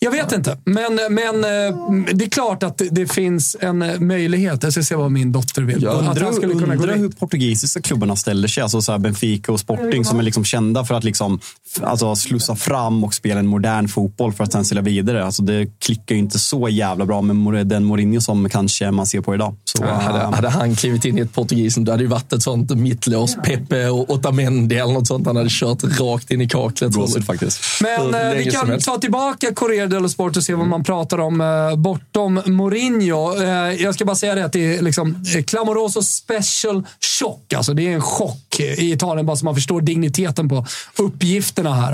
Jag 0.06 0.12
vet 0.12 0.32
inte, 0.32 0.58
men, 0.66 1.00
men 1.10 1.44
eh, 1.44 2.14
det 2.14 2.26
är 2.26 2.30
klart 2.30 2.64
att 2.64 2.78
det, 2.78 2.90
det 2.92 3.08
finns 3.12 3.56
en 3.60 3.82
eh, 3.82 4.00
möjlighet. 4.00 4.64
Jag 4.64 4.72
ska 4.72 4.84
se 4.84 4.96
vad 4.96 5.12
min 5.12 5.32
dotter 5.32 5.62
vill. 5.62 5.84
Jag 5.84 5.94
att 5.94 6.08
undrar, 6.08 6.24
han 6.24 6.34
skulle 6.34 6.54
kunna 6.54 6.76
undrar 6.76 6.96
hur 6.96 7.10
portugisiska 7.10 7.82
klubbarna 7.82 8.16
ställer 8.16 8.48
sig. 8.48 8.64
Alltså 8.64 8.82
så 8.82 8.92
här 8.92 9.00
Benfica 9.00 9.52
och 9.52 9.60
Sporting 9.60 10.06
som 10.06 10.20
är 10.20 10.24
liksom 10.24 10.46
kända 10.46 10.86
för 10.86 10.96
att 10.96 11.04
liksom, 11.04 11.40
alltså 11.82 12.16
slussa 12.16 12.56
fram 12.56 13.04
och 13.04 13.14
spela 13.14 13.40
en 13.40 13.48
modern 13.48 13.88
fotboll 13.88 14.34
för 14.34 14.44
att 14.44 14.52
sen 14.52 14.66
sälja 14.66 14.82
vidare. 14.82 15.26
Alltså 15.26 15.44
det 15.44 15.68
klickar 15.80 16.16
ju 16.16 16.20
inte 16.20 16.40
så 16.40 16.70
jävla 16.70 17.06
bra 17.06 17.22
med 17.22 17.68
den 17.68 17.84
Mourinho 17.84 18.22
som 18.22 18.50
kanske 18.50 18.92
man 18.92 19.08
ser 19.08 19.22
på 19.22 19.36
idag. 19.36 19.56
Så, 19.64 19.86
hade, 19.86 20.20
äh, 20.20 20.32
hade 20.32 20.50
han 20.50 20.76
klivit 20.76 21.06
in 21.06 21.18
i 21.18 21.22
ett 21.22 21.34
portugisiskt, 21.34 21.86
då 21.86 21.92
hade 21.92 22.04
det 22.04 22.06
ju 22.06 22.10
varit 22.10 22.34
ett 22.34 22.44
sånt 22.44 22.76
mittlås. 22.76 23.38
Pepe 23.44 23.90
och 23.90 24.10
Otamendi 24.10 24.76
eller 24.76 24.94
något 24.94 25.08
sånt. 25.08 25.28
Han 25.28 25.36
hade 25.36 25.50
kört 25.52 25.84
rakt 26.00 26.32
in 26.32 26.42
i 26.42 26.50
kaklet. 26.50 26.94
Gåshud 26.94 27.26
faktiskt. 27.26 27.60
Men 27.82 28.38
vi 28.38 28.52
kan 28.52 28.80
ta 28.80 28.98
tillbaka 28.98 29.54
Corriere 29.54 29.95
dello 29.96 30.10
Sport 30.10 30.38
och 30.38 30.44
se 30.44 30.54
vad 30.54 30.68
man 30.68 30.84
pratar 30.84 31.18
om 31.18 31.42
eh, 31.42 31.76
bortom 31.76 32.42
Mourinho. 32.46 33.42
Eh, 33.42 33.82
jag 33.84 33.94
ska 33.94 34.06
bara 34.06 34.16
säga 34.16 34.36
det 34.36 34.46
att 34.46 34.54
det 34.54 34.76
är 34.76 34.82
liksom 34.82 35.24
eh, 35.36 35.44
Clamoroso 35.44 36.02
special 36.02 36.84
chock. 37.20 37.54
Alltså 37.54 37.74
det 37.74 37.88
är 37.88 37.94
en 37.94 38.02
chock 38.02 38.60
i 38.60 38.92
Italien, 38.92 39.26
bara 39.26 39.38
så 39.38 39.46
man 39.46 39.56
förstår 39.56 39.82
digniteten 39.82 40.50
på 40.50 40.66
uppgifterna 40.98 41.74
här. 41.74 41.94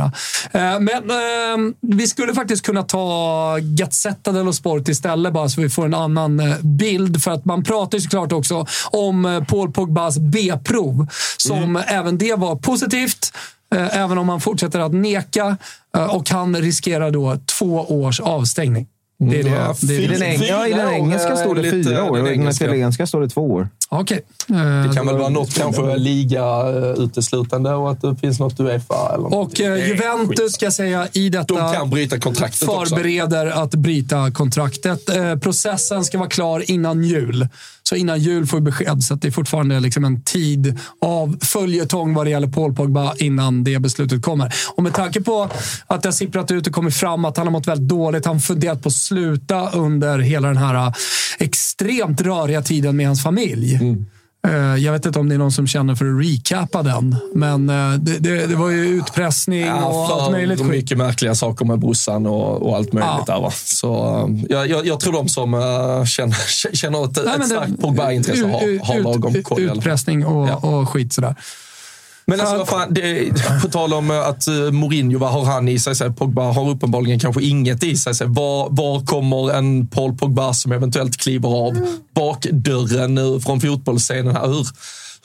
Eh, 0.51 0.79
men 0.79 1.09
eh, 1.09 1.73
vi 1.81 2.07
skulle 2.07 2.33
faktiskt 2.33 2.65
kunna 2.65 2.83
ta 2.83 3.57
Gazzetta 3.61 4.31
dello 4.31 4.53
Sport 4.53 4.87
istället, 4.87 5.33
bara 5.33 5.49
så 5.49 5.61
vi 5.61 5.69
får 5.69 5.85
en 5.85 5.93
annan 5.93 6.39
eh, 6.39 6.57
bild. 6.61 7.23
För 7.23 7.31
att 7.31 7.45
man 7.45 7.63
pratar 7.63 7.97
ju 7.97 8.01
såklart 8.01 8.31
också 8.31 8.65
om 8.91 9.45
Paul 9.47 9.71
Pogbas 9.71 10.17
B-prov, 10.17 11.07
som 11.37 11.83
även 11.87 12.17
det 12.17 12.35
var 12.35 12.55
positivt. 12.55 13.33
Även 13.75 14.17
om 14.17 14.29
han 14.29 14.41
fortsätter 14.41 14.79
att 14.79 14.93
neka 14.93 15.57
och 15.97 16.29
han 16.29 16.55
riskerar 16.55 17.11
då 17.11 17.37
två 17.59 17.85
års 17.89 18.19
avstängning. 18.19 18.87
Det 19.19 19.39
är 19.39 19.43
det. 19.43 19.49
Ja, 19.49 19.75
det, 19.81 19.95
är 19.95 19.99
I 19.99 20.07
det. 20.07 20.13
den, 20.13 20.21
eng- 20.27 20.37
Fyra 20.39 20.47
ja, 20.47 20.67
I 20.67 20.73
den 20.73 20.93
engelska 20.93 21.35
står 21.35 21.55
det 21.55 21.61
lite- 21.61 21.89
fyra 21.89 22.03
år 22.03 22.15
den 22.15 22.21
och 22.21 22.27
i 22.27 22.31
den 22.31 22.41
engelska. 22.41 22.65
italienska 22.65 23.07
står 23.07 23.21
det 23.21 23.29
två 23.29 23.51
år. 23.51 23.69
Okej. 23.93 24.21
Eh, 24.49 24.55
Det 24.89 24.95
kan 24.95 25.05
väl 25.07 25.17
vara 25.17 25.29
något 25.29 25.53
kanske 25.53 25.97
liga 25.97 26.43
eh, 26.43 27.03
uteslutande 27.03 27.73
och 27.73 27.91
att 27.91 28.01
det 28.01 28.15
finns 28.15 28.39
något 28.39 28.59
Uefa 28.59 29.11
eller 29.13 29.23
något. 29.29 29.53
Och 29.53 29.61
eh, 29.61 29.87
Juventus 29.87 30.53
ska 30.53 30.65
jag 30.65 30.73
säga 30.73 31.07
i 31.13 31.29
detta 31.29 31.53
De 31.53 31.73
kan 31.73 31.89
bryta 31.89 32.19
kontraktet 32.19 32.69
också. 32.69 32.95
förbereder 32.95 33.45
att 33.47 33.71
bryta 33.75 34.31
kontraktet. 34.31 35.09
Eh, 35.09 35.35
processen 35.35 36.03
ska 36.03 36.17
vara 36.17 36.29
klar 36.29 36.71
innan 36.71 37.03
jul. 37.03 37.47
Så 37.83 37.95
innan 37.95 38.19
jul 38.19 38.45
får 38.47 38.57
vi 38.57 38.61
besked. 38.61 39.03
Så 39.03 39.13
att 39.13 39.21
det 39.21 39.27
är 39.27 39.31
fortfarande 39.31 39.79
liksom 39.79 40.05
en 40.05 40.21
tid 40.21 40.79
av 41.01 41.37
följetong 41.41 42.13
vad 42.13 42.25
det 42.25 42.29
gäller 42.29 42.47
Paul 42.47 42.73
Pogba 42.75 43.13
innan 43.17 43.63
det 43.63 43.79
beslutet 43.79 44.21
kommer. 44.21 44.53
Och 44.75 44.83
med 44.83 44.93
tanke 44.93 45.21
på 45.21 45.49
att 45.87 46.01
det 46.01 46.07
har 46.07 46.13
sipprat 46.13 46.51
ut 46.51 46.67
och 46.67 46.73
kommit 46.73 46.95
fram 46.95 47.25
att 47.25 47.37
han 47.37 47.47
har 47.47 47.51
mått 47.51 47.67
väldigt 47.67 47.87
dåligt. 47.89 48.25
Han 48.25 48.35
har 48.35 48.39
funderat 48.41 48.83
på 48.83 48.89
att 48.89 48.93
sluta 48.95 49.69
under 49.69 50.19
hela 50.19 50.47
den 50.47 50.57
här 50.57 50.75
eh, 50.75 50.93
extremt 51.39 52.21
röriga 52.21 52.61
tiden 52.61 52.95
med 52.97 53.07
hans 53.07 53.23
familj. 53.23 53.79
Eh, 54.47 54.75
Jag 54.83 54.91
vet 54.93 55.05
inte 55.05 55.19
om 55.19 55.29
det 55.29 55.35
är 55.35 55.39
någon 55.39 55.51
som 55.51 55.67
känner 55.67 55.95
för 55.95 56.05
att 56.05 56.25
recapa 56.25 56.83
den, 56.83 57.15
men 57.35 57.69
eh, 57.69 57.93
det, 57.99 58.17
det, 58.19 58.47
det 58.47 58.55
var 58.55 58.69
ju 58.69 58.85
utpressning 58.87 59.61
Ja, 59.65 59.85
och 59.85 60.21
allt 60.21 60.31
möjligt 60.31 60.65
mycket 60.65 60.97
märkliga 60.97 61.35
saker 61.35 61.65
med 61.65 61.79
brorsan 61.79 62.25
och, 62.27 62.61
och 62.69 62.75
allt 62.77 62.93
möjligt 62.93 63.09
Ja. 63.27 63.33
där. 63.33 63.41
Va? 63.41 63.51
Så 63.51 64.17
eh, 64.29 64.43
jag, 64.49 64.69
jag, 64.69 64.85
jag 64.87 64.99
tror 64.99 65.13
de 65.13 65.27
som 65.29 65.51
känner, 66.07 66.75
känner 66.75 67.05
ett, 67.05 67.19
Nej, 67.25 67.35
ett 67.39 67.45
starkt 67.47 67.81
Pogba-intresse 67.81 68.43
har, 68.45 68.85
har 68.85 68.99
lagom 68.99 69.43
koll. 69.43 69.61
Utpressning 69.61 70.25
och, 70.25 70.47
Ja. 70.49 70.55
och 70.55 70.89
skit 70.89 71.13
sådär. 71.13 71.35
Men 72.25 72.39
alltså, 72.39 72.57
vad 72.57 72.67
fan, 72.67 72.93
det, 72.93 73.31
på 73.61 73.67
tal 73.67 73.93
om 73.93 74.11
eh, 74.11 74.27
att 74.27 74.47
uh, 74.47 74.71
Mourinho, 74.71 75.19
vad 75.19 75.31
har 75.31 75.45
han 75.45 75.67
i 75.67 75.79
sig? 75.79 75.95
Så 75.95 76.13
Pogba 76.13 76.51
har 76.51 76.69
uppenbarligen 76.69 77.19
kanske 77.19 77.43
inget 77.43 77.83
i 77.83 77.97
sig. 77.97 78.15
Så 78.15 78.25
var, 78.25 78.67
var 78.69 79.05
kommer 79.05 79.53
en 79.53 79.87
Paul 79.87 80.17
Pogba 80.17 80.53
som 80.53 80.71
eventuellt 80.71 81.17
kliver 81.17 81.49
av 81.49 81.77
bakdörren 82.15 83.15
nu 83.15 83.39
från 83.39 83.61
fotbollsscenen? 83.61 84.35
Här? 84.35 84.47
Hur, 84.47 84.67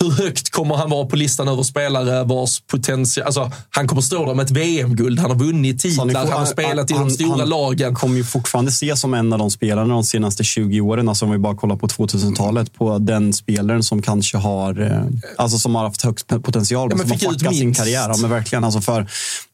hur 0.00 0.10
högt 0.10 0.50
kommer 0.50 0.74
han 0.76 0.90
vara 0.90 1.06
på 1.06 1.16
listan 1.16 1.48
över 1.48 1.62
spelare 1.62 2.24
vars 2.24 2.60
potential... 2.60 3.26
Alltså, 3.26 3.50
han 3.70 3.88
kommer 3.88 4.02
stå 4.02 4.26
där 4.26 4.34
med 4.34 4.44
ett 4.44 4.50
VM-guld, 4.50 5.18
han 5.18 5.30
har 5.30 5.38
vunnit 5.38 5.80
titlar, 5.80 6.06
får- 6.08 6.14
han 6.18 6.28
har 6.38 6.46
spelat 6.46 6.90
i 6.90 6.94
de 6.94 6.98
han- 6.98 7.10
stora 7.10 7.38
han 7.38 7.48
lagen. 7.48 7.94
kommer 7.94 8.16
ju 8.16 8.24
fortfarande 8.24 8.68
ses 8.70 9.00
som 9.00 9.14
en 9.14 9.32
av 9.32 9.38
de 9.38 9.50
spelarna 9.50 9.94
de 9.94 10.04
senaste 10.04 10.44
20 10.44 10.80
åren. 10.80 11.08
Alltså 11.08 11.24
om 11.24 11.30
vi 11.30 11.38
bara 11.38 11.56
kollar 11.56 11.76
på 11.76 11.86
2000-talet. 11.88 12.74
På 12.74 12.98
den 12.98 13.32
spelaren 13.32 13.82
som 13.82 14.02
kanske 14.02 14.36
har, 14.38 14.80
eh, 14.82 15.02
alltså 15.38 15.58
som 15.58 15.74
har 15.74 15.82
haft 15.82 16.02
högst 16.02 16.28
potential. 16.28 16.88
Ja, 16.90 16.96
men 16.96 17.08
som 17.08 17.10
har 17.26 17.32
fuckat 17.34 17.56
sin 17.56 17.74
karriär. 17.74 18.08
Ja, 18.08 18.16
men 18.20 18.30
verkligen. 18.30 18.64
Alltså 18.64 18.80
för 18.80 19.06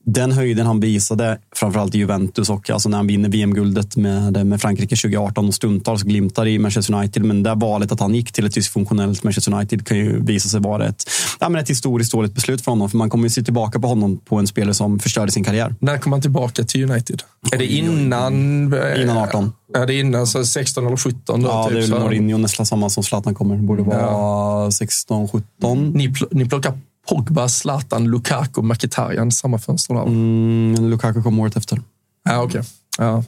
den 0.04 0.32
höjden 0.32 0.66
han 0.66 0.80
visade, 0.80 1.38
framförallt 1.56 1.94
i 1.94 1.98
Juventus 1.98 2.50
och 2.50 2.70
alltså 2.70 2.88
när 2.88 2.96
han 2.96 3.06
vinner 3.06 3.28
VM-guldet 3.28 3.96
med, 3.96 4.46
med 4.46 4.60
Frankrike 4.60 4.96
2018 4.96 5.48
och 5.48 5.54
stundtals 5.54 6.02
glimtar 6.02 6.46
i 6.46 6.58
Manchester 6.58 6.94
United. 6.94 7.24
Men 7.24 7.42
det 7.42 7.50
där 7.50 7.56
valet 7.56 7.92
att 7.92 8.00
han 8.00 8.14
gick 8.14 8.32
till 8.32 8.46
ett 8.46 8.54
dysfunktionellt 8.54 9.24
Manchester 9.24 9.52
United 9.54 9.86
kan 9.86 9.96
ju 9.98 10.24
visa 10.24 10.48
sig 10.48 10.60
vara 10.60 10.86
ett, 10.86 11.04
ja, 11.40 11.48
men 11.48 11.62
ett 11.62 11.70
historiskt 11.70 12.12
dåligt 12.12 12.34
beslut 12.34 12.62
för 12.64 12.72
honom. 12.72 12.90
För 12.90 12.96
man 12.98 13.10
kommer 13.10 13.24
ju 13.24 13.30
se 13.30 13.42
tillbaka 13.42 13.80
på 13.80 13.88
honom 13.88 14.16
på 14.16 14.36
en 14.38 14.46
spelare 14.46 14.74
som 14.74 14.98
förstörde 14.98 15.32
sin 15.32 15.44
karriär. 15.44 15.74
När 15.78 15.98
kommer 15.98 16.16
han 16.16 16.22
tillbaka 16.22 16.64
till 16.64 16.90
United? 16.90 17.22
Är 17.52 17.58
det 17.58 17.66
innan... 17.66 18.72
eh, 18.72 19.02
Innan 19.02 19.16
18. 19.18 19.52
Ja, 19.74 19.86
det 19.86 19.94
är 19.94 20.00
innan 20.00 20.26
så 20.26 20.44
16 20.44 20.86
eller 20.86 20.96
17. 20.96 21.42
Då, 21.42 21.48
Ja, 21.48 21.64
typ, 21.68 21.72
det 21.78 21.84
är 21.84 21.90
väl 21.90 22.00
Mourinho 22.00 22.38
nästan 22.38 22.66
samma 22.66 22.90
som 22.90 23.02
Zlatan 23.04 23.34
kommer. 23.34 23.56
Borde 23.56 23.82
vara 23.82 24.70
16, 24.70 25.28
17. 25.28 25.90
Ni, 25.90 26.08
pl- 26.08 26.28
ni 26.30 26.48
plockar 26.48 26.78
Pogba, 27.08 27.48
Zlatan, 27.48 28.04
Lukaku, 28.04 28.62
Mkhitaryan 28.62 29.30
samma 29.32 29.58
fönster 29.58 29.94
där. 29.94 30.02
Mm, 30.02 30.90
Lukaku 30.90 31.22
kom 31.22 31.38
året 31.40 31.56
efter. 31.56 31.82
Ja, 32.24 32.42
okej. 32.42 32.62
Ja. 32.98 33.24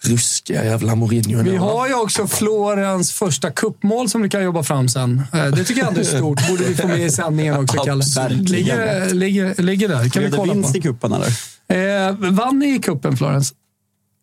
Ruskiga 0.00 0.64
jävla 0.64 0.94
Mourinho. 0.94 1.42
Vi 1.42 1.56
har 1.56 1.88
ju 1.88 1.94
också 1.94 2.26
Florens 2.26 3.12
första 3.12 3.50
kuppmål 3.50 4.08
som 4.08 4.22
vi 4.22 4.28
kan 4.28 4.42
jobba 4.44 4.62
fram 4.62 4.88
sen. 4.88 5.22
Eh, 5.32 5.44
Det 5.46 5.64
tycker 5.64 5.80
jag 5.80 5.88
ändå 5.88 6.00
är 6.00 6.04
stort. 6.04 6.48
borde 6.48 6.64
vi 6.64 6.74
få 6.74 6.88
med 6.88 7.00
i 7.06 7.10
sändningen 7.10 7.54
också, 7.56 7.76
Kalle. 7.76 8.04
Ligger, 8.30 9.14
ligger, 9.14 9.62
ligger 9.62 9.88
där. 9.88 10.08
kan 10.08 10.22
vi 10.22 10.30
kolla 10.30 10.54
vinst 10.54 10.72
på. 10.72 10.78
i 10.78 10.80
cupen 10.80 11.12
eller? 11.12 12.08
Eh, 12.08 12.16
vann 12.32 12.58
ni 12.58 12.74
i 12.74 12.78
kuppen 12.78 13.16
Florens? 13.16 13.54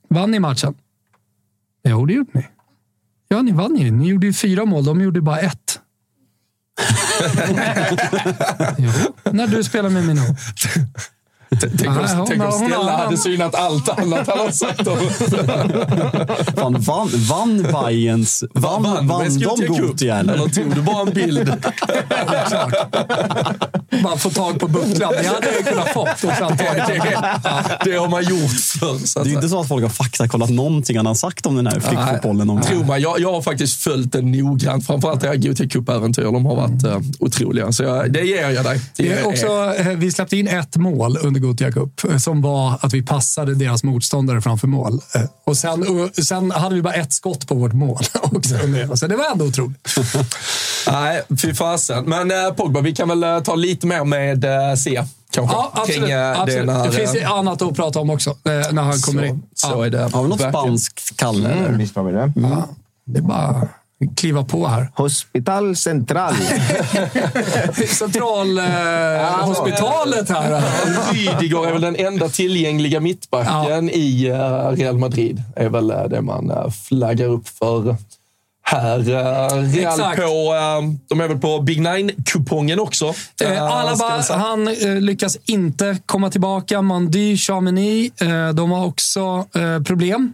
Vann 0.10 0.32
ni 0.32 0.40
matchen? 0.40 0.74
Jo, 1.88 2.06
det 2.06 2.14
gjorde 2.14 2.30
ni. 2.34 2.46
Ja, 3.28 3.42
ni 3.42 3.52
vann 3.52 3.76
ju. 3.78 3.92
Ni 3.92 4.08
gjorde 4.08 4.28
ju 4.28 4.34
fyra 4.34 4.66
mål. 4.66 4.86
De 4.86 5.02
gjorde 5.02 5.22
bara 5.22 5.40
ett. 5.40 5.80
jo, 8.78 8.92
när 9.32 9.48
du 9.48 9.64
spelar 9.64 9.90
med 9.90 10.06
Minou. 10.08 10.26
Tänk 11.60 11.82
om, 11.82 11.96
Ja, 11.96 12.16
hon 12.18 12.28
tänk 12.28 12.44
om 12.44 12.52
Stella 12.52 12.98
hade 12.98 13.18
synat 13.18 13.56
allt 13.56 13.90
annat 13.90 14.28
han 14.28 14.40
har 14.40 14.52
sagt 14.52 14.88
om 14.88 14.98
Fan, 16.56 16.82
vann, 16.82 17.10
vann 17.30 17.68
Bayerns... 17.72 18.44
Vann, 18.54 18.84
vann, 18.84 19.08
med 19.08 19.32
de? 19.32 19.68
Gothia 19.68 20.20
eller? 20.20 20.34
Eller 20.34 20.48
tog 20.48 20.76
du 20.76 20.82
bara 20.82 21.02
en 21.02 21.14
bild? 21.14 21.54
Bara 24.04 24.18
få 24.18 24.30
tag 24.30 24.60
på 24.60 24.68
bucklan. 24.68 25.14
Det 25.22 25.28
hade 25.28 25.48
jag 25.52 25.66
kunnat 25.66 25.94
fått. 25.94 26.10
Och 26.10 26.32
sen 26.38 26.58
tagit 26.58 26.84
det 27.84 27.96
har 27.96 28.10
man 28.10 28.24
gjort 28.24 28.52
förr. 28.80 29.24
Det 29.24 29.30
är 29.30 29.34
inte 29.34 29.50
så 29.50 29.60
att 29.60 29.68
folk 29.68 29.84
har 29.84 29.90
faktakollat 29.90 30.50
någonting 30.50 30.98
han 30.98 31.06
har 31.06 31.16
sagt 31.16 31.46
om 31.46 31.56
den 31.56 31.68
här 31.68 31.80
flickfotbollen. 31.80 32.62
Tro 32.62 32.84
mig, 32.84 33.02
jag, 33.02 33.20
jag 33.20 33.34
har 33.34 33.42
faktiskt 33.42 33.84
följt 33.84 34.12
den 34.12 34.32
noggrant. 34.32 34.88
Framförallt 34.88 35.24
era 35.24 35.36
Gothia 35.36 35.68
Cup-äventyr. 35.68 36.24
De 36.24 36.46
har 36.46 36.56
varit 36.56 36.86
uh, 36.86 37.00
otroliga. 37.20 37.72
Så 37.72 37.84
jag, 37.84 38.14
det 38.14 38.22
ger 38.22 38.50
jag 38.50 38.66
dig. 38.66 38.82
Det 38.96 39.12
är 39.12 39.28
också, 39.28 39.74
eh, 39.78 39.88
vi 39.88 40.12
släppte 40.12 40.38
in 40.38 40.48
ett 40.48 40.76
mål 40.76 41.18
under 41.22 41.41
Gothia 41.42 41.72
Cup 41.72 42.04
eh, 42.10 42.18
som 42.18 42.42
var 42.42 42.78
att 42.82 42.94
vi 42.94 43.02
passade 43.04 43.56
deras 43.56 43.84
motståndare 43.84 44.42
framför 44.42 44.68
mål. 44.68 44.94
Eh, 45.16 45.22
Och 45.44 45.58
sen, 45.58 46.10
och 46.18 46.26
sen 46.26 46.52
hade 46.52 46.76
vi 46.76 46.82
bara 46.82 46.94
ett 46.94 47.14
skott 47.14 47.48
på 47.48 47.56
vårt 47.56 47.74
mål 47.74 48.00
också. 48.22 48.56
det. 48.56 48.98
Så 48.98 49.08
det 49.08 49.16
var 49.16 49.32
ändå 49.32 49.46
otroligt. 49.46 49.88
Nej, 50.88 51.22
fy 51.42 51.54
fasen. 51.54 52.04
Men 52.06 52.32
eh, 52.32 52.54
Pogba, 52.54 52.82
vi 52.82 52.96
kan 52.96 53.08
väl 53.10 53.24
eh, 53.24 53.40
ta 53.40 53.56
lite 53.56 53.88
mer 53.88 54.04
med 54.04 54.46
eh, 54.46 54.76
C. 54.76 55.04
Kanske. 55.34 55.56
Ja, 55.56 55.72
absolut. 55.74 56.00
Kring, 56.02 56.12
eh, 56.12 56.42
absolut. 56.42 56.66
när, 56.66 56.86
Det 56.86 56.92
finns 56.92 57.16
ju 57.16 57.20
eh, 57.20 57.32
annat 57.32 57.62
att 57.62 57.76
prata 57.76 58.00
om 58.00 58.10
också 58.10 58.30
eh, 58.30 58.36
när 58.72 58.82
han 58.82 59.00
kommer 59.00 59.22
så, 59.22 59.28
in. 59.28 59.44
så 59.56 59.68
Ja. 59.72 59.86
är 59.86 59.90
det. 59.90 60.10
Har 60.14 60.24
vi 60.24 60.30
något 60.30 60.40
spanskt 60.50 61.12
Kalle? 61.18 61.50
eller? 61.50 61.78
Visst 61.78 61.96
har 61.96 62.04
vi 62.04 62.12
det. 62.12 62.34
Det 63.06 63.18
är 63.20 63.22
bara 63.24 63.68
kliva 64.16 64.44
på 64.44 64.68
här. 64.68 64.92
Hospital 64.96 65.76
Central. 65.76 66.34
Centralhospitalet 67.88 70.30
eh, 70.30 70.36
här. 70.36 70.62
Rydiger 71.14 71.68
är 71.68 71.72
väl 71.72 71.82
den 71.82 71.96
enda 71.96 72.30
tillgängliga 72.30 73.00
mittbacken 73.00 73.90
i 73.90 74.28
eh, 74.28 74.68
Real 74.70 74.98
Madrid. 74.98 75.42
är 75.56 75.70
väl 75.70 75.92
eh, 75.92 76.04
det 76.04 76.22
man 76.22 76.52
eh, 76.52 76.70
flaggar 76.70 77.28
upp 77.28 77.48
för 77.48 77.96
här. 78.64 79.00
Eh, 79.00 79.04
Real 79.74 79.94
Exakt. 79.94 80.22
på, 80.22 80.54
eh, 80.54 80.82
de 81.10 81.22
är 81.22 81.28
väl 81.28 81.40
på 81.40 81.60
Big 81.62 81.82
Nine-kupongen 81.82 82.80
också. 82.80 83.14
Ska 83.36 83.60
Alaba, 83.60 84.22
han 84.30 84.66
lyckas 85.00 85.38
inte 85.46 85.98
komma 86.06 86.30
tillbaka. 86.30 86.82
Mandy, 86.82 87.38
Chamini, 87.38 88.12
de 88.54 88.72
har 88.72 88.86
också 88.86 89.46
problem. 89.86 90.34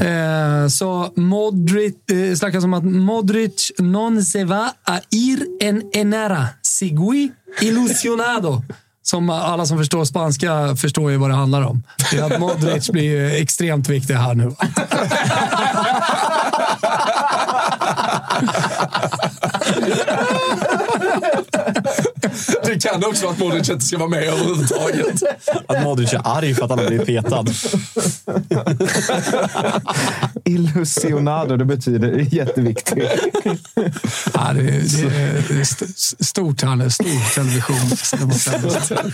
Eh, 0.00 0.68
så 0.68 1.12
Modric, 1.16 1.94
eh, 2.10 2.34
snackas 2.36 2.64
om 2.64 2.74
att 2.74 2.84
Modric 2.84 3.72
non 3.78 4.24
se 4.24 4.44
va 4.44 4.72
a 4.84 5.00
ir 5.10 5.46
en 5.60 5.82
enera. 5.92 6.48
Sigui 6.62 7.30
illusionado. 7.60 8.62
Som 9.02 9.30
alla 9.30 9.66
som 9.66 9.78
förstår 9.78 10.04
spanska 10.04 10.76
förstår 10.76 11.10
ju 11.10 11.16
vad 11.16 11.30
det 11.30 11.36
handlar 11.36 11.62
om. 11.62 11.82
Det 12.10 12.18
är 12.18 12.34
att 12.34 12.40
Modric 12.40 12.90
blir 12.90 13.04
ju 13.04 13.36
extremt 13.36 13.88
viktig 13.88 14.14
här 14.14 14.34
nu. 14.34 14.54
Det 22.64 22.82
kan 22.82 23.04
också 23.04 23.22
vara 23.22 23.32
att 23.34 23.38
Modric 23.40 23.68
inte 23.70 23.84
ska 23.84 23.98
vara 23.98 24.08
med 24.08 24.22
överhuvudtaget. 24.22 25.22
Att 25.66 25.82
Modric 25.82 26.12
är 26.12 26.20
arg 26.24 26.54
för 26.54 26.64
att 26.64 26.70
han 26.70 26.78
har 26.78 26.86
blivit 26.86 27.06
petad. 27.06 27.44
Illusionado, 30.44 31.56
det 31.56 31.64
betyder 31.64 32.34
jätteviktigt. 32.34 33.04
Ja, 34.34 34.52
det, 34.52 34.62
det, 34.62 35.08
det 35.48 35.54
är 35.54 35.60
st- 35.60 36.24
stort 36.24 36.62
här 36.62 36.76
nu. 36.76 36.90
Stor 36.90 37.34
television. 37.34 37.90
det. 38.88 39.12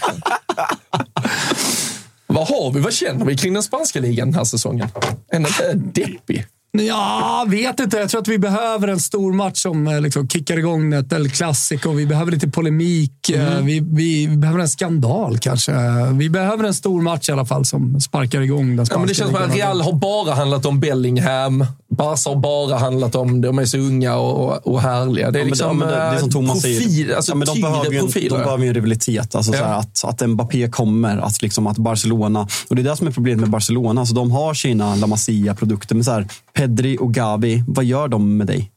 Vad 2.26 2.48
har 2.48 2.72
vi? 2.72 2.80
Vad 2.80 2.92
känner 2.92 3.24
vi 3.24 3.36
kring 3.36 3.54
den 3.54 3.62
spanska 3.62 4.00
ligan 4.00 4.28
den 4.28 4.34
här 4.34 4.44
säsongen? 4.44 4.88
Är 5.28 5.38
den 5.40 5.46
inte 5.46 5.72
deppig? 5.74 6.46
Ja, 6.72 7.44
vet 7.48 7.80
inte. 7.80 7.96
Jag 7.96 8.08
tror 8.10 8.20
att 8.20 8.28
vi 8.28 8.38
behöver 8.38 8.88
en 8.88 9.00
stor 9.00 9.32
match 9.32 9.58
som 9.62 9.86
eh, 9.88 10.00
liksom 10.00 10.28
kickar 10.28 10.56
igång 10.58 10.92
ett 10.92 11.12
El 11.12 11.30
Clasico. 11.30 11.92
Vi 11.92 12.06
behöver 12.06 12.32
lite 12.32 12.48
polemik. 12.48 13.30
Eh, 13.30 13.58
Vi, 13.60 13.80
vi, 13.80 14.26
vi 14.26 14.36
behöver 14.36 14.60
en 14.60 14.68
skandal 14.68 15.38
kanske. 15.38 15.72
Vi 16.12 16.30
behöver 16.30 16.64
en 16.64 16.74
stor 16.74 17.02
match 17.02 17.28
i 17.28 17.32
alla 17.32 17.46
fall 17.46 17.64
som 17.64 18.00
sparkar 18.00 18.40
igång 18.40 18.66
den 18.66 18.76
Ja, 18.76 18.84
spanska 18.84 18.98
men 18.98 19.08
det 19.08 19.14
känns 19.14 19.30
som 19.30 19.42
att. 19.42 19.56
Real 19.56 19.80
har 19.80 19.92
bara 19.92 20.34
handlat 20.34 20.66
om 20.66 20.80
Bellingham. 20.80 21.66
Barca 21.90 22.30
har 22.30 22.36
bara 22.36 22.78
handlat 22.78 23.14
om 23.14 23.40
de 23.40 23.58
är 23.58 23.64
så 23.64 23.78
unga 23.78 24.16
och, 24.16 24.66
och 24.66 24.80
härliga. 24.80 25.30
Det 25.30 25.38
är 25.38 25.40
Ja, 25.40 25.46
liksom 25.46 25.78
det, 25.78 25.86
det 25.86 25.94
är 25.94 26.18
som 26.18 26.28
eh, 26.28 26.32
Thomas 26.32 26.62
profil, 26.62 26.90
säger. 26.90 27.16
alltså 27.16 27.32
ja, 27.32 27.44
de, 27.54 27.60
behöver 27.60 27.90
ju 27.92 27.98
en, 27.98 28.06
de 28.06 28.12
profiler. 28.12 28.38
behöver 28.38 28.66
en 28.66 28.74
rivalitet. 28.74 29.34
Alltså, 29.34 29.52
Ja. 29.52 29.58
så 29.58 29.64
här, 29.64 29.78
att, 29.78 30.04
att 30.22 30.28
Mbappé 30.28 30.68
kommer, 30.68 31.18
att, 31.18 31.42
liksom, 31.42 31.66
att 31.66 31.78
Barcelona... 31.78 32.48
Och 32.68 32.76
Det 32.76 32.82
är 32.82 32.84
det 32.84 32.96
som 32.96 33.06
är 33.06 33.10
problemet 33.12 33.40
med 33.40 33.50
Barcelona. 33.50 34.00
Alltså, 34.00 34.14
de 34.14 34.30
har 34.30 34.54
sina 34.54 34.94
La 34.94 35.06
Masia-produkter. 35.06 35.94
Men 35.94 36.04
så 36.04 36.10
här, 36.10 36.26
Pedri 36.56 36.96
och 37.00 37.14
Gavi, 37.14 37.64
vad 37.66 37.84
gör 37.84 38.08
de 38.08 38.36
med 38.36 38.46
dig? 38.46 38.70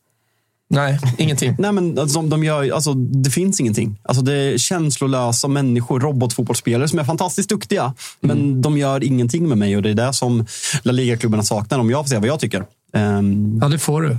Nej, 0.74 1.00
ingenting. 1.18 1.56
Nej, 1.60 1.72
men 1.72 2.00
alltså, 2.00 2.20
de, 2.20 2.30
de 2.30 2.44
gör, 2.44 2.72
alltså, 2.74 2.94
det 2.94 3.30
finns 3.30 3.60
ingenting. 3.60 4.00
Alltså, 4.04 4.24
det 4.24 4.34
är 4.34 4.58
känslolösa 4.58 5.48
människor, 5.48 6.00
robotfotbollsspelare 6.00 6.88
som 6.88 7.00
är 7.00 7.04
fantastiskt 7.04 7.50
duktiga. 7.50 7.94
Men 8.20 8.32
Mm. 8.38 8.62
de 8.62 8.78
gör 8.78 9.04
ingenting 9.04 9.48
med 9.50 9.58
mig 9.58 9.76
och 9.76 9.82
det 9.82 9.90
är 9.90 9.94
det 9.94 10.14
som 10.14 10.46
La 10.84 10.92
Liga-klubbarna 10.92 11.44
saknar. 11.44 11.80
Om 11.80 11.90
jag 11.90 12.04
får 12.04 12.10
säga 12.10 12.20
vad 12.20 12.30
jag 12.30 12.40
tycker. 12.40 12.66
Ehm, 12.94 13.60
Ja, 13.62 13.68
det 13.70 13.80
får 13.80 14.02
du. 14.02 14.18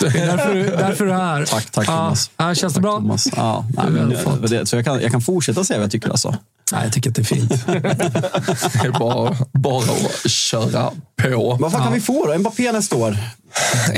Det 0.00 0.06
är 0.06 0.26
därför, 0.36 0.54
du- 0.54 0.62
därför 0.78 1.04
du 1.06 1.12
är 1.12 1.16
här. 1.18 1.44
Tack, 1.44 1.70
tack 1.70 1.86
Thomas. 1.86 2.30
ja, 2.36 2.54
Känns 2.54 2.74
det 2.74 2.80
bra? 2.80 2.96
Thomas. 2.96 3.28
Ja, 3.36 3.64
nej, 3.76 4.16
det, 4.48 4.66
så 4.66 4.76
jag 4.76 4.84
kan, 4.84 5.00
jag 5.00 5.10
kan 5.12 5.20
fortsätta 5.20 5.64
säga 5.64 5.78
vad 5.78 5.84
jag 5.84 5.90
tycker. 5.92 6.10
Alltså. 6.10 6.34
Nej, 6.72 6.84
jag 6.84 6.92
tycker 6.92 7.10
att 7.10 7.16
det 7.16 7.22
är 7.22 7.24
fint. 7.24 7.66
Det 7.66 8.88
är 8.88 8.98
bara, 8.98 9.36
bara 9.52 9.82
att 9.82 10.30
köra 10.30 10.90
på. 11.22 11.56
Vad 11.60 11.72
fan 11.72 11.82
kan 11.82 11.92
vi 11.92 12.00
få 12.00 12.26
då? 12.26 12.38
Mbappé 12.38 12.72
nästa 12.72 12.96
år? 12.96 13.16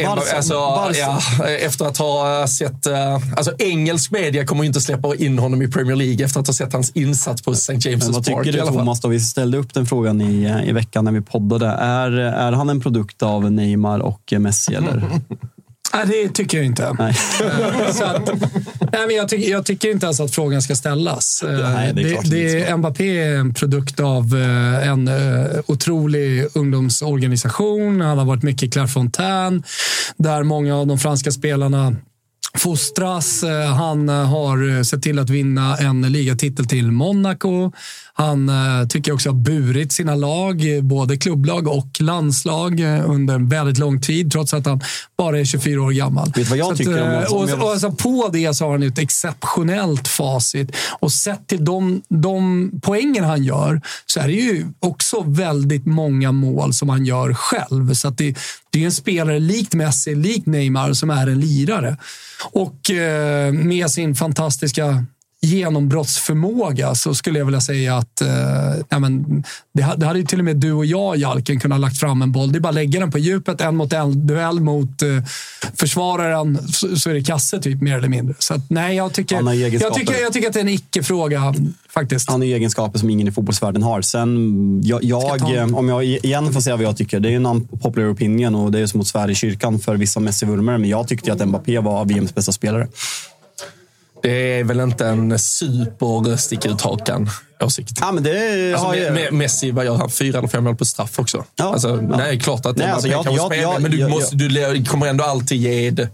Barca, 0.05 0.37
alltså. 0.37 0.55
Ja, 0.55 1.21
efter 1.61 1.85
att 1.87 1.99
ha 1.99 2.47
sett... 2.49 2.87
eh, 2.87 3.15
Alltså, 3.37 3.53
engelsk 3.59 4.11
media 4.11 4.47
kommer 4.47 4.63
ju 4.63 4.67
inte 4.67 4.81
släppa 4.81 5.15
in 5.17 5.39
honom 5.39 5.63
i 5.63 5.69
Premier 5.69 5.97
League 5.97 6.25
efter 6.25 6.41
att 6.41 6.47
ha 6.47 6.55
sett 6.55 6.73
hans 6.73 6.91
insats 6.91 7.43
på 7.43 7.53
St. 7.53 7.73
James' 7.75 8.13
vad 8.13 8.27
Park. 8.27 8.45
tycker 8.47 8.59
i 8.59 8.61
du. 8.61 8.67
Thomas? 8.67 9.01
Då? 9.01 9.09
Vi 9.09 9.21
ställde 9.21 9.59
upp 9.59 9.75
den 9.75 9.87
frågan 9.87 10.21
i, 10.21 10.63
i 10.69 10.73
veckan 10.73 11.05
när 11.05 11.13
vi 11.13 11.21
poddade. 11.21 11.67
Är, 11.69 12.11
är 12.13 12.53
han 12.53 12.71
en 12.71 12.81
produkt 12.81 13.23
av 13.23 13.53
Neymar 13.53 13.99
och 14.01 14.33
Messi? 14.39 14.75
Eller? 14.75 15.03
Nej, 15.95 16.07
det 16.07 16.29
tycker 16.29 16.59
jag 16.59 16.67
inte. 16.67 16.97
Nej. 16.99 17.15
Eh, 17.43 17.93
Så 17.93 18.05
att, 18.05 18.27
nej, 18.93 19.07
men 19.07 19.17
jag, 19.17 19.29
tycker, 19.29 19.51
jag 19.51 19.67
tycker 19.67 19.91
inte 19.91 20.07
ens 20.07 20.21
att 20.21 20.35
frågan 20.35 20.63
ska 20.63 20.75
ställas. 20.75 21.43
Eh, 21.43 21.73
Nej, 21.73 21.93
det 21.95 22.03
är 22.03 22.13
klart 22.13 22.31
det, 22.31 22.65
det 22.65 22.77
Mbappé 22.77 23.19
är 23.19 23.37
en 23.37 23.55
produkt 23.55 24.01
av 24.01 24.37
eh, 24.37 24.89
en 24.89 25.11
otrolig 25.67 26.47
ungdomsorganisation. 26.55 28.01
Han 28.01 28.19
har 28.19 28.25
varit 28.25 28.43
mycket 28.43 28.63
i 28.63 28.71
Clairefontaine, 28.71 29.63
där 30.17 30.43
många 30.43 30.77
av 30.77 30.87
de 30.87 30.99
franska 30.99 31.31
spelarna 31.31 31.97
fostras. 32.59 33.45
Han 33.77 34.09
har 34.09 34.83
sett 34.85 35.03
till 35.03 35.19
att 35.19 35.31
vinna 35.31 35.77
en 35.77 36.13
ligatitel 36.13 36.67
till 36.67 36.91
Monaco. 36.93 37.73
Han 38.21 38.49
eh, 38.49 38.87
tycker 38.89 39.11
jag 39.11 39.15
också 39.15 39.29
har 39.29 39.35
burit 39.37 39.93
sina 39.93 40.15
lag, 40.15 40.63
både 40.83 41.17
klubblag 41.17 41.69
och 41.69 42.01
landslag, 42.01 42.81
eh, 42.81 43.11
under 43.11 43.35
en 43.35 43.49
väldigt 43.49 43.79
lång 43.79 44.01
tid, 44.01 44.33
trots 44.33 44.55
att 44.55 44.67
han 44.67 44.81
bara 45.19 45.39
är 45.41 45.45
24 45.45 45.83
år 45.83 45.91
gammal. 45.91 46.33
Vet 46.37 46.49
vad 46.51 46.59
jag 46.59 46.67
Så 46.71 46.77
tycker 46.77 47.03
om- 47.03 47.09
eh, 47.23 47.33
om 47.33 47.37
och, 47.43 47.63
och 47.63 47.71
alltså 47.71 47.93
på 47.93 48.29
det 48.33 48.55
så 48.55 48.65
har 48.65 48.73
han 48.73 48.83
ett 48.83 48.99
exceptionellt 48.99 50.09
facit. 50.09 50.77
Och 51.01 51.13
sett 51.13 51.47
till 51.47 51.65
de, 51.65 52.03
de 52.09 52.71
poängen 52.83 53.25
han 53.25 53.45
gör 53.45 53.81
så 54.07 54.21
är 54.21 54.27
det 54.27 54.33
ju 54.33 54.67
också 54.81 55.23
väldigt 55.27 55.87
många 55.87 56.33
mål 56.33 56.75
som 56.75 56.89
han 56.89 57.07
gör 57.07 57.35
själv. 57.35 57.95
Så 57.95 58.11
det, 58.11 58.35
det 58.71 58.81
är 58.83 58.85
en 58.85 58.93
spelare 58.93 59.39
likt 59.39 59.75
Messi, 59.75 60.15
likt 60.15 60.47
Neymar, 60.47 60.93
som 60.93 61.11
är 61.11 61.27
en 61.27 61.41
lirare. 61.41 61.97
Och 62.53 62.91
eh, 62.91 63.53
med 63.53 63.91
sin 63.91 64.15
fantastiska 64.15 65.05
genombrottsförmåga 65.41 66.95
så 66.95 67.15
skulle 67.15 67.39
jag 67.39 67.47
vilja 67.47 67.61
säga 67.61 67.97
att 67.97 68.21
eh, 68.21 68.29
ja, 68.89 68.99
men, 68.99 69.45
det, 69.75 69.95
det 69.97 70.07
hade 70.07 70.19
ju 70.19 70.27
till 70.27 70.39
och 70.39 70.45
med 70.45 70.57
du 70.57 70.73
och 70.73 70.87
jag, 70.87 71.17
Jalken, 71.17 71.61
kunnat 71.61 71.81
lagt 71.81 72.01
fram 72.01 72.23
en 72.23 72.33
boll. 72.33 72.53
Det 72.53 72.59
är 72.59 72.61
bara 72.61 72.69
att 72.69 72.75
lägga 72.75 73.01
den 73.01 73.11
på 73.11 73.19
djupet, 73.19 73.61
en 73.61 73.77
mot 73.77 73.93
en 73.93 74.27
duell 74.27 74.61
mot 74.61 75.03
eh, 75.03 75.09
försvararen, 75.75 76.59
så, 76.73 76.97
så 76.97 77.11
är 77.11 77.15
det 77.15 77.25
kasse 77.25 77.61
typ 77.61 77.81
mer 77.81 77.99
eller 77.99 78.09
mindre. 78.09 78.35
Så 78.39 78.55
att, 78.55 78.71
nej, 78.71 78.97
jag 78.97 79.13
tycker, 79.13 79.37
jag, 79.37 79.95
tycker, 79.95 80.23
jag 80.23 80.33
tycker 80.33 80.49
att 80.49 80.55
det 80.55 80.59
är 80.59 80.65
en 80.65 80.69
icke-fråga 80.69 81.55
faktiskt. 81.91 82.31
Han 82.31 82.41
har 82.41 82.47
egenskaper 82.47 82.99
som 82.99 83.11
ingen 83.11 83.29
i 83.29 83.33
fotbollsvärlden 83.33 83.83
har. 83.83 84.03
Sen, 84.03 84.81
jag, 84.85 85.05
jag, 85.05 85.57
eh, 85.57 85.75
om 85.75 85.89
jag 85.89 86.05
igen 86.05 86.53
får 86.53 86.61
säga 86.61 86.77
vad 86.77 86.85
jag 86.85 86.97
tycker. 86.97 87.21
Det 87.21 87.29
är 87.29 87.37
en 87.37 87.47
unpopular 87.47 88.13
opinion 88.13 88.55
och 88.55 88.73
det 88.73 88.81
är 88.81 88.87
som 88.87 89.05
svära 89.05 89.31
i 89.31 89.35
kyrkan 89.35 89.79
för 89.79 89.97
vissa 89.97 90.21
Messi-vurmare. 90.21 90.79
Men 90.79 90.91
jag 90.91 91.09
tyckte 91.09 91.33
att 91.33 91.49
Mbappé 91.49 91.79
var 91.79 92.05
VMs 92.05 92.35
bästa 92.35 92.53
spelare. 92.53 92.89
Det 94.23 94.31
är 94.61 94.65
väl 94.65 94.81
inte 94.81 95.07
en 95.07 95.39
super 95.39 96.37
sticka 96.37 96.69
ut 96.69 96.81
hakan 96.81 97.31
åsikt. 97.61 97.93
Ja, 98.01 98.13
men 98.13 98.23
det 98.23 98.31
Alltså, 98.73 98.87
har 98.87 98.95
Me- 98.95 99.31
Messi, 99.31 99.71
vad 99.71 99.85
gör 99.85 99.97
han? 99.97 100.11
Fyra 100.11 100.39
eller 100.39 100.49
fem 100.49 100.65
mål 100.65 100.77
på 100.77 100.85
straff 100.85 101.19
också. 101.19 101.45
alltså, 101.59 101.97
Nej, 101.97 102.41
klart 102.41 102.67
att 102.67 102.77
Nej, 102.77 102.91
alltså, 102.91 103.09
jag- 103.09 103.27
jag- 103.27 103.57
jag- 103.57 103.83
men 103.83 103.91
du, 103.91 104.09
måste, 104.09 104.37
du 104.37 104.85
kommer 104.85 105.07
ändå 105.07 105.25
alltid 105.25 105.59
ge 105.59 105.91
det, 105.91 106.09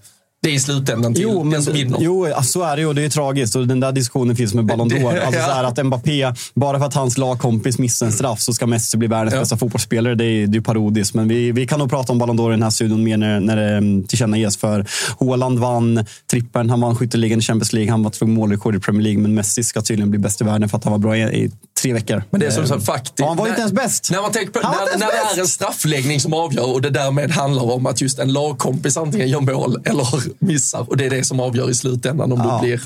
det 0.44 0.50
i 0.50 0.60
slutändan 0.60 1.14
till 1.14 1.22
Jo, 1.22 1.38
den 1.38 1.48
men, 1.48 1.62
som 1.62 1.72
vinner. 1.72 1.98
jo, 2.00 2.28
ja, 2.28 2.42
så 2.42 2.62
är 2.62 2.76
det 2.76 2.82
ju. 2.82 2.88
och 2.88 2.94
Det 2.94 3.04
är 3.04 3.08
tragiskt. 3.08 3.56
Och 3.56 3.66
den 3.66 3.80
där 3.80 3.92
diskussionen 3.92 4.36
finns 4.36 4.54
med 4.54 4.64
Ballon 4.64 4.90
d'Or. 4.90 5.20
Alltså, 5.24 5.40
ja. 5.40 5.46
så 5.46 5.52
här 5.52 5.64
att 5.64 5.86
Mbappé, 5.86 6.32
bara 6.54 6.78
för 6.78 6.86
att 6.86 6.94
hans 6.94 7.18
lagkompis 7.18 7.78
missar 7.78 8.06
en 8.06 8.12
straff 8.12 8.40
så 8.40 8.52
ska 8.52 8.66
Messi 8.66 8.96
bli 8.96 9.08
världens 9.08 9.34
bästa 9.34 9.56
fotbollsspelare. 9.56 10.14
Det 10.14 10.24
är, 10.24 10.56
är 10.56 10.60
parodiskt. 10.60 11.14
Men 11.14 11.28
vi, 11.28 11.52
vi 11.52 11.66
kan 11.66 11.78
nog 11.78 11.90
prata 11.90 12.12
om 12.12 12.18
Ballon 12.18 12.38
d'Or 12.40 12.48
i 12.48 12.50
den 12.50 12.62
här 12.62 12.70
studion 12.70 13.04
mer 13.04 13.16
när, 13.16 13.40
när 13.40 13.56
det 13.56 13.76
mm, 13.76 14.04
tillkännages. 14.04 14.56
För 14.56 14.86
Haaland 15.20 15.58
vann 15.58 16.04
trippeln, 16.30 16.70
han 16.70 16.80
vann 16.80 16.96
skytteligan 16.96 17.38
i 17.38 17.42
Champions 17.42 17.72
League, 17.72 17.90
han 17.90 18.02
var 18.02 18.10
två 18.10 18.26
målrekord 18.26 18.74
i 18.76 18.80
Premier 18.80 19.02
League. 19.02 19.22
Men 19.22 19.34
Messi 19.34 19.64
ska 19.64 19.80
tydligen 19.80 20.10
bli 20.10 20.18
bäst 20.18 20.40
i 20.40 20.44
världen 20.44 20.68
för 20.68 20.78
att 20.78 20.84
han 20.84 20.92
var 20.92 20.98
bra 20.98 21.16
i, 21.16 21.22
i 21.44 21.50
tre 21.82 21.92
veckor. 21.92 22.22
Men 22.30 22.40
det 22.40 22.46
är 22.46 22.50
som 22.50 22.62
Eh, 22.64 22.68
så 22.68 22.74
att 22.74 22.84
faktiskt... 22.86 23.20
och 23.20 23.28
han 23.28 23.36
var 23.36 23.44
när- 23.44 23.50
inte 23.50 23.60
ens 23.60 23.72
bäst. 23.72 24.10
När, 24.10 24.22
man 24.22 24.32
tänker 24.32 24.52
på, 24.52 24.58
när, 24.68 24.98
när 24.98 25.06
det 25.06 25.36
är 25.36 25.40
en 25.40 25.46
straffläggning 25.48 26.20
som 26.20 26.34
avgör 26.34 26.72
och 26.72 26.82
det 26.82 26.90
därmed 26.90 27.30
handlar 27.30 27.62
om 27.72 27.86
att 27.86 28.00
just 28.00 28.18
en 28.18 28.32
lagkompis 28.32 28.96
antingen 28.96 29.28
gör 29.28 29.40
mål 29.40 29.82
eller 29.84 30.06
missar. 30.38 30.86
Och 30.90 30.96
det 30.96 31.06
är 31.06 31.10
det 31.10 31.24
som 31.24 31.40
avgör 31.40 31.70
i 31.70 31.74
slutändan 31.74 32.32
om 32.32 32.40
Ja. 32.44 32.60
du 32.62 32.66
blir 32.66 32.80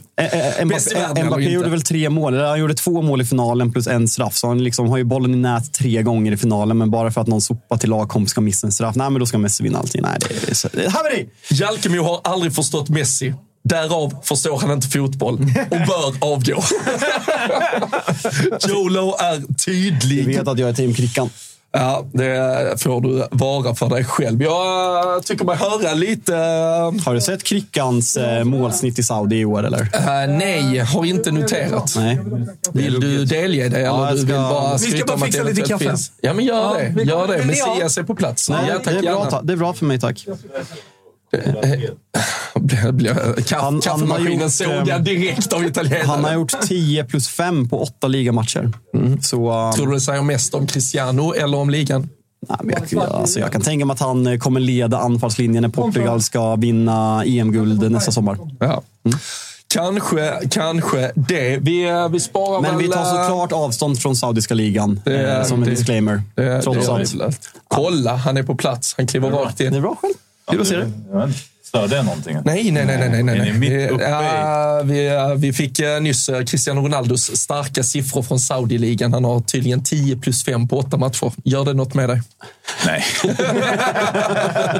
bäst 0.68 0.92
i 0.92 0.94
världen 0.94 1.11
Mbappé, 1.11 1.20
eller 1.20 1.26
Mbappé 1.26 1.51
gjorde 1.51 1.68
väl 1.70 1.82
tre 1.82 2.11
mål. 2.11 2.34
Eller 2.34 2.44
Han 2.46 2.61
gjorde 2.61 2.74
två 2.74 3.03
mål 3.03 3.20
i 3.20 3.24
finalen 3.24 3.72
plus 3.72 3.86
en 3.86 4.09
straff. 4.09 4.36
Så 4.36 4.49
han 4.49 4.64
liksom 4.64 4.88
har 4.88 4.96
ju 4.99 5.05
bollen 5.05 5.34
i 5.34 5.36
nät 5.36 5.72
tre 5.74 6.03
gånger 6.03 6.32
i 6.32 6.36
finalen. 6.36 6.78
Men 6.78 6.90
bara 6.90 7.11
för 7.11 7.20
att 7.20 7.26
någon 7.26 7.40
sopar 7.40 7.76
till 7.76 7.90
lagkompis 7.90 8.30
ska 8.30 8.40
missa 8.40 8.66
en 8.66 8.72
straff. 8.72 8.96
Nej, 8.96 9.11
men 9.11 9.20
då 9.20 9.26
ska 9.26 9.38
Messi 9.38 9.62
vinna 9.64 9.78
allting. 9.78 10.03
Nej, 10.03 10.18
det 10.20 10.51
är, 10.51 10.55
så, 10.55 10.68
det 10.72 10.84
är 10.84 10.90
haveri! 10.90 11.28
Jalkemo 11.51 12.03
har 12.03 12.20
aldrig 12.24 12.55
förstått 12.55 12.88
Messi. 12.88 13.34
Därav 13.64 14.14
förstår 14.24 14.59
han 14.61 14.70
inte 14.70 14.88
fotboll 14.88 15.34
och 15.70 15.76
bör 15.86 16.32
avgå. 16.32 16.62
Jolo 18.68 19.14
är 19.18 19.55
tydlig. 19.55 20.26
vet 20.26 20.49
att 20.49 20.59
jag 20.59 20.68
är 20.68 20.72
team 20.72 20.94
Krickan. 20.94 21.30
Ja, 21.72 22.04
det 22.12 22.82
får 22.82 23.00
du 23.00 23.26
vara 23.30 23.74
för 23.74 23.86
dig 23.88 24.04
själv. 24.04 24.42
Jag 24.42 25.22
tycker 25.24 25.44
mig 25.44 25.56
höra 25.56 25.94
lite... 25.94 26.34
Har 27.04 27.14
du 27.14 27.20
sett 27.20 27.44
Krickans 27.44 28.16
eh, 28.16 28.44
målsnitt 28.44 28.98
i 28.98 29.02
Saudi 29.02 29.36
i 29.36 29.44
år, 29.44 29.66
eller? 29.66 29.80
eh, 29.80 30.36
nej, 30.38 30.78
har 30.78 31.04
inte 31.04 31.30
noterat. 31.32 31.92
Nej. 31.96 32.20
Vill 32.72 33.00
du 33.00 33.24
delge 33.24 33.68
det? 33.68 33.80
Ja, 33.80 34.06
eller 34.08 34.12
du 34.12 34.18
ska- 34.18 34.26
vill 34.26 34.36
bara 34.36 34.76
Vi 34.76 34.98
ska 34.98 35.06
bara 35.06 35.18
fixa 35.26 35.42
lite 35.42 35.62
kaffe. 35.62 35.84
finns? 35.84 36.12
Ja, 36.20 36.32
men 36.34 36.44
gör 36.44 36.56
Ja, 36.56 36.88
det. 36.94 37.02
Gör 37.02 37.26
det. 37.26 37.44
Messias 37.44 37.98
är 37.98 38.02
på 38.02 38.14
plats. 38.14 38.50
Nej, 38.50 38.58
ja, 38.68 38.74
tack 38.74 38.84
det, 38.84 38.98
är 38.98 39.02
bra, 39.02 39.40
det 39.42 39.52
är 39.52 39.56
bra 39.56 39.72
för 39.74 39.84
mig, 39.84 40.00
tack. 40.00 40.26
Han- 43.51 43.81
han 43.87 44.11
har 44.11 44.18
gjort, 44.18 44.51
såg 44.53 44.66
jag 44.68 44.89
ehm, 44.91 45.05
direkt 45.05 45.53
av 45.53 45.64
italienaren. 45.64 46.07
Han 46.09 46.24
har 46.24 46.35
gjort 46.35 46.61
10 46.62 47.05
plus 47.05 47.29
5 47.29 47.68
på 47.68 47.83
åtta 47.83 48.07
ligamatcher. 48.09 48.72
Så, 49.22 49.53
um, 49.66 49.72
Tror 49.72 49.87
du 49.87 49.93
det 49.95 50.01
säger 50.01 50.22
mest 50.22 50.55
om 50.55 50.66
Cristiano 50.66 51.33
eller 51.35 51.59
om 51.59 51.70
ligan? 51.70 52.09
nej, 52.62 52.76
jag, 52.91 53.03
alltså, 53.05 53.41
jag 53.41 53.53
kan 53.53 53.61
tänka 53.61 53.87
mig 53.87 53.95
att 53.95 54.01
han 54.01 54.26
eh, 54.26 54.39
kommer 54.39 54.61
leda 54.61 54.99
anfallslinjen 54.99 55.62
när 55.62 55.68
Portugal 55.70 56.22
ska 56.22 56.57
vinna 56.57 57.22
EM-guld 57.26 57.91
nästa 57.93 58.12
sommar. 58.12 58.39
Ja. 58.61 58.83
Kanske, 59.74 60.35
kanske 60.51 61.12
det. 61.14 61.59
Vi, 61.59 61.89
eh, 61.89 62.09
vi 62.09 62.20
sparar 62.20 62.61
Men 62.61 62.76
väl... 62.76 62.87
vi 62.87 62.93
tar 62.93 63.01
eh, 63.01 63.22
såklart 63.22 63.53
avstånd 63.53 63.99
från 64.01 64.16
saudiska 64.16 64.55
ligan. 64.55 65.01
Det 65.05 65.31
eh, 65.39 65.45
som 65.45 65.59
en 65.62 65.64
det- 65.68 65.70
disclaimer. 65.74 66.22
det- 66.35 66.62
trots 66.62 66.87
det- 66.87 66.93
allt. 67.24 67.49
Kolla, 67.68 68.16
han 68.16 68.37
är 68.37 68.43
på 68.43 68.55
plats. 68.55 68.95
Han 68.97 69.07
kliver 69.07 69.31
rakt 69.31 69.61
in. 69.61 69.70
Det 69.72 69.76
är 69.79 69.81
bra 69.81 69.97
själv. 70.03 70.14
Kul 70.51 70.61
att 70.61 70.66
se. 70.66 70.84
Störde 71.62 71.96
jag 71.96 72.05
någonting? 72.05 72.36
Nej, 72.44 72.70
nej, 72.70 72.86
nej. 72.86 72.99
nej, 72.99 73.22
nej, 73.22 73.38
nej. 73.38 73.49
Är 73.49 73.53
mitt 73.53 73.90
uppe 73.90 74.05
i- 74.05 74.11
Ja, 74.11 74.80
vi, 74.84 75.07
eh, 75.09 75.34
vi 75.34 75.53
fick 75.53 75.78
eh, 75.80 76.01
nyss 76.01 76.28
eh, 76.28 76.44
Cristiano 76.44 76.80
Ronaldos 76.80 77.36
starka 77.36 77.82
siffror 77.82 78.22
från 78.22 78.40
Saudi-ligan. 78.40 79.12
Han 79.12 79.24
har 79.24 79.40
tydligen 79.40 79.84
10 79.84 80.16
plus 80.16 80.44
5 80.44 80.68
på 80.68 80.78
åtta 80.78 80.96
matcher. 80.96 81.32
Gör 81.44 81.64
det 81.64 81.72
något 81.74 81.94
med 81.94 82.09
dig? 82.09 82.22
Nej. 82.86 83.05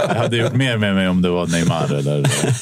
jag 0.09 0.15
hade 0.15 0.37
gjort 0.37 0.53
mer 0.55 0.77
med 0.77 0.95
mig 0.95 1.09
om 1.09 1.23
det 1.23 1.31
var 1.31 1.47
Neymar 1.47 1.95
eller 1.95 2.19
eh, 2.25 2.55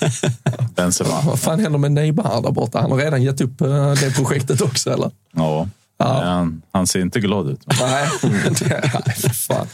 Benzema. 0.74 1.20
Vad 1.24 1.40
fan 1.40 1.60
händer 1.60 1.78
med 1.78 1.92
Neymar 1.92 2.42
där 2.42 2.50
borta? 2.50 2.80
Han 2.80 2.90
har 2.90 2.98
redan 2.98 3.22
gett 3.22 3.40
upp 3.40 3.60
eh, 3.60 3.92
det 3.92 4.16
projektet 4.16 4.60
också, 4.60 4.90
eller? 4.92 5.10
Ja. 5.36 5.68
Nej, 5.98 6.08
Han, 6.08 6.62
han 6.72 6.86
ser 6.86 7.00
inte 7.00 7.20
glad 7.20 7.50
ut. 7.50 7.60
Nej, 7.80 8.06
det- 8.22 8.90
nej, 9.06 9.32
fan. 9.34 9.66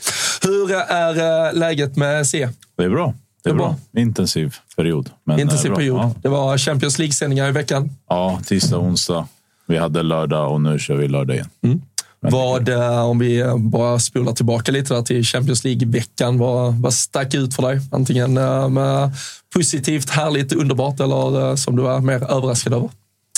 Hur 0.42 0.72
är 0.74 1.46
eh, 1.48 1.52
läget 1.54 1.96
med 1.96 2.26
C? 2.26 2.48
Det 2.76 2.84
är 2.84 2.90
bra. 2.90 3.14
Det 3.44 3.50
är 3.50 3.54
bra. 3.54 3.76
Intensiv 3.96 4.56
period. 4.76 5.10
Men 5.24 5.40
Intensiv 5.40 5.66
eh, 5.66 5.70
bra. 5.70 5.76
period. 5.76 5.98
Ja. 5.98 6.14
Det 6.22 6.28
var 6.28 6.58
Champions 6.58 6.98
League-sändningar 6.98 7.48
i 7.48 7.52
veckan. 7.52 7.90
ja, 8.08 8.40
tisdag, 8.46 8.78
onsdag. 8.78 9.26
Vi 9.66 9.78
hade 9.78 10.02
lördag 10.02 10.52
och 10.52 10.60
nu 10.60 10.78
kör 10.78 10.94
vi 10.96 11.08
lördag 11.08 11.36
igen. 11.36 11.82
Vad, 12.20 12.68
eh, 12.68 13.04
om 13.04 13.18
vi 13.18 13.44
bara 13.58 13.98
spolar 13.98 14.32
tillbaka 14.32 14.72
lite 14.72 14.94
där 14.94 15.02
till 15.02 15.24
Champions 15.24 15.64
League-veckan, 15.64 16.38
vad, 16.38 16.74
vad 16.74 16.94
stack 16.94 17.34
ut 17.34 17.54
för 17.54 17.62
dig? 17.62 17.80
Antingen 17.92 18.36
eh, 18.36 18.68
med 18.68 19.10
positivt, 19.54 20.10
härligt, 20.10 20.52
underbart 20.52 21.00
eller 21.00 21.56
som 21.56 21.76
du 21.76 21.88
är 21.88 22.00
mer 22.00 22.32
överraskad 22.32 22.72
över? 22.72 22.90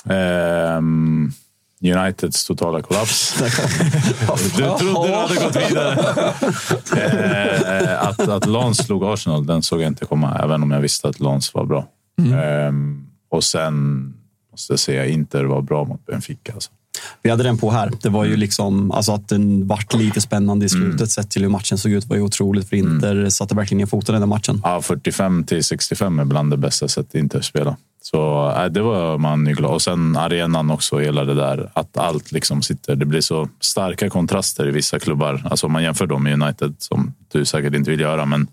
Ehm, 0.08 1.32
Uniteds 1.84 2.44
totala 2.44 2.82
kollaps. 2.82 3.34
du 4.56 4.62
trodde 4.62 5.08
du 5.08 5.14
hade 5.14 5.34
gått 5.34 5.56
vidare. 5.56 6.32
Eh, 6.96 8.08
att, 8.08 8.20
att 8.20 8.46
Lens 8.46 8.78
slog 8.86 9.04
Arsenal, 9.04 9.46
den 9.46 9.62
såg 9.62 9.82
jag 9.82 9.86
inte 9.86 10.04
komma, 10.04 10.40
även 10.42 10.62
om 10.62 10.70
jag 10.70 10.80
visste 10.80 11.08
att 11.08 11.20
Lens 11.20 11.54
var 11.54 11.64
bra. 11.64 11.86
Ehm, 12.18 13.06
och 13.30 13.44
sen 13.44 14.04
måste 14.50 14.72
jag 14.72 14.80
säga 14.80 15.06
Inter 15.06 15.44
var 15.44 15.62
bra 15.62 15.84
mot 15.84 16.06
Benfica. 16.06 16.52
Alltså. 16.52 16.70
Vi 17.22 17.30
hade 17.30 17.42
den 17.42 17.58
på 17.58 17.70
här. 17.70 17.92
Det 18.02 18.08
var 18.08 18.24
ju 18.24 18.36
liksom, 18.36 18.90
alltså 18.90 19.12
att 19.12 19.28
den 19.28 19.66
vart 19.66 19.94
lite 19.94 20.20
spännande 20.20 20.66
i 20.66 20.68
slutet 20.68 21.10
sett 21.10 21.30
till 21.30 21.42
hur 21.42 21.48
matchen 21.48 21.78
såg 21.78 21.92
ut 21.92 22.06
var 22.06 22.16
ju 22.16 22.22
otroligt 22.22 22.68
för 22.68 22.76
Inter. 22.76 23.28
Satte 23.28 23.54
verkligen 23.54 23.78
ner 23.78 23.86
foten 23.86 24.14
i 24.14 24.18
den 24.18 24.28
matchen. 24.28 24.60
Ja, 24.64 24.82
45 24.82 25.44
till 25.44 25.64
65 25.64 26.18
är 26.18 26.24
bland 26.24 26.50
det 26.50 26.56
bästa 26.56 26.88
sättet 26.88 27.14
Inter 27.14 27.40
spela. 27.40 27.76
Så 28.04 28.50
äh, 28.56 28.64
det 28.64 28.82
var 28.82 29.18
man 29.18 29.46
ju 29.46 29.54
glad. 29.54 29.70
Och 29.70 29.82
sen 29.82 30.16
arenan 30.16 30.70
också, 30.70 30.98
hela 30.98 31.24
det 31.24 31.34
där. 31.34 31.70
Att 31.72 31.96
allt 31.96 32.32
liksom 32.32 32.62
sitter. 32.62 32.96
Det 32.96 33.06
blir 33.06 33.20
så 33.20 33.48
starka 33.60 34.10
kontraster 34.10 34.68
i 34.68 34.70
vissa 34.70 34.98
klubbar. 34.98 35.42
Alltså 35.44 35.66
om 35.66 35.72
man 35.72 35.82
jämför 35.82 36.06
dem 36.06 36.22
med 36.22 36.42
United, 36.42 36.74
som 36.78 37.14
du 37.32 37.44
säkert 37.44 37.74
inte 37.74 37.90
vill 37.90 38.00
göra. 38.00 38.26
Men 38.26 38.48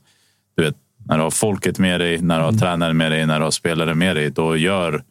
du 0.58 0.64
vet, 0.64 0.76
när 1.06 1.18
du 1.18 1.24
har 1.24 1.32
folket 1.32 1.80
med 1.80 2.00
dig, 2.00 2.22
när 2.22 2.40
du 2.40 2.46
har 2.46 2.52
tränare 2.52 2.94
med 2.94 3.12
dig, 3.12 3.26
när 3.26 3.40
du 3.40 3.44
har 3.44 3.52
spelare 3.52 3.96
med 3.96 4.16
dig. 4.16 4.30
Då 4.30 4.58
gör 4.58 5.04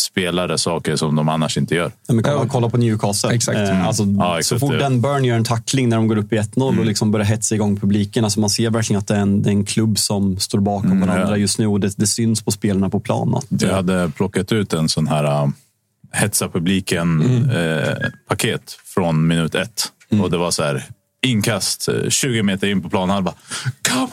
spelare 0.00 0.58
saker 0.58 0.96
som 0.96 1.16
de 1.16 1.28
annars 1.28 1.58
inte 1.58 1.74
gör. 1.74 1.92
Ja, 2.06 2.14
men 2.14 2.24
kolla, 2.24 2.46
kolla 2.48 2.70
på 2.70 2.76
Newcastle. 2.76 3.34
Exakt. 3.34 3.58
Eh, 3.58 3.86
alltså, 3.86 4.02
Ja, 4.02 4.32
så 4.32 4.38
exakt. 4.38 4.60
fort 4.60 4.72
Det- 4.72 4.78
den 4.78 5.00
Burn 5.00 5.24
gör 5.24 5.36
en 5.36 5.44
tackling 5.44 5.88
när 5.88 5.96
de 5.96 6.08
går 6.08 6.18
upp 6.18 6.32
i 6.32 6.36
1-0 6.36 6.78
och 6.78 6.86
liksom 6.86 7.10
börjar 7.10 7.26
hetsa 7.26 7.54
igång 7.54 7.80
publiken. 7.80 8.24
Alltså 8.24 8.40
man 8.40 8.50
ser 8.50 8.70
verkligen 8.70 8.98
att 8.98 9.08
det 9.08 9.14
är 9.14 9.20
en, 9.20 9.42
det 9.42 9.48
är 9.48 9.52
en 9.52 9.64
klubb 9.64 9.98
som 9.98 10.38
står 10.38 10.60
bakom 10.60 11.00
varandra 11.00 11.30
ja. 11.30 11.36
just 11.36 11.58
nu 11.58 11.66
och 11.66 11.80
det, 11.80 11.94
det 11.96 12.06
syns 12.06 12.42
på 12.42 12.50
spelarna 12.50 12.90
på 12.90 13.00
plan. 13.00 13.34
Att, 13.34 13.62
Jag 13.62 13.74
hade 13.74 14.10
plockat 14.16 14.52
ut 14.52 14.72
en 14.72 14.88
sån 14.88 15.08
här 15.08 15.44
uh, 15.44 15.48
hetsa 16.12 16.48
publiken-paket 16.48 18.76
från 18.94 19.26
minut 19.26 19.54
ett. 19.54 19.82
Och 20.22 20.30
det 20.30 20.36
var 20.38 20.50
så 20.50 20.62
här 20.62 20.84
inkast 21.22 21.88
eh, 21.88 22.08
20 22.08 22.42
meter 22.42 22.66
in 22.66 22.82
på 22.82 22.88
planhalva. 22.88 23.34
Come 23.88 24.08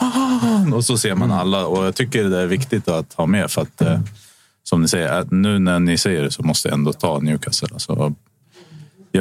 on! 0.62 0.72
Och 0.72 0.84
så 0.84 0.98
ser 0.98 1.14
man 1.14 1.30
alla. 1.30 1.66
Och 1.66 1.86
jag 1.86 1.94
tycker 1.94 2.24
det 2.24 2.40
är 2.40 2.46
viktigt 2.46 2.88
att 2.88 3.14
ha 3.14 3.26
med 3.26 3.50
för 3.50 3.62
att 3.62 3.82
eh, 3.82 4.00
som 4.68 4.82
ni 4.82 4.88
säger, 4.88 5.26
nu 5.30 5.58
när 5.58 5.78
ni 5.78 5.98
säger 5.98 6.22
det 6.22 6.30
så 6.30 6.42
måste 6.42 6.68
jag 6.68 6.74
ändå 6.74 6.92
ta 6.92 7.18
Newcastle. 7.18 7.68
Alltså, 7.72 7.92
jag, 7.98 8.14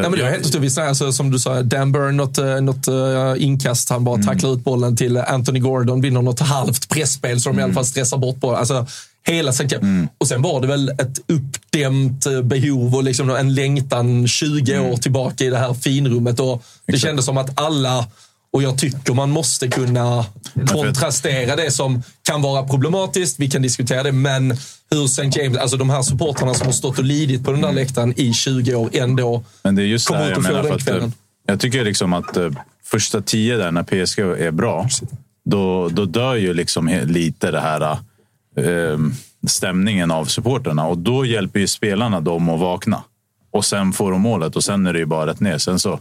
Ja, 0.04 0.10
men 0.10 0.20
det 0.20 0.26
är 0.26 0.32
helt 0.32 0.46
otroligt. 0.46 0.78
Alltså, 0.78 1.12
som 1.12 1.32
du 1.32 1.40
sa, 1.40 1.62
Dan 1.62 1.92
Burn, 1.92 2.18
något, 2.18 2.38
eh, 2.38 2.62
något 2.62 2.88
uh, 2.88 3.44
inkast. 3.44 3.90
Han 3.90 4.04
bara 4.04 4.24
tacklar 4.24 4.54
ut 4.54 4.64
bollen 4.64 4.96
till 4.96 5.18
Anthony 5.18 5.60
Gordon, 5.60 6.02
vinner 6.02 6.22
något 6.22 6.40
halvt 6.40 6.90
pressspel 6.90 7.42
så 7.42 7.50
de 7.50 7.60
i 7.60 7.64
alla 7.64 7.74
fall 7.74 7.86
stressar 7.86 8.18
bort 8.18 8.36
bollen. 8.36 8.60
Alltså, 8.60 8.86
hela 9.28 9.54
sen, 9.54 10.10
Och 10.18 10.28
sen 10.28 10.42
var 10.42 10.62
det 10.62 10.68
väl 10.68 10.90
ett 10.90 11.20
uppdämt 11.28 12.26
eh, 12.26 12.42
behov 12.42 12.96
och 12.96 13.04
liksom 13.04 13.30
en 13.30 13.56
längtan 13.56 14.28
20 14.28 14.80
år 14.80 14.98
tillbaka 14.98 15.44
i 15.44 15.50
det 15.50 15.58
här 15.58 15.74
finrummet. 15.74 16.40
Och 16.40 16.64
det 16.86 17.00
kändes 17.00 17.26
som 17.26 17.38
att 17.38 17.60
alla, 17.62 18.06
och 18.52 18.64
jag 18.64 18.78
tycker 18.78 19.14
man 19.14 19.30
måste 19.32 19.68
kunna 19.68 20.26
kontrastera 20.68 21.56
det 21.56 21.72
som 21.72 22.04
kan 22.24 22.42
vara 22.42 22.68
problematiskt. 22.68 23.40
Vi 23.40 23.50
kan 23.50 23.62
diskutera 23.62 24.04
det, 24.04 24.12
men 24.12 24.58
hur 24.92 25.06
St. 25.06 25.30
James, 25.36 25.58
alltså 25.58 25.78
de 25.78 25.90
här 25.90 26.02
supportrarna 26.02 26.54
som 26.54 26.66
har 26.66 26.74
stått 26.74 26.98
och 26.98 27.04
lidit 27.04 27.44
på 27.44 27.52
den 27.52 27.62
där 27.62 27.72
läktaren 27.72 28.14
i 28.20 28.34
20 28.34 28.76
år 28.76 28.90
ändå 28.94 29.44
Men 29.64 29.76
det 29.76 29.82
är 29.82 29.86
just 29.86 30.08
kom 30.08 30.18
det 30.18 30.24
här 30.24 30.32
ut 30.32 30.38
och 30.38 30.44
får 30.44 30.54
den 30.54 30.66
att, 30.66 30.72
eh, 30.72 30.78
kvällen. 30.78 31.14
jag 31.46 31.60
tycker 31.60 31.86
liksom 31.86 32.14
att 32.14 32.38
eh, 32.38 32.50
första 32.84 33.22
tio 33.22 33.58
där 33.58 33.72
när 33.72 33.84
PSG 33.84 34.20
är 34.20 34.52
bra, 34.52 34.88
då, 35.46 35.90
då 35.90 36.06
dör 36.06 36.36
ju 36.36 36.54
liksom 36.54 36.88
lite 37.04 37.52
det 37.52 37.62
här 37.62 37.92
eh, 38.58 38.98
stämningen 39.48 40.12
av 40.12 40.26
supporterna 40.26 40.88
och 40.88 40.98
då 40.98 41.26
hjälper 41.26 41.60
ju 41.60 41.68
spelarna 41.68 42.22
dem 42.22 42.50
att 42.50 42.60
vakna. 42.60 43.04
Och 43.52 43.66
sen 43.66 43.94
får 43.94 44.12
de 44.12 44.22
målet 44.22 44.56
och 44.56 44.64
sen 44.64 44.88
är 44.88 44.94
det 44.94 45.00
ju 45.00 45.06
bara 45.06 45.28
rätt 45.28 45.40
ner. 45.40 45.58
Sen 45.58 45.80
så, 45.80 46.00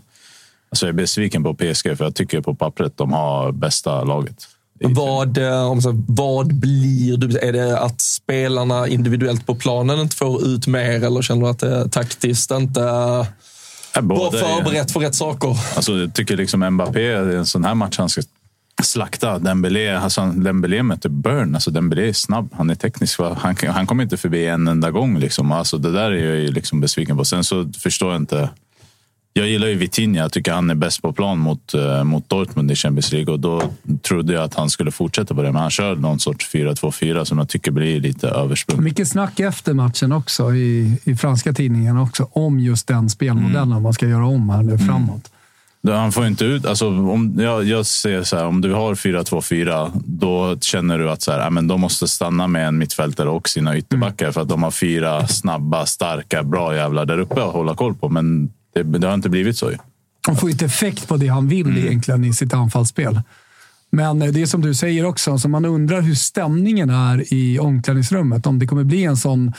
alltså 0.71 0.87
jag 0.87 0.93
är 0.93 0.97
besviken 0.97 1.43
på 1.43 1.55
PSG 1.55 1.97
för 1.99 2.05
jag 2.05 2.14
tycker 2.14 2.41
på 2.41 2.55
pappret 2.55 2.97
de 2.97 3.12
har 3.12 3.53
bästa 3.53 4.05
laget. 4.05 4.49
Vad, 4.81 5.39
eh, 5.39 5.71
om 5.71 5.83
så, 5.83 6.05
vad 6.09 6.55
blir 6.55 7.17
du? 7.17 7.39
Är 7.39 7.53
det 7.53 7.79
att 7.79 8.01
spelarna 8.01 8.89
individuellt 8.89 9.47
på 9.47 9.55
planen 9.55 10.01
inte 10.01 10.17
får 10.17 10.47
ut 10.47 10.67
mer 10.67 11.05
eller 11.05 11.23
känner 11.23 11.43
du 11.43 11.49
att 11.49 11.59
det 11.59 11.77
är 11.77 11.89
taktiskt 11.89 12.51
inte 12.51 12.81
var 14.03 14.31
förberett 14.31 14.91
för 14.91 15.01
rätt 15.01 15.14
saker? 15.14 15.49
Alltså, 15.77 15.93
jag 15.99 16.14
tycker 16.14 16.37
liksom 16.37 16.71
Mbappé, 16.71 17.12
en 17.12 17.47
sån 17.47 17.64
här 17.64 17.75
match, 17.75 17.99
han 17.99 18.09
ska 18.09 18.23
slakta 18.83 19.39
Dembélé. 19.39 19.97
Alltså, 19.97 20.27
Dembélé 20.27 20.83
möter 20.83 21.09
Burn. 21.09 21.55
Alltså, 21.55 21.71
Dembélé 21.71 22.09
är 22.09 22.12
snabb, 22.12 22.49
han 22.53 22.71
är 22.71 22.75
teknisk. 22.75 23.21
Han, 23.21 23.57
han 23.69 23.87
kommer 23.87 24.03
inte 24.03 24.17
förbi 24.17 24.47
en 24.47 24.69
enda 24.69 24.91
gång. 24.91 25.19
Liksom. 25.19 25.53
Alltså, 25.53 25.79
det 25.79 25.93
där 25.93 26.11
är 26.11 26.35
jag 26.35 26.55
liksom 26.55 26.81
besviken 26.81 27.17
på. 27.17 27.25
Sen 27.25 27.45
så 27.45 27.73
förstår 27.79 28.12
jag 28.12 28.23
inte. 28.23 28.51
Jag 29.39 29.49
gillar 29.49 29.66
ju 29.66 29.74
Vitinha. 29.74 30.22
Jag 30.22 30.32
tycker 30.32 30.53
han 30.53 30.70
är 30.70 30.74
bäst 30.74 31.03
på 31.03 31.12
plan 31.12 31.39
mot, 31.39 31.74
eh, 31.74 32.05
mot 32.05 32.28
Dortmund 32.28 32.70
i 32.70 32.74
Champions 32.74 33.12
League. 33.12 33.32
Och 33.32 33.41
då 33.41 33.62
trodde 34.03 34.32
jag 34.32 34.43
att 34.43 34.55
han 34.55 34.70
skulle 34.70 34.91
fortsätta 34.91 35.34
på 35.34 35.43
det. 35.43 35.53
Men 35.53 35.62
han 35.62 35.70
kör 35.70 35.97
någon 35.97 36.18
sorts 36.18 36.55
4-2-4 36.55 37.24
som 37.24 37.39
jag 37.39 37.49
tycker 37.49 37.70
blir 37.70 38.01
lite 38.01 38.28
översprunget. 38.28 38.84
Mycket 38.84 39.09
snack 39.09 39.41
efter 39.41 39.74
matchen 39.74 40.12
också 40.12 40.55
i, 40.55 41.01
i 41.05 41.16
franska 41.16 41.53
tidningarna 41.53 42.03
också 42.03 42.28
om 42.32 42.61
just 42.61 42.87
den 42.87 43.09
spelmodellen 43.09 43.82
man 43.82 43.93
ska 43.93 44.07
göra 44.07 44.26
om 44.26 44.51
här 44.51 44.62
nu 44.62 44.78
framåt. 44.78 45.30
Då 45.82 45.93
Han 45.93 46.12
får 46.12 46.26
inte 46.26 46.45
ut... 46.45 46.66
Alltså, 46.66 46.89
om, 46.89 47.37
jag, 47.39 47.64
jag 47.64 47.87
ser 47.87 48.22
så 48.22 48.37
här, 48.37 48.47
om 48.47 48.61
du 48.61 48.72
har 48.72 48.95
4-2-4, 48.95 49.91
då 50.05 50.59
känner 50.61 50.99
du 50.99 51.11
att 51.11 51.22
så 51.22 51.32
här, 51.32 51.51
men 51.51 51.68
de 51.68 51.80
måste 51.80 52.09
stanna 52.09 52.47
med 52.47 52.68
en 52.68 52.78
mittfältare 52.78 53.28
och 53.28 53.49
sina 53.49 53.76
ytterbackar 53.76 54.32
för 54.32 54.41
att 54.41 54.49
de 54.49 54.62
har 54.62 54.70
fyra 54.70 55.26
snabba, 55.26 55.87
starka, 55.87 56.43
bra 56.43 56.74
jävlar 56.74 57.05
där 57.05 57.18
uppe 57.18 57.45
att 57.45 57.53
hålla 57.53 57.74
koll 57.74 57.95
på. 57.95 58.09
Men 58.09 58.51
det, 58.83 58.99
det 58.99 59.07
har 59.07 59.14
inte 59.14 59.29
blivit 59.29 59.59
så. 59.59 59.70
ju. 59.70 59.77
Han 60.27 60.37
får 60.37 60.51
inte 60.51 60.64
effekt 60.64 61.09
på 61.09 61.16
det 61.16 61.29
han 61.29 61.49
vill 61.49 61.79
egentligen 61.79 62.24
i 62.24 62.33
sitt 62.33 62.55
anfallsspel. 62.55 63.20
Men 63.91 64.22
eh, 64.22 64.29
det 64.29 64.43
är 64.43 64.47
som 64.47 64.61
du 64.61 64.74
säger 64.74 65.05
också, 65.05 65.39
så 65.39 65.49
man 65.49 65.64
undrar 65.64 66.01
hur 66.01 66.14
stämningen 66.14 66.91
är 66.91 67.35
i 67.35 67.59
omklädningsrummet. 67.59 68.47
Om 68.47 68.59
det 68.59 68.66
kommer 68.66 68.85
bli 68.85 69.05
en 69.05 69.16
sån 69.16 69.53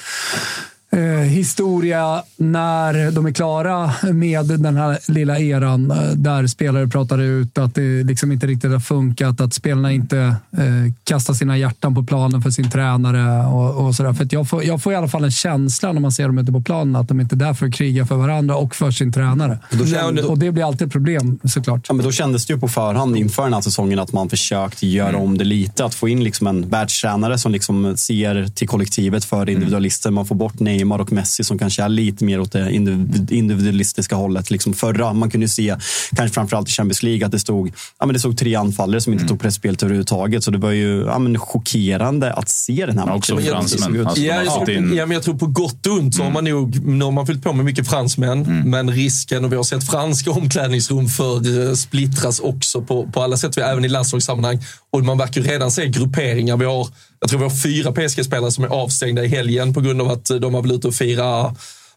eh, 0.97 1.03
historia 1.03 2.23
när 2.37 3.11
de 3.11 3.25
är 3.25 3.31
klara 3.31 3.91
med 4.13 4.45
den 4.45 4.75
här 4.75 4.97
lilla 5.07 5.39
eran 5.39 5.91
eh, 5.91 5.97
där 5.97 6.47
spelare 6.47 6.87
pratar 6.87 7.21
ut 7.21 7.57
att 7.57 7.75
det 7.75 8.03
liksom 8.03 8.31
inte 8.31 8.47
riktigt 8.47 8.71
har 8.71 8.79
funkat, 8.79 9.41
att 9.41 9.53
spelarna 9.53 9.91
inte 9.91 10.17
eh, 10.57 10.93
kastar 11.03 11.33
sina 11.33 11.57
hjärtan 11.57 11.95
på 11.95 12.03
planen 12.03 12.41
för 12.41 12.49
sin 12.49 12.69
tränare 12.69 13.45
och, 13.47 13.85
och 13.85 13.95
sådär. 13.95 14.13
För 14.13 14.27
jag, 14.31 14.49
får, 14.49 14.63
jag 14.63 14.83
får 14.83 14.93
i 14.93 14.95
alla 14.95 15.07
fall 15.07 15.23
en 15.23 15.31
känsla 15.31 15.91
när 15.93 16.01
man 16.01 16.11
ser 16.11 16.27
dem 16.27 16.37
ute 16.37 16.51
på 16.51 16.61
planen 16.61 16.95
att 16.95 17.07
de 17.07 17.19
inte 17.21 17.35
är 17.35 17.37
där 17.37 17.53
för 17.53 17.65
att 17.65 17.73
kriga 17.73 18.05
för 18.05 18.15
varandra 18.15 18.55
och 18.55 18.75
för 18.75 18.91
sin 18.91 19.13
tränare. 19.13 19.59
Då 19.71 19.85
kände- 19.85 20.23
och 20.23 20.37
det 20.37 20.51
blir 20.51 20.63
alltid 20.63 20.87
ett 20.87 20.93
problem 20.93 21.39
såklart. 21.43 21.85
Ja, 21.87 21.93
men 21.93 22.05
då 22.05 22.11
kändes 22.11 22.45
det 22.45 22.53
ju 22.53 22.59
på 22.59 22.67
förhand 22.67 23.17
inför 23.17 23.43
den 23.43 23.53
här 23.53 23.61
säsongen 23.61 23.99
att 23.99 24.13
man 24.13 24.29
försökt 24.29 24.83
göra 24.83 25.17
om 25.17 25.37
det 25.37 25.43
lite. 25.43 25.85
Att 25.85 25.95
få 25.95 26.09
in 26.09 26.23
liksom 26.23 26.47
en 26.47 26.69
världstränare 26.69 27.37
som 27.37 27.51
liksom 27.51 27.97
ser 27.97 28.47
till 28.47 28.67
kollektivet 28.67 29.25
för 29.25 29.49
individualister. 29.49 30.11
Man 30.11 30.25
får 30.25 30.35
bort 30.35 30.59
Neymar 30.59 30.86
och 30.91 31.11
Messi 31.11 31.43
som 31.43 31.59
kanske 31.59 31.83
är 31.83 31.89
lite 31.89 32.23
mer 32.25 32.39
åt 32.39 32.51
det 32.51 32.69
individ- 32.71 33.31
individualistiska 33.31 34.15
hållet. 34.15 34.51
Liksom 34.51 34.73
förra, 34.73 35.13
man 35.13 35.29
kunde 35.31 35.43
ju 35.43 35.49
se, 35.49 35.75
kanske 36.15 36.33
framförallt 36.33 36.69
i 36.69 36.71
Champions 36.71 37.03
League, 37.03 37.25
att 37.25 37.31
det 37.31 37.39
stod, 37.39 37.71
ja, 37.99 38.05
men 38.05 38.13
det 38.13 38.19
stod 38.19 38.37
tre 38.37 38.55
anfallare 38.55 39.01
som 39.01 39.13
inte 39.13 39.25
tog 39.27 39.39
pressspelet 39.39 39.83
överhuvudtaget. 39.83 40.43
Så 40.43 40.51
det 40.51 40.57
var 40.57 40.71
ju 40.71 41.03
ja, 41.05 41.19
men 41.19 41.39
chockerande 41.39 42.33
att 42.33 42.49
se 42.49 42.85
den 42.85 42.97
här 42.97 43.05
matchen. 43.05 43.17
också 43.17 43.37
fransmän. 43.37 44.07
Alltså, 44.07 44.21
Ja, 44.21 44.43
jag, 44.43 44.69
in- 44.69 44.93
ja, 44.95 45.05
men 45.05 45.15
jag 45.15 45.23
tror 45.23 45.37
på 45.37 45.47
gott 45.47 45.87
och 45.87 45.93
ont 45.93 46.15
så 46.15 46.23
har 46.23 46.31
man 46.31 46.43
nog 46.43 46.85
nu 46.85 47.05
har 47.05 47.11
man 47.11 47.27
fyllt 47.27 47.43
på 47.43 47.53
med 47.53 47.65
mycket 47.65 47.87
fransmän. 47.89 48.61
Men 48.69 48.91
risken, 48.91 49.45
och 49.45 49.51
vi 49.51 49.55
har 49.55 49.63
sett 49.63 49.83
franska 49.87 50.31
omklädningsrum 50.31 51.07
för 51.07 51.67
eh, 51.69 51.73
splittras 51.73 52.39
också 52.39 52.81
på, 52.81 53.07
på 53.13 53.21
alla 53.21 53.37
sätt, 53.37 53.57
även 53.57 53.85
i 53.85 53.89
landslagssammanhang. 53.89 54.59
Och 54.91 55.03
man 55.03 55.17
verkar 55.17 55.41
ju 55.41 55.47
redan 55.47 55.71
se 55.71 55.87
grupperingar. 55.87 56.57
Vi 56.57 56.65
har, 56.65 56.87
jag 57.19 57.29
tror 57.29 57.39
vi 57.39 57.45
har 57.45 57.55
fyra 57.63 57.91
PSG-spelare 57.91 58.51
som 58.51 58.63
är 58.63 58.67
avstängda 58.67 59.23
i 59.23 59.27
helgen 59.27 59.73
på 59.73 59.81
grund 59.81 60.01
av 60.01 60.07
att 60.11 60.29
eh, 60.29 60.37
de 60.37 60.53
har 60.53 60.61
varit 60.61 60.73
ute 60.73 60.87
och 60.87 60.95
fira 60.95 61.55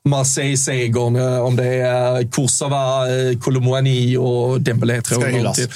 Marseille-segern, 0.08 1.16
eh, 1.16 1.38
om 1.40 1.56
det 1.56 1.64
är 1.74 2.30
Kursawa, 2.32 3.08
eh, 3.08 3.38
Colomouani 3.38 4.16
och 4.16 4.60
Dembélé 4.60 5.02
tror 5.02 5.28
jag. 5.28 5.54
till. 5.54 5.68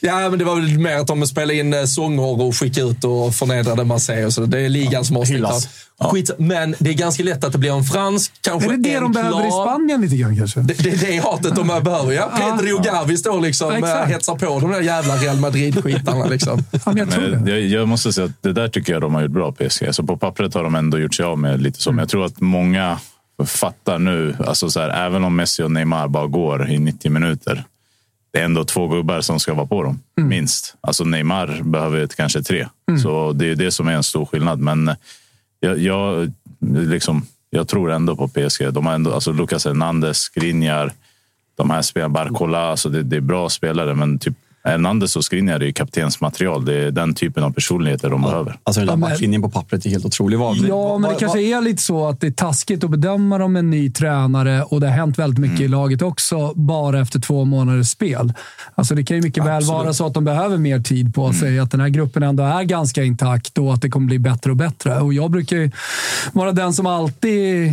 Ja, 0.00 0.28
men 0.30 0.38
det 0.38 0.44
var 0.44 0.54
väl 0.54 0.78
mer 0.78 0.96
att 0.96 1.06
de 1.06 1.26
spelade 1.26 1.54
in 1.54 1.74
eh, 1.74 1.84
sånger 1.84 2.42
och 2.42 2.56
skickade 2.56 2.90
ut 2.90 3.04
och 3.04 3.34
förnedrade 3.34 3.84
Marseille. 3.84 4.26
och 4.26 4.32
Så 4.32 4.40
det 4.46 4.60
är 4.60 4.68
ligan 4.68 5.04
som 5.04 5.16
har 5.16 5.24
splittrat. 5.24 5.68
Skit, 6.00 6.30
men 6.38 6.74
det 6.78 6.90
är 6.90 6.94
ganska 6.94 7.22
lätt 7.22 7.44
att 7.44 7.52
det 7.52 7.58
blir 7.58 7.72
en 7.72 7.84
fransk, 7.84 8.32
kanske 8.40 8.68
Är 8.68 8.76
det 8.76 8.88
det 8.88 9.00
de 9.00 9.12
behöver 9.12 9.46
i. 9.48 9.50
Spanien 9.50 10.00
lite 10.00 10.16
grann 10.16 10.36
kanske? 10.36 10.60
Det, 10.60 10.74
det 10.74 10.90
är 10.90 10.96
det 10.96 11.16
hatet 11.18 11.54
de 11.56 11.66
behöver, 11.66 12.12
ja. 12.12 12.30
Pedro 12.58 12.78
Gavi 12.82 13.16
står 13.16 13.40
liksom 13.40 13.74
Ja, 13.82 14.02
och 14.02 14.08
hetsar 14.08 14.34
på 14.34 14.60
de 14.60 14.70
där 14.72 14.80
jävla 14.80 15.16
Real 15.16 15.36
Madrid-skitarna. 15.36 16.26
Liksom. 16.26 16.64
Ja, 16.72 16.78
men 16.84 16.96
jag 16.96 17.10
tror 17.10 17.28
Men 17.28 17.44
det. 17.44 17.50
jag, 17.50 17.60
jag 17.60 17.88
måste 17.88 18.12
säga 18.12 18.24
att 18.24 18.42
det 18.42 18.52
där 18.52 18.68
tycker 18.68 18.92
jag 18.92 19.02
de 19.02 19.14
har 19.14 19.22
gjort 19.22 19.30
bra, 19.30 19.52
PSG. 19.52 19.94
Så 19.94 20.02
på 20.02 20.16
pappret 20.16 20.54
har 20.54 20.64
de 20.64 20.74
ändå 20.74 20.98
gjort 20.98 21.14
sig 21.14 21.24
av 21.24 21.38
med 21.38 21.62
lite 21.62 21.80
så. 21.82 21.92
Men 21.92 21.98
jag 21.98 22.08
tror 22.08 22.24
att 22.24 22.40
många 22.40 22.98
fattar 23.46 23.98
nu, 23.98 24.36
alltså 24.46 24.70
så 24.70 24.80
här, 24.80 25.06
även 25.06 25.24
om 25.24 25.36
Messi 25.36 25.62
och 25.62 25.70
Neymar 25.70 26.08
bara 26.08 26.26
går 26.26 26.70
i 26.70 26.78
90 26.78 27.10
minuter. 27.10 27.64
Det 28.32 28.40
är 28.40 28.44
ändå 28.44 28.64
två 28.64 28.88
gubbar 28.88 29.20
som 29.20 29.40
ska 29.40 29.54
vara 29.54 29.66
på 29.66 29.82
dem, 29.82 30.00
minst. 30.16 30.76
Alltså 30.80 31.04
Neymar 31.04 31.62
behöver 31.62 32.06
kanske 32.06 32.42
tre. 32.42 32.68
Så 33.02 33.32
det 33.32 33.50
är 33.50 33.54
det 33.54 33.70
som 33.70 33.88
är 33.88 33.92
en 33.92 34.02
stor 34.02 34.26
skillnad. 34.26 34.58
Men 34.58 34.90
jag, 35.60 35.78
jag, 35.78 36.32
liksom, 36.60 37.26
jag 37.50 37.68
tror 37.68 37.92
ändå 37.92 38.16
på 38.16 38.28
PSG. 38.28 38.72
De 38.72 38.86
har 38.86 38.94
ändå, 38.94 39.14
alltså 39.14 39.32
Lucas 39.32 39.64
Hernandez, 39.64 40.18
Skriniar, 40.18 40.92
de 41.56 41.70
här 41.70 41.82
spelarna, 41.82 42.12
Barcola, 42.12 42.58
alltså 42.58 42.88
det, 42.88 43.02
det 43.02 43.16
är 43.16 43.20
bra 43.20 43.48
spelare, 43.48 43.94
men 43.94 44.18
typ 44.18 44.34
Hernandez 44.68 45.16
och 45.16 45.24
Skriniar 45.24 45.60
är 45.60 45.64
ju 45.66 45.72
kaptensmaterial. 45.72 46.64
Det 46.64 46.74
är 46.74 46.90
den 46.90 47.14
typen 47.14 47.44
av 47.44 47.50
personligheter 47.52 48.10
de 48.10 48.22
behöver. 48.22 48.56
Alltså 48.62 48.80
den 48.80 48.86
där 49.00 49.06
Ja, 49.06 49.10
backlinjen 49.10 49.42
på 49.42 49.50
pappret 49.50 49.86
är 49.86 49.90
helt 49.90 50.04
otrolig. 50.04 50.38
Vad- 50.38 50.56
Ja, 50.56 50.92
men 50.98 51.02
det 51.02 51.08
vad- 51.08 51.18
kanske 51.20 51.40
är 51.42 51.60
lite 51.60 51.82
så 51.82 52.08
att 52.08 52.20
det 52.20 52.26
är 52.26 52.30
taskigt 52.30 52.84
att 52.84 52.90
bedöma 52.90 53.38
dem 53.38 53.52
med 53.52 53.60
en 53.60 53.70
ny 53.70 53.90
tränare 53.90 54.62
och 54.62 54.80
det 54.80 54.86
har 54.86 54.94
hänt 54.96 55.18
väldigt 55.18 55.38
mycket 55.38 55.58
Mm. 55.60 55.64
i 55.64 55.68
laget 55.68 56.02
också, 56.02 56.52
bara 56.54 57.00
efter 57.00 57.20
två 57.20 57.44
månaders 57.44 57.88
spel. 57.88 58.32
Alltså 58.74 58.94
det 58.94 59.04
kan 59.04 59.16
ju 59.16 59.22
mycket 59.22 59.44
väl 59.46 59.64
vara 59.64 59.92
så 59.94 60.06
att 60.06 60.14
de 60.14 60.24
behöver 60.24 60.58
mer 60.58 60.80
tid 60.80 61.14
på 61.14 61.24
Mm. 61.24 61.34
sig, 61.40 61.58
att 61.58 61.70
den 61.70 61.80
här 61.80 61.88
gruppen 61.88 62.22
ändå 62.22 62.42
är 62.42 62.62
ganska 62.62 63.02
intakt 63.04 63.58
och 63.58 63.74
att 63.74 63.82
det 63.82 63.88
kommer 63.90 64.06
bli 64.06 64.18
bättre 64.18 64.50
och 64.50 64.56
bättre. 64.56 65.00
Och 65.00 65.14
jag 65.14 65.30
brukar 65.30 65.56
ju 65.56 65.70
vara 66.32 66.52
den 66.52 66.72
som 66.72 66.86
alltid 66.86 67.72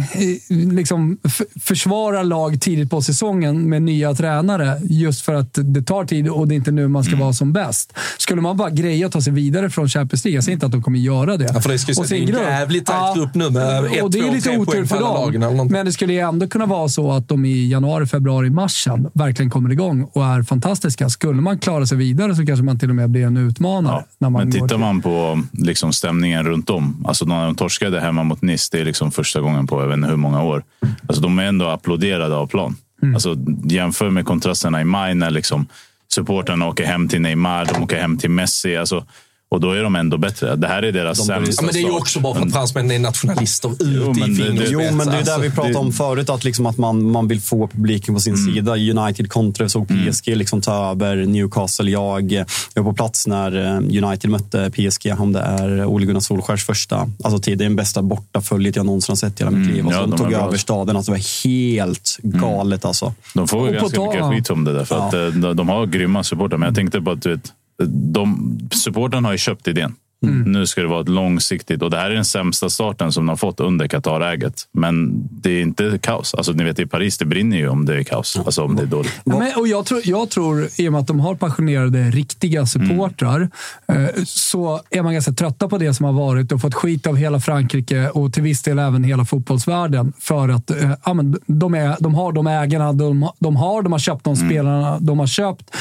liksom 0.49 1.17
försvarar 1.61 2.23
lag 2.23 2.61
tidigt 2.61 2.89
på 2.89 3.01
säsongen 3.01 3.69
med 3.69 3.81
nya 3.81 4.13
tränare, 4.13 4.79
just 4.83 5.21
för 5.21 5.33
att 5.35 5.57
det 5.63 5.81
tar 5.81 6.05
tid 6.05 6.27
och 6.29 6.47
det 6.47 6.53
är 6.53 6.57
inte 6.57 6.71
nu 6.71 6.80
man 6.87 7.03
ska 7.03 7.15
vara 7.15 7.33
som 7.33 7.53
bäst. 7.53 7.93
Skulle 8.17 8.41
man 8.41 8.57
bara 8.57 8.69
greja 8.69 9.07
att 9.07 9.13
ta 9.13 9.21
sig 9.21 9.33
vidare 9.33 9.69
från 9.69 9.89
Champions 9.89 10.25
League, 10.25 10.35
jag 10.37 10.43
säger 10.43 10.53
inte 10.53 10.65
att 10.65 10.71
de 10.71 10.81
kommer 10.83 10.99
göra 10.99 11.37
det. 11.37 11.51
Ja, 11.53 11.61
för 11.61 11.69
det 11.69 11.75
Och 11.75 11.79
säga, 11.79 12.25
det 12.25 12.31
är 12.31 12.35
sin 12.35 12.35
en 12.45 12.51
jävligt 12.51 12.85
tajt 12.85 13.15
grupp 13.15 13.35
nu 13.35 13.49
med 13.49 13.85
ett, 13.85 14.03
och 14.03 14.11
det 14.11 14.19
är 14.19 14.31
lite 14.31 14.57
otur 14.57 14.85
för 14.85 14.99
dem. 14.99 15.67
Men 15.71 15.85
det 15.85 15.91
skulle 15.91 16.13
ju 16.13 16.19
ändå 16.19 16.47
kunna 16.47 16.65
vara 16.65 16.89
så 16.89 17.11
att 17.11 17.27
de 17.29 17.45
i 17.45 17.69
januari, 17.69 18.05
februari, 18.07 18.49
mars 18.49 18.83
sen 18.83 19.07
verkligen 19.13 19.49
kommer 19.49 19.71
igång 19.71 20.03
och 20.13 20.25
är 20.25 20.43
fantastiska. 20.43 21.09
Skulle 21.09 21.41
man 21.41 21.59
klara 21.59 21.85
sig 21.85 21.97
vidare 21.97 22.35
så 22.35 22.45
kanske 22.45 22.63
man 22.65 22.79
till 22.79 22.89
och 22.89 22.95
med 22.95 23.09
blir 23.09 23.25
en 23.25 23.37
utmanare. 23.37 23.93
Ja, 23.95 24.05
när 24.17 24.29
man 24.29 24.39
men 24.41 24.47
går 24.49 24.53
tittar 24.53 24.67
till- 24.67 24.77
man 24.77 25.01
på 25.01 25.41
liksom 25.51 25.93
stämningen 25.93 26.45
runt 26.45 26.69
om. 26.69 27.05
Alltså 27.07 27.25
när 27.25 27.45
de 27.45 27.55
torskade 27.55 27.99
hemma 28.01 28.23
mot 28.23 28.41
Nice, 28.41 28.69
det 28.71 28.79
är 28.81 28.85
liksom 28.85 29.11
första 29.11 29.41
gången 29.41 29.67
på 29.67 29.81
jag 29.81 29.87
vet 29.87 29.97
inte 29.97 30.09
hur 30.09 30.15
många 30.15 30.43
år. 30.43 30.63
Alltså 31.07 31.21
de 31.23 31.39
är 31.39 31.43
ändå 31.43 31.67
applåderade 31.67 32.35
av 32.35 32.47
plan. 32.47 32.75
Mm. 33.01 33.13
Alltså, 33.15 33.35
jämför 33.63 34.09
med 34.09 34.25
kontrasterna 34.25 34.81
i 34.81 34.83
maj 34.83 35.15
när 35.15 35.29
liksom 35.31 35.65
supportrarna 36.13 36.67
åker 36.67 36.85
hem 36.85 37.07
till 37.07 37.21
Neymar, 37.21 37.65
de 37.65 37.83
åker 37.83 37.97
hem 37.97 38.17
till 38.17 38.29
Messi. 38.29 38.77
Alltså, 38.77 39.05
och 39.51 39.59
då 39.61 39.71
är 39.71 39.83
de 39.83 39.95
ändå 39.95 40.17
bättre. 40.17 40.55
Det 40.55 40.67
här 40.67 40.83
är 40.83 40.91
deras 40.91 41.17
De- 41.17 41.23
sämsta 41.25 41.61
Ja, 41.61 41.65
men 41.65 41.73
det 41.73 41.79
är 41.79 41.91
ju 41.91 41.97
också 41.97 42.19
bara 42.19 42.35
för 42.35 42.41
att 42.45 42.51
fransmännen 42.53 42.91
är 42.91 42.99
nationalister 42.99 43.69
ut 43.71 43.77
Jo, 43.79 43.87
i 43.87 44.05
men 44.05 44.13
det- 44.13 44.27
det- 44.27 44.35
fingerspets. 44.35 44.71
Jo, 44.71 44.79
men 44.95 45.07
det 45.07 45.13
är 45.13 45.17
ju 45.17 45.23
där 45.23 45.39
vi 45.39 45.45
alltså. 45.45 45.61
pratade 45.61 45.77
om 45.77 45.91
förut, 45.93 46.29
att, 46.29 46.43
liksom 46.43 46.65
att 46.65 46.77
man, 46.77 47.11
man 47.11 47.27
vill 47.27 47.41
få 47.41 47.67
publiken 47.67 48.13
på 48.13 48.19
sin 48.21 48.37
sida. 48.37 48.71
United 48.75 49.29
kontra, 49.31 49.69
såg 49.69 49.87
PSG 49.87 50.35
liksom 50.35 50.61
ta 50.61 50.91
över 50.91 51.15
Newcastle. 51.15 51.91
Jag, 51.91 52.31
jag 52.73 52.83
var 52.83 52.91
på 52.91 52.93
plats 52.93 53.27
när 53.27 53.65
eh, 53.65 54.03
United 54.05 54.29
mötte 54.29 54.71
PSG, 54.71 55.13
om 55.19 55.33
det 55.33 55.39
är 55.39 55.85
Ole 55.85 56.05
Gunnar 56.05 56.19
Solskjärs 56.19 56.65
första, 56.65 57.09
alltså 57.23 57.39
tid, 57.39 57.57
det 57.57 57.63
är 57.63 57.65
den 57.65 57.75
bästa 57.75 58.01
bortaföljet 58.01 58.75
jag 58.75 58.85
någonsin 58.85 59.11
har 59.11 59.17
sett 59.17 59.39
i 59.41 59.43
hela 59.43 59.57
mitt 59.57 59.71
liv. 59.75 59.87
Och 59.87 59.93
ja, 59.93 60.05
de 60.05 60.17
tog 60.17 60.33
över 60.33 60.57
staden, 60.57 60.95
alltså 60.95 61.11
det 61.11 61.17
var 61.17 61.49
helt 61.49 62.17
galet 62.23 62.85
alltså. 62.85 63.13
De 63.33 63.47
får 63.47 63.67
ju 63.67 63.73
ganska 63.73 64.01
mycket 64.01 64.23
skit 64.29 64.49
om 64.49 64.63
det 64.63 64.73
där. 64.73 64.85
För 64.85 64.95
Ja. 64.95 65.07
att, 65.07 65.13
eh, 65.13 65.25
de, 65.25 65.55
de 65.55 65.69
har 65.69 65.85
grymma 65.85 66.23
supportrar. 66.23 66.57
Men 66.57 66.67
jag 66.67 66.75
tänkte 66.75 67.01
på 67.01 67.11
att 67.11 67.21
du 67.21 67.29
vet, 67.29 67.51
de, 67.85 68.59
supporten 68.71 69.25
har 69.25 69.31
ju 69.31 69.37
köpt 69.37 69.67
idén. 69.67 69.95
Nu 70.21 70.65
ska 70.65 70.81
det 70.81 70.87
vara 70.87 71.01
ett 71.01 71.09
långsiktigt 71.09 71.81
och 71.81 71.89
det 71.89 71.97
här 71.97 72.09
är 72.09 72.15
den 72.15 72.25
sämsta 72.25 72.69
starten 72.69 73.11
som 73.11 73.25
de 73.25 73.29
har 73.29 73.35
fått 73.35 73.59
under 73.59 73.87
Qataräget. 73.87 74.67
Men 74.71 75.27
det 75.31 75.49
är 75.49 75.61
inte 75.61 75.99
kaos. 76.01 76.33
Alltså, 76.33 76.51
ni 76.51 76.63
vet, 76.63 76.79
i 76.79 76.85
Paris 76.85 77.17
det 77.17 77.25
brinner 77.25 77.57
ju 77.57 77.69
om 77.69 77.85
det 77.85 77.95
är 77.95 78.03
kaos. 78.03 78.39
Alltså 78.45 78.63
om 78.63 78.75
det 78.75 78.81
är 78.81 78.87
dåligt. 78.87 79.21
Ja, 79.23 79.39
men, 79.39 79.51
och 79.55 79.67
jag, 79.67 79.85
tror, 79.85 80.01
jag 80.03 80.29
tror, 80.29 80.67
i 80.77 80.87
och 80.87 80.91
med 80.91 81.01
att 81.01 81.07
de 81.07 81.19
har 81.19 81.35
passionerade, 81.35 82.03
riktiga 82.03 82.65
supportrar, 82.65 83.49
eh, 83.87 84.23
så 84.25 84.81
är 84.89 85.01
man 85.01 85.13
ganska 85.13 85.33
trötta 85.33 85.67
på 85.67 85.77
det 85.77 85.93
som 85.93 86.05
har 86.05 86.13
varit 86.13 86.51
och 86.51 86.61
fått 86.61 86.73
skit 86.73 87.07
av 87.07 87.15
hela 87.15 87.39
Frankrike 87.39 88.09
och 88.09 88.33
till 88.33 88.43
viss 88.43 88.61
del 88.61 88.79
även 88.79 89.03
hela 89.03 89.25
fotbollsvärlden. 89.25 90.13
För 90.19 90.49
att 90.49 90.71
eh, 90.71 90.91
ja, 91.05 91.13
men 91.13 91.39
de, 91.45 91.73
är, 91.73 91.95
de 91.99 92.15
har 92.15 92.31
de 92.31 92.47
ägarna 92.47 92.93
de, 92.93 93.29
de 93.39 93.55
har. 93.55 93.81
De 93.81 93.91
har 93.91 93.99
köpt 93.99 94.23
de 94.23 94.35
spelarna 94.35 94.99
de 94.99 95.19
har 95.19 95.27
köpt. 95.27 95.75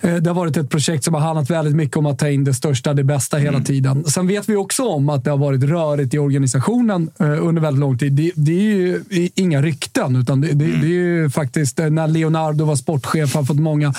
Eh, 0.00 0.14
det 0.14 0.30
har 0.30 0.34
varit 0.34 0.56
ett 0.56 0.70
projekt 0.70 1.04
som 1.04 1.14
har 1.14 1.20
handlat 1.20 1.50
väldigt 1.50 1.76
mycket 1.76 1.96
om 1.96 2.06
att 2.06 2.18
ta 2.18 2.28
in 2.28 2.44
det 2.44 2.54
största, 2.54 2.94
det 2.94 3.04
bästa 3.04 3.36
hela 3.36 3.60
tiden. 3.60 3.73
Sen 4.06 4.26
vet 4.26 4.48
vi 4.48 4.56
också 4.56 4.82
om 4.82 5.08
att 5.08 5.24
det 5.24 5.30
har 5.30 5.38
varit 5.38 5.62
rörigt 5.62 6.14
i 6.14 6.18
organisationen 6.18 7.10
eh, 7.20 7.46
under 7.46 7.62
väldigt 7.62 7.80
lång 7.80 7.98
tid. 7.98 8.12
Det, 8.12 8.32
det 8.36 8.52
är 8.52 8.76
ju 8.76 9.02
inga 9.34 9.62
rykten, 9.62 10.16
utan 10.16 10.40
det, 10.40 10.46
det, 10.46 10.64
det 10.64 10.86
är 10.86 10.90
ju 10.90 11.30
faktiskt 11.30 11.80
eh, 11.80 11.90
när 11.90 12.08
Leonardo 12.08 12.64
var 12.64 12.76
sportchef 12.76 13.34
har 13.34 13.44
fått 13.44 13.60
många, 13.60 13.94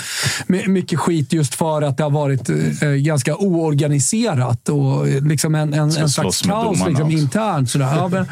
my- 0.48 0.68
mycket 0.68 1.00
skit 1.00 1.34
just 1.34 1.56
för 1.56 1.82
att 1.82 1.98
det 1.98 2.04
har 2.04 2.12
varit 2.12 2.50
eh, 2.50 2.90
ganska 2.90 3.36
oorganiserat 3.36 4.70
och 4.70 5.08
liksom 5.08 5.56
en, 5.56 5.74
en, 5.74 5.90
en 5.90 6.10
slags 6.10 6.42
kaos 6.42 6.88
liksom, 6.88 7.12
internt. 7.12 7.70
Sådär. 7.70 7.96
Ja, 7.96 8.08
men, 8.08 8.26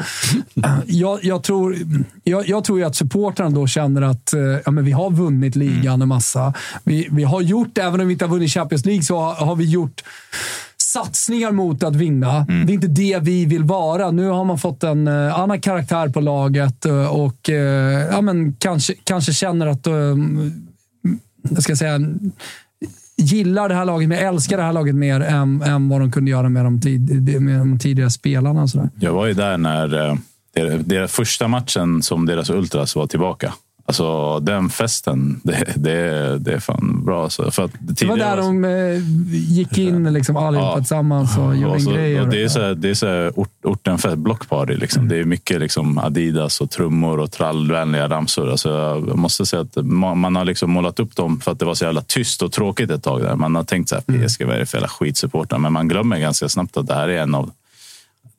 jag, 0.86 1.24
jag, 1.24 1.42
tror, 1.42 1.76
jag, 2.24 2.48
jag 2.48 2.64
tror 2.64 2.84
att 2.84 2.96
supportrarna 2.96 3.50
då 3.50 3.66
känner 3.66 4.02
att 4.02 4.34
ja, 4.64 4.70
men 4.70 4.84
vi 4.84 4.92
har 4.92 5.10
vunnit 5.10 5.56
ligan 5.56 6.02
en 6.02 6.08
massa. 6.08 6.54
Vi, 6.84 7.08
vi 7.10 7.22
har 7.22 7.40
gjort, 7.40 7.78
även 7.78 8.00
om 8.00 8.06
vi 8.06 8.12
inte 8.12 8.24
har 8.24 8.30
vunnit 8.30 8.52
Champions 8.52 8.84
League, 8.86 9.02
så 9.02 9.18
har, 9.18 9.34
har 9.34 9.56
vi 9.56 9.64
gjort 9.64 10.02
satsningar 10.94 11.52
mot 11.52 11.82
att 11.82 11.96
vinna. 11.96 12.46
Det 12.48 12.72
är 12.72 12.74
inte 12.74 12.86
det 12.86 13.18
vi 13.22 13.44
vill 13.44 13.64
vara. 13.64 14.10
Nu 14.10 14.28
har 14.28 14.44
man 14.44 14.58
fått 14.58 14.84
en 14.84 15.08
eh, 15.08 15.38
annan 15.38 15.60
karaktär 15.60 16.08
på 16.08 16.20
laget 16.20 16.84
eh, 16.84 17.06
och 17.06 17.50
eh, 17.50 18.08
ja, 18.12 18.20
men 18.20 18.52
kanske, 18.52 18.94
kanske 19.04 19.32
känner 19.32 19.66
att... 19.66 19.86
Jag 21.50 21.62
ska 21.62 21.76
säga, 21.76 22.00
gillar 23.16 23.68
det 23.68 23.74
här 23.74 23.84
laget 23.84 24.08
mer, 24.08 24.16
älskar 24.16 24.56
det 24.56 24.62
här 24.62 24.72
laget 24.72 24.94
mer 24.94 25.20
än, 25.20 25.62
än 25.62 25.88
vad 25.88 26.00
de 26.00 26.12
kunde 26.12 26.30
göra 26.30 26.48
med 26.48 26.64
de, 26.64 26.80
tid, 26.80 27.40
med 27.42 27.58
de 27.58 27.78
tidigare 27.78 28.10
spelarna. 28.10 28.62
Och 28.62 28.70
sådär. 28.70 28.90
Jag 29.00 29.12
var 29.12 29.26
ju 29.26 29.34
där 29.34 29.58
när 29.58 30.18
deras 30.78 31.12
första 31.12 31.48
matchen 31.48 32.02
som 32.02 32.26
deras 32.26 32.50
ultras 32.50 32.96
var 32.96 33.06
tillbaka. 33.06 33.54
Alltså 33.86 34.40
den 34.40 34.68
festen, 34.70 35.40
det, 35.44 35.64
det, 35.76 36.38
det 36.38 36.52
är 36.52 36.58
fan 36.60 37.04
bra. 37.04 37.22
Alltså. 37.24 37.50
För 37.50 37.64
att 37.64 37.70
Det 37.80 38.06
var 38.06 38.16
där 38.16 38.36
de 38.36 38.64
eh, 38.64 38.98
gick 39.52 39.78
in 39.78 40.12
liksom, 40.12 40.36
allihopa 40.36 40.76
tillsammans 40.76 41.38
och 41.38 41.56
gjorde 41.56 41.66
och 41.68 41.74
en 41.74 41.80
så, 41.80 41.90
grej. 41.92 42.20
och 42.20 42.28
det 42.28 42.42
är 42.42 42.48
så 42.48 42.60
här, 42.60 42.74
det 42.74 42.90
är 42.90 42.94
så 42.94 43.06
här 43.06 43.32
ort, 43.36 43.50
ortenfest, 43.64 44.16
blockparty. 44.18 44.74
Liksom. 44.76 45.08
Det 45.08 45.16
är 45.16 45.24
mycket 45.24 45.60
liksom 45.60 45.98
Adidas 45.98 46.60
och 46.60 46.70
trummor 46.70 47.18
och 47.20 47.32
trallvänliga 47.32 48.08
ramsor. 48.08 48.50
Alltså, 48.50 48.68
jag 49.08 49.18
måste 49.18 49.46
säga 49.46 49.62
att 49.62 49.74
ma- 49.76 50.14
man 50.14 50.36
har 50.36 50.44
liksom 50.44 50.70
målat 50.70 51.00
upp 51.00 51.16
dem 51.16 51.40
för 51.40 51.52
att 51.52 51.58
det 51.58 51.64
var 51.64 51.74
så 51.74 51.84
jävla 51.84 52.02
tyst 52.02 52.42
och 52.42 52.52
tråkigt 52.52 52.90
ett 52.90 53.02
tag. 53.02 53.22
där. 53.22 53.34
Man 53.36 53.54
har 53.54 53.64
tänkt 53.64 53.88
så 53.88 53.94
här, 53.94 54.26
PSG, 54.26 54.44
vad 54.44 54.54
är 54.54 54.58
det 54.58 54.66
för 54.66 54.76
jävla 54.78 54.88
skitsupportrar? 54.88 55.58
Men 55.58 55.72
man 55.72 55.88
glömmer 55.88 56.18
ganska 56.18 56.48
snabbt 56.48 56.76
att 56.76 56.86
det 56.86 56.94
här 56.94 57.08
är 57.08 57.22
en 57.22 57.34
av 57.34 57.50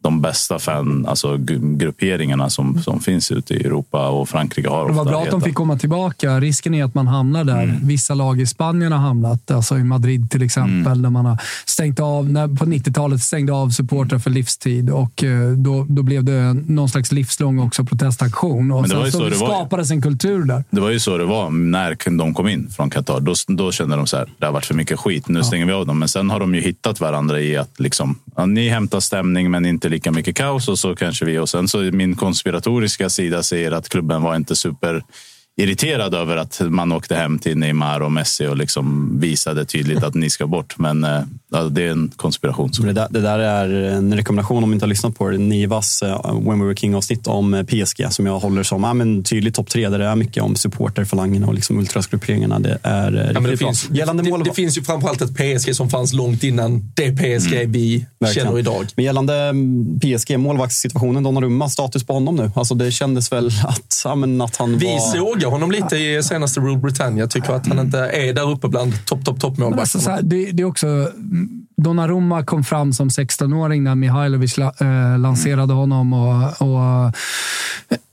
de 0.06 0.22
bästa 0.22 0.60
fan, 0.60 1.06
alltså 1.06 1.38
grupperingarna 1.78 2.49
som, 2.49 2.82
som 2.82 2.99
finns 2.99 3.32
ute 3.32 3.53
i 3.53 3.66
Europa 3.66 4.10
och 4.10 4.30
Frankrike 4.30 4.70
har 4.70 4.88
Det 4.88 4.93
var 4.93 5.06
bra 5.06 5.24
att 5.24 5.32
de 5.32 5.41
fick 5.41 5.56
komma 5.56 5.78
tillbaka. 5.78 6.39
Risken 6.39 6.74
är 6.74 6.84
att 6.84 6.95
man 6.95 7.08
hamnar 7.08 7.43
där. 7.43 7.64
Mm. 7.64 7.88
Vissa 7.88 8.14
lag 8.14 8.41
i 8.41 8.45
Spanien 8.45 8.91
har 8.91 8.99
hamnat, 8.99 9.51
alltså 9.51 9.78
i 9.78 9.84
Madrid 9.84 10.32
till 10.32 10.41
exempel, 10.41 10.76
Mm. 10.76 11.01
där 11.01 11.10
man 11.10 11.26
har 11.26 11.38
stängt 11.66 11.99
av, 11.99 12.30
när, 12.30 12.47
på 12.47 12.66
90-talet 12.66 13.22
stängde 13.22 13.53
av 13.53 13.70
supportrar 13.70 14.20
för 14.20 14.30
livstid 14.30 14.89
och 14.89 15.24
eh, 15.24 15.51
då, 15.51 15.86
då 15.89 16.03
blev 16.03 16.24
det 16.24 16.53
någon 16.53 16.89
slags 16.89 17.12
livslång 17.12 17.60
också 17.60 17.84
protestaktion. 17.84 18.72
Och 18.72 18.82
Men 18.82 18.89
det 18.89 18.95
var 18.95 19.03
sen 19.03 19.12
så 19.12 19.18
så 19.18 19.30
det 19.30 19.36
var 19.36 19.47
skapades 19.47 19.91
en 19.91 20.01
kultur 20.01 20.43
där. 20.43 20.64
Det 20.70 20.82
var 20.82 20.89
ju 20.89 20.99
så 20.99 21.18
det 21.18 21.26
var 21.26 21.49
när 21.49 22.18
de 22.18 22.34
kom 22.34 22.47
in 22.47 22.70
från 22.70 22.89
Qatar. 22.89 23.20
Då, 23.20 23.34
då 23.47 23.72
kände 23.72 23.95
de 23.95 24.08
så 24.08 24.18
här, 24.18 24.30
det 24.39 24.45
har 24.45 24.53
varit 24.53 24.66
för 24.66 24.74
mycket 24.74 24.99
skit, 24.99 25.28
nu 25.28 25.43
stänger 25.43 25.66
vi 25.66 25.74
av 25.74 25.86
dem. 25.86 25.99
Men 25.99 26.08
sen 26.08 26.30
har 26.30 26.39
de 26.39 26.56
ju 26.56 26.62
hittat 26.62 26.99
varandra 26.99 27.41
i 27.41 27.58
att 27.58 27.80
liksom, 27.80 28.16
ja, 28.36 28.45
ni 28.45 28.70
hämtar 28.70 28.99
stämning 28.99 29.51
men 29.51 29.66
inte 29.66 29.89
lika 29.96 30.12
mycket 30.12 30.36
kaos 30.36 30.68
och 30.68 30.80
så 30.80 30.96
kanske 30.96 31.26
vi. 31.26 31.39
Och 31.39 31.50
sen 31.50 31.68
så 31.68 31.78
min 31.78 32.16
konspiratoriska 32.16 33.10
sida 33.10 33.43
säger 33.43 33.72
att 33.72 33.89
klubben 33.89 34.22
var 34.22 34.36
inte 34.36 34.56
super 34.56 35.04
irriterad 35.58 36.14
över 36.14 36.38
att 36.38 36.62
man 36.64 36.91
åkte 36.91 37.16
hem 37.16 37.39
till 37.39 37.58
Neymar 37.58 37.99
och 37.99 38.12
Messi 38.12 38.47
och 38.47 38.58
liksom 38.58 39.12
visade 39.20 39.66
tydligt 39.66 40.03
att 40.03 40.14
ni 40.14 40.30
ska 40.30 40.47
bort. 40.47 40.78
Men 40.78 41.08
ja, 41.51 41.64
det 41.64 41.84
är 41.84 41.91
en 41.91 42.12
konspiration. 42.16 42.72
Det 42.80 42.93
där, 42.93 43.08
det 43.10 43.22
där 43.22 43.39
är 43.39 43.70
en 43.70 44.16
rekommendation 44.18 44.64
om 44.64 44.70
ni 44.70 44.74
inte 44.74 44.84
har 44.86 44.89
lyssnat 44.89 45.18
på 45.18 45.30
det. 45.30 45.38
Nivas 45.38 46.01
eh, 46.01 46.34
When 46.41 46.60
We 46.60 46.66
Were 46.66 46.76
King-avsnitt 46.76 47.28
om 47.28 47.53
eh, 47.53 47.64
PSG 47.64 48.08
som 48.14 48.26
jag 48.26 48.39
håller 48.39 48.64
som 48.64 48.84
ja, 48.84 48.93
men 48.93 49.24
tydlig 49.24 49.53
topp 49.53 49.70
tre 49.70 49.89
där 49.89 49.99
det 49.99 50.06
är 50.06 50.16
mycket 50.16 50.43
om 50.43 50.56
supporterfalangerna 50.56 51.47
och 51.47 51.53
liksom 51.53 51.78
ultrasgrupperingarna. 51.80 52.60
Det 52.60 52.78
är 52.84 53.12
Ja, 53.12 53.12
men 53.12 53.43
det, 53.43 53.49
riktigt 53.49 53.60
bra. 53.60 53.68
finns, 53.68 53.89
Gällande 53.89 54.24
det, 54.24 54.30
mål... 54.30 54.43
det 54.43 54.53
finns 54.53 54.78
ju 54.78 54.84
framförallt 54.84 55.22
ett 55.22 55.36
PSG 55.36 55.76
som 55.76 55.89
fanns 55.89 56.14
långt 56.14 56.43
innan 56.43 56.91
det 56.95 57.12
PSG 57.12 57.66
vi 57.68 58.06
Verkligen. 58.20 58.45
känner 58.47 58.60
idag. 58.60 58.86
Men 58.95 59.06
gällande 59.06 59.36
mm, 59.36 59.99
PSG, 59.99 60.39
målvaktssituationen, 60.39 61.24
Donnarumma, 61.24 61.70
status 61.70 62.03
på 62.03 62.14
honom 62.14 62.36
nu. 62.36 62.51
Alltså 62.56 62.76
det 62.76 62.91
kändes 62.91 63.32
väl 63.32 63.47
att, 63.47 64.01
ja, 64.06 64.16
men 64.16 64.41
att 64.41 64.56
han 64.56 64.78
Vi 64.78 64.86
var... 64.86 64.99
sågar 65.46 65.52
honom 65.52 65.72
lite 65.72 65.98
i 65.98 66.24
senaste 66.24 66.60
Rule 66.60 66.78
Britannia. 66.78 67.28
Tycker 67.28 67.54
att 67.54 67.68
han 67.68 67.80
inte 67.80 68.00
är 68.00 68.34
där 68.34 68.52
uppe 68.52 68.68
bland 68.68 69.06
topp, 69.06 69.26
topp, 69.26 69.39
topp 69.39 69.58
Men 69.58 69.80
alltså, 69.80 70.00
det, 70.22 70.52
det 70.52 70.64
är 70.64 70.66
också... 70.66 71.12
mm, 71.78 71.84
Donnarumma 71.84 72.43
kom 72.43 72.63
fram 72.63 72.93
som 72.93 73.09
16-åring 73.09 73.84
när 73.84 73.95
Mihailovic 73.95 74.57
eh, 74.57 75.19
lanserade 75.19 75.73
honom. 75.73 76.13
Och, 76.13 76.61
och, 76.61 76.82
eh, 76.82 77.11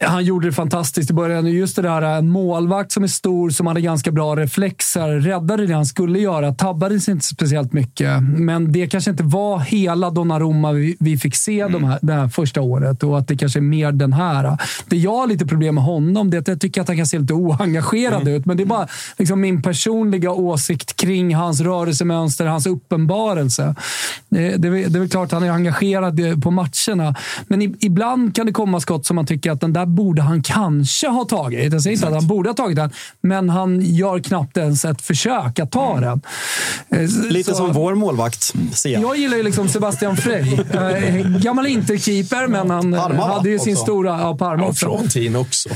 han 0.00 0.24
gjorde 0.24 0.48
det 0.48 0.52
fantastiskt 0.52 1.10
i 1.10 1.14
början. 1.14 1.46
Just 1.46 1.76
det 1.76 1.82
där, 1.82 2.02
en 2.02 2.28
målvakt 2.28 2.92
som 2.92 3.02
är 3.02 3.08
stor, 3.08 3.50
som 3.50 3.66
hade 3.66 3.80
ganska 3.80 4.10
bra 4.10 4.36
reflexer, 4.36 5.08
räddade 5.08 5.66
det 5.66 5.74
han 5.74 5.86
skulle 5.86 6.18
göra. 6.18 6.54
Tabbade 6.54 7.00
sig 7.00 7.12
inte 7.12 7.24
speciellt 7.24 7.72
mycket. 7.72 8.22
Men 8.22 8.72
det 8.72 8.86
kanske 8.86 9.10
inte 9.10 9.22
var 9.22 9.58
hela 9.58 10.10
Donnarumma 10.10 10.72
vi, 10.72 10.96
vi 11.00 11.18
fick 11.18 11.36
se 11.36 11.68
de 11.68 11.84
här, 11.84 11.98
det 12.02 12.12
här 12.12 12.28
första 12.28 12.60
året 12.60 13.02
och 13.02 13.18
att 13.18 13.28
det 13.28 13.36
kanske 13.36 13.58
är 13.58 13.60
mer 13.60 13.92
den 13.92 14.12
här. 14.12 14.58
Det 14.86 14.96
jag 14.96 15.16
har 15.16 15.26
lite 15.26 15.46
problem 15.46 15.74
med 15.74 15.84
honom 15.84 16.30
det 16.30 16.36
är 16.36 16.40
att 16.40 16.48
jag 16.48 16.60
tycker 16.60 16.80
att 16.80 16.88
han 16.88 16.96
kan 16.96 17.06
se 17.06 17.18
lite 17.18 17.34
oengagerad 17.34 18.28
ut. 18.28 18.46
Men 18.46 18.56
det 18.56 18.62
är 18.62 18.66
bara 18.66 18.86
liksom 19.18 19.40
min 19.40 19.62
personliga 19.62 20.30
åsikt 20.30 20.96
kring 20.96 21.34
hans 21.34 21.60
rörelsemönster, 21.60 22.46
hans 22.46 22.66
uppenbarelse. 22.66 23.51
Det, 23.59 24.57
det, 24.57 24.68
är 24.68 24.72
väl- 24.72 24.92
det 24.92 24.98
är 24.98 25.00
väl 25.00 25.09
klart 25.09 25.26
att 25.26 25.32
han 25.32 25.42
är 25.42 25.50
engagerad 25.50 26.20
eh, 26.20 26.38
på 26.38 26.50
matcherna, 26.50 27.14
men 27.46 27.62
i, 27.62 27.74
ibland 27.80 28.34
kan 28.34 28.46
det 28.46 28.53
komma 28.53 28.80
skott 28.80 29.07
som 29.07 29.16
man 29.16 29.26
tycker 29.26 29.50
att 29.50 29.61
den 29.61 29.72
där 29.72 29.86
borde 29.86 30.22
han 30.22 30.42
kanske 30.42 31.09
ha 31.09 31.24
tagit. 31.24 31.72
Jag 31.72 31.82
säger 31.82 31.96
inte 31.96 32.09
att 32.09 32.14
han 32.14 32.26
borde 32.26 32.48
ha 32.48 32.55
tagit 32.55 32.76
den, 32.76 32.90
men 33.20 33.48
han 33.48 33.80
gör 33.80 34.18
knappt 34.18 34.57
ens 34.57 34.84
ett 34.84 35.03
försök 35.03 35.59
att 35.59 35.70
ta 35.70 36.00
den. 36.00 36.20
Eh, 36.90 37.09
Lite 37.30 37.50
så- 37.50 37.57
som 37.57 37.72
vår 37.72 37.94
målvakt, 37.94 38.53
ser 38.72 38.90
jag. 38.90 39.03
jag 39.03 39.16
gillar 39.16 39.36
ju 39.36 39.42
liksom 39.42 39.68
Sebastian 39.68 40.16
Frey. 40.16 40.55
Eh, 40.72 41.26
gammal 41.42 41.66
interkeeper, 41.66 42.46
men 42.46 42.70
han 42.70 42.92
Parma, 42.92 43.26
hade 43.34 43.50
ju 43.50 43.59
sin 43.59 43.72
Också. 43.72 43.82
stora... 43.84 44.20
Ja, 44.20 44.36
Parma 44.36 44.66
också. 44.66 44.86
Frontin 44.86 45.36
också. 45.36 45.68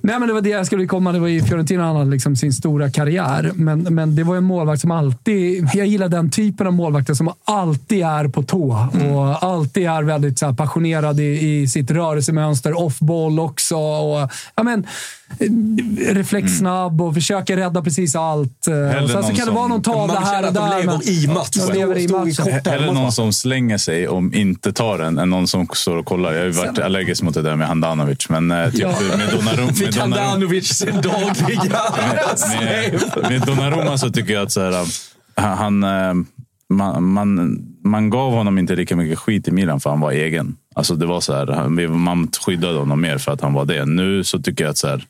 Nej, 0.00 0.18
men 0.18 0.28
det 0.28 0.34
var 0.34 0.40
det 0.40 0.48
jag 0.48 0.66
skulle 0.66 0.86
komma. 0.86 1.12
Det 1.12 1.18
var 1.18 1.28
i 1.28 1.42
Fiorentina 1.42 1.84
han 1.86 1.96
hade 1.96 2.10
liksom 2.10 2.36
sin 2.36 2.52
stora 2.52 2.90
karriär. 2.90 3.50
Men, 3.54 3.80
men 3.80 4.16
det 4.16 4.24
var 4.24 4.36
en 4.36 4.44
målvakt 4.44 4.80
som 4.80 4.90
alltid... 4.90 5.68
Jag 5.74 5.86
gillar 5.86 6.08
den 6.08 6.30
typen 6.30 6.66
av 6.66 6.72
målvakter 6.72 7.14
som 7.14 7.23
alltid 7.44 8.02
är 8.04 8.28
på 8.28 8.42
tå 8.42 8.88
och 9.14 9.42
alltid 9.44 9.86
är 9.86 10.02
väldigt 10.02 10.38
så 10.38 10.46
här, 10.46 10.52
passionerad 10.52 11.20
i, 11.20 11.24
i 11.62 11.68
sitt 11.68 11.90
rörelsemönster. 11.90 12.78
Off-boll 12.78 13.38
också. 13.40 13.76
Och, 13.76 14.30
ja, 14.54 14.62
men, 14.62 14.86
reflexsnabb 15.98 17.00
och 17.00 17.14
försöker 17.14 17.56
rädda 17.56 17.82
precis 17.82 18.16
allt. 18.16 18.66
Eh, 18.68 19.06
sen 19.06 19.08
så 19.08 19.22
kan 19.28 19.34
det 19.34 19.42
som- 19.42 19.54
vara 19.54 19.66
någon 19.66 19.82
tavla 19.82 20.14
Man 20.14 20.22
här 20.24 20.46
och 20.46 20.52
där. 20.52 20.78
lever 20.78 20.92
men- 20.92 21.08
i 21.08 21.26
matchen. 21.26 21.66
De 21.68 21.72
lever 21.72 21.98
i 21.98 22.08
matchen. 22.08 22.52
Hellre 22.72 22.92
någon 22.92 23.12
som 23.12 23.32
slänger 23.32 23.78
sig 23.78 24.08
och 24.08 24.34
inte 24.34 24.72
tar 24.72 24.98
den 24.98 25.18
än 25.18 25.30
någon 25.30 25.46
som 25.48 25.66
står 25.74 25.96
och 25.96 26.06
kollar. 26.06 26.32
Jag 26.32 26.38
har 26.40 26.46
ju 26.46 26.50
varit 26.52 26.78
allergisk 26.78 27.22
mot 27.22 27.34
det 27.34 27.42
där 27.42 27.56
med 27.56 27.68
Handanovic. 27.68 28.28
Men 28.28 28.50
eh, 28.50 28.70
typ 28.70 28.80
Ja. 28.80 28.88
med 29.18 29.28
Donnarumma... 29.30 29.66
med 29.66 29.76
Fick 29.76 29.88
Donnarumma- 29.96 30.00
Handanovic 30.00 30.68
sin 30.68 30.94
dagliga 30.94 31.62
med, 32.60 33.00
med 33.30 33.40
Donnarumma 33.46 33.98
så 33.98 34.10
tycker 34.10 34.32
jag 34.34 34.42
att 34.42 34.52
så 34.52 34.60
här, 34.60 34.86
han, 35.36 35.58
han, 35.58 35.84
eh, 35.84 36.24
man, 36.68 37.04
man, 37.04 37.58
man 37.84 38.10
gav 38.10 38.32
honom 38.32 38.58
inte 38.58 38.76
lika 38.76 38.96
mycket 38.96 39.18
skit 39.18 39.48
i 39.48 39.50
Milan 39.50 39.80
för 39.80 39.90
han 39.90 40.00
var 40.00 40.12
egen. 40.12 40.56
Alltså 40.74 40.94
det 40.94 41.06
var 41.06 41.20
så 41.20 41.34
här, 41.34 41.68
man 41.88 42.28
skyddade 42.46 42.78
honom 42.78 43.00
mer 43.00 43.18
för 43.18 43.32
att 43.32 43.40
han 43.40 43.52
var 43.52 43.64
det. 43.64 43.84
Nu 43.84 44.24
så 44.24 44.42
tycker 44.42 44.64
jag 44.64 44.70
att 44.70 44.78
så 44.78 44.88
här, 44.88 45.06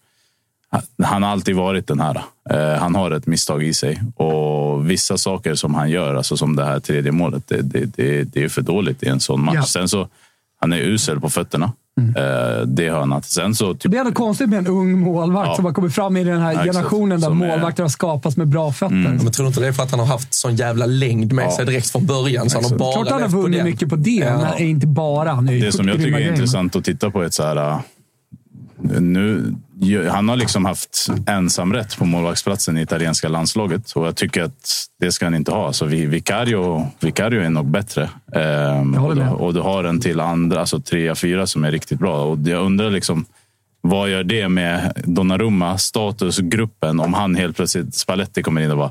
han 1.03 1.23
har 1.23 1.31
alltid 1.31 1.57
varit 1.57 1.87
den 1.87 2.01
här. 2.01 2.23
Eh, 2.51 2.81
han 2.81 2.95
har 2.95 3.11
ett 3.11 3.27
misstag 3.27 3.63
i 3.63 3.75
sig 3.75 4.03
och 4.17 4.91
vissa 4.91 5.19
saker 5.19 5.55
som 5.55 5.75
han 5.75 5.91
gör, 5.91 6.15
alltså 6.15 6.37
som 6.37 6.57
det 6.57 6.65
här 6.65 6.81
tredje 6.81 7.13
målet, 7.13 7.49
det, 7.49 7.63
det, 7.63 7.97
det, 7.97 8.25
det 8.25 8.45
är 8.45 8.49
för 8.49 8.63
dåligt 8.63 9.03
i 9.03 9.09
en 9.09 9.21
sån 9.21 9.45
match. 9.45 9.55
Ja. 9.55 9.63
Sen 9.63 9.89
så, 9.89 10.09
han 10.61 10.73
är 10.73 10.79
usel 10.79 11.21
på 11.21 11.31
fötterna. 11.31 11.73
Eh, 12.01 12.67
det 12.67 12.89
har 12.89 13.01
han 13.01 13.13
haft. 13.13 13.31
Sen 13.31 13.55
så, 13.55 13.75
typ, 13.75 13.93
Det 13.93 13.97
är 13.97 14.01
ändå 14.01 14.13
konstigt 14.13 14.49
med 14.49 14.59
en 14.59 14.67
ung 14.67 15.01
målvakt 15.01 15.49
Ja. 15.49 15.57
som 15.57 15.65
har 15.65 15.73
kommit 15.73 15.95
fram 15.95 16.17
i 16.17 16.25
den 16.25 16.41
här 16.41 16.53
Ja, 16.53 16.65
generationen 16.65 17.21
där 17.21 17.31
är- 17.31 17.35
målvakter 17.35 17.83
har 17.83 17.89
skapats 17.91 18.37
med 18.37 18.49
bra 18.49 18.73
fötter. 18.73 18.95
Ja, 18.97 19.09
men 19.23 19.31
tror 19.33 19.45
du 19.45 19.49
inte 19.49 19.61
det 19.61 19.67
är 19.67 19.73
för 19.73 19.83
att 19.83 19.91
han 19.91 20.01
har 20.01 20.07
haft 20.07 20.35
sån 20.35 20.57
jävla 20.57 20.87
längd 20.87 21.33
med 21.33 21.53
sig 21.53 21.67
direkt 21.67 21.91
från 21.91 22.07
början? 22.07 22.51
Så 22.51 22.57
han 22.57 22.71
har 22.71 22.79
bara 22.79 22.93
Klart 22.93 23.09
han 23.11 23.23
har 23.23 23.29
vunnit 23.29 23.65
mycket 23.65 23.89
på 23.89 23.97
det, 23.97 24.11
Ja. 24.11 24.39
men 24.59 24.63
inte 24.69 24.87
bara. 24.87 25.33
Han 25.33 25.49
är 25.49 25.61
Det 25.65 25.73
som 25.73 25.89
jag 25.89 25.97
tycker 25.97 26.19
är 26.21 26.31
intressant 26.33 26.77
att 26.77 26.85
titta 26.85 27.11
på 27.11 27.23
är 27.23 27.27
att 27.27 27.35
så 27.35 27.43
här, 27.43 27.79
nu, 28.85 29.55
han 30.11 30.29
har 30.29 30.37
liksom 30.37 30.65
haft 30.65 31.07
ensamrätt 31.27 31.99
på 31.99 32.05
målvaktsplatsen 32.05 32.79
i 32.79 32.83
italienska 32.83 33.29
landslaget 33.29 33.93
och 33.93 34.07
jag 34.07 34.17
tycker 34.17 34.43
att 34.43 34.87
det 35.01 35.13
ska 35.13 35.27
han 35.27 35.35
inte 35.35 35.51
ha. 35.51 35.73
Så 35.73 35.87
vi, 35.87 36.07
Vicario, 36.07 36.87
Vicario 37.01 37.43
är 37.43 37.51
nog 37.51 37.67
bättre. 37.67 38.11
Ehm, 38.33 38.95
och, 38.95 39.17
du, 39.17 39.23
och 39.23 39.55
du 39.55 39.61
har 39.61 39.85
en 39.85 40.01
till 40.01 40.21
andra, 40.21 40.61
alltså 40.61 40.81
trea, 40.81 41.15
fyra 41.15 41.47
som 41.47 41.65
är 41.65 41.71
riktigt 41.71 41.99
bra. 41.99 42.25
Och 42.25 42.39
jag 42.45 42.63
undrar 42.63 42.91
liksom, 42.91 43.25
vad 43.81 44.11
gör 44.11 44.25
det 44.25 44.49
med 44.49 45.03
Donnarumma, 45.05 45.79
statusgruppen, 45.79 47.01
om 47.01 47.15
han 47.15 47.35
helt 47.35 47.57
plötsligt, 47.57 47.95
Spalletti 47.95 48.43
kommer 48.43 48.61
in 48.61 48.71
och 48.71 48.79
bara 48.79 48.91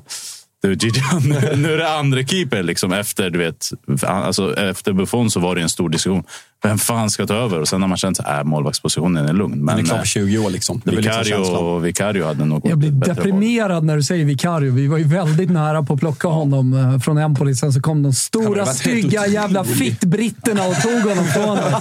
du 0.63 0.91
nu- 1.23 1.55
nu 1.55 1.73
är 1.73 1.77
det 1.77 1.93
andra 1.93 2.23
keeper. 2.23 2.63
Liksom, 2.63 2.93
efter, 2.93 3.29
du 3.29 3.39
vet, 3.39 3.69
alltså, 4.01 4.57
efter 4.57 4.93
Buffon 4.93 5.31
så 5.31 5.39
var 5.39 5.55
det 5.55 5.61
en 5.61 5.69
stor 5.69 5.89
diskussion. 5.89 6.23
Vem 6.63 6.77
fan 6.77 7.09
ska 7.09 7.27
ta 7.27 7.33
över? 7.33 7.59
Och 7.59 7.67
sen 7.67 7.81
har 7.81 7.89
man 7.89 7.97
känt 7.97 8.19
att 8.19 8.39
äh, 8.39 8.43
målvaktspositionen 8.43 9.25
är 9.29 9.33
lugn. 9.33 9.69
Han 9.69 9.79
är 9.79 9.83
klar 9.83 9.99
på 9.99 10.05
20 10.05 10.37
år. 10.37 10.49
Liksom. 10.49 10.81
Det 10.85 10.91
väl 10.91 11.03
liksom 11.03 11.23
Vicario. 11.23 11.79
Vicario 11.79 12.25
hade 12.25 12.45
nog 12.45 12.61
Jag 12.63 12.77
blir 12.77 12.91
deprimerad 12.91 13.83
när 13.83 13.95
du 13.95 14.03
säger 14.03 14.25
Vicario. 14.25 14.73
Vi 14.73 14.87
var 14.87 14.97
ju 14.97 15.03
väldigt 15.03 15.49
nära 15.49 15.83
på 15.83 15.93
att 15.93 15.99
plocka 15.99 16.27
honom 16.27 16.73
eh, 16.73 16.99
från 16.99 17.17
Empoli. 17.17 17.55
Sen 17.55 17.73
så 17.73 17.81
kom 17.81 18.03
de 18.03 18.13
stora, 18.13 18.65
stygga 18.65 19.27
jävla 19.27 19.63
fittbritterna 19.63 20.67
och 20.67 20.81
tog 20.81 21.01
honom 21.01 21.25
från 21.25 21.55
mig. 21.55 21.73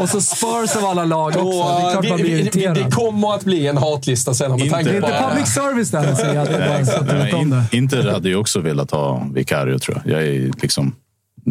Och 0.00 0.08
så 0.08 0.20
Spurs 0.20 0.76
av 0.76 0.84
alla 0.84 1.04
lag 1.04 1.28
också. 1.28 1.40
Det 1.40 1.86
är 1.86 1.92
klart 1.92 2.08
man 2.08 2.16
vi, 2.16 2.22
blir 2.22 2.34
vi, 2.34 2.40
irriterad. 2.40 2.74
det 2.76 2.90
kommer 2.90 3.34
att 3.34 3.44
bli 3.44 3.66
en 3.66 3.76
hatlista 3.76 4.34
sen. 4.34 4.50
Med 4.50 4.60
Inte- 4.60 4.82
Det 4.82 4.90
är 4.90 4.96
inte 4.96 5.24
public 5.28 5.54
service 5.54 5.90
där, 5.90 6.14
säger 6.14 6.34
jag. 6.34 6.46
Det 6.46 7.14
Nej, 7.18 7.34
om 7.34 7.40
in. 7.40 7.62
Inter 7.70 8.12
hade 8.12 8.28
ju 8.28 8.36
också 8.36 8.60
velat 8.60 8.90
ha 8.90 9.26
Vicario 9.34 9.78
tror 9.78 10.02
jag. 10.04 10.14
Jag 10.14 10.26
är 10.26 10.50
liksom 10.62 10.92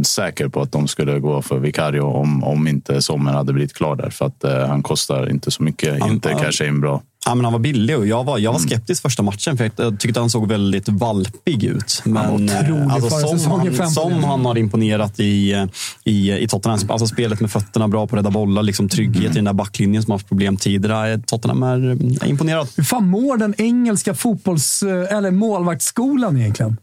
säker 0.04 0.48
på 0.48 0.62
att 0.62 0.72
de 0.72 0.88
skulle 0.88 1.20
gå 1.20 1.42
för 1.42 1.60
Vicario 1.60 2.02
om, 2.02 2.44
om 2.44 2.68
inte 2.68 3.02
Sommer 3.02 3.32
hade 3.32 3.54
blivit 3.54 3.74
klar 3.74 3.96
där. 3.96 4.10
För 4.10 4.26
att 4.26 4.44
eh, 4.44 4.68
han 4.68 4.84
kostar 4.84 5.30
inte 5.30 5.52
så 5.52 5.64
mycket. 5.64 6.00
Han- 6.00 6.12
Inter 6.12 6.30
han- 6.32 6.42
kanske 6.42 6.68
en 6.68 6.82
bra. 6.82 7.02
Ja, 7.26 7.36
men 7.36 7.46
han 7.46 7.54
var 7.54 7.60
billig 7.60 7.98
och 7.98 8.08
jag 8.08 8.24
var, 8.24 8.38
jag 8.38 8.52
var 8.54 8.60
skeptisk 8.60 9.02
första 9.02 9.24
matchen 9.24 9.58
för 9.58 9.72
jag 9.76 10.00
tyckte 10.00 10.20
han 10.20 10.30
såg 10.30 10.48
väldigt 10.48 10.90
valpig 10.90 11.64
ut. 11.64 12.02
Men 12.06 12.14
var 12.14 12.34
otrolig 12.34 12.82
eh, 12.88 12.94
alltså, 12.94 13.38
som, 13.38 13.52
han, 13.52 13.90
som 13.92 14.24
han 14.24 14.46
har 14.46 14.58
imponerat 14.58 15.20
i, 15.20 15.66
i, 16.04 16.32
i 16.32 16.48
Tottenham. 16.48 16.80
Alltså 16.90 17.08
spelet 17.08 17.40
med 17.40 17.52
fötterna, 17.52 17.88
bra 17.88 18.08
på 18.08 18.16
att 18.16 18.20
rädda 18.20 18.32
bollar, 18.32 18.64
liksom 18.64 18.90
trygghet 18.90 19.32
i 19.32 19.36
den 19.36 19.46
där 19.46 19.54
backlinjen 19.54 20.04
som 20.04 20.12
har 20.12 20.18
haft 20.18 20.28
problem 20.28 20.58
tidigare. 20.58 21.20
Tottenham 21.26 21.64
är, 21.64 21.78
är 22.24 22.28
imponerad. 22.28 22.68
Hur 22.78 22.84
fan 22.84 23.08
mår 23.08 23.38
den 23.38 23.54
engelska 23.58 24.14
fotbolls 24.14 24.84
eller 24.84 25.32
målvaktsskolan 25.32 26.38
egentligen? 26.38 26.78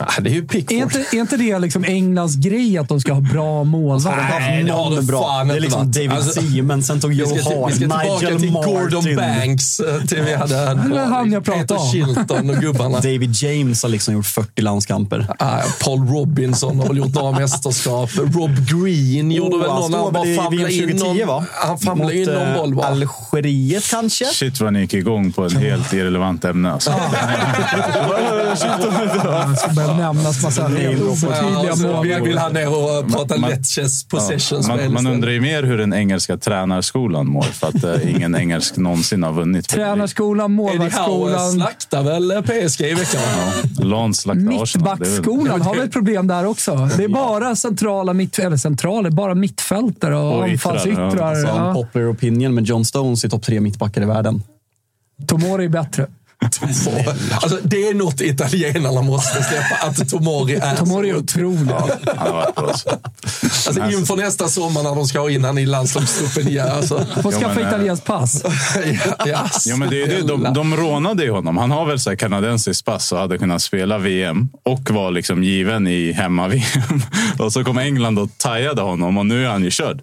Ah, 0.00 0.20
det 0.20 0.30
är 0.30 0.34
ju 0.34 0.46
Pickford. 0.46 0.76
Är 0.78 0.82
inte, 0.82 0.98
är 0.98 1.20
inte 1.20 1.36
det 1.36 1.58
liksom 1.58 1.84
Englands 1.84 2.36
grej 2.36 2.78
att 2.78 2.88
de 2.88 3.00
ska 3.00 3.12
ha 3.12 3.20
bra 3.20 3.64
målvakter? 3.64 4.40
Nej, 4.40 4.64
det 4.64 4.72
har 4.72 4.90
det 4.90 5.06
fan 5.12 5.48
Det 5.48 5.54
är 5.54 5.60
liksom. 5.60 5.90
David 5.92 6.12
Alltså, 6.12 6.42
Seaman, 6.42 6.82
sen 6.82 7.00
tog 7.00 7.10
Vi 7.10 7.16
Joe 7.16 7.26
ska, 7.26 7.36
till, 7.36 7.48
vi 7.48 7.60
Hart, 7.60 7.70
ska 7.72 7.78
tillbaka 7.80 8.26
Nigel 8.26 8.40
till 8.40 8.52
Martin. 8.52 8.72
Gordon 8.74 9.16
Banks. 9.16 9.80
eh, 9.80 10.00
Till 10.04 10.22
vi 10.22 10.34
hade 10.34 10.54
Det 10.54 10.88
var 10.94 11.04
han 11.06 11.32
jag 11.32 11.44
pratade 11.44 11.62
Peter 11.66 11.76
om. 11.76 11.92
Chilton 11.92 12.50
och 12.50 12.56
gubbarna. 12.56 12.94
David 13.00 13.34
James 13.34 13.82
har 13.82 13.90
liksom 13.90 14.14
gjort 14.14 14.26
40 14.26 14.62
landskamper. 14.62 15.26
Ah, 15.38 15.60
Paul 15.84 16.08
Robinson 16.08 16.78
har 16.80 16.86
väl 16.88 16.96
gjort 16.96 17.14
några 17.14 17.38
mästerskap. 17.40 18.10
Rob 18.16 18.50
Green 18.68 19.30
gjorde 19.32 19.58
väl 19.58 19.70
han 19.70 19.90
någon. 19.90 19.92
Han 20.04 20.12
bara 20.12 20.22
väl 20.24 20.32
i 20.32 20.36
famlade 20.36 20.66
VM 20.68 20.90
in 20.90 20.98
2010 20.98 21.18
någon, 21.18 21.28
va? 21.28 21.44
Han 21.52 21.78
famlade 21.78 22.18
in 22.18 22.28
någon 22.28 22.48
eh, 22.48 22.54
boll 22.56 22.74
bara. 22.74 22.86
Algeriet 22.86 23.90
kanske? 23.90 24.24
Shit 24.24 24.60
vad 24.60 24.72
ni 24.72 24.80
gick 24.80 24.94
igång 24.94 25.32
på 25.32 25.46
ett 25.46 25.52
helt 25.52 25.92
irrelevant 25.92 26.44
ämne. 26.44 26.72
Alltså. 26.72 26.90
Det 29.86 29.96
nämnas 29.96 30.42
massa 30.42 30.70
Ja, 30.82 30.90
och 31.10 31.18
så 31.18 32.02
vill, 32.02 32.12
mål. 32.12 32.22
vill 32.28 32.38
han 32.38 32.52
ner 32.52 32.68
och 32.68 33.12
prata 33.12 33.36
Man- 33.38 33.50
Letches 33.50 34.06
Ja, 34.12 34.60
man, 34.68 34.92
man 34.92 35.06
undrar 35.06 35.30
ju 35.30 35.40
mer 35.40 35.62
hur 35.62 35.78
den 35.78 35.94
engelska 35.94 36.36
tränarskolan 36.36 37.26
mår 37.26 37.42
för 37.42 37.66
att 37.68 37.84
eh, 37.84 38.10
ingen 38.16 38.34
engelsk 38.36 38.76
någonsin 38.76 39.22
har 39.22 39.32
vunnit. 39.32 39.68
Tränarskolan, 39.68 40.44
Eddie 40.44 40.56
målvaktsskolan. 40.56 41.52
slaktar 41.52 42.02
väl 42.02 42.42
PSG 42.42 42.80
i 42.80 42.94
veckan? 42.94 43.22
Lans 43.88 44.20
slaktade 44.20 44.62
Arsenal. 44.62 44.88
Är 44.88 44.96
Mittbackskolan 44.98 45.62
har 45.62 45.74
väl 45.74 45.84
ett 45.84 45.92
problem 45.92 46.26
där 46.26 46.46
också. 46.46 46.88
Det 46.96 47.04
är 47.04 47.08
bara 47.08 47.56
centrala 47.56 48.12
mitt, 48.12 48.38
eller 48.38 48.56
centrala, 48.56 49.10
bara 49.10 49.34
mittfältare 49.34 50.16
och, 50.16 50.38
Och 50.42 50.48
yttrar, 50.48 50.70
anfallsyttrar. 50.72 51.34
Så 51.34 51.46
Ja. 51.46 51.68
en 51.68 51.74
popular 51.74 52.12
opinion 52.12 52.54
med 52.54 52.64
John 52.64 52.84
Stones 52.84 53.24
i 53.24 53.28
topp 53.28 53.42
tre 53.42 53.60
mittbackar 53.60 54.02
i 54.02 54.04
världen. 54.04 54.42
Tomori 55.26 55.64
är 55.64 55.68
bättre. 55.68 56.06
Alltså, 57.42 57.58
det 57.62 57.88
är 57.88 57.94
något 57.94 58.20
italienarna 58.20 59.02
måste 59.02 59.42
släppa, 59.42 59.86
att 59.86 60.08
Tomori 60.10 60.54
är 60.54 60.76
Tomori 60.76 61.10
är 61.10 61.16
otrolig. 61.16 61.74
Han 62.16 62.18
har 62.18 62.32
varit 62.32 62.54
bra. 62.54 62.74
så. 62.74 62.90
Alltså, 63.68 63.90
inför 63.90 64.16
nästa 64.16 64.48
sommar 64.48 64.82
när 64.82 64.94
de 64.94 65.06
ska 65.06 65.20
ha 65.20 65.30
in 65.30 65.44
han 65.44 65.58
i 65.58 65.66
landslagstruppen 65.66 66.48
igen. 66.48 66.68
Alltså. 66.68 67.06
Får 67.22 67.32
Ja, 67.32 67.40
skaffa 67.40 67.60
eh, 67.60 67.68
italienskt 67.68 68.06
pass. 68.06 68.42
ja, 69.04 69.14
ja, 69.26 69.48
Ja, 69.66 69.76
men 69.76 69.90
det 69.90 70.02
är 70.02 70.06
det. 70.06 70.22
De, 70.22 70.52
de 70.54 70.76
rånade 70.76 71.24
ju 71.24 71.30
honom. 71.30 71.56
Han 71.56 71.70
har 71.70 71.86
väl 71.86 71.98
så 72.00 72.10
här 72.10 72.16
kanadensiskt 72.16 72.84
pass 72.84 73.12
och 73.12 73.18
hade 73.18 73.38
kunnat 73.38 73.62
spela 73.62 73.98
VM 73.98 74.48
och 74.62 74.90
var 74.90 75.10
liksom 75.10 75.42
given 75.44 75.86
i 75.86 76.12
hemma-VM. 76.12 77.02
Och 77.38 77.52
så 77.52 77.64
kom 77.64 77.78
England 77.78 78.18
och 78.18 78.28
tajade 78.38 78.82
honom 78.82 79.18
och 79.18 79.26
nu 79.26 79.44
är 79.44 79.48
han 79.48 79.64
ju 79.64 79.70
körd. 79.70 80.02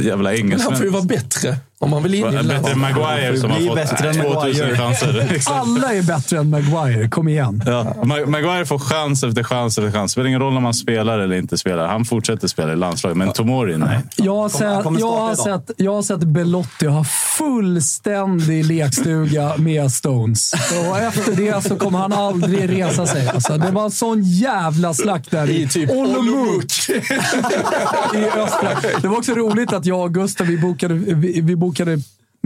Jävla 0.00 0.02
Men 0.02 0.06
han 0.06 0.16
får 0.16 0.32
ju 0.32 0.38
engelsmän. 0.40 0.92
vara 0.92 1.02
bättre 1.02 1.56
om 1.78 1.90
man 1.90 2.02
vill 2.02 2.14
in 2.14 2.26
i 2.26 2.42
Bättre 2.42 2.72
än. 2.72 2.78
Maguire 2.80 3.36
som 3.36 3.50
har 3.50 3.60
fått 3.60 3.74
bättre 3.74 4.08
än 4.08 4.14
2000 4.14 4.34
Maguire. 4.34 4.76
chanser. 4.76 5.42
Alla 5.52 5.92
är 5.94 6.02
bättre 6.02 6.38
än 6.38 6.50
Maguire. 6.50 7.08
Kom 7.08 7.28
igen. 7.28 7.62
Ja. 7.66 7.94
Ma- 8.02 8.26
Maguire 8.26 8.66
får 8.66 8.78
chans 8.78 9.22
efter 9.24 9.42
chans 9.42 9.78
efter 9.78 9.92
chans. 9.92 10.10
Det 10.10 10.12
spelar 10.12 10.28
ingen 10.28 10.40
roll 10.40 10.56
om 10.56 10.64
han 10.64 10.74
spelar 10.74 11.18
eller 11.18 11.36
inte 11.36 11.58
spelar. 11.58 11.86
Han 11.86 12.04
fortsätter 12.04 12.48
spela 12.48 12.72
i 12.72 12.76
landslaget. 12.76 13.16
Men 13.16 13.32
Tomori, 13.32 13.78
nej. 13.78 13.98
Jag 14.16 14.36
har, 14.36 14.48
sett, 14.48 15.00
jag, 15.00 15.12
har 15.12 15.34
sett, 15.34 15.70
jag 15.76 15.92
har 15.94 16.02
sett 16.02 16.20
Belotti 16.20 16.86
ha 16.86 17.04
fullständig 17.38 18.64
lekstuga 18.64 19.52
med 19.56 19.92
Stones. 19.92 20.52
Och 20.90 20.98
efter 20.98 21.36
det 21.36 21.64
så 21.64 21.76
kommer 21.76 21.98
han 21.98 22.12
aldrig 22.12 22.70
resa 22.78 23.06
sig. 23.06 23.28
Alltså, 23.28 23.58
det 23.58 23.70
var 23.70 23.84
en 23.84 23.90
sån 23.90 24.22
jävla 24.22 24.94
slakt 24.94 25.30
där 25.30 25.50
I 25.50 25.68
typ 25.68 25.90
Olomouc. 25.90 26.88
i 28.14 28.24
östra. 28.36 28.68
Det 29.02 29.08
var 29.08 29.16
också 29.16 29.32
roligt 29.32 29.72
att 29.72 29.86
jag 29.86 30.00
och 30.00 30.14
Gustav 30.14 30.46
vi 30.46 30.58
bokade, 30.58 30.94
vi, 30.94 31.40
vi 31.40 31.56
bokade 31.56 31.65
bokade. 31.66 31.98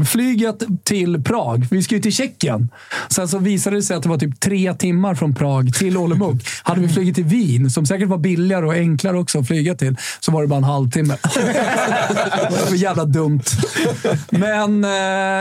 Flyget 0.05 0.63
till 0.85 1.23
Prag. 1.23 1.67
Vi 1.71 1.83
ska 1.83 1.95
ju 1.95 2.01
till 2.01 2.13
Tjeckien. 2.13 2.69
Sen 3.09 3.29
så 3.29 3.39
visade 3.39 3.77
det 3.77 3.83
sig 3.83 3.97
att 3.97 4.03
det 4.03 4.09
var 4.09 4.19
typ 4.19 4.41
tre 4.41 4.75
timmar 4.75 5.15
från 5.15 5.35
Prag 5.35 5.75
till 5.75 5.97
Olomouc. 5.97 6.43
Hade 6.63 6.81
vi 6.81 6.89
flugit 6.89 7.15
till 7.15 7.25
Wien, 7.25 7.71
som 7.71 7.87
säkert 7.87 8.09
var 8.09 8.19
billigare 8.19 8.67
och 8.67 8.73
enklare 8.73 9.19
också 9.19 9.39
att 9.39 9.47
flyga 9.47 9.75
till, 9.75 9.97
så 10.21 10.33
var 10.33 10.43
det 10.43 10.49
bara 10.49 10.57
en 10.57 10.65
halvtimme. 10.65 11.17
det 11.35 12.71
var 12.71 12.77
jävla 12.77 13.05
dumt. 13.05 13.43
Men 14.31 14.85
eh, 14.85 14.91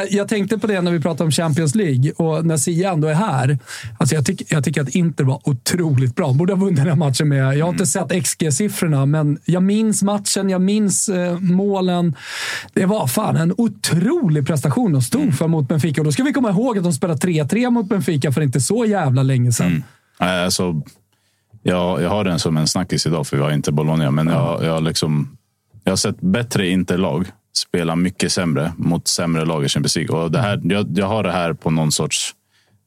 jag 0.10 0.28
tänkte 0.28 0.58
på 0.58 0.68
det 0.68 0.82
när 0.82 0.92
vi 0.92 1.00
pratade 1.00 1.24
om 1.24 1.32
Champions 1.32 1.76
League 1.76 2.12
och 2.12 2.46
när 2.46 2.58
Sia 2.58 2.92
ändå 2.92 3.08
är 3.08 3.14
här. 3.14 3.60
Alltså 3.98 4.16
jag, 4.16 4.26
tyck, 4.26 4.42
jag 4.52 4.64
tycker 4.64 4.82
att 4.82 4.90
Inter 4.90 5.24
var 5.24 5.42
otroligt 5.44 6.16
bra. 6.16 6.34
Borde 6.34 6.54
ha 6.54 6.60
vunnit 6.60 6.78
den 6.78 6.88
här 6.88 6.96
matchen 6.96 7.30
med. 7.30 7.58
Jag 7.58 7.66
har 7.66 7.72
inte 7.72 7.86
sett 7.86 8.12
XG-siffrorna, 8.12 9.06
men 9.06 9.40
jag 9.46 9.64
minns 9.64 10.04
matchen. 10.04 10.50
Jag 10.50 10.62
minns 10.62 11.10
eh, 11.10 11.40
målen. 11.40 12.16
Det 12.74 12.86
var 12.86 13.08
fan 13.08 13.36
en 13.36 13.54
otrolig 13.58 14.46
prestation 14.50 14.92
de 14.92 15.02
stod 15.02 15.38
för 15.38 15.48
mot 15.48 15.68
Benfica. 15.68 16.02
Och 16.02 16.06
då 16.06 16.12
ska 16.12 16.24
vi 16.24 16.34
komma 16.34 16.50
ihåg 16.50 16.78
att 16.78 16.84
de 16.84 16.94
spelade 16.94 17.20
3-3 17.28 17.70
mot 17.70 17.90
Benfica 17.90 18.32
för 18.32 18.42
inte 18.42 18.62
så 18.62 18.86
jävla 18.86 19.24
länge 19.24 19.52
sedan. 19.52 19.84
Nej, 20.20 20.44
Alltså, 20.44 20.82
jag, 21.64 22.02
jag 22.02 22.10
har 22.10 22.24
den 22.24 22.40
som 22.40 22.58
en 22.58 22.68
snackis 22.68 23.06
idag, 23.06 23.28
för 23.28 23.38
vi 23.38 23.44
har 23.44 23.52
inte 23.52 23.72
Bologna. 23.72 24.12
Men 24.12 24.28
jag, 24.28 24.64
jag, 24.64 24.74
har 24.74 24.82
liksom, 24.82 25.38
jag 25.84 25.92
har 25.92 25.98
sett 25.98 26.22
bättre 26.22 26.68
Interlag 26.70 27.26
spela 27.58 27.96
mycket 27.96 28.32
sämre 28.32 28.74
mot 28.78 29.08
sämre 29.08 29.46
lag 29.46 29.66
i 29.66 29.70
Champions 29.70 29.96
League. 29.96 30.18
Och 30.18 30.32
det 30.32 30.40
här, 30.40 30.62
jag, 30.64 30.98
jag 30.98 31.06
har 31.06 31.24
det 31.24 31.32
här 31.32 31.54
på 31.54 31.72
någon 31.72 31.92
sorts... 31.92 32.36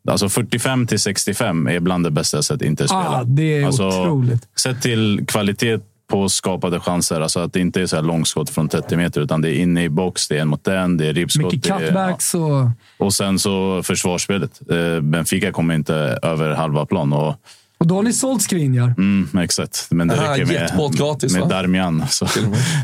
Alltså 0.08 0.28
45 0.28 0.86
till 0.86 1.00
65 1.00 1.68
är 1.68 1.80
bland 1.80 2.04
det 2.04 2.10
bästa 2.10 2.36
jag 2.36 2.44
sett 2.44 2.62
Inter 2.62 2.86
spela. 2.86 3.20
Ah, 3.20 3.24
det 3.24 3.58
är 3.58 3.66
alltså, 3.66 3.88
otroligt. 3.88 4.48
Sett 4.56 4.82
till 4.82 5.24
kvalitet 5.28 5.78
på 6.12 6.28
skapade 6.28 6.80
chanser. 6.80 7.20
Alltså 7.20 7.40
att 7.40 7.52
det 7.52 7.60
inte 7.60 7.80
är 7.82 7.86
så 7.86 7.96
här 7.96 8.02
långskott 8.02 8.50
från 8.50 8.68
30 8.68 8.96
meter, 8.96 9.20
utan 9.20 9.42
det 9.42 9.48
är 9.50 9.54
inne 9.54 9.84
i 9.84 9.88
box, 9.88 10.28
det 10.28 10.36
är 10.36 10.40
en 10.42 10.48
mot 10.48 10.64
den, 10.64 10.96
det 10.96 11.06
är 11.06 11.12
ribbskott. 11.14 11.52
Mycket 11.52 11.78
cutbacks 11.78 12.34
och... 12.34 12.68
och 12.98 13.14
sen 13.14 13.38
så 13.38 13.82
försvarsspelet. 13.82 14.60
Eh, 14.70 15.00
Benfica 15.00 15.52
kommer 15.52 15.74
inte 15.74 15.94
över 16.22 16.54
halva 16.54 16.86
plan. 16.86 17.12
Och, 17.12 17.34
Och 17.78 17.86
då 17.86 17.94
har 17.94 18.02
ni 18.02 18.12
sålt 18.12 18.42
Skriniar. 18.42 18.94
mm, 18.98 19.28
exakt. 19.38 19.86
Men 19.90 20.08
det 20.08 20.20
Ah, 20.28 20.32
räcker 20.32 20.46
med, 20.46 20.96
gratis, 20.98 21.32
med 21.32 21.42
va? 21.42 21.48
Darmian. 21.48 22.04
Så. 22.10 22.26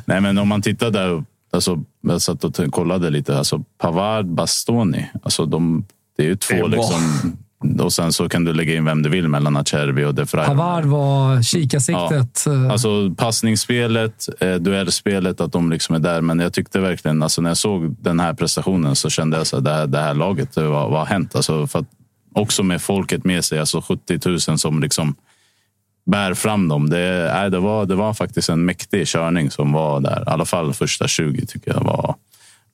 Nej, 0.04 0.20
men 0.20 0.38
om 0.38 0.48
man 0.48 0.62
tittar 0.62 0.90
där. 0.90 1.24
Alltså, 1.52 1.82
jag 2.00 2.22
satt 2.22 2.44
och 2.44 2.56
kollade 2.72 3.10
lite. 3.10 3.38
Alltså, 3.38 3.64
Pavard, 3.78 4.26
Bastoni. 4.26 5.10
Alltså, 5.22 5.44
de, 5.46 5.84
det 6.16 6.22
är 6.22 6.26
ju 6.26 6.36
två 6.36 6.54
Det 6.54 6.60
är 6.60 6.68
bra. 6.68 6.76
liksom. 6.80 7.36
Och 7.80 7.92
sen 7.92 8.12
så 8.12 8.28
kan 8.28 8.44
du 8.44 8.52
lägga 8.52 8.74
in 8.74 8.84
vem 8.84 9.02
du 9.02 9.08
vill 9.08 9.28
mellan 9.28 9.56
Acerbi 9.56 10.04
och 10.04 10.14
De 10.14 10.26
Frey. 10.26 10.46
Pavard 10.46 10.84
var 10.84 11.42
kikarsiktet. 11.42 12.46
eh, 12.46 12.70
Alltså 12.72 13.14
passningsspelet, 13.16 14.28
eh, 14.40 14.54
duellspelet, 14.54 15.40
att 15.40 15.52
de 15.52 15.70
liksom 15.70 15.94
är 15.94 15.98
där. 15.98 16.20
Men 16.20 16.38
jag 16.38 16.52
tyckte 16.52 16.80
verkligen, 16.80 17.22
alltså 17.22 17.42
när 17.42 17.50
jag 17.50 17.56
såg 17.56 17.96
den 18.02 18.20
här 18.20 18.34
prestationen 18.34 18.96
så 18.96 19.10
kände 19.10 19.36
jag 19.36 19.42
att 19.58 19.64
det 19.64 19.70
här, 19.72 19.86
det 19.86 19.98
här 19.98 20.14
laget, 20.14 20.56
var, 20.56 20.64
vad 20.70 20.98
har 20.98 21.06
hänt? 21.06 21.34
Alltså 21.36 21.66
för 21.66 21.84
också 22.34 22.62
med 22.62 22.82
folket 22.82 23.24
med 23.24 23.44
sig, 23.44 23.58
alltså 23.58 23.80
70 23.80 24.18
000 24.48 24.58
som 24.58 24.80
liksom 24.80 25.14
bär 26.10 26.34
fram 26.34 26.68
dem. 26.68 26.90
Det, 26.90 27.30
nej, 27.34 27.50
det, 27.50 27.58
var, 27.58 27.86
det 27.86 27.94
var 27.94 28.14
faktiskt 28.14 28.48
en 28.48 28.64
mäktig 28.64 29.06
körning 29.06 29.50
som 29.50 29.72
var 29.72 30.00
där. 30.00 30.20
I 30.20 30.30
alla 30.30 30.44
fall 30.44 30.74
första 30.74 31.08
20 31.08 31.46
tycker 31.46 31.74
jag 31.74 31.80
var 31.84 32.14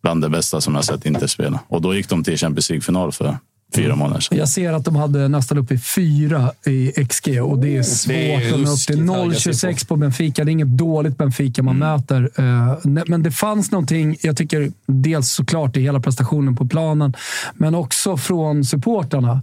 bland 0.02 0.22
det 0.22 0.28
bästa 0.28 0.60
som 0.60 0.74
jag 0.74 0.84
sett 0.84 1.06
inte 1.06 1.28
spela. 1.28 1.60
Och 1.68 1.82
då 1.82 1.94
gick 1.94 2.08
de 2.08 2.24
till 2.24 2.38
Champions 2.38 2.70
League-final 2.70 3.12
för 3.12 3.36
fyra 3.74 3.96
månader 3.96 4.20
sedan. 4.20 4.38
Jag 4.38 4.48
ser 4.48 4.72
att 4.72 4.84
de 4.84 4.96
hade 4.96 5.28
nästan 5.28 5.58
upp 5.58 5.72
i 5.72 5.78
fyra 5.78 6.52
i 6.66 7.06
XG 7.08 7.42
och 7.42 7.58
det 7.58 7.76
är 7.76 7.82
svårt 7.82 8.14
det 8.14 8.32
är 8.48 8.52
upp 8.52 8.78
till 8.86 9.00
höga 9.00 9.12
0,26 9.12 9.88
på 9.88 9.96
Benfica. 9.96 10.44
Det 10.44 10.50
är 10.50 10.52
inget 10.52 10.78
dåligt 10.78 11.16
Benfica 11.18 11.62
man 11.62 11.78
möter. 11.78 12.30
Eh, 12.36 12.78
Men 13.06 13.22
det 13.22 13.30
fanns 13.30 13.70
någonting, 13.70 14.16
jag 14.22 14.36
tycker 14.36 14.72
dels 14.86 15.28
såklart 15.32 15.76
i 15.76 15.80
hela 15.80 16.00
prestationen 16.00 16.56
på 16.56 16.66
planen, 16.66 17.12
men 17.54 17.74
också 17.74 18.16
från 18.16 18.64
supportarna. 18.64 19.42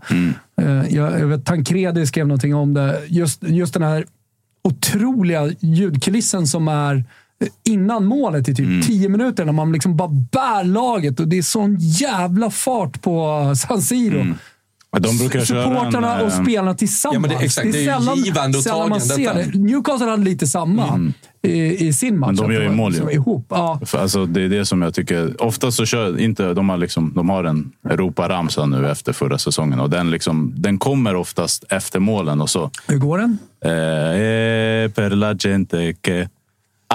Eh, 0.62 0.96
Jag, 0.96 1.20
jag 1.20 1.28
vet, 1.28 1.46
Tancredi 1.46 2.06
skrev 2.08 2.28
någonting 2.28 2.56
om 2.56 2.74
det. 2.74 3.02
Just, 3.08 3.44
just 3.44 3.74
den 3.74 3.84
här 3.84 4.06
otroliga 4.64 5.50
ljudkulissen 5.60 6.48
som 6.48 6.68
är 6.68 7.04
innan 7.70 8.06
målet 8.06 8.50
i 8.50 8.56
typ 8.56 8.86
10 8.88 9.10
minuter 9.10 9.46
när 9.46 9.54
man 9.54 9.72
liksom 9.72 9.96
bara 9.98 10.10
bär 10.10 10.64
laget 10.64 11.20
och 11.20 11.28
det 11.28 11.38
är 11.38 11.42
sån 11.42 11.78
jävla 11.80 12.50
fart 12.52 13.02
på 13.02 13.54
San 13.56 13.82
Siro. 13.82 14.26
De 15.00 15.18
brukar 15.18 15.46
köra 15.46 15.88
en, 15.88 15.96
och 15.96 16.32
eh, 16.32 16.44
spelarna 16.44 16.74
tillsammans. 16.74 17.14
Ja, 17.16 17.20
men 17.20 17.30
det- 17.30 17.46
exakt, 17.46 17.72
det 17.72 17.86
är 17.86 17.86
sällan, 18.00 18.18
givande 18.18 18.58
och 18.58 18.64
sällan 18.64 18.90
man 18.90 19.02
ser 19.02 19.34
detta. 19.34 19.52
det. 19.52 19.60
Newcastle 19.60 20.10
hade 20.10 20.24
lite 20.24 20.48
samma 20.48 21.12
i, 21.44 21.88
i 21.88 21.94
sin 21.94 22.20
match. 22.20 22.28
Men 22.28 22.36
de 22.36 22.54
gör 22.54 22.60
det 22.60 22.66
ju 22.66 22.72
mål 22.72 22.92
ju. 22.94 22.98
liksom 23.00 23.10
Ihop. 23.16 23.46
Ja. 23.50 23.80
Alltså, 23.94 24.26
det 24.26 24.42
är 24.42 24.50
det 24.50 24.66
som 24.66 24.82
jag 24.82 24.94
tycker. 24.94 25.44
Ofta 25.44 25.72
så 25.72 25.86
kör 25.86 26.20
inte 26.20 26.54
de 26.54 26.70
har 26.70 26.78
liksom, 26.78 27.14
de 27.16 27.30
har 27.30 27.44
en 27.44 27.72
Europa-ramsa 27.90 28.66
nu 28.66 28.90
efter 28.90 29.14
förra 29.14 29.38
säsongen 29.38 29.80
och 29.80 29.90
den 29.90 30.12
liksom, 30.12 30.54
den 30.56 30.78
kommer 30.80 31.16
oftast 31.16 31.64
efter 31.70 32.00
målen 32.00 32.42
och 32.42 32.50
så. 32.50 32.72
Hur 32.88 32.98
går 32.98 33.18
den? 33.18 33.38
Eh, 33.64 34.92
per 34.92 35.10
la 35.10 35.36
gente 35.36 35.94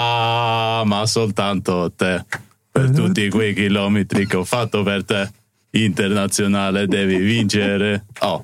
ama 0.00 1.06
soltanto 1.06 1.90
te 1.90 2.24
per 2.72 2.90
tutti 2.96 3.30
quei 3.30 3.54
chilometri 3.54 4.26
che 4.26 4.36
ho 4.36 4.44
fatto 4.44 4.82
per 4.82 5.04
te. 5.04 5.28
Internationale 5.70 6.86
devi 6.86 7.16
vincere. 7.16 8.00
Ja. 8.20 8.42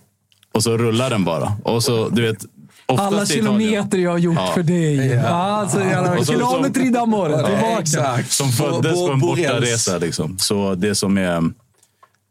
Och 0.52 0.62
så 0.62 0.76
rullar 0.76 1.10
den 1.10 1.24
bara. 1.24 1.52
Och 1.64 1.82
så, 1.82 2.08
du 2.08 2.22
vet, 2.22 2.44
Alla 2.86 3.26
kilometer 3.26 3.98
jag 3.98 4.10
har 4.10 4.18
gjort 4.18 4.36
Ja. 4.36 4.50
för 4.54 4.62
dig. 4.62 4.96
Ja. 5.06 5.28
Alltså, 5.28 5.78
så- 6.24 6.32
kilometer 6.32 6.80
i 6.80 6.90
d'amore. 6.90 7.46
Tillbaka. 7.46 8.24
Som 8.28 8.48
föddes 8.52 8.92
på 8.94 9.12
en 9.12 9.18
bortaresa. 9.20 9.98
Liksom. 9.98 10.38
Så 10.38 10.74
det 10.74 10.94
som 10.94 11.18
är... 11.18 11.42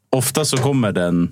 Ofta 0.09 0.45
så 0.45 0.57
kommer 0.57 0.91
den 0.91 1.31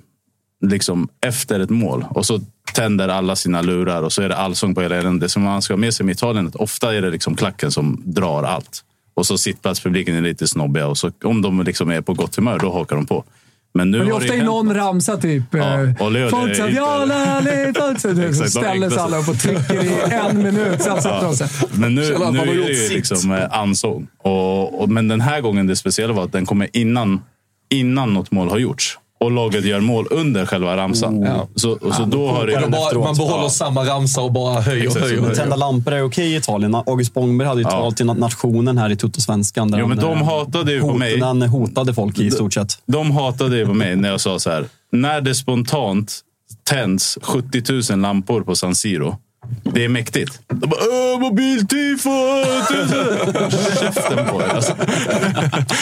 liksom 0.60 1.08
efter 1.26 1.60
ett 1.60 1.70
mål 1.70 2.04
och 2.10 2.26
så 2.26 2.40
tänder 2.74 3.08
alla 3.08 3.36
sina 3.36 3.62
lurar 3.62 4.02
och 4.02 4.12
så 4.12 4.22
är 4.22 4.28
det 4.28 4.36
allsång 4.36 4.74
på 4.74 4.82
hela 4.82 4.96
eländet. 4.96 5.20
Det 5.20 5.28
som 5.28 5.42
man 5.42 5.62
ska 5.62 5.74
ha 5.74 5.78
med 5.78 5.94
sig 5.94 6.06
med 6.06 6.12
Italien 6.12 6.46
att 6.46 6.56
ofta 6.56 6.94
är 6.94 7.02
det 7.02 7.10
liksom 7.10 7.36
klacken 7.36 7.70
som 7.70 8.02
drar 8.04 8.42
allt. 8.42 8.84
Och 9.14 9.26
så 9.26 9.38
sittplatspubliken 9.38 10.16
är 10.16 10.20
lite 10.20 10.48
snobbiga 10.48 10.86
och 10.86 10.98
så, 10.98 11.10
om 11.24 11.42
de 11.42 11.62
liksom 11.62 11.90
är 11.90 12.00
på 12.00 12.14
gott 12.14 12.36
humör, 12.36 12.58
då 12.58 12.72
hakar 12.72 12.96
de 12.96 13.06
på. 13.06 13.24
Men 13.72 13.90
nu 13.90 13.98
Men 13.98 14.06
det 14.06 14.12
är 14.12 14.16
ofta 14.16 14.34
i 14.34 14.42
någon 14.42 14.74
ramsa 14.74 15.16
typ. 15.16 15.42
Ja, 15.50 15.94
Forza 16.30 16.66
Viale, 16.66 17.72
Forza. 17.74 18.48
Ställer 18.48 18.90
sig 18.90 18.98
alla 18.98 19.18
upp 19.18 19.28
och 19.28 19.38
trycker 19.38 19.84
i 19.84 20.12
en 20.12 20.42
minut. 20.42 20.82
Sen 20.82 21.02
sätter 21.02 21.22
de 21.22 21.36
sig. 21.36 21.48
Men 21.72 21.94
nu, 21.94 22.14
att 22.14 22.32
nu 22.32 22.38
är 22.38 22.46
det 22.46 22.52
ju 22.52 22.74
sitt. 22.74 22.96
liksom 22.96 23.32
eh, 23.32 23.58
ansång. 23.58 24.08
Och, 24.18 24.82
och, 24.82 24.88
men 24.88 25.08
den 25.08 25.20
här 25.20 25.40
gången 25.40 25.66
det 25.66 25.76
speciella 25.76 26.12
var 26.12 26.24
att 26.24 26.32
den 26.32 26.46
kommer 26.46 26.68
innan, 26.72 27.22
innan 27.68 28.14
något 28.14 28.30
mål 28.30 28.48
har 28.48 28.58
gjorts. 28.58 28.98
Och 29.20 29.30
laget 29.30 29.64
gör 29.64 29.80
mål 29.80 30.06
under 30.10 30.46
själva 30.46 30.76
ramsan. 30.76 31.22
Ja. 31.22 31.48
Så, 31.54 31.70
och 31.72 31.94
så 31.94 32.04
då 32.04 32.28
har 32.28 32.46
det... 32.46 32.68
Bara, 32.70 32.98
man 33.04 33.14
behåller 33.16 33.42
Ja. 33.42 33.48
samma 33.50 33.84
ramsa 33.84 34.20
och 34.20 34.32
bara 34.32 34.60
höjer 34.60 34.86
och 34.88 34.94
höjer. 34.96 35.30
och 35.30 35.36
Tända 35.36 35.56
lampor 35.56 35.92
är 35.92 36.02
okej 36.02 36.32
i 36.32 36.36
Italien. 36.36 36.74
August 36.74 37.10
Spångberg 37.10 37.48
hade 37.48 37.60
ju 37.60 37.64
Ja. 37.66 37.70
talat 37.70 37.96
till 37.96 38.06
nationen 38.06 38.78
här 38.78 38.90
i 38.90 38.96
Tuttosvenskan. 38.96 39.74
Jo, 39.78 39.86
men 39.86 39.98
han, 39.98 40.08
de 40.10 40.18
eh, 40.18 40.24
hatade 40.24 40.72
ju 40.72 40.80
på 40.80 40.94
mig. 40.94 41.20
Han 41.20 41.42
hotade 41.42 41.94
folk 41.94 42.18
i 42.18 42.30
stort 42.30 42.54
sett. 42.54 42.78
De 42.86 43.10
hatade 43.10 43.56
ju 43.56 43.66
på 43.66 43.74
mig 43.74 43.96
när 43.96 44.08
jag 44.10 44.20
sa 44.20 44.38
så 44.38 44.50
här. 44.50 44.64
När 44.92 45.20
det 45.20 45.34
spontant 45.34 46.20
tänds 46.70 47.18
70 47.22 47.92
000 47.92 48.00
lampor 48.00 48.40
på 48.42 48.56
San 48.56 48.74
Siro. 48.74 49.16
Det 49.62 49.84
är 49.84 49.88
mäktigt. 49.88 50.40
De 50.48 50.68
bara 50.68 50.80
Åh, 50.90 51.20
mobiltifo! 51.20 52.10
Käften 53.80 54.26
på 54.26 54.42
er. 54.42 54.48
Alltså. 54.54 54.74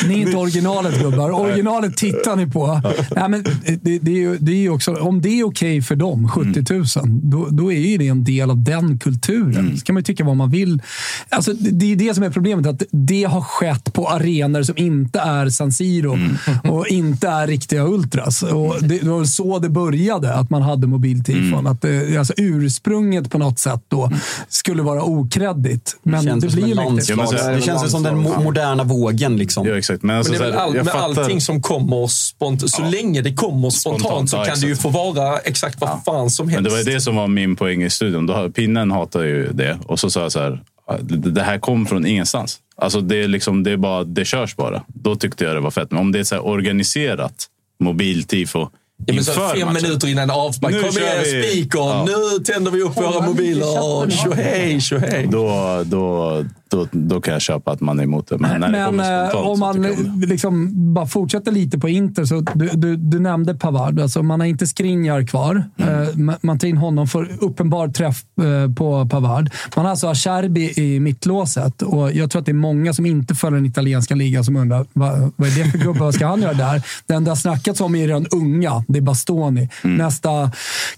Ni 0.09 0.15
är 0.15 0.19
inte 0.19 0.37
originalet 0.37 1.03
gubbar. 1.03 1.31
Originalet 1.31 1.97
tittar 1.97 2.37
ni 2.37 2.47
på. 2.47 2.81
Nej, 3.17 3.29
men 3.29 3.45
det, 3.83 3.99
det, 3.99 4.11
är 4.11 4.17
ju, 4.17 4.39
det 4.39 4.53
är 4.53 4.57
ju 4.57 4.71
också, 4.71 4.95
om 4.95 5.21
det 5.21 5.41
är 5.41 5.45
okej 5.45 5.83
för 5.83 5.97
dem, 5.97 6.29
70 6.29 6.75
000, 6.75 6.85
då, 7.23 7.47
då 7.51 7.73
är 7.73 7.79
ju 7.79 7.99
det 7.99 8.09
en 8.09 8.25
del 8.25 8.51
av 8.51 8.65
den 8.65 8.99
kulturen. 8.99 9.79
Så 9.79 9.85
kan 9.85 9.95
man 9.95 10.01
ju 10.01 10.05
tycka 10.05 10.25
vad 10.25 10.37
man 10.37 10.51
vill. 10.51 10.83
Alltså, 11.29 11.53
det 11.53 11.93
är 11.93 11.97
det 11.97 12.15
som 12.15 12.25
är 12.25 12.31
problemet. 12.31 12.67
att 12.67 12.83
Det 12.91 13.25
har 13.25 13.41
skett 13.41 13.93
på 13.93 14.09
arenor 14.09 14.63
som 14.63 14.77
inte 14.79 15.21
är 15.21 15.49
San 15.49 15.73
Siro 15.73 16.19
och 16.65 16.87
inte 16.87 17.29
är 17.29 17.47
riktiga 17.47 17.85
ultras. 17.85 18.43
Och 18.43 18.77
det, 18.81 18.99
det 18.99 19.11
var 19.11 19.25
så 19.25 19.59
det 19.59 19.69
började, 19.69 20.35
att 20.35 20.51
man 20.51 20.63
hade 20.63 20.87
mobiltifon. 20.87 21.67
Att 21.67 21.83
det, 21.83 22.17
alltså, 22.17 22.35
ursprunget 22.37 23.31
på 23.31 23.39
något 23.39 23.48
sätt 23.57 23.81
då 23.89 24.11
skulle 24.49 24.83
vara 24.83 25.03
okreddigt. 25.03 25.97
Men 26.03 26.25
det, 26.25 26.31
känns 26.31 26.45
ju 26.45 26.49
blir 26.49 26.75
mäktigt. 26.75 27.11
landslags- 27.19 27.55
det 27.55 27.63
känns 27.63 27.85
ju 27.85 27.89
som 27.89 28.03
den 28.03 28.15
mo- 28.27 28.45
moderna 28.45 28.85
vågen. 28.85 29.37
Liksom. 29.37 29.67
Ja, 29.67 29.79
exakt. 29.79 30.03
Men, 30.03 30.17
alltså, 30.19 30.33
Men 30.33 30.41
det 30.43 30.49
är 30.49 30.53
all, 30.53 30.73
med 30.75 30.87
fattar- 30.87 30.99
allting 31.01 31.41
som 31.41 31.63
kommer 31.63 32.07
spontant. 32.07 32.71
Så 32.71 32.83
länge 32.83 33.23
det 33.23 33.35
kommer 33.35 33.71
spontant, 33.71 34.03
Spontant, 34.03 34.31
så 34.31 34.37
ja, 34.37 34.45
kan 34.45 34.61
det 34.61 34.67
ju 34.67 34.73
exakt. 34.73 34.83
få 34.83 35.13
vara 35.15 35.39
exakt 35.39 35.81
vad 35.81 36.05
fan 36.05 36.31
som 36.31 36.49
helst. 36.49 36.63
Men 36.63 36.65
det 36.73 36.85
var 36.85 36.93
det 36.95 37.01
som 37.01 37.17
var 37.17 37.29
min 37.29 37.57
poäng 37.57 37.83
i 37.83 37.91
studion. 37.91 38.27
Då, 38.27 38.51
pinnen 38.51 38.91
hatar 38.91 39.23
ju 39.23 39.53
det. 39.53 39.79
Och 39.87 40.01
så 40.01 40.11
sa 40.11 40.21
jag 40.21 40.33
så 40.33 40.41
här. 40.41 40.63
Det 41.01 41.31
det 41.31 41.43
här 41.43 41.59
kom 41.59 41.87
från 41.87 42.07
ingenstans. 42.07 42.59
Alltså 42.77 43.01
det, 43.01 43.17
är 43.23 43.29
liksom, 43.29 43.63
det, 43.63 43.71
är 43.71 43.77
bara, 43.77 44.05
det 44.05 44.25
körs 44.25 44.57
bara. 44.57 44.83
Då 44.87 45.17
tyckte 45.17 45.45
jag 45.45 45.55
det 45.57 45.61
var 45.61 45.71
fett. 45.71 45.91
Men 45.91 46.01
om 46.01 46.13
det 46.13 46.19
är 46.19 46.25
så 46.25 46.35
här 46.35 46.47
organiserat 46.47 47.47
mobiltifo 47.81 48.69
Ja, 49.07 49.15
men 49.15 49.25
så 49.25 49.33
fem 49.33 49.41
matchen. 49.69 49.73
minuter 49.83 50.09
innan 50.09 50.31
avspark. 50.31 50.73
Nu 50.73 50.81
Kom 50.81 50.89
igen, 50.99 51.09
vi. 51.25 51.43
speakern! 51.43 51.83
Ja. 51.89 52.05
Nu 52.07 52.45
tänder 52.45 52.71
vi 52.71 52.83
upp 52.83 52.97
våra 52.97 53.27
mobiler. 53.27 54.11
Tjohej, 54.11 54.81
tjohej. 54.81 55.29
Då, 55.33 55.83
då, 55.87 56.45
då, 56.71 56.87
då 56.93 57.21
kan 57.21 57.33
jag 57.33 57.43
köpa 57.43 57.71
att 57.71 57.81
man 57.81 57.99
är 57.99 58.03
emot 58.05 58.29
det. 58.29 58.39
Men 58.39 58.61
när 58.61 58.67
det 58.69 58.73
Men 58.73 58.87
kommer 58.87 59.23
eh, 59.25 59.29
spontant 59.31 59.53
om 59.53 59.61
man 59.61 59.83
det. 60.21 60.27
liksom 60.27 60.71
bara 60.95 61.07
fortsätter 61.07 61.53
lite 61.53 61.79
på 61.79 61.89
Inter. 61.89 62.25
Så 62.25 62.41
du, 62.55 62.69
du, 62.75 62.97
du 62.97 63.19
nämnde 63.19 63.55
Pavard. 63.55 64.01
Alltså 64.01 64.23
man 64.23 64.41
har 64.41 64.47
inte 64.47 64.67
Skriniar 64.67 65.27
kvar. 65.27 65.65
Mm. 65.79 66.03
Eh, 66.03 66.09
ma- 66.09 66.39
man 66.41 66.59
tar 66.59 66.69
in 66.69 66.77
honom 66.77 67.07
för 67.09 67.29
uppenbar 67.41 67.89
träff 67.89 68.23
eh, 68.41 68.75
på 68.75 69.07
Pavard. 69.09 69.51
Man 69.77 69.85
har 69.85 69.91
alltså 69.91 70.07
Acerbi 70.09 70.73
i 70.77 71.01
mittlåset. 71.01 71.83
Och 71.83 72.13
jag 72.13 72.31
tror 72.31 72.41
att 72.41 72.47
det 72.47 72.53
är 72.53 72.55
många 72.55 72.93
som 72.93 73.07
inte 73.07 73.35
följer 73.35 73.57
den 73.57 73.67
italienska 73.67 74.15
ligan 74.15 74.45
som 74.45 74.57
undrar 74.57 74.87
vad, 74.93 75.33
vad 75.37 75.49
är 75.49 75.65
det 75.65 75.71
för 75.71 75.79
gubbe? 75.79 76.01
Vad 76.01 76.15
ska 76.15 76.27
han 76.27 76.43
göra 76.43 76.53
där? 76.55 76.83
Den 77.07 77.25
det 77.25 77.31
har 77.31 77.37
snackats 77.37 77.81
om 77.81 77.95
är 77.95 78.09
den 78.09 78.27
unga. 78.27 78.85
Det 78.89 78.99
är 78.99 79.03
Bastoni. 79.03 79.69
Mm. 79.85 79.97
Nästa 79.97 80.51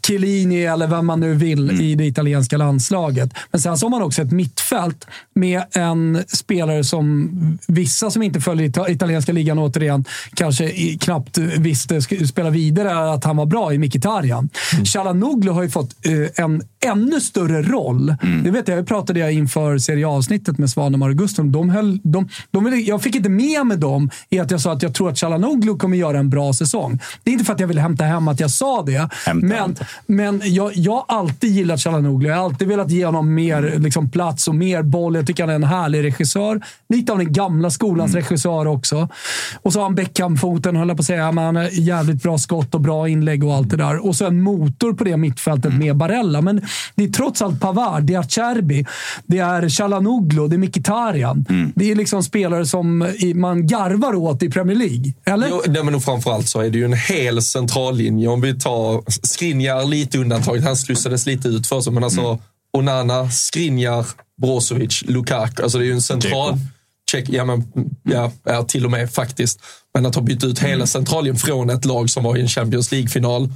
Chiellini 0.06 0.64
eller 0.64 0.86
vem 0.86 1.06
man 1.06 1.20
nu 1.20 1.34
vill 1.34 1.80
i 1.82 1.94
det 1.94 2.06
italienska 2.06 2.56
landslaget. 2.56 3.30
Men 3.50 3.60
sen 3.60 3.78
så 3.78 3.86
har 3.86 3.90
man 3.90 4.02
också 4.02 4.22
ett 4.22 4.32
mittfält 4.32 5.06
med 5.34 5.62
en 5.72 6.24
spelare 6.28 6.84
som 6.84 7.30
vissa 7.68 8.10
som 8.10 8.22
inte 8.22 8.40
följer 8.40 8.68
ita- 8.68 8.90
italienska 8.90 9.32
ligan 9.32 9.58
återigen 9.58 10.04
kanske 10.34 10.70
knappt 11.00 11.38
visste 11.38 12.00
spela 12.02 12.50
vidare 12.50 13.12
att 13.12 13.24
han 13.24 13.36
var 13.36 13.46
bra 13.46 13.74
i 13.74 13.78
Mkhitaryan. 13.78 14.48
Chalanoglu 14.84 15.50
har 15.50 15.62
ju 15.62 15.70
fått 15.70 16.06
eh, 16.06 16.44
en 16.44 16.62
ännu 16.84 17.20
större 17.20 17.62
roll. 17.62 18.14
Det 18.44 18.50
vet 18.50 18.68
jag, 18.68 18.78
jag 18.78 18.86
pratade 18.86 19.20
jag 19.20 19.32
inför 19.32 19.78
Serie 19.78 20.08
A-avsnittet 20.08 20.58
med 20.58 20.70
Svanemar 20.70 21.08
och 21.08 21.16
Gustav. 21.16 21.46
De 21.50 21.68
höll, 21.70 22.00
de, 22.02 22.28
de 22.50 22.82
jag 22.86 23.02
fick 23.02 23.14
inte 23.14 23.28
med 23.28 23.66
mig 23.66 23.76
dem 23.76 24.10
i 24.30 24.38
att 24.38 24.50
jag 24.50 24.60
sa 24.60 24.72
att 24.72 24.82
jag 24.82 24.94
tror 24.94 25.10
att 25.10 25.18
Chalanoglu 25.18 25.76
kommer 25.76 25.96
göra 25.96 26.18
en 26.18 26.30
bra 26.30 26.52
säsong. 26.52 27.00
Det 27.22 27.30
är 27.30 27.32
inte 27.32 27.44
för 27.44 27.52
att 27.52 27.60
jag 27.60 27.68
ville 27.68 27.79
hämta 27.80 28.04
hem 28.04 28.28
att 28.28 28.40
jag 28.40 28.50
sa 28.50 28.82
det, 28.82 29.08
Hämta, 29.26 29.46
men, 29.46 29.58
hämta. 29.58 29.84
men 30.06 30.40
jag, 30.44 30.72
jag 30.76 30.92
har 30.92 31.04
alltid 31.08 31.50
gillat 31.50 31.80
Chalanoglu. 31.80 32.28
Jag 32.28 32.36
har 32.36 32.44
alltid 32.44 32.68
velat 32.68 32.90
ge 32.90 33.06
honom 33.06 33.34
mer 33.34 33.74
liksom, 33.78 34.10
plats 34.10 34.48
och 34.48 34.54
mer 34.54 34.82
boll. 34.82 35.14
Jag 35.14 35.26
tycker 35.26 35.42
han 35.42 35.50
är 35.50 35.54
en 35.54 35.64
härlig 35.64 36.04
regissör. 36.04 36.60
Lite 36.88 37.12
av 37.12 37.18
den 37.18 37.32
gamla 37.32 37.70
skolans 37.70 38.14
regissör 38.14 38.66
också. 38.66 39.08
Och 39.62 39.72
så 39.72 39.78
har 39.78 39.84
han 39.84 39.94
Beckham-foten, 39.94 40.76
höll 40.76 40.88
jag 40.88 40.96
på 40.96 41.00
att 41.00 41.06
säga. 41.06 41.32
Men 41.32 41.44
han 41.44 41.56
har 41.56 41.68
jävligt 41.72 42.22
bra 42.22 42.38
skott 42.38 42.74
och 42.74 42.80
bra 42.80 43.08
inlägg 43.08 43.44
och 43.44 43.54
allt 43.54 43.70
det 43.70 43.76
där. 43.76 44.06
Och 44.06 44.16
så 44.16 44.26
en 44.26 44.42
motor 44.42 44.92
på 44.92 45.04
det 45.04 45.16
mittfältet 45.16 45.74
med 45.74 45.96
Barella. 45.96 46.40
Men 46.40 46.62
det 46.94 47.04
är 47.04 47.08
trots 47.08 47.42
allt 47.42 47.60
Pavard, 47.60 48.02
det 48.02 48.14
är 48.14 48.18
Acerbi, 48.18 48.86
det 49.26 49.38
är 49.38 49.68
Chalanoglu, 49.68 50.48
det 50.48 50.56
är 50.56 50.58
Mkhitaryan. 50.58 51.44
Det 51.74 51.90
är 51.90 51.94
liksom 51.94 52.22
spelare 52.22 52.66
som 52.66 53.08
man 53.34 53.66
garvar 53.66 54.14
åt 54.14 54.42
i 54.42 54.50
Premier 54.50 54.76
League. 54.76 55.12
Eller? 55.24 55.48
Jo, 55.50 55.62
nej, 55.66 55.84
men 55.84 56.00
framförallt 56.00 56.48
så 56.48 56.60
är 56.60 56.70
det 56.70 56.78
ju 56.78 56.84
en 56.84 56.92
hel 56.92 57.42
centrallinje. 57.70 58.28
Om 58.28 58.40
vi 58.40 58.54
tar 58.54 59.02
Skriniar 59.26 59.84
lite 59.84 60.18
undantaget. 60.18 60.64
Han 60.64 60.76
slussades 60.76 61.26
lite 61.26 61.48
ut 61.48 61.66
för 61.66 61.80
sig, 61.80 61.92
men 61.92 62.04
alltså 62.04 62.38
Onana, 62.72 63.30
Skriniar, 63.30 64.06
Brozovic, 64.42 65.02
Lukaku. 65.06 65.62
Alltså 65.62 65.78
det 65.78 65.84
är 65.84 65.86
ju 65.86 65.92
en 65.92 66.02
central... 66.02 66.58
Check, 67.10 67.28
ja, 67.28 67.44
men, 67.44 67.64
ja, 68.02 68.32
ja, 68.44 68.62
till 68.62 68.84
och 68.84 68.90
med 68.90 69.12
faktiskt. 69.12 69.60
Men 69.94 70.06
att 70.06 70.14
ha 70.14 70.22
bytt 70.22 70.44
ut 70.44 70.58
hela 70.58 70.86
centrallinjen 70.86 71.36
från 71.36 71.70
ett 71.70 71.84
lag 71.84 72.10
som 72.10 72.24
var 72.24 72.36
i 72.36 72.40
en 72.40 72.48
Champions 72.48 72.92
League-final 72.92 73.48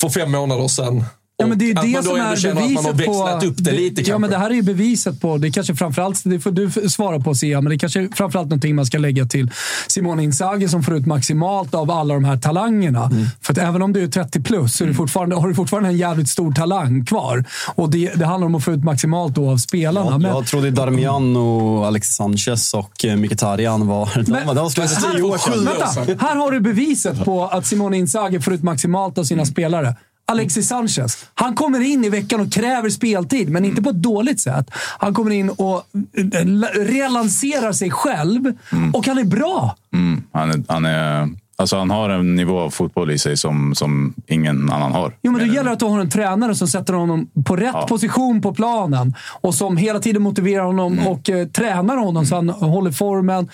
för 0.00 0.08
fem 0.08 0.32
månader 0.32 0.68
sedan. 0.68 1.04
Ja, 1.36 1.46
men 1.46 1.58
det 1.58 1.70
är 1.70 1.78
att 1.78 1.82
det 1.82 2.02
som 2.02 2.16
är 2.16 2.54
beviset 2.54 3.06
på... 3.06 3.46
upp 3.46 3.54
det 3.58 3.72
lite 3.72 4.00
Ja, 4.00 4.04
kanske. 4.04 4.18
men 4.18 4.30
det 4.30 4.38
här 4.38 4.50
är 4.50 4.54
ju 4.54 4.62
beviset 4.62 5.20
på... 5.20 5.38
Det 5.38 5.48
är 5.48 5.52
kanske 5.52 5.74
framförallt, 5.74 6.20
det 6.24 6.40
får 6.40 6.50
du 6.50 6.70
svara 6.90 7.20
på 7.20 7.34
Sia, 7.34 7.60
men 7.60 7.70
det 7.70 7.76
är 7.76 7.78
kanske 7.78 8.08
framförallt 8.14 8.48
någonting 8.48 8.74
man 8.74 8.86
ska 8.86 8.98
lägga 8.98 9.24
till 9.26 9.50
Simone 9.86 10.22
Inzaghi 10.24 10.68
som 10.68 10.82
får 10.82 10.96
ut 10.96 11.06
maximalt 11.06 11.74
av 11.74 11.90
alla 11.90 12.14
de 12.14 12.24
här 12.24 12.36
talangerna. 12.36 13.04
Mm. 13.04 13.26
För 13.40 13.52
att 13.52 13.58
även 13.58 13.82
om 13.82 13.92
du 13.92 14.02
är 14.02 14.08
30 14.08 14.42
plus 14.42 14.76
så 14.76 14.84
är 14.84 14.88
du 14.88 14.94
fortfarande, 14.94 15.36
har 15.36 15.48
du 15.48 15.54
fortfarande 15.54 15.88
en 15.88 15.96
jävligt 15.96 16.28
stor 16.28 16.52
talang 16.52 17.04
kvar. 17.04 17.44
Och 17.74 17.90
det, 17.90 18.14
det 18.14 18.26
handlar 18.26 18.46
om 18.46 18.54
att 18.54 18.64
få 18.64 18.72
ut 18.72 18.84
maximalt 18.84 19.34
då 19.34 19.50
av 19.50 19.56
spelarna. 19.56 20.10
Ja, 20.10 20.18
men, 20.18 20.30
jag 20.30 20.46
trodde 20.46 20.70
Darmian 20.70 21.36
och 21.36 21.86
Alexis 21.86 22.14
Sanchez 22.14 22.74
och 22.74 23.04
eh, 23.04 23.16
Mkhitaryan 23.16 23.86
var... 23.86 24.10
Men- 24.30 24.46
de 24.46 24.56
var 24.56 24.68
slut 24.68 24.90
för 24.90 25.12
tio 25.12 25.22
år 25.22 25.38
sedan. 25.38 25.64
Vänta, 25.64 26.26
här 26.26 26.36
har 26.36 26.50
du 26.50 26.60
beviset 26.60 27.24
på 27.24 27.44
att 27.44 27.66
Simone 27.66 27.98
Inzaghi 27.98 28.40
får 28.40 28.54
ut 28.54 28.62
maximalt 28.62 29.18
av 29.18 29.24
sina 29.24 29.46
spelare. 29.46 29.96
Alexis 30.26 30.68
Sanchez. 30.68 31.26
Han 31.34 31.54
kommer 31.54 31.80
in 31.80 32.04
i 32.04 32.08
veckan 32.08 32.40
och 32.40 32.52
kräver 32.52 32.88
speltid, 32.90 33.48
men 33.50 33.64
inte 33.64 33.82
på 33.82 33.90
ett 33.90 34.02
dåligt 34.02 34.40
sätt. 34.40 34.70
Han 34.98 35.14
kommer 35.14 35.30
in 35.30 35.50
och 35.50 35.76
eh, 36.34 36.46
relanserar 36.92 37.72
sig 37.72 37.90
själv 37.90 38.52
och 38.92 39.06
han 39.06 39.18
är 39.18 39.24
bra. 39.24 39.76
Mm, 39.94 40.22
han, 40.32 40.50
är, 40.50 40.62
han, 40.68 40.84
är, 40.84 41.28
alltså 41.56 41.76
han 41.78 41.90
har 41.90 42.10
en 42.10 42.34
nivå 42.34 42.58
av 42.60 42.70
fotboll 42.70 43.10
i 43.10 43.18
sig 43.18 43.36
som, 43.36 43.74
som 43.74 44.14
ingen 44.26 44.70
annan 44.70 44.92
har. 44.92 45.16
Jo, 45.22 45.32
men 45.32 45.48
det 45.48 45.54
gäller 45.54 45.70
att 45.70 45.78
du 45.78 45.84
har 45.84 46.00
en 46.00 46.10
tränare 46.10 46.54
som 46.54 46.68
sätter 46.68 46.92
honom 46.94 47.30
på 47.46 47.56
rätt 47.56 47.70
Ja. 47.74 47.86
position 47.86 48.42
på 48.42 48.54
planen 48.54 49.14
och 49.40 49.54
som 49.54 49.76
hela 49.76 49.98
tiden 50.00 50.22
motiverar 50.22 50.64
honom 50.64 50.92
Mm. 50.92 51.06
och 51.06 51.30
eh, 51.30 51.46
tränar 51.46 51.96
honom 51.96 52.26
så 52.26 52.34
han 52.34 52.48
håller 52.48 52.90
formen. 52.92 53.48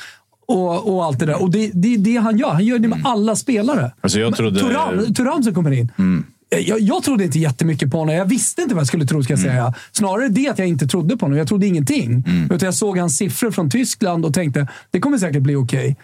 Och, 0.50 0.94
och 0.94 1.04
allt 1.04 1.18
det 1.18 1.26
där. 1.26 1.42
Och 1.42 1.50
det, 1.50 1.70
det 1.74 1.94
är 1.94 1.98
det 1.98 2.16
han 2.16 2.38
gör. 2.38 2.50
Han 2.50 2.64
gör 2.64 2.78
det 2.78 2.88
med 2.88 3.00
alla 3.04 3.36
spelare. 3.36 3.92
Alltså 4.00 4.20
jag 4.20 4.36
trodde... 4.36 4.60
Turam, 4.60 5.14
Turam 5.14 5.42
som 5.42 5.54
kommer 5.54 5.70
in. 5.70 5.92
Eh, 5.98 6.04
Jag, 6.50 6.80
jag 6.80 7.02
trodde 7.02 7.24
inte 7.24 7.38
jättemycket 7.38 7.90
på 7.90 7.98
honom. 7.98 8.14
Jag 8.14 8.24
visste 8.24 8.62
inte 8.62 8.74
vad 8.74 8.80
jag 8.80 8.88
skulle 8.88 9.06
tro, 9.06 9.22
ska 9.22 9.32
jag 9.32 9.40
säga. 9.40 9.74
Snarare 9.92 10.28
det 10.28 10.48
att 10.48 10.58
jag 10.58 10.68
inte 10.68 10.86
trodde 10.86 11.16
på 11.16 11.24
honom. 11.24 11.38
Jag 11.38 11.48
trodde 11.48 11.66
ingenting. 11.66 12.24
Utan 12.44 12.66
jag 12.66 12.74
såg 12.74 12.98
hans 12.98 13.16
siffror 13.16 13.50
från 13.50 13.70
Tyskland 13.70 14.24
och 14.24 14.34
tänkte 14.34 14.68
det 14.90 15.00
kommer 15.00 15.18
säkert 15.18 15.42
bli 15.42 15.54
okej. 15.54 15.96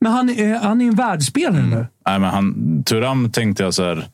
Men 0.00 0.12
han 0.12 0.30
är, 0.30 0.58
han 0.58 0.80
är 0.80 0.84
en 0.84 0.94
världsspelare 0.94 1.66
nu. 1.66 1.86
Nej, 2.06 2.18
men 2.18 2.30
han, 2.30 2.82
Turam 2.86 3.30
tänkte 3.30 3.62
jag 3.62 3.74
så 3.74 3.84
här. 3.84 4.08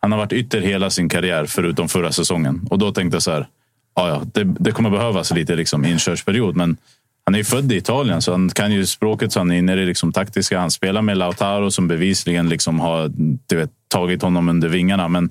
Han 0.00 0.12
har 0.12 0.18
varit 0.18 0.32
ytter 0.32 0.60
hela 0.60 0.90
sin 0.90 1.08
karriär 1.08 1.46
förutom 1.46 1.88
förra 1.88 2.12
säsongen. 2.12 2.66
Och 2.70 2.78
då 2.78 2.92
tänkte 2.92 3.14
jag 3.14 3.22
så 3.22 3.30
här. 3.30 3.48
Ja, 3.94 4.08
ja, 4.08 4.22
det, 4.34 4.44
det 4.44 4.72
kommer 4.72 4.90
behövas 4.90 5.32
lite 5.32 5.56
liksom, 5.56 5.84
inkörsperiod. 5.84 6.56
Men 6.56 6.76
han 7.28 7.34
är 7.34 7.38
ju 7.38 7.44
född 7.44 7.72
i 7.72 7.76
Italien, 7.76 8.22
så 8.22 8.32
han 8.32 8.50
kan 8.50 8.72
ju 8.72 8.86
språket. 8.86 9.32
Så 9.32 9.40
han 9.40 9.50
är 9.50 9.58
inne 9.58 9.72
i 9.72 9.76
det 9.76 9.84
liksom, 9.84 10.12
taktiska. 10.12 10.60
Han 10.60 10.70
spelar 10.70 11.02
med 11.02 11.16
Lautaro 11.16 11.70
som 11.70 11.88
bevisligen 11.88 12.48
liksom 12.48 12.80
har 12.80 13.10
du 13.48 13.56
vet, 13.56 13.70
tagit 13.88 14.22
honom 14.22 14.48
under 14.48 14.68
vingarna. 14.68 15.08
Men 15.08 15.30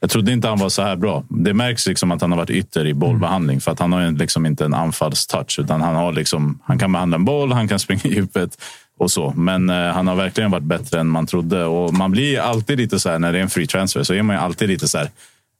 jag 0.00 0.10
trodde 0.10 0.32
inte 0.32 0.48
han 0.48 0.58
var 0.58 0.68
så 0.68 0.82
här 0.82 0.96
bra. 0.96 1.24
Det 1.28 1.54
märks 1.54 1.86
liksom 1.86 2.10
att 2.10 2.20
han 2.20 2.30
har 2.30 2.38
varit 2.38 2.50
ytter 2.50 2.86
i 2.86 2.94
bollbehandling. 2.94 3.60
För 3.60 3.72
att 3.72 3.78
han 3.78 3.92
har 3.92 4.10
liksom 4.10 4.46
inte 4.46 4.64
en 4.64 4.74
anfallstouch. 4.74 5.58
Utan 5.58 5.80
han, 5.80 5.94
har 5.94 6.12
liksom, 6.12 6.58
han 6.64 6.78
kan 6.78 6.92
behandla 6.92 7.14
en 7.14 7.24
boll, 7.24 7.52
han 7.52 7.68
kan 7.68 7.78
springa 7.78 8.02
i 8.04 8.14
djupet 8.14 8.58
och 8.98 9.10
så. 9.10 9.32
Men 9.36 9.70
eh, 9.70 9.76
han 9.76 10.06
har 10.06 10.14
verkligen 10.14 10.50
varit 10.50 10.64
bättre 10.64 11.00
än 11.00 11.08
man 11.08 11.26
trodde. 11.26 11.64
Och 11.64 11.94
man 11.94 12.10
blir 12.10 12.40
alltid 12.40 12.78
lite 12.78 13.00
så 13.00 13.10
här 13.10 13.18
när 13.18 13.32
det 13.32 13.38
är 13.38 13.42
en 13.42 13.50
free 13.50 13.66
transfer 13.66 14.02
så 14.02 14.14
är 14.14 14.22
man 14.22 14.36
ju 14.36 14.42
alltid 14.42 14.68
lite 14.68 14.88
så 14.88 14.98
här. 14.98 15.10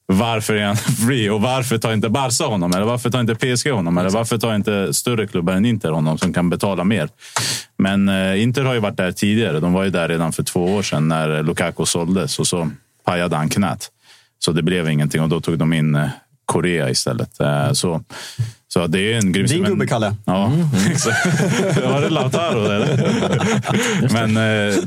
Varför 0.07 0.55
är 0.55 0.67
han 0.67 0.77
free 1.07 1.31
och 1.31 1.41
varför 1.41 1.79
tar 1.79 1.93
inte 1.93 2.09
Barca 2.09 2.45
honom? 2.45 2.73
Eller 2.73 2.87
varför 2.87 3.11
tar 3.11 3.21
inte 3.21 3.35
PSG 3.35 3.71
honom? 3.71 3.99
Eller 3.99 4.11
varför 4.11 4.39
tar 4.39 4.55
inte 4.55 4.95
större 4.95 5.27
klubbar 5.27 5.53
än 5.53 5.65
Inter 5.65 5.91
honom 5.91 6.19
som 6.19 6.33
kan 6.33 6.51
betala 6.51 6.85
mer? 6.85 7.09
Men 7.79 8.09
eh, 8.09 8.43
Inter 8.43 8.65
har 8.65 8.75
ju 8.75 8.81
varit 8.81 8.97
där 8.97 9.13
tidigare. 9.13 9.61
De 9.61 9.73
var 9.73 9.85
ju 9.85 9.91
där 9.91 10.09
redan 10.09 10.33
för 10.33 10.43
två 10.43 10.65
år 10.65 10.83
sedan 10.83 11.09
när 11.09 11.43
Lukaku 11.43 11.85
såldes 11.85 12.39
och 12.39 12.47
så 12.47 12.71
pajade 13.05 13.37
han 13.37 13.49
knät. 13.49 13.89
Så 14.39 14.53
det 14.53 14.63
blev 14.63 14.91
ingenting 14.91 15.23
och 15.23 15.29
då 15.29 15.41
tog 15.41 15.59
de 15.59 15.73
in 15.73 15.95
eh, 15.95 16.09
Korea 16.47 16.91
istället. 16.91 17.41
Eh, 17.41 17.73
så, 17.73 18.05
så 18.69 18.87
det 18.87 19.13
är 19.13 19.19
en 19.19 19.33
grym... 19.33 19.47
Din 19.47 19.65
gubbe, 19.65 19.87
Kalle. 19.87 20.15
Ja, 20.25 20.53
exakt. 20.91 21.27
Var 21.83 22.01
det 22.01 22.11
Lautaro? 22.11 22.65
Eller? 22.65 24.13
Men 24.27 24.35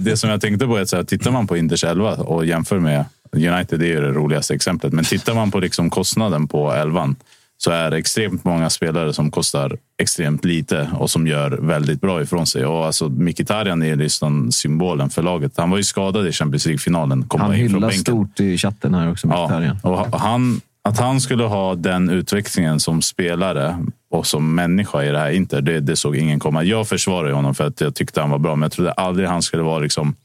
det 0.04 0.18
som 0.18 0.30
jag 0.30 0.42
tänkte 0.42 0.68
på 0.68 0.78
är 0.78 0.82
att 0.82 0.90
så 0.90 0.96
här, 0.96 1.04
tittar 1.04 1.32
man 1.32 1.48
på 1.48 1.58
Inters 1.58 1.84
11 1.84 2.16
och 2.16 2.46
jämför 2.46 2.80
med 2.80 3.06
United, 3.36 3.82
är 3.82 3.86
ju 3.86 4.02
det 4.02 4.12
roligaste 4.12 4.54
exemplet. 4.54 4.94
Men 4.94 5.06
tittar 5.06 5.34
man 5.34 5.52
på 5.52 5.60
liksom 5.60 5.90
kostnaden 5.90 6.48
på 6.48 6.72
11 6.72 7.16
så 7.58 7.72
är 7.72 7.92
det 7.92 7.98
extremt 7.98 8.44
många 8.44 8.70
spelare 8.70 9.14
som 9.14 9.32
kostar 9.32 9.78
extremt 9.98 10.46
lite 10.46 10.90
och 10.94 11.10
som 11.10 11.28
gör 11.28 11.52
väldigt 11.52 12.02
bra 12.02 12.22
ifrån 12.22 12.48
sig. 12.48 12.66
Och 12.66 12.86
alltså, 12.86 13.10
Mkhitaryan 13.10 13.84
är 13.84 13.96
liksom 13.96 14.52
symbolen 14.52 15.10
för 15.10 15.22
laget. 15.22 15.52
Han 15.58 15.70
var 15.70 15.78
ju 15.78 15.84
skadad 15.84 16.28
i 16.28 16.32
Champions 16.32 16.66
League-finalen. 16.66 17.26
Han 17.30 17.52
hyllas 17.52 17.96
stort 17.96 18.40
i 18.40 18.58
chatten 18.58 18.94
här 18.94 19.12
också, 19.12 19.28
Mkhitaryan. 19.28 19.80
Ja, 19.84 20.08
och 20.12 20.20
han, 20.20 20.62
att 20.84 21.00
han 21.00 21.22
skulle 21.22 21.44
ha 21.44 21.76
den 21.76 22.10
utvecklingen 22.10 22.80
som 22.80 23.02
spelare 23.02 23.78
och 24.12 24.28
som 24.28 24.56
människa 24.56 25.04
i 25.04 25.12
det 25.12 25.20
här 25.20 25.32
Inter, 25.32 25.62
det, 25.62 25.80
det 25.80 25.96
såg 25.96 26.16
ingen 26.16 26.40
komma. 26.40 26.64
Jag 26.64 26.88
försvarar 26.88 27.32
honom 27.32 27.56
för 27.56 27.68
att 27.68 27.82
jag 27.82 27.96
tyckte 27.96 28.22
han 28.22 28.30
var 28.30 28.40
bra, 28.40 28.56
men 28.56 28.62
jag 28.62 28.72
trodde 28.72 28.92
aldrig 28.92 29.28
han 29.28 29.42
skulle 29.42 29.64
vara 29.64 29.80
liksom 29.80 30.16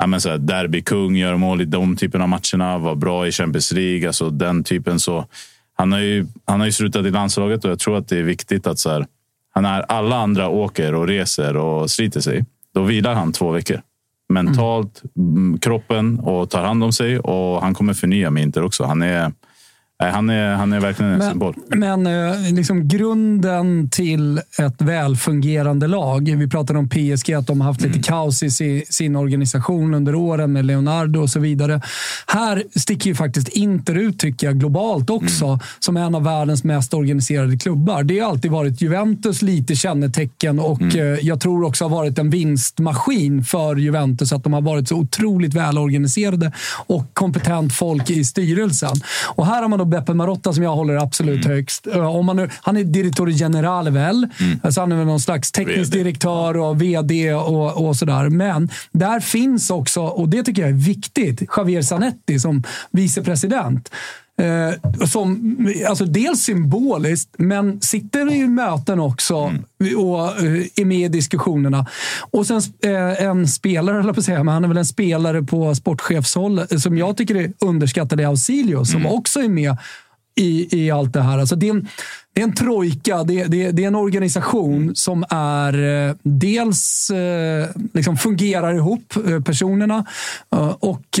ja, 0.00 0.06
men 0.06 0.20
så 0.20 0.28
här, 0.28 0.38
derbykung, 0.38 1.16
gör 1.16 1.36
mål 1.36 1.60
i 1.60 1.64
de 1.64 1.96
typen 1.96 2.22
av 2.22 2.28
matcherna, 2.28 2.78
var 2.78 2.94
bra 2.94 3.26
i 3.26 3.32
Champions 3.32 3.72
League, 3.72 4.06
alltså 4.06 4.30
den 4.30 4.64
typen. 4.64 5.00
så 5.00 5.26
han 5.76 5.92
har 5.92 5.98
ju, 5.98 6.26
han 6.44 6.60
har 6.60 6.66
ju 6.66 6.72
slutat 6.72 7.06
i 7.06 7.10
landslaget 7.10 7.64
och 7.64 7.70
jag 7.70 7.78
tror 7.78 7.96
att 7.96 8.08
det 8.08 8.18
är 8.18 8.22
viktigt 8.22 8.66
att 8.66 8.78
så 8.78 8.90
här, 8.90 9.06
han 9.50 9.62
när 9.62 9.80
alla 9.80 10.16
andra 10.16 10.48
åker 10.48 10.94
och 10.94 11.06
reser 11.06 11.56
och 11.56 11.90
sliter 11.90 12.20
sig, 12.20 12.44
då 12.74 12.82
vilar 12.82 13.14
han 13.14 13.32
två 13.32 13.50
veckor. 13.50 13.80
Mentalt, 14.28 15.02
mm. 15.16 15.58
kroppen 15.58 16.20
och 16.20 16.50
tar 16.50 16.64
hand 16.64 16.84
om 16.84 16.92
sig 16.92 17.18
och 17.18 17.62
han 17.62 17.74
kommer 17.74 17.94
förnya 17.94 18.30
med 18.30 18.42
Inter 18.42 18.62
också. 18.62 18.84
Han 18.84 19.02
är, 19.02 19.32
han 20.00 20.30
är, 20.30 20.54
han 20.54 20.72
är 20.72 20.80
verkligen 20.80 21.12
en 21.12 21.18
men, 21.18 21.30
symbol. 21.30 21.54
Men 21.68 22.06
eh, 22.06 22.52
liksom 22.52 22.88
grunden 22.88 23.88
till 23.90 24.38
ett 24.58 24.82
välfungerande 24.82 25.86
lag. 25.86 26.36
Vi 26.36 26.48
pratade 26.48 26.78
om 26.78 26.88
PSG, 26.88 27.32
att 27.32 27.46
de 27.46 27.60
har 27.60 27.68
haft 27.68 27.80
lite 27.80 27.90
Mm. 27.90 28.02
kaos 28.02 28.42
i 28.42 28.50
sin, 28.50 28.82
sin 28.88 29.16
organisation 29.16 29.94
under 29.94 30.14
åren 30.14 30.52
med 30.52 30.64
Leonardo 30.64 31.20
och 31.20 31.30
så 31.30 31.40
vidare. 31.40 31.80
Här 32.26 32.64
sticker 32.76 33.10
ju 33.10 33.14
faktiskt 33.14 33.48
Inter 33.48 33.94
ut, 33.94 34.18
tycker 34.18 34.46
jag, 34.46 34.58
globalt 34.58 35.10
också, 35.10 35.44
Mm. 35.46 35.58
som 35.80 35.96
en 35.96 36.14
av 36.14 36.24
världens 36.24 36.64
mest 36.64 36.94
organiserade 36.94 37.56
klubbar. 37.58 38.02
Det 38.02 38.18
har 38.20 38.30
alltid 38.30 38.50
varit 38.50 38.80
Juventus 38.82 39.42
lite 39.42 39.74
kännetecken 39.74 40.58
och 40.60 40.80
Mm. 40.82 40.96
eh, 40.98 41.02
jag 41.26 41.40
tror 41.40 41.64
också 41.64 41.84
har 41.84 41.90
varit 41.90 42.18
en 42.18 42.30
vinstmaskin 42.30 43.44
för 43.44 43.76
Juventus. 43.76 44.32
Att 44.32 44.44
de 44.44 44.52
har 44.52 44.60
varit 44.60 44.88
så 44.88 44.96
otroligt 44.96 45.54
välorganiserade 45.54 46.52
och 46.86 47.14
kompetent 47.14 47.72
folk 47.74 48.10
i 48.10 48.24
styrelsen. 48.24 48.96
Och 49.26 49.46
här 49.46 49.62
har 49.62 49.68
man 49.68 49.78
då 49.78 49.84
Beppe 49.90 50.14
Marotta 50.14 50.52
som 50.52 50.62
jag 50.62 50.76
håller 50.76 50.96
absolut 50.96 51.44
Mm. 51.44 51.56
högst. 51.56 51.86
Om 51.86 52.26
man 52.26 52.36
nu, 52.36 52.48
han 52.62 52.76
är 52.76 52.84
direktor 52.84 53.30
generale 53.30 53.90
väl? 53.90 54.26
Alltså 54.62 54.80
han 54.80 54.92
är 54.92 54.96
väl 54.96 55.06
någon 55.06 55.20
slags 55.20 55.52
teknisk 55.52 55.92
VD. 55.94 55.98
direktör 56.04 56.56
och 56.56 56.82
vd 56.82 57.32
och, 57.34 57.86
och 57.88 57.96
sådär. 57.96 58.28
Men 58.28 58.68
där 58.92 59.20
finns 59.20 59.70
också, 59.70 60.00
och 60.02 60.28
det 60.28 60.42
tycker 60.42 60.62
jag 60.62 60.70
är 60.70 60.74
viktigt, 60.74 61.42
Javier 61.56 61.82
Zanetti 61.82 62.38
som 62.40 62.62
vicepresident. 62.90 63.90
Eh, 64.40 65.06
som, 65.06 65.56
alltså 65.88 66.04
dels 66.04 66.40
symboliskt, 66.40 67.28
men 67.38 67.80
sitter 67.80 68.32
i 68.32 68.48
möten 68.48 69.00
också 69.00 69.34
och 69.96 70.42
eh, 70.42 70.66
är 70.76 70.84
med 70.84 70.98
i 70.98 71.08
diskussionerna. 71.08 71.86
Och 72.30 72.46
sen 72.46 72.60
eh, 72.84 73.24
en 73.24 73.48
spelare, 73.48 73.96
jag 74.06 74.14
på 74.14 74.22
säga, 74.22 74.44
men 74.44 74.54
han 74.54 74.64
är 74.64 74.68
väl 74.68 74.76
en 74.76 74.86
spelare 74.86 75.42
på 75.42 75.74
sportchefshåll 75.74 76.58
eh, 76.58 76.64
som 76.64 76.98
jag 76.98 77.16
tycker 77.16 77.34
är 77.34 77.52
underskattad, 77.58 78.20
är 78.20 78.26
Ausilio, 78.26 78.84
som 78.84 79.06
också 79.06 79.40
är 79.40 79.48
med 79.48 79.76
i, 80.34 80.84
i 80.84 80.90
allt 80.90 81.12
det 81.12 81.22
här. 81.22 81.38
Alltså 81.38 81.56
det, 81.56 81.68
är 81.68 81.70
en, 81.70 81.88
det 82.34 82.40
är 82.40 82.44
en 82.44 82.54
trojka, 82.54 83.24
det, 83.24 83.44
det, 83.44 83.70
det 83.70 83.84
är 83.84 83.88
en 83.88 83.94
organisation 83.94 84.92
som 84.94 85.24
är 85.30 86.08
eh, 86.08 86.14
dels 86.22 87.10
eh, 87.10 87.68
liksom 87.92 88.16
fungerar 88.16 88.74
ihop, 88.74 89.14
personerna, 89.44 90.04
och 90.80 91.20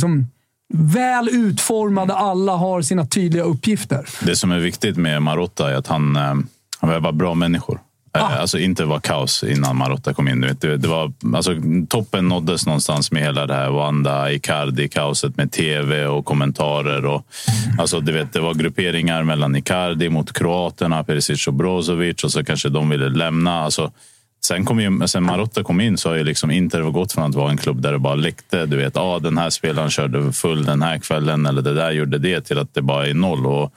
som 0.00 0.26
väl 0.74 1.28
utformade. 1.28 2.14
Alla 2.14 2.52
har 2.52 2.82
sina 2.82 3.06
tydliga 3.06 3.42
uppgifter. 3.44 4.06
Det 4.22 4.36
som 4.36 4.52
är 4.52 4.58
viktigt 4.58 4.96
med 4.96 5.22
Marotta 5.22 5.70
är 5.70 5.74
att 5.74 5.86
han, 5.86 6.16
eh, 6.16 6.34
han 6.80 6.90
vill 6.90 7.00
vara 7.00 7.12
bra 7.12 7.34
människor. 7.34 7.80
Eh, 8.16 8.40
Alltså 8.40 8.58
inte 8.58 8.84
var 8.84 9.00
kaos 9.00 9.42
innan 9.44 9.76
Marotta 9.76 10.14
kom 10.14 10.28
in. 10.28 10.40
Det, 10.60 10.76
det 10.76 10.88
var, 10.88 11.12
alltså, 11.34 11.54
toppen 11.88 12.28
nåddes 12.28 12.66
någonstans 12.66 13.12
med 13.12 13.22
hela 13.22 13.46
det 13.46 13.54
här 13.54 13.70
Wanda, 13.70 14.30
Icardi-kaoset 14.32 15.36
med 15.36 15.52
tv 15.52 16.06
och 16.06 16.24
kommentarer. 16.24 17.06
Och, 17.06 17.26
alltså, 17.78 18.00
du 18.00 18.12
vet, 18.12 18.32
det 18.32 18.40
var 18.40 18.54
grupperingar 18.54 19.22
mellan 19.22 19.56
Icardi 19.56 20.08
mot 20.08 20.32
kroaterna, 20.32 21.04
Perisic 21.04 21.46
och 21.46 21.54
Brozovic 21.54 22.24
och 22.24 22.32
så 22.32 22.44
kanske 22.44 22.68
de 22.68 22.88
ville 22.88 23.08
lämna. 23.08 23.60
Alltså, 23.62 23.92
Sen, 24.46 24.64
kom 24.64 24.80
ju, 24.80 25.06
sen 25.06 25.22
Marotta 25.22 25.62
kom 25.62 25.80
in 25.80 25.98
så 25.98 26.08
har 26.08 26.16
ju 26.16 26.24
liksom 26.24 26.50
Inter 26.50 26.80
gått 26.80 27.12
från 27.12 27.24
att 27.24 27.34
vara 27.34 27.50
en 27.50 27.56
klubb 27.56 27.82
där 27.82 27.92
det 27.92 27.98
bara 27.98 28.14
läckte. 28.14 28.66
Du 28.66 28.76
vet, 28.76 28.96
ah, 28.96 29.18
den 29.18 29.38
här 29.38 29.50
spelaren 29.50 29.90
körde 29.90 30.32
full 30.32 30.64
den 30.64 30.82
här 30.82 30.98
kvällen 30.98 31.46
eller 31.46 31.62
det 31.62 31.74
där 31.74 31.90
gjorde 31.90 32.18
det 32.18 32.40
till 32.40 32.58
att 32.58 32.74
det 32.74 32.82
bara 32.82 33.06
är 33.06 33.14
noll. 33.14 33.46
Och 33.46 33.72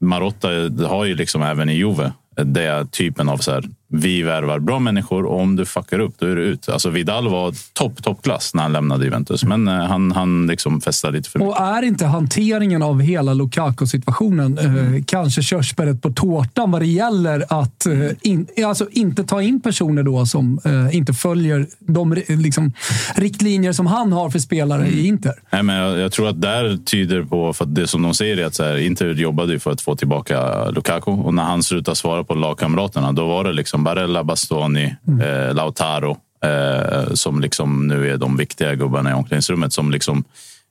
Marotta 0.00 0.48
har 0.88 1.04
ju 1.04 1.14
liksom 1.14 1.42
även 1.42 1.68
i 1.68 1.74
Juve 1.74 2.12
eh, 2.38 2.44
den 2.44 2.88
typen 2.88 3.28
av 3.28 3.38
så 3.38 3.52
här, 3.52 3.64
vi 3.96 4.22
värvar 4.22 4.58
bra 4.58 4.78
människor 4.78 5.24
och 5.24 5.40
om 5.40 5.56
du 5.56 5.66
fuckar 5.66 5.98
upp 5.98 6.14
då 6.18 6.26
är 6.26 6.36
du 6.36 6.42
ut. 6.42 6.68
Alltså 6.68 6.90
Vidal 6.90 7.28
var 7.28 7.54
topp, 7.72 8.02
toppklass 8.02 8.54
när 8.54 8.62
han 8.62 8.72
lämnade 8.72 9.04
Juventus, 9.04 9.44
men 9.44 9.68
eh, 9.68 9.74
han, 9.74 10.12
han 10.12 10.46
liksom 10.46 10.80
festade 10.80 11.16
lite 11.16 11.30
för 11.30 11.38
mycket. 11.38 11.58
Och 11.58 11.66
är 11.66 11.82
inte 11.82 12.06
hanteringen 12.06 12.82
av 12.82 13.00
hela 13.00 13.34
Lukaku-situationen 13.34 14.58
eh, 14.58 15.02
kanske 15.06 15.42
körsbäret 15.42 16.02
på 16.02 16.10
tårtan 16.10 16.70
vad 16.70 16.80
det 16.80 16.86
gäller 16.86 17.44
att 17.48 17.86
eh, 17.86 17.92
in, 18.22 18.46
alltså 18.66 18.88
inte 18.90 19.24
ta 19.24 19.42
in 19.42 19.60
personer 19.60 20.02
då 20.02 20.26
som 20.26 20.60
eh, 20.64 20.96
inte 20.96 21.12
följer 21.12 21.66
de 21.78 22.22
liksom, 22.28 22.72
riktlinjer 23.14 23.72
som 23.72 23.86
han 23.86 24.12
har 24.12 24.30
för 24.30 24.38
spelare 24.38 24.86
i 24.86 25.06
Inter? 25.06 25.34
Nej, 25.50 25.62
men 25.62 25.76
jag, 25.76 25.98
jag 25.98 26.12
tror 26.12 26.28
att 26.28 26.40
där 26.40 26.76
tyder 26.84 27.22
på, 27.22 27.52
för 27.52 27.64
att 27.64 27.74
det 27.74 27.86
som 27.86 28.02
de 28.02 28.14
säger 28.14 28.36
är 28.36 28.46
att 28.46 28.58
här, 28.58 28.76
Inter 28.76 29.14
jobbade 29.14 29.52
ju 29.52 29.58
för 29.58 29.70
att 29.70 29.80
få 29.80 29.96
tillbaka 29.96 30.70
Lukaku 30.70 31.10
och 31.10 31.34
när 31.34 31.42
han 31.42 31.62
slutade 31.62 31.96
svara 31.96 32.24
på 32.24 32.34
lagkamraterna, 32.34 33.12
då 33.12 33.26
var 33.26 33.44
det 33.44 33.52
liksom 33.52 33.83
Barella, 33.84 34.24
Bastoni, 34.24 34.96
eh, 35.20 35.54
Lautaro 35.54 36.16
eh, 36.44 37.14
som 37.14 37.40
liksom 37.40 37.86
nu 37.88 38.10
är 38.10 38.16
de 38.16 38.36
viktiga 38.36 38.74
gubbarna 38.74 39.10
i 39.10 39.14
omklädningsrummet 39.14 39.72
som 39.72 39.90
liksom 39.90 40.24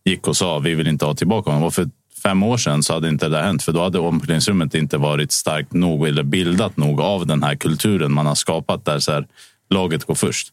gick 0.05 0.27
och 0.27 0.37
sa 0.37 0.59
vi 0.59 0.75
vill 0.75 0.87
inte 0.87 1.05
ha 1.05 1.13
tillbaka 1.13 1.51
honom. 1.51 1.63
Och 1.63 1.73
för 1.73 1.89
fem 2.23 2.43
år 2.43 2.57
sedan 2.57 2.83
så 2.83 2.93
hade 2.93 3.09
inte 3.09 3.25
det 3.25 3.37
där 3.37 3.43
hänt, 3.43 3.63
för 3.63 3.71
då 3.71 3.83
hade 3.83 3.99
omklädningsrummet 3.99 4.75
inte 4.75 4.97
varit 4.97 5.31
starkt 5.31 5.73
nog 5.73 6.07
eller 6.07 6.23
bildat 6.23 6.77
nog 6.77 7.01
av 7.01 7.27
den 7.27 7.43
här 7.43 7.55
kulturen 7.55 8.13
man 8.13 8.25
har 8.25 8.35
skapat 8.35 8.85
där 8.85 8.99
så 8.99 9.11
här, 9.11 9.27
laget 9.69 10.05
går 10.05 10.15
först. 10.15 10.47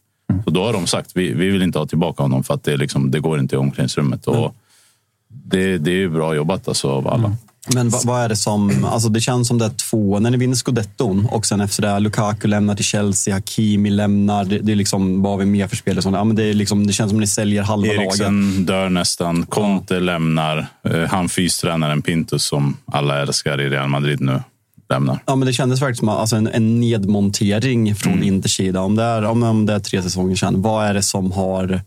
Så 0.45 0.51
då 0.51 0.65
har 0.65 0.73
de 0.73 0.87
sagt 0.87 1.11
vi, 1.15 1.32
vi 1.32 1.51
vill 1.51 1.62
inte 1.62 1.78
ha 1.78 1.87
tillbaka 1.87 2.23
honom 2.23 2.45
för 2.45 2.55
att 2.55 2.65
det, 2.65 2.77
liksom, 2.77 3.11
det 3.11 3.20
går 3.20 3.39
inte 3.39 3.55
i 3.55 3.59
omklädningsrummet. 3.59 4.27
Och 4.27 4.55
det, 5.28 5.78
det 5.78 6.03
är 6.03 6.09
bra 6.09 6.35
jobbat 6.35 6.69
alltså, 6.69 6.89
av 6.89 7.09
alla. 7.09 7.37
Men 7.74 7.91
vad, 7.91 8.05
vad 8.05 8.20
är 8.20 8.28
det 8.28 8.37
som... 8.37 8.85
Alltså 8.85 9.09
det 9.09 9.20
känns 9.20 9.49
som 9.49 9.59
det 9.59 9.65
är 9.65 9.70
två... 9.91 10.19
När 10.19 10.31
ni 10.31 10.37
vinner 10.37 10.57
scudetton 10.57 11.27
och 11.31 11.47
sen 11.47 11.61
efter 11.61 11.82
det 11.82 11.99
Lukaku 12.01 12.49
lämnar 12.49 12.74
till 12.74 12.85
Chelsea, 12.85 13.35
Hakimi 13.35 13.91
lämnar. 13.91 14.45
Det, 14.45 14.59
det 14.59 14.73
är 14.73 14.77
liksom, 14.77 15.23
vad 15.23 15.32
har 15.32 15.39
vi 15.39 15.47
mer 15.47 15.69
för 15.69 15.77
spelare? 15.77 16.16
Ja, 16.16 16.24
men 16.24 16.37
det, 16.37 16.45
är 16.45 16.55
liksom, 16.55 16.87
det 16.87 16.93
känns 16.93 17.11
som 17.11 17.20
ni 17.20 17.27
säljer 17.27 17.62
halva 17.62 17.87
laget. 17.87 18.01
Eriksen 18.01 18.66
dör 18.66 18.89
nästan. 18.89 19.47
Conte 19.47 20.01
lämnar. 20.01 20.66
Eh, 20.89 21.01
Han 21.09 21.28
fystränaren 21.28 22.03
Pintus 22.03 22.45
som 22.45 22.77
alla 22.87 23.23
älskar 23.23 23.61
i 23.61 23.69
Real 23.69 23.89
Madrid 23.89 24.20
nu 24.20 24.43
lämnar. 24.91 25.23
Ja, 25.27 25.37
men 25.37 25.47
det 25.47 25.53
kändes 25.53 25.82
verkligen 25.82 25.97
som 25.97 26.09
alltså 26.09 26.37
en, 26.37 26.47
en 26.47 26.81
nedmontering 26.81 27.95
från 27.95 28.12
Mm. 28.12 28.24
Inters 28.24 28.57
sida. 28.57 28.81
Om 28.81 28.97
det, 28.97 29.03
är, 29.03 29.24
om, 29.24 29.43
om 29.43 29.66
det 29.66 29.73
är 29.73 29.78
tre 29.78 30.03
säsonger 30.03 30.37
sedan, 30.37 30.62
vad 30.62 30.87
är 30.87 30.95
det 30.95 31.03
som 31.03 31.32
har, 31.32 31.81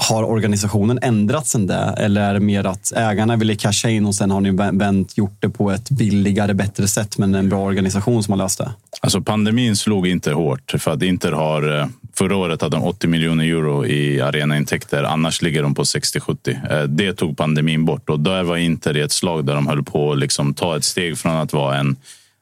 har 0.00 0.24
organisationen 0.24 0.98
ändrats 1.02 1.50
sen 1.50 1.66
det? 1.66 1.94
Eller 1.98 2.20
är 2.20 2.34
det 2.34 2.40
mer 2.40 2.64
att 2.64 2.92
ägarna 2.96 3.36
ville 3.36 3.56
casha 3.56 3.88
in 3.88 4.06
och 4.06 4.14
sen 4.14 4.30
har 4.30 4.40
ni 4.40 4.50
vänt, 4.72 5.18
gjort 5.18 5.36
det 5.40 5.48
på 5.48 5.70
ett 5.70 5.90
billigare, 5.90 6.54
bättre 6.54 6.88
sätt, 6.88 7.18
men 7.18 7.34
en 7.34 7.48
bra 7.48 7.60
organisation 7.60 8.22
som 8.22 8.32
har 8.32 8.38
löst 8.38 8.58
det? 8.58 8.72
Alltså 9.00 9.20
pandemin 9.20 9.76
slog 9.76 10.06
inte 10.06 10.32
hårt 10.32 10.74
för 10.78 10.90
att 10.90 11.02
Inter 11.02 11.32
har 11.32 11.80
eh, 11.80 11.86
förra 12.14 12.36
året 12.36 12.62
hade 12.62 12.76
de 12.76 12.84
80 12.84 13.06
miljoner 13.06 13.44
euro 13.44 13.86
i 13.86 14.20
arenaintäkter. 14.20 15.02
Annars 15.02 15.42
ligger 15.42 15.62
de 15.62 15.74
på 15.74 15.82
60-70. 15.82 16.80
Eh, 16.80 16.82
det 16.82 17.12
tog 17.12 17.36
pandemin 17.36 17.84
bort 17.84 18.10
och 18.10 18.20
där 18.20 18.42
var 18.42 18.56
Inter 18.56 18.96
i 18.96 19.00
ett 19.00 19.12
slag 19.12 19.44
där 19.44 19.54
de 19.54 19.66
höll 19.66 19.82
på 19.82 20.12
att 20.12 20.18
liksom 20.18 20.54
ta 20.54 20.76
ett 20.76 20.84
steg 20.84 21.18
från 21.18 21.36
att 21.36 21.52
vara 21.52 21.76
en 21.76 21.96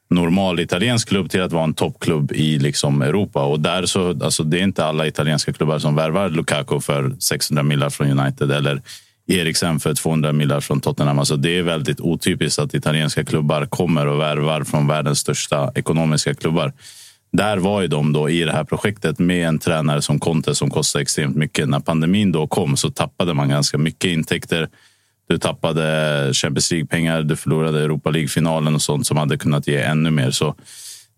normal 0.09 0.59
italiensk 0.59 1.09
klubb 1.09 1.29
till 1.29 1.41
att 1.41 1.51
vara 1.51 1.63
en 1.63 1.73
toppklubb 1.73 2.31
i 2.31 2.59
liksom 2.59 3.01
Europa. 3.01 3.43
Och 3.43 3.59
där 3.59 3.85
så, 3.85 4.09
alltså 4.09 4.43
det 4.43 4.59
är 4.59 4.63
inte 4.63 4.85
alla 4.85 5.07
italienska 5.07 5.53
klubbar 5.53 5.79
som 5.79 5.95
värvar 5.95 6.29
Lukaku 6.29 6.79
för 6.79 7.15
600 7.19 7.63
millar 7.63 7.89
från 7.89 8.19
United 8.19 8.51
eller 8.51 8.81
Eriksen 9.27 9.79
för 9.79 9.93
200 9.93 10.33
millar 10.33 10.59
från 10.59 10.81
Tottenham. 10.81 11.19
Alltså 11.19 11.35
det 11.35 11.57
är 11.57 11.63
väldigt 11.63 11.99
otypiskt 11.99 12.59
att 12.59 12.73
italienska 12.73 13.25
klubbar 13.25 13.65
kommer 13.65 14.07
och 14.07 14.19
värvar 14.19 14.63
från 14.63 14.87
världens 14.87 15.19
största 15.19 15.71
ekonomiska 15.75 16.33
klubbar. 16.33 16.73
Där 17.31 17.57
var 17.57 17.81
ju 17.81 17.87
de 17.87 18.13
då 18.13 18.29
i 18.29 18.43
det 18.43 18.51
här 18.51 18.63
projektet 18.63 19.19
med 19.19 19.47
en 19.47 19.59
tränare 19.59 20.01
som 20.01 20.19
Conte 20.19 20.55
som 20.55 20.69
kostade 20.69 21.01
extremt 21.01 21.35
mycket. 21.35 21.69
När 21.69 21.79
pandemin 21.79 22.31
då 22.31 22.47
kom 22.47 22.77
så 22.77 22.91
tappade 22.91 23.33
man 23.33 23.49
ganska 23.49 23.77
mycket 23.77 24.11
intäkter. 24.11 24.69
Du 25.27 25.37
tappade 25.37 25.83
Champions 26.33 26.71
League-pengar, 26.71 27.21
du 27.21 27.35
förlorade 27.35 27.83
Europa 27.83 28.09
League-finalen 28.09 28.75
och 28.75 28.81
sånt 28.81 29.07
som 29.07 29.17
hade 29.17 29.37
kunnat 29.37 29.67
ge 29.67 29.77
ännu 29.77 30.11
mer. 30.11 30.31
Så 30.31 30.55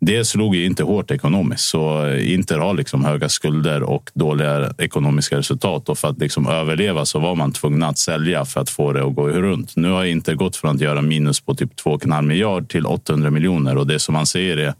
det 0.02 0.26
slog 0.26 0.56
ju 0.56 0.66
inte 0.66 0.84
hårt 0.84 1.12
ekonomiskt. 1.12 1.64
Så 1.64 2.14
Inter 2.16 2.58
har 2.58 2.74
liksom 2.74 3.06
höga 3.06 3.30
skulder 3.30 3.84
och 3.84 4.12
dåliga 4.14 4.74
ekonomiska 4.78 5.38
resultat. 5.38 5.90
Och 5.90 5.98
för 5.98 6.08
att 6.08 6.20
liksom 6.20 6.48
överleva 6.48 7.06
så 7.06 7.20
var 7.20 7.36
man 7.36 7.52
tvungen 7.52 7.84
att 7.84 7.98
sälja 7.98 8.46
för 8.46 8.62
att 8.62 8.70
få 8.70 8.94
det 8.94 9.06
att 9.06 9.16
gå 9.16 9.28
runt. 9.28 9.76
Nu 9.76 9.90
har 9.90 10.06
Inter 10.06 10.36
gått 10.36 10.56
från 10.56 10.76
att 10.76 10.82
göra 10.82 11.02
minus 11.02 11.40
på 11.40 11.56
typ 11.56 11.72
2,5 11.84 12.22
miljard 12.22 12.70
till 12.70 12.86
800 12.86 13.30
miljoner. 13.30 13.78
Och 13.78 13.88
det 13.88 14.00
som 14.00 14.14
man 14.14 14.26
säger 14.26 14.58
är 14.58 14.74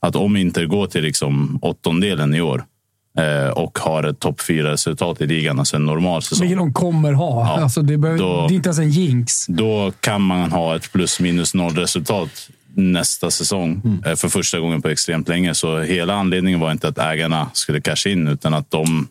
att 0.00 0.16
om 0.16 0.36
Inter 0.36 0.66
går 0.66 0.86
till 0.86 1.02
liksom 1.02 1.58
åttondelen 1.62 2.34
i 2.34 2.40
år 2.40 2.64
och 3.54 3.78
har 3.78 4.02
ett 4.02 4.20
topp 4.20 4.40
fyra 4.40 4.70
resultat 4.72 5.20
i 5.20 5.26
ligan, 5.26 5.58
alltså 5.58 5.76
en 5.76 5.84
normal 5.84 6.22
säsong. 6.22 6.40
Vilket 6.48 6.58
de 6.58 6.72
kommer 6.72 7.12
ha. 7.12 7.46
Ja, 7.56 7.62
alltså, 7.62 7.82
det, 7.82 7.96
behöver, 7.98 8.20
då- 8.20 8.46
det 8.48 8.54
är 8.54 8.56
inte 8.56 8.68
ens 8.68 8.78
en 8.78 8.90
jinx. 8.90 9.46
Då 9.46 9.92
kan 10.00 10.22
man 10.22 10.52
ha 10.52 10.76
ett 10.76 10.92
plus 10.92 11.20
minus 11.20 11.54
noll 11.54 11.74
resultat 11.74 12.48
nästa 12.74 13.30
säsong 13.30 14.00
eh, 14.06 14.14
för 14.16 14.28
första 14.28 14.58
gången 14.60 14.82
på 14.82 14.88
extremt 14.88 15.28
länge. 15.28 15.54
Så 15.54 15.80
hela 15.80 16.14
anledningen 16.14 16.60
var 16.60 16.72
inte 16.72 16.88
att 16.88 16.98
ägarna 16.98 17.50
skulle 17.52 17.80
casha 17.80 18.10
in 18.10 18.28
utan 18.28 18.54
att 18.54 18.70
de 18.70 19.08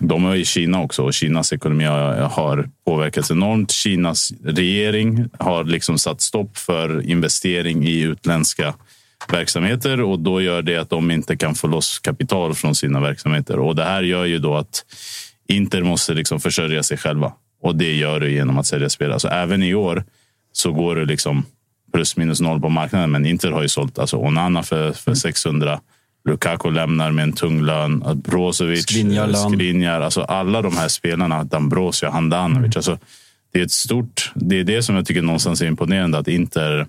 de 0.00 0.24
är 0.26 0.34
i 0.34 0.44
Kina 0.44 0.80
också 0.82 1.02
och 1.02 1.14
Kinas 1.14 1.52
ekonomi 1.52 1.84
har, 1.84 2.12
har 2.14 2.68
påverkats 2.86 3.30
enormt. 3.30 3.70
Kinas 3.70 4.32
regering 4.44 5.24
har 5.38 5.64
liksom 5.64 5.98
satt 5.98 6.20
stopp 6.20 6.58
för 6.58 7.10
investering 7.10 7.84
i 7.88 8.00
utländska 8.00 8.74
verksamheter 9.28 10.00
och 10.00 10.18
då 10.18 10.40
gör 10.40 10.62
det 10.62 10.76
att 10.76 10.90
de 10.90 11.10
inte 11.10 11.36
kan 11.36 11.54
få 11.54 11.66
loss 11.66 11.98
kapital 11.98 12.54
från 12.54 12.74
sina 12.74 13.00
verksamheter. 13.00 13.58
Och 13.58 13.76
det 13.76 13.84
här 13.84 14.02
gör 14.02 14.24
ju 14.24 14.38
då 14.38 14.56
att 14.56 14.84
Inter 15.48 15.82
måste 15.82 16.14
liksom 16.14 16.40
försörja 16.40 16.82
sig 16.82 16.98
själva 16.98 17.32
och 17.62 17.76
det 17.76 17.94
gör 17.94 18.20
du 18.20 18.32
genom 18.32 18.58
att 18.58 18.66
sälja 18.66 18.88
spelare. 18.88 19.20
Så 19.20 19.28
även 19.28 19.62
i 19.62 19.74
år 19.74 20.04
så 20.52 20.72
går 20.72 20.96
det 20.96 21.04
liksom 21.04 21.44
plus 21.92 22.16
minus 22.16 22.40
noll 22.40 22.60
på 22.60 22.68
marknaden. 22.68 23.10
Men 23.10 23.26
Inter 23.26 23.50
har 23.50 23.62
ju 23.62 23.68
sålt 23.68 23.98
alltså 23.98 24.16
Onana 24.16 24.62
för, 24.62 24.92
för 24.92 25.14
600. 25.14 25.80
Lukaku 26.24 26.70
lämnar 26.70 27.10
med 27.10 27.22
en 27.22 27.32
tung 27.32 27.62
lön. 27.62 28.22
Brozovic, 28.24 28.82
Skriniar. 29.52 30.00
Alltså 30.00 30.22
alla 30.22 30.62
de 30.62 30.76
här 30.76 30.88
spelarna, 30.88 31.44
Dambrosio, 31.44 32.10
Handanovic. 32.10 32.76
Alltså, 32.76 32.98
det 33.52 33.58
är 33.58 33.64
ett 33.64 33.70
stort... 33.70 34.32
Det 34.34 34.60
är 34.60 34.64
det 34.64 34.82
som 34.82 34.96
jag 34.96 35.06
tycker 35.06 35.22
någonstans 35.22 35.62
är 35.62 35.66
imponerande. 35.66 36.18
Att 36.18 36.28
Inter 36.28 36.86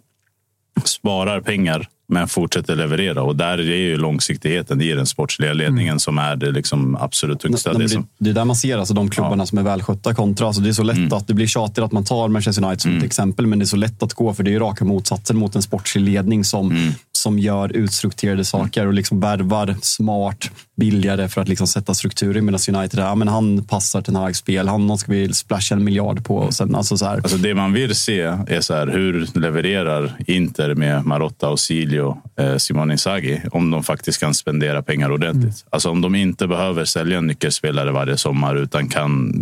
sparar 0.83 1.41
pengar 1.41 1.87
men 2.07 2.27
fortsätter 2.27 2.75
leverera. 2.75 3.23
Och 3.23 3.35
där 3.35 3.57
är 3.57 3.63
ju 3.63 3.97
långsiktigheten 3.97 4.81
i 4.81 4.93
den 4.93 5.05
sportsliga 5.05 5.53
ledningen 5.53 5.99
som 5.99 6.17
är 6.17 6.35
det 6.35 6.51
liksom 6.51 6.95
absolut 6.95 7.43
men 7.43 7.51
Det 7.81 7.89
som, 7.89 8.07
det 8.17 8.29
är 8.29 8.33
där 8.33 8.45
man 8.45 8.55
ser 8.55 8.77
alltså, 8.77 8.93
de 8.93 9.09
klubbarna 9.09 9.45
som 9.45 9.57
är 9.57 9.63
välskötta 9.63 10.13
kontra. 10.13 10.47
Alltså, 10.47 10.61
det 10.61 10.69
är 10.69 10.73
så 10.73 10.83
lätt 10.83 10.97
Mm. 10.97 11.13
att 11.13 11.27
det 11.27 11.33
blir 11.33 11.47
tjatigt 11.47 11.79
att 11.79 11.91
man 11.91 12.03
tar 12.05 12.27
Manchester 12.27 12.63
United 12.65 12.81
som 12.81 12.97
ett 12.97 13.03
exempel, 13.03 13.47
men 13.47 13.59
det 13.59 13.63
är 13.63 13.67
så 13.67 13.75
lätt 13.77 14.03
att 14.03 14.13
gå 14.13 14.33
för 14.33 14.43
det 14.43 14.53
är 14.53 14.59
raka 14.59 14.85
motsatsen 14.85 15.37
mot 15.37 15.55
en 15.55 15.61
sportslig 15.61 16.01
ledning 16.03 16.43
som, 16.43 16.71
Mm. 16.71 16.93
Som 17.23 17.39
gör 17.39 17.75
utstrukturerade 17.75 18.45
saker 18.45 18.87
och 18.87 18.93
liksom 18.93 19.19
värvar 19.19 19.75
smart, 19.81 20.51
billigare 20.75 21.27
för 21.27 21.41
att 21.41 21.47
liksom 21.47 21.67
sätta 21.67 21.93
strukturer. 21.93 22.41
Medan 22.41 22.59
United, 22.75 22.99
ja, 22.99 23.15
men 23.15 23.27
han 23.27 23.63
passar 23.63 24.01
till 24.01 24.15
Hags 24.15 24.37
spel. 24.37 24.67
Han 24.67 24.97
ska 24.97 25.11
vi 25.11 25.33
splasha 25.33 25.75
en 25.75 25.83
miljard 25.83 26.25
på. 26.25 26.37
Och 26.37 26.53
sen, 26.53 26.75
alltså 26.75 26.97
så 26.97 27.05
här. 27.05 27.17
Alltså 27.17 27.37
det 27.37 27.55
man 27.55 27.73
vill 27.73 27.95
se 27.95 28.21
är 28.47 28.61
så 28.61 28.73
här, 28.73 28.87
hur 28.87 29.39
levererar 29.39 30.13
Inter 30.27 30.75
med 30.75 31.05
Marotta 31.05 31.49
och 31.49 31.59
Silio, 31.59 32.17
eh, 32.39 32.57
Simone 32.57 32.93
Inzaghi 32.93 33.41
om 33.51 33.71
de 33.71 33.83
faktiskt 33.83 34.19
kan 34.19 34.33
spendera 34.33 34.81
pengar 34.81 35.11
ordentligt. 35.11 35.65
Alltså 35.69 35.89
om 35.89 36.01
de 36.01 36.15
inte 36.15 36.47
behöver 36.47 36.85
sälja 36.85 37.21
nyckelspelare 37.21 37.91
varje 37.91 38.17
sommar 38.17 38.55
utan 38.55 38.89
kan 38.89 39.33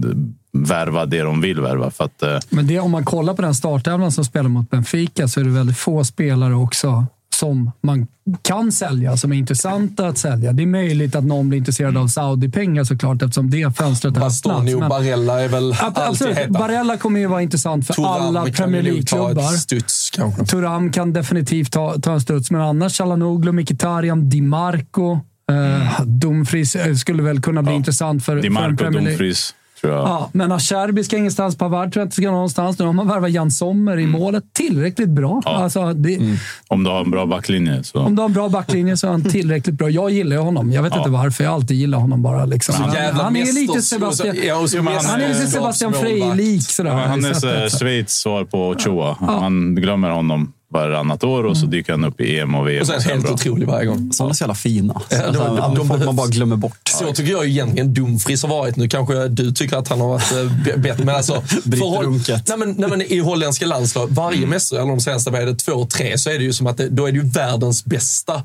värva 0.54 1.06
det 1.06 1.22
de 1.22 1.42
vill 1.42 1.62
värva. 1.62 1.92
För 1.92 2.04
att, 2.04 2.24
eh, 2.24 2.40
Men 2.50 2.68
det, 2.68 2.80
om 2.80 2.92
man 2.92 3.06
kollar 3.06 3.34
på 3.34 3.42
den 3.42 3.56
startelvan 3.56 4.12
som 4.12 4.26
spelar 4.26 4.50
mot 4.50 4.70
Benfica 4.70 5.28
så 5.28 5.40
är 5.40 5.44
det 5.44 5.50
väldigt 5.50 5.78
få 5.78 6.04
spelare 6.04 6.56
också 6.56 7.06
som 7.42 7.72
man 7.84 8.08
kan 8.42 8.72
sälja, 8.72 9.18
som 9.18 9.32
är 9.32 9.36
intressanta 9.36 10.08
att 10.08 10.18
sälja. 10.18 10.52
Det 10.52 10.64
är 10.64 10.68
möjligt 10.68 11.16
att 11.16 11.24
någon 11.24 11.50
blir 11.50 11.58
intresserad 11.60 11.98
av 11.98 12.08
Saudi-pengar 12.08 12.84
såklart 12.84 13.22
eftersom 13.22 13.50
det 13.50 13.78
fönstret 13.78 14.18
har 14.18 14.22
öppnats. 14.22 14.44
Bastoni 14.44 14.74
och 14.74 14.90
Barella 14.90 15.42
är 15.42 15.48
väl 15.48 15.72
Ab- 15.74 15.98
alltid 15.98 16.28
heta. 16.28 16.60
Barella 16.60 16.98
kommer 16.98 17.20
ju 17.20 17.28
vara 17.28 17.42
intressant 17.42 17.88
för 17.88 17.94
Thuram 17.94 18.12
alla 18.22 18.44
Premier 18.46 18.82
League-klubbar. 18.82 19.52
studs. 19.58 20.12
Turam 20.48 20.92
kan 20.92 21.14
definitivt 21.14 21.72
ta, 21.72 21.94
ta 22.02 22.14
en 22.14 22.22
studs, 22.22 22.52
men 22.52 22.62
annars 22.62 22.98
Chalanoglu, 22.98 23.52
Mkhitaryan, 23.52 24.30
Di 24.30 24.42
Marco. 24.42 25.20
Eh, 25.52 26.02
Dumfries 26.06 26.76
eh, 26.76 26.96
skulle 26.96 27.24
väl 27.24 27.42
kunna 27.42 27.64
bli 27.64 27.74
intressant 27.74 28.26
för, 28.26 28.36
Di 28.36 28.42
för 28.42 28.48
en 28.48 28.54
Marco, 28.54 28.76
Premier 28.78 29.02
League. 29.02 29.10
Dumfries, 29.12 29.54
tror 29.82 29.94
jag. 29.94 30.02
Ja, 30.02 30.30
men 30.34 30.52
Acerbi 30.52 31.04
ska 31.04 31.18
ingenstans. 31.18 31.58
Pavard 31.58 31.94
tror 31.94 32.02
jag 32.02 32.06
inte 32.06 32.16
ska 32.16 32.32
någonstans. 32.32 32.80
Nu 32.80 32.86
har 32.86 32.94
man 32.94 33.08
värvat 33.08 33.32
Jan 33.32 33.52
Sommer 33.52 34.00
i 34.00 34.08
målet. 34.08 34.44
Tillräckligt 34.54 35.10
bra. 35.10 35.32
Mm. 35.32 35.42
Ja. 35.46 35.64
Alltså, 35.64 35.94
det, 35.94 36.38
Om 36.68 36.84
du 36.84 36.90
har 36.90 37.02
en 37.02 37.12
bra 37.12 37.26
backlinje. 37.26 37.84
Så. 37.84 38.00
Om 38.00 38.16
du 38.16 38.22
har 38.22 38.30
en 38.30 38.34
bra 38.34 38.50
backlinje 38.50 38.98
så 38.98 39.08
är 39.08 39.12
han 39.12 39.24
tillräckligt 39.24 39.76
bra. 39.76 39.90
Jag 39.90 40.12
gillar 40.12 40.36
ju 40.36 40.42
honom. 40.42 40.72
Jag 40.72 40.84
vet 40.84 40.94
Ja. 40.96 41.00
inte 41.00 41.10
varför. 41.12 41.44
Jag 41.44 41.54
alltid 41.54 41.78
gillar 41.78 41.98
honom 41.98 42.22
bara. 42.22 42.46
Liksom. 42.46 42.76
Så 42.76 42.82
Han, 42.82 43.16
han 43.16 43.36
är 43.36 43.54
lite 43.54 43.82
Sebastian, 43.82 44.36
Ja, 44.48 44.68
så 44.68 44.78
han 44.78 44.88
han 44.88 45.22
är 45.22 45.28
lite. 45.28 45.48
Sebastian 45.48 45.94
Frey-lik. 45.94 46.62
han 46.78 47.26
är. 47.26 47.80
Schweiz 47.80 48.10
svar 48.12 48.44
på 48.46 48.70
Ochoa. 48.70 49.18
Man 49.20 49.76
glömmer 49.76 50.10
honom 50.10 50.54
varannat 50.72 51.24
år 51.24 51.44
och 51.44 51.58
så 51.58 51.66
dyker 51.66 51.94
han 51.94 52.04
upp 52.04 52.22
i 52.22 52.40
EM 52.40 52.56
och 52.56 52.68
VM. 52.68 52.82
Och 52.82 52.88
sen 52.88 52.96
och 52.96 53.02
sen 53.02 53.12
helt 53.12 53.24
bra. 53.26 53.34
otrolig 53.34 53.68
varje 53.68 53.86
gång. 53.86 54.12
Sådana 54.14 54.30
är 54.32 54.34
så 54.36 54.44
jävla 54.44 54.56
fina. 54.56 55.02
Ja, 55.10 55.18
de- 55.18 55.26
alltså, 55.28 55.44
de- 55.56 55.76
de 55.78 55.88
folk 55.88 56.06
man 56.06 56.16
bara 56.16 56.28
glömmer 56.28 56.56
bort. 56.56 56.78
Så 57.00 57.14
tycker 57.14 57.32
jag 57.32 57.46
egentligen 57.48 57.94
Dumfries 57.94 58.44
har 58.44 58.50
varit. 58.50 58.76
Nu 58.76 58.88
kanske 58.90 59.28
du 59.28 59.52
tycker 59.52 59.78
att 59.78 59.88
han 59.88 60.02
har 60.02 60.08
varit 60.08 60.32
eh, 60.68 60.78
bättre, 60.78 61.06
men 61.06 61.16
alltså... 61.16 61.44
Brittrunket. 61.64 62.48
nej, 62.48 62.58
men, 62.58 62.72
nej, 62.78 62.90
men 62.90 63.02
I 63.02 63.20
holländska 63.20 63.66
landslag, 63.66 64.08
varje 64.12 64.48
mästare, 64.48 64.80
eller 64.82 64.90
de 64.90 65.00
senaste, 65.00 65.32
vad 65.32 65.42
är 65.42 65.46
det, 65.46 65.56
två, 65.56 65.86
tre, 65.86 66.18
så 66.18 66.30
är 66.30 66.38
det 66.38 66.44
ju 66.44 66.54
som 66.54 66.68
att 66.68 66.78
det, 66.78 66.90
då 66.90 67.06
är 67.08 67.12
det 67.12 67.18
ju 67.18 67.26
världens 67.30 67.86
bästa 67.86 68.44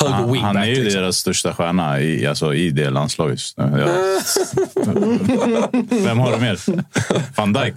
höger 0.00 0.12
Han, 0.14 0.32
wingback. 0.32 0.42
han 0.54 0.56
är 0.56 0.66
ju 0.66 0.82
liksom. 0.84 1.00
deras 1.02 1.16
största 1.16 1.54
stjärna 1.54 2.00
i, 2.00 2.26
alltså, 2.26 2.54
i 2.54 2.70
det 2.70 2.90
landslaget. 2.90 3.38
Vem 5.90 6.18
har 6.18 6.32
du 6.32 6.38
mer? 6.40 6.58
Van 7.36 7.52
Dijk? 7.52 7.74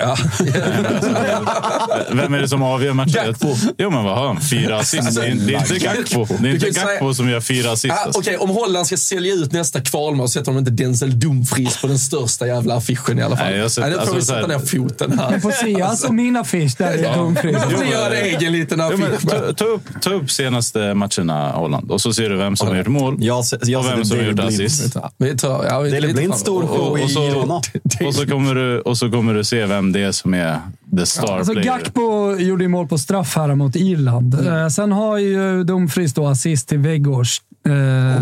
Ja. 0.00 0.16
Vem 2.12 2.34
är 2.34 2.38
det 2.40 2.48
som 2.48 2.62
avgör 2.62 2.92
matchen? 2.92 3.12
Gakpo. 3.26 3.54
Jo, 3.78 3.90
men 3.90 4.04
vad 4.04 4.18
har 4.18 4.26
han? 4.26 4.40
Fyra 4.40 4.78
assist. 4.78 5.14
Det 5.20 5.26
är, 5.26 5.34
det 5.34 5.54
är 5.54 5.58
inte 5.58 5.78
Gakpo, 5.78 6.24
det 6.28 6.34
är 6.34 6.38
Du 6.42 6.50
inte 6.54 6.66
kan 6.66 6.74
säga- 6.74 6.86
Gakpo 6.86 7.14
som 7.14 7.28
gör 7.28 7.40
fyra 7.40 7.72
assist. 7.72 7.94
Ah, 7.94 8.04
alltså. 8.04 8.20
Okej, 8.20 8.36
om 8.36 8.50
Holland 8.50 8.86
ska 8.86 8.96
sälja 8.96 9.34
ut 9.34 9.52
nästa 9.52 9.80
kvalmatch 9.80 10.30
sätter 10.32 10.52
de 10.52 10.58
inte 10.58 10.70
Denzel 10.70 11.20
Dumfries 11.20 11.80
på 11.80 11.86
den 11.86 11.98
största 11.98 12.46
jävla 12.46 12.74
affischen 12.74 13.18
i 13.18 13.22
alla 13.22 13.36
fall. 13.36 13.46
Nej, 13.50 13.58
jag 13.58 13.70
sett- 13.70 13.82
Nej, 13.82 13.90
nu 13.90 13.94
får 13.96 14.00
alltså, 14.02 14.16
vi 14.16 14.22
sätta 14.22 14.46
ner 14.46 14.58
foten 14.88 15.18
här. 15.18 15.30
Ni 15.30 15.40
får 15.40 15.50
se 15.50 15.82
alltså 15.82 16.12
min 16.12 16.36
affisch 16.36 16.74
där 16.78 16.92
är 16.92 17.14
Dumfries. 17.16 17.56
Nu 17.70 17.76
får 17.76 17.84
ni 17.84 17.90
göra 17.90 18.16
en 18.16 18.24
egen 18.36 18.52
liten 18.52 18.80
affisch. 18.80 19.28
ta, 19.30 19.52
ta, 19.52 19.64
upp, 19.64 19.82
ta 20.00 20.10
upp 20.10 20.30
senaste 20.30 20.94
matcherna, 20.94 21.56
Holland, 21.60 21.90
och 21.90 22.00
så 22.00 22.12
ser 22.12 22.28
du 22.30 22.36
vem 22.36 22.56
som 22.56 22.68
har 22.68 22.76
gjort 22.76 22.86
mål 22.86 23.16
Jag, 23.18 23.44
ser- 23.44 23.58
jag 23.64 23.80
och 23.80 23.86
vem 23.86 24.04
som 24.04 24.18
har 24.18 24.24
gjort 24.26 24.40
assist. 24.40 24.96
Vi 25.18 25.36
tar, 25.36 25.64
ja, 25.64 25.80
vi- 25.80 26.12
Blind 26.12 26.34
stor 26.34 26.66
show 26.66 26.90
och, 26.90 26.98
i 26.98 27.08
så, 27.08 27.20
Girona. 27.22 27.60
och, 28.06 28.14
så 28.14 28.26
kommer 28.26 28.54
du, 28.54 28.80
och 28.80 28.98
så 28.98 29.10
kommer 29.10 29.34
du 29.34 29.44
se 29.44 29.66
vem 29.66 29.92
det 29.92 30.00
är 30.00 30.12
som 30.12 30.34
är 30.34 30.58
the 30.98 31.06
star 31.06 31.36
Alltså, 31.38 31.52
player. 31.52 31.66
Gakpo 31.78 32.36
gjorde 32.38 32.64
ju 32.64 32.68
mål 32.68 32.88
på 32.88 32.98
straff 32.98 33.36
här 33.36 33.54
mot 33.54 33.76
Irland. 33.76 34.46
Eh, 34.46 34.68
sen 34.68 34.92
har 34.92 35.18
ju 35.18 35.64
Dumfries 35.64 36.14
då 36.14 36.26
assist 36.26 36.68
till 36.68 36.78
Weghorst. 36.78 37.42
Eh, 37.66 37.72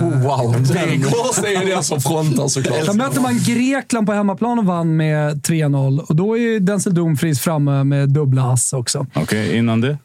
Oh, 0.05 0.23
wow, 0.23 0.57
Weghorst 0.75 1.45
är 1.45 1.63
ju 1.65 1.71
den 1.71 1.85
som 1.85 2.01
frontar 2.01 2.49
såklart. 2.49 2.85
Sen 2.87 2.97
möter 2.97 3.21
man 3.21 3.39
Grekland 3.39 4.07
på 4.07 4.13
hemmaplan 4.13 4.59
och 4.59 4.65
vann 4.65 4.97
med 4.97 5.43
3-0. 5.47 5.99
Och 6.01 6.17
då 6.17 6.35
är 6.37 6.41
ju 6.41 6.59
Denzel 6.59 6.95
Dumfries 6.95 7.41
framme 7.41 7.85
med 7.85 8.09
dubbla 8.09 8.43
ass 8.53 8.73
också. 8.73 9.07
Okej, 9.15 9.57
innan 9.57 9.81
det? 9.81 9.99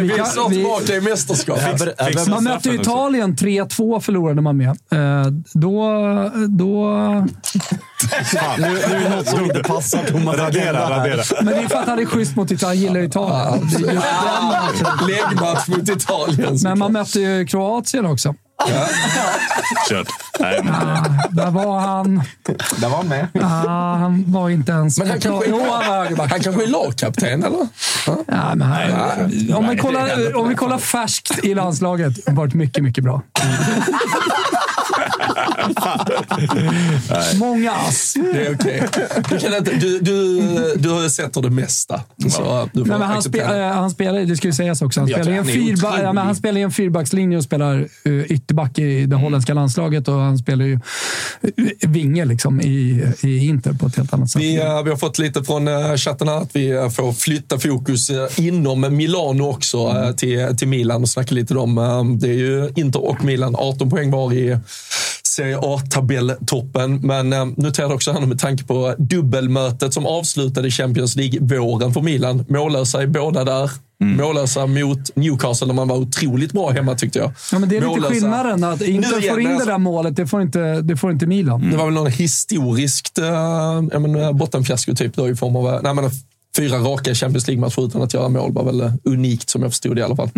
Vi 0.00 0.12
är 0.12 0.24
snart 0.24 0.52
tillbaka 0.52 0.94
i 0.94 1.00
mästerskap. 1.00 1.58
Man 2.28 2.44
mötte 2.44 2.70
Italien. 2.70 3.36
3-2 3.36 4.00
förlorade 4.00 4.42
man 4.42 4.56
med. 4.56 4.68
Eh, 4.70 5.26
Då... 5.52 5.92
då 6.48 6.94
Nu, 8.58 8.68
nu 8.68 8.78
är 8.78 9.00
det 9.00 9.16
något 9.16 9.28
som 9.28 9.44
inte 9.44 9.62
passar 9.62 10.04
Thomas 10.04 10.40
agenda 10.40 10.86
här. 10.86 11.44
men 11.44 11.54
det 11.54 11.60
är 11.60 11.68
för 11.68 11.78
att 11.78 11.88
han 11.88 11.98
är 11.98 12.04
schysst 12.06 12.36
mot 12.36 12.50
Italien. 12.50 12.82
Jag 12.82 13.02
gillar 13.02 13.08
Italien. 13.08 13.68
Den 13.70 14.44
matchen. 14.44 14.86
Läggmatch 15.08 15.68
mot 15.68 15.88
Italien. 15.88 16.58
Men 16.62 16.78
man 16.78 16.92
mötte 16.92 17.20
ju 17.20 17.46
Kroatien 17.46 18.06
också. 18.06 18.34
Kört. 19.88 20.08
Nej, 20.40 20.60
men, 20.64 20.74
Där 21.30 21.50
var 21.50 21.80
han... 21.80 22.22
Där 22.80 22.88
var 22.88 22.96
han 22.96 23.08
med. 23.08 23.28
Ah, 23.42 23.94
han 23.96 24.24
var 24.26 24.50
inte 24.50 24.72
ens... 24.72 24.98
Men 24.98 25.10
han 25.10 25.20
kanske, 25.20 25.50
Jo, 25.50 25.58
han 25.60 25.68
var 25.68 25.82
högerback. 25.82 26.30
han 26.30 26.40
kanske 26.40 26.62
är 26.62 26.66
lagkapten, 26.66 27.44
eller? 27.44 27.68
Ja, 28.26 28.54
men 28.54 28.62
han, 28.62 29.54
om, 29.54 29.68
vi 29.68 29.76
kollar, 29.76 30.36
om 30.36 30.48
vi 30.48 30.54
kollar 30.54 30.78
färskt 30.78 31.44
i 31.44 31.54
landslaget, 31.54 32.12
varit 32.26 32.54
mycket, 32.54 32.82
mycket 32.82 33.04
bra. 33.04 33.22
Många 37.38 37.72
ass. 37.72 38.14
Det 38.32 38.46
är 38.46 38.54
okej. 38.54 38.82
Du, 39.30 39.38
kan 39.38 39.54
inte, 39.56 39.74
du, 39.74 39.98
du, 39.98 40.40
du 40.76 41.10
sätter 41.10 41.42
det 41.42 41.50
mesta. 41.50 42.02
Så 42.30 42.68
du 42.72 42.80
får 42.80 42.88
Nej, 42.88 42.98
men 42.98 43.08
han, 43.08 43.22
det. 43.28 43.40
eh, 43.40 43.72
han 43.72 43.90
spelar, 43.90 44.20
det 44.20 44.36
ska 44.36 44.48
ju 44.48 44.52
sägas 44.54 44.82
också, 44.82 45.00
han 45.00 45.08
spelar 45.08 45.32
han 45.32 45.44
fyrba, 45.46 46.02
ja, 46.02 46.12
men 46.12 46.26
han 46.26 46.36
spelar 46.36 46.60
i 46.60 46.62
en 46.62 46.72
fyrbackslinje 46.72 47.38
och 47.38 47.44
spelar 47.44 47.88
uh, 48.06 48.24
ytterback 48.32 48.78
i 48.78 49.06
det 49.06 49.16
holländska 49.16 49.54
landslaget 49.54 50.08
och 50.08 50.14
han 50.14 50.38
spelar 50.38 50.64
ju 50.64 50.72
uh, 50.74 50.80
vinge 51.88 52.24
liksom, 52.24 52.60
i, 52.60 53.04
i 53.22 53.46
Inter 53.46 53.72
på 53.72 53.86
ett 53.86 53.96
helt 53.96 54.12
annat 54.14 54.30
sätt. 54.30 54.42
Vi, 54.42 54.56
eh, 54.56 54.82
vi 54.82 54.90
har 54.90 54.96
fått 54.96 55.18
lite 55.18 55.44
från 55.44 55.68
eh, 55.68 55.94
chatten 55.96 56.28
här 56.28 56.36
att 56.42 56.50
vi 56.56 56.70
eh, 56.70 56.88
får 56.90 57.12
flytta 57.12 57.58
fokus 57.58 58.10
eh, 58.10 58.26
inom 58.46 58.96
Milano 58.96 59.42
också 59.50 59.78
eh, 59.78 60.10
till, 60.14 60.56
till 60.56 60.68
Milan 60.68 61.02
och 61.02 61.08
snacka 61.08 61.34
lite 61.34 61.54
om. 61.58 61.78
eh, 61.78 62.04
Det 62.04 62.28
är 62.28 62.32
ju 62.32 62.72
Inter 62.76 63.04
och 63.04 63.24
Milan, 63.24 63.54
18 63.58 63.90
poäng 63.90 64.10
var 64.10 64.32
i 64.32 64.58
Serie 65.36 65.58
A-tabelltoppen. 65.62 67.00
Men 67.02 67.32
eh, 67.32 67.46
noterade 67.56 67.94
också 67.94 68.12
här 68.12 68.20
med 68.20 68.38
tanke 68.40 68.64
på 68.64 68.94
dubbelmötet 68.98 69.94
som 69.94 70.06
avslutade 70.06 70.70
Champions 70.70 71.16
League-våren 71.16 71.92
för 71.92 72.00
Milan. 72.00 72.44
Mållösa 72.48 73.02
i 73.02 73.06
båda 73.06 73.44
där. 73.44 73.70
Mållösa 74.04 74.66
mot 74.66 75.16
Newcastle 75.16 75.66
där 75.66 75.74
man 75.74 75.88
var 75.88 75.96
otroligt 75.96 76.52
bra 76.52 76.70
hemma 76.70 76.94
tyckte 76.94 77.18
jag. 77.18 77.32
Ja, 77.52 77.58
men 77.58 77.68
det 77.68 77.76
är 77.76 77.80
lite 77.80 77.90
Mållösa. 77.90 78.14
skillnaden. 78.14 78.64
Att 78.64 78.82
Inter 78.82 79.08
får 79.08 79.20
in 79.20 79.26
men 79.34 79.44
det 79.44 79.50
alltså- 79.54 79.70
där 79.70 79.78
målet, 79.78 80.16
det 80.16 80.26
får 80.26 80.42
inte, 80.42 80.80
det 80.80 80.96
får 80.96 81.12
inte 81.12 81.26
Milan. 81.26 81.70
Det 81.70 81.76
var 81.76 81.84
väl 81.84 81.94
någon 81.94 82.10
historiskt 82.10 83.18
äh, 83.18 83.24
jag 83.24 84.02
menar, 84.02 84.32
bottenfiasko 84.32 84.94
typ 84.94 85.16
då 85.16 85.28
i 85.28 85.36
form 85.36 85.56
av 85.56 85.74
äh, 85.74 85.80
nej, 85.82 85.94
men, 85.94 86.10
fyra 86.56 86.78
raka 86.78 87.14
Champions 87.14 87.46
League-matcher 87.48 87.86
utan 87.86 88.02
att 88.02 88.14
göra 88.14 88.28
mål 88.28 88.52
var 88.52 88.64
väl 88.64 88.92
unikt 89.04 89.50
som 89.50 89.62
jag 89.62 89.70
förstod 89.70 89.96
det 89.96 90.00
i 90.00 90.04
alla 90.04 90.16
fall. 90.16 90.30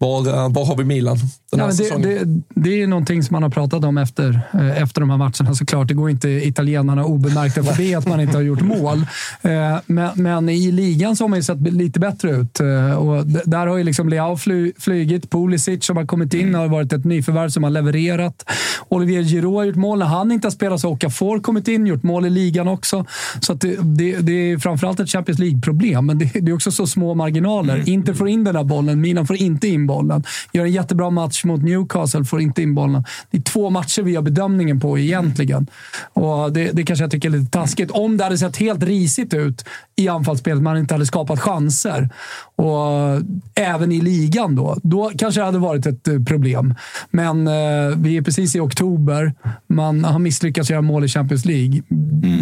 Var, 0.00 0.18
äh, 0.28 0.48
var 0.52 0.66
har 0.66 0.76
vi 0.76 0.84
Milan 0.84 1.16
den 1.50 1.60
här 1.60 1.66
Ja, 1.66 1.72
säsongen? 1.72 2.02
det, 2.08 2.24
det, 2.24 2.42
det 2.54 2.82
är 2.82 2.86
någonting 2.86 3.22
som 3.22 3.34
man 3.34 3.42
har 3.42 3.50
pratat 3.50 3.84
om 3.84 3.98
efter, 3.98 4.40
eh, 4.54 4.82
efter 4.82 5.00
de 5.00 5.10
här 5.10 5.16
matcherna 5.16 5.54
såklart. 5.54 5.88
Det 5.88 5.94
går 5.94 6.10
inte 6.10 6.28
italienarna 6.28 7.04
obemärkta 7.04 7.62
förbi 7.62 7.94
att 7.94 8.06
man 8.08 8.20
inte 8.20 8.36
har 8.36 8.42
gjort 8.42 8.60
mål. 8.62 8.98
Eh, 9.42 9.76
Men, 9.86 10.10
men 10.14 10.48
i 10.48 10.72
ligan 10.72 11.16
så 11.16 11.24
har 11.24 11.28
man 11.28 11.38
ju 11.38 11.42
sett 11.42 11.60
lite 11.60 12.00
bättre 12.00 12.30
ut. 12.30 12.60
Eh, 12.60 12.92
Och 12.92 13.26
där 13.26 13.66
har 13.66 13.76
ju 13.76 13.84
liksom 13.84 14.08
Leao 14.08 14.36
fly, 14.36 14.72
flygit. 14.78 15.30
Pulisic 15.30 15.84
som 15.84 15.96
har 15.96 16.06
kommit 16.06 16.34
in 16.34 16.54
har 16.54 16.68
varit 16.68 16.92
ett 16.92 17.04
nyförvärv 17.04 17.48
som 17.48 17.62
har 17.64 17.70
levererat. 17.70 18.44
Olivier 18.88 19.22
Giroud 19.22 19.54
har 19.54 19.64
gjort 19.64 19.76
mål. 19.76 19.98
När 19.98 20.06
han 20.06 20.32
inte 20.32 20.46
har 20.46 20.50
spelat 20.52 20.80
så 20.80 20.88
Okafor 20.88 21.38
kommit 21.40 21.68
in, 21.68 21.86
gjort 21.86 22.02
mål 22.02 22.26
i 22.26 22.30
ligan 22.30 22.68
också. 22.68 23.04
Så 23.40 23.54
det, 23.54 23.76
det, 23.82 24.16
det 24.18 24.32
är 24.32 24.58
framförallt 24.58 25.00
ett 25.00 25.10
Champions 25.10 25.38
League-problem, 25.38 26.06
men 26.06 26.18
det, 26.18 26.24
det 26.40 26.50
är 26.50 26.54
också 26.54 26.70
så 26.72 26.86
små 26.86 27.14
marginaler. 27.14 27.88
Inter 27.88 28.14
får 28.14 28.28
in 28.28 28.44
den 28.44 28.54
där 28.54 28.64
bollen, 28.64 29.00
Milan 29.00 29.26
får 29.26 29.36
inte 29.36 29.68
in 29.68 29.86
bollen. 29.90 30.22
Gör 30.52 30.64
en 30.64 30.72
jättebra 30.72 31.10
match 31.10 31.44
mot 31.44 31.62
Newcastle, 31.62 32.24
får 32.24 32.40
inte 32.40 32.62
in 32.62 32.74
bollen. 32.74 33.04
Det 33.30 33.38
är 33.38 33.42
två 33.42 33.70
matcher 33.70 34.02
vi 34.02 34.12
gör 34.12 34.22
bedömningen 34.22 34.80
på 34.80 34.98
egentligen. 34.98 35.66
Och 36.12 36.52
det, 36.52 36.70
det 36.72 36.82
kanske 36.82 37.04
jag 37.04 37.10
tycker 37.10 37.28
är 37.28 37.38
lite 37.38 37.50
taskigt. 37.50 37.90
Om 37.90 38.16
det 38.16 38.24
hade 38.24 38.38
sett 38.38 38.56
helt 38.56 38.82
risigt 38.82 39.34
ut 39.34 39.64
i 39.96 40.08
anfallsspelet, 40.08 40.62
man 40.62 40.78
inte 40.78 40.94
hade 40.94 41.06
skapat 41.06 41.40
chanser. 41.40 42.08
Och 42.56 43.22
även 43.54 43.92
i 43.92 44.00
ligan 44.00 44.56
då. 44.56 44.76
Då 44.82 45.10
kanske 45.18 45.40
det 45.40 45.44
hade 45.44 45.58
varit 45.58 45.86
ett 45.86 46.08
eh, 46.08 46.22
problem. 46.22 46.74
Men 47.10 47.46
eh, 47.46 47.96
vi 47.96 48.16
är 48.16 48.22
precis 48.22 48.56
i 48.56 48.60
oktober. 48.60 49.32
Man 49.66 50.04
har 50.04 50.18
misslyckats 50.18 50.70
göra 50.70 50.82
mål 50.82 51.04
i 51.04 51.08
Champions 51.08 51.44
League. 51.44 51.82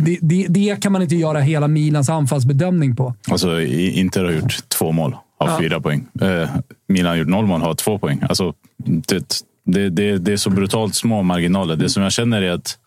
Det, 0.03 0.19
det, 0.21 0.47
det 0.49 0.83
kan 0.83 0.93
man 0.93 1.03
inte 1.03 1.17
göra 1.17 1.41
hela 1.41 1.69
Milans 1.69 2.09
anfallsbedömning 2.09 2.97
på. 2.97 3.15
alltså, 3.31 3.61
Inter 3.61 4.25
har 4.25 4.33
gjort 4.33 4.69
två 4.69 4.93
mål, 4.93 5.17
har 5.39 5.49
Ja. 5.49 5.59
fyra 5.61 5.81
poäng. 5.81 6.07
Eh, 6.21 6.49
Milan 6.89 7.11
har 7.11 7.17
gjort 7.17 7.29
noll 7.29 7.47
mål, 7.47 7.61
har 7.61 7.75
två 7.75 7.99
poäng. 7.99 8.23
Alltså, 8.29 8.55
det, 8.77 9.43
det, 9.65 9.89
det, 9.91 10.19
det 10.19 10.33
är 10.33 10.37
så 10.37 10.51
brutalt 10.51 10.95
små 10.95 11.23
marginaler. 11.23 11.77
Det 11.77 11.89
som 11.89 12.03
jag 12.03 12.13
känner 12.13 12.43
är 12.43 12.51
att 12.53 12.79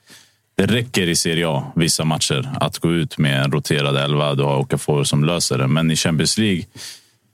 det 0.56 0.66
räcker 0.66 1.08
i 1.08 1.16
Serie 1.16 1.48
A, 1.50 1.64
vissa 1.76 2.06
matcher, 2.06 2.50
att 2.60 2.78
gå 2.80 2.92
ut 2.94 3.18
med 3.18 3.44
en 3.44 3.52
roterad 3.52 3.98
elva. 3.98 4.36
Du 4.36 4.44
har 4.44 4.58
Okafor 4.58 5.04
som 5.04 5.24
löser 5.26 5.58
det. 5.58 5.68
Men 5.68 5.92
i 5.92 5.96
Champions 5.96 6.38
League, 6.38 6.64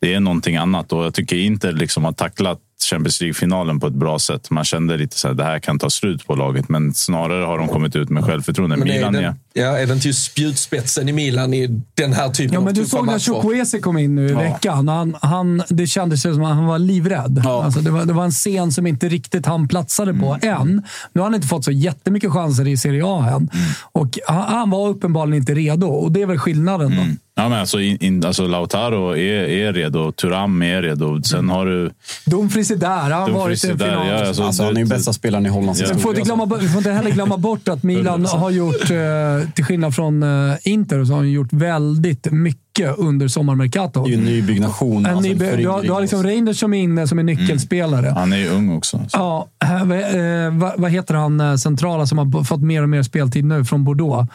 det 0.02 0.14
är 0.14 0.20
någonting 0.20 0.56
annat. 0.56 0.94
Och 0.94 1.06
jag 1.06 1.14
tycker 1.14 1.36
Inter 1.36 1.72
liksom 1.74 2.06
har 2.06 2.12
tacklat 2.12 2.60
Champions 2.90 3.22
League-finalen 3.22 3.80
på 3.80 3.88
ett 3.88 3.94
bra 3.94 4.20
sätt. 4.20 4.50
Man 4.50 4.64
kände 4.64 4.98
lite 4.98 5.18
så 5.18 5.28
här, 5.28 5.36
det 5.36 5.44
här 5.44 5.60
kan 5.60 5.80
ta 5.80 5.90
slut 5.90 6.28
på 6.28 6.36
laget. 6.36 6.70
Men 6.70 6.94
snarare 6.94 7.46
har 7.46 7.58
de 7.58 7.68
kommit 7.68 7.96
ut 7.96 8.10
med 8.10 8.24
självförtroende. 8.26 8.78
Men 8.78 8.88
är 8.90 8.94
Milan 8.94 9.14
den. 9.14 9.36
Ja, 9.58 9.78
är 9.78 9.86
den 9.88 10.00
till 10.00 10.16
spjutspetsen 10.16 11.10
i 11.10 11.12
Milan 11.12 11.54
i 11.54 11.68
den 11.94 12.14
här 12.14 12.30
typen 12.30 12.54
Ja, 12.54 12.60
av 12.60 12.66
men 12.66 12.74
du 12.74 12.82
tuffa 12.84 12.98
såg 12.98 13.06
när 13.06 13.14
matcher? 13.14 13.34
Chukwueze 13.42 13.80
kom 13.80 13.98
in 13.98 14.16
nu 14.16 14.28
i 14.28 14.32
Ja. 14.32 14.40
veckan. 14.40 14.88
Han, 14.88 15.16
han, 15.22 15.64
det 15.70 15.88
kändes 15.88 16.22
som 16.22 16.44
att 16.44 16.56
han 16.56 16.66
var 16.66 16.80
livrädd. 16.80 17.46
Alltså 17.48 17.80
det, 17.80 17.92
var, 17.92 18.06
det 18.06 18.14
var 18.14 18.24
en 18.26 18.32
scen 18.32 18.72
som 18.72 18.88
inte 18.88 19.10
riktigt 19.10 19.46
han 19.46 19.68
platsade 19.68 20.14
på 20.14 20.38
Mm. 20.42 20.62
än. 20.62 20.84
Nu 21.14 21.22
har 21.22 21.26
han 21.26 21.36
inte 21.36 21.48
fått 21.48 21.66
så 21.66 21.72
jättemycket 21.72 22.32
chanser 22.32 22.68
i 22.68 22.78
Serie 22.78 23.02
A 23.06 23.26
än. 23.30 23.36
Mm. 23.36 23.50
Och 23.92 24.20
han, 24.28 24.44
han 24.44 24.70
var 24.70 24.88
uppenbarligen 24.88 25.42
inte 25.42 25.54
redo 25.54 25.88
och 25.88 26.12
det 26.12 26.22
är 26.22 26.26
väl 26.26 26.38
skillnaden 26.40 26.90
då. 26.96 27.04
Ja, 27.40 27.50
men 27.50 27.60
alltså, 27.60 27.80
in, 27.80 27.98
in, 28.04 28.26
alltså 28.26 28.48
Lautaro 28.48 29.10
är, 29.18 29.44
är 29.44 29.74
redo, 29.74 30.12
Turam 30.12 30.62
är 30.62 30.82
redo. 30.82 31.22
Sen 31.24 31.50
har 31.50 31.66
du... 31.66 31.92
Dumfries 32.26 32.72
är 32.72 32.76
där. 32.76 32.90
Han 32.90 33.12
har 33.12 33.30
varit 33.30 33.64
i 33.64 33.70
en 33.70 33.80
final. 33.80 34.08
ja, 34.08 34.28
alltså, 34.28 34.44
Alltså, 34.44 34.64
han 34.64 34.76
är 34.76 34.80
ju 34.80 34.86
det- 34.86 34.96
bästa 34.96 35.14
spelaren 35.14 35.46
i 35.46 35.50
Hollands 35.50 35.82
Ja. 35.82 35.88
Vi 35.94 36.00
får, 36.00 36.12
inte 36.12 36.22
glömma, 36.22 36.46
vi 36.62 36.68
får 36.70 36.78
inte 36.78 36.92
heller 36.92 37.12
glömma 37.12 37.38
bort 37.38 37.68
att 37.68 37.84
Milan 37.84 38.26
har 38.26 38.52
gjort, 38.52 38.92
eh, 38.92 39.47
till 39.56 39.66
skillnad 39.66 39.96
från 39.96 40.24
eh, 40.24 40.56
Inter, 40.64 41.06
så 41.06 41.14
har 41.14 41.18
han 41.18 41.32
gjort 41.32 41.54
väldigt 41.54 42.32
mycket 42.32 42.67
under 42.86 43.28
sommarmercato. 43.28 44.04
Det 44.04 44.10
är 44.10 44.12
ju 44.12 44.18
en 44.18 44.26
nybyggnation. 44.26 45.06
En 45.06 45.16
alltså, 45.16 45.34
ny, 45.34 45.34
du, 45.58 45.68
har, 45.68 45.82
du 45.84 45.92
har 45.92 46.02
liksom 46.02 46.24
Reinders 46.24 46.60
som 46.60 46.74
är 46.74 46.84
inne 46.84 47.08
som 47.08 47.20
är 47.20 47.24
nyckelspelare. 47.24 48.14
Han 48.16 48.34
är 48.34 48.38
ju 48.38 48.50
ung 48.50 48.78
också. 48.78 49.06
Ja, 49.14 49.48
eh, 49.64 49.86
vad, 49.86 50.00
eh, 50.00 50.74
vad, 50.78 50.92
heter 50.92 51.14
han 51.14 51.40
eh, 51.40 51.56
centrala 51.56 52.08
som 52.08 52.18
har 52.18 52.44
fått 52.44 52.62
mer 52.62 52.84
och 52.84 52.90
mer 52.90 53.04
speltid 53.04 53.46
nu 53.46 53.66
från 53.66 53.84
Bordeaux? 53.84 54.30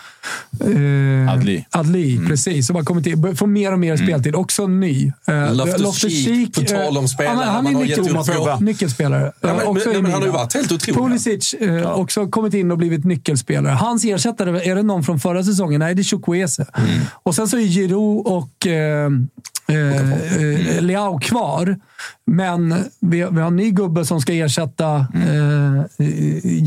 Eh, 0.60 1.32
Adli. 1.32 1.66
Adli, 1.70 2.20
precis. 2.28 2.66
Som 2.66 2.76
har 2.76 2.82
kommit 2.82 3.06
in, 3.06 3.36
får 3.36 3.46
mer 3.46 3.72
och 3.72 3.78
mer 3.78 3.96
speltid. 3.96 4.34
Också 4.34 4.66
ny. 4.66 5.12
Eh, 5.28 5.34
Loftus-Cheek, 5.54 6.54
på 6.54 6.60
tal 6.60 6.98
om 6.98 7.04
eh, 7.04 7.08
spelare 7.08 7.36
han, 7.36 7.48
han 7.54 7.64
man 7.64 7.72
är 7.72 7.76
har 7.76 7.84
gett 7.84 7.98
upp 7.98 8.04
nyckel, 8.06 8.34
på. 8.34 8.58
nyckelspelare. 8.60 9.32
Ja, 9.40 9.48
men- 9.48 9.60
Eh, 9.60 9.68
också 9.68 9.88
men- 9.88 10.02
men 10.02 10.12
han 10.12 10.20
har 10.20 10.26
ju 10.26 10.32
varit 10.32 10.54
helt 10.54 10.72
otrolig. 10.72 11.00
Pulisic 11.02 11.54
eh, 11.54 11.92
också 11.92 12.26
kommit 12.26 12.54
in 12.54 12.70
och 12.70 12.78
blivit 12.78 13.04
nyckelspelare. 13.04 13.72
Hans 13.72 14.04
ersättare, 14.04 14.70
är 14.70 14.74
det 14.74 14.82
någon 14.82 15.02
från 15.02 15.20
förra 15.20 15.44
säsongen? 15.44 15.78
Nej, 15.80 15.94
det 15.94 16.02
är 16.02 16.04
Chukwueze. 16.04 16.66
Mm. 16.74 17.00
Och 17.22 17.34
sen 17.34 17.48
så 17.48 17.56
är 17.58 17.62
Giroud 17.66 18.26
och 18.36 18.66
eh, 18.66 19.10
eh, 19.68 20.12
eh, 20.42 20.82
Leao 20.82 21.18
kvar. 21.18 21.80
Men 22.26 22.74
vi, 23.00 23.16
vi 23.30 23.40
har 23.40 23.46
en 23.46 23.56
ny 23.56 23.70
gubbe 23.70 24.04
som 24.04 24.20
ska 24.20 24.32
ersätta 24.34 25.06
Mm. 25.14 25.78
eh, 25.78 25.84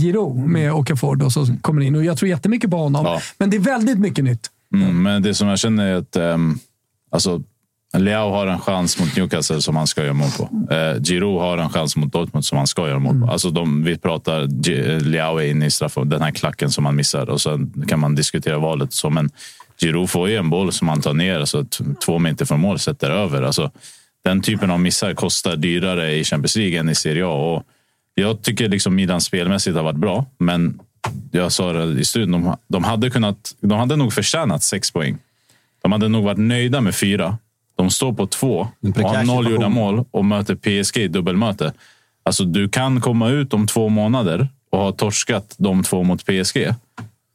Giroud 0.01 0.37
med 0.37 0.73
Okafor 0.73 1.15
då, 1.15 1.29
som 1.29 1.57
kommer 1.57 1.81
in. 1.81 1.95
Och 1.95 2.05
jag 2.05 2.17
tror 2.17 2.29
jättemycket 2.29 2.69
på 2.69 2.77
honom. 2.77 3.05
Ja. 3.05 3.19
Men 3.37 3.49
det 3.49 3.57
är 3.57 3.61
väldigt 3.61 3.99
mycket 3.99 4.23
nytt. 4.23 4.47
Mm, 4.73 5.03
men 5.03 5.21
det 5.23 5.33
som 5.33 5.47
jag 5.47 5.59
känner 5.59 5.85
är 5.85 5.95
att 5.95 6.15
um, 6.15 6.59
alltså, 7.11 7.41
Leao 7.97 8.29
har 8.31 8.47
en 8.47 8.59
chans 8.59 8.99
mot 8.99 9.15
Newcastle 9.15 9.61
som 9.61 9.75
han 9.75 9.87
ska 9.87 10.03
göra 10.03 10.13
mål 10.13 10.29
på. 10.37 10.43
Uh, 10.75 11.01
Giroud 11.03 11.41
har 11.41 11.57
en 11.57 11.69
chans 11.69 11.95
mot 11.95 12.13
Dortmund 12.13 12.45
som 12.45 12.57
han 12.57 12.67
ska 12.67 12.87
göra 12.87 12.99
mål 12.99 13.21
på. 13.21 13.31
Alltså 13.31 13.49
de, 13.49 13.83
vi 13.83 13.97
pratar, 13.97 14.45
G- 14.47 14.99
Leao 14.99 15.37
är 15.37 15.51
inne 15.51 15.65
i 15.65 15.71
straff 15.71 15.97
den 16.05 16.21
här 16.21 16.31
klacken 16.31 16.71
som 16.71 16.85
han 16.85 16.95
missar 16.95 17.29
och 17.29 17.41
sen 17.41 17.85
kan 17.87 17.99
man 17.99 18.15
diskutera 18.15 18.57
valet. 18.59 18.93
Så, 18.93 19.09
men 19.09 19.29
Giroud 19.81 20.09
får 20.09 20.29
ju 20.29 20.35
en 20.35 20.49
boll 20.49 20.71
som 20.71 20.87
han 20.89 21.01
tar 21.01 21.13
ner 21.13 21.39
alltså, 21.39 21.63
t- 21.63 21.83
två 22.05 22.19
meter 22.19 22.45
från 22.45 22.59
mål 22.59 22.79
sätter 22.79 23.09
över. 23.11 23.41
Alltså, 23.41 23.71
den 24.23 24.41
typen 24.41 24.71
av 24.71 24.79
missar 24.79 25.13
kostar 25.13 25.55
dyrare 25.55 26.13
i 26.15 26.23
Champions 26.23 26.55
League 26.55 26.79
än 26.79 26.89
i 26.89 26.95
Serie 26.95 27.25
A. 27.25 27.29
Och 27.55 27.63
jag 28.15 28.41
tycker 28.41 28.69
liksom 28.69 28.95
Milan 28.95 29.21
spelmässigt 29.21 29.75
har 29.75 29.83
varit 29.83 29.95
bra, 29.95 30.25
men 30.37 30.79
jag 31.31 31.51
sa 31.51 31.73
det 31.73 31.99
i 31.99 32.05
studion, 32.05 32.31
de, 32.31 32.57
de, 32.67 32.83
hade 32.83 33.09
kunnat, 33.09 33.55
de 33.59 33.71
hade 33.79 33.95
nog 33.95 34.13
förtjänat 34.13 34.63
sex 34.63 34.91
poäng. 34.91 35.17
De 35.81 35.91
hade 35.91 36.07
nog 36.07 36.23
varit 36.23 36.37
nöjda 36.37 36.81
med 36.81 36.95
fyra. 36.95 37.37
De 37.77 37.89
står 37.89 38.13
på 38.13 38.27
två 38.27 38.67
och 39.03 39.09
har 39.09 39.23
noll 39.23 39.51
gjorda 39.51 39.69
mål 39.69 40.05
och 40.11 40.25
möter 40.25 40.55
PSG 40.55 40.97
i 40.97 41.07
dubbelmöte. 41.07 41.73
Alltså, 42.23 42.43
du 42.43 42.69
kan 42.69 43.01
komma 43.01 43.29
ut 43.29 43.53
om 43.53 43.67
två 43.67 43.89
månader 43.89 44.47
och 44.69 44.79
ha 44.79 44.91
torskat 44.91 45.55
de 45.57 45.83
två 45.83 46.03
mot 46.03 46.25
PSG. 46.25 46.73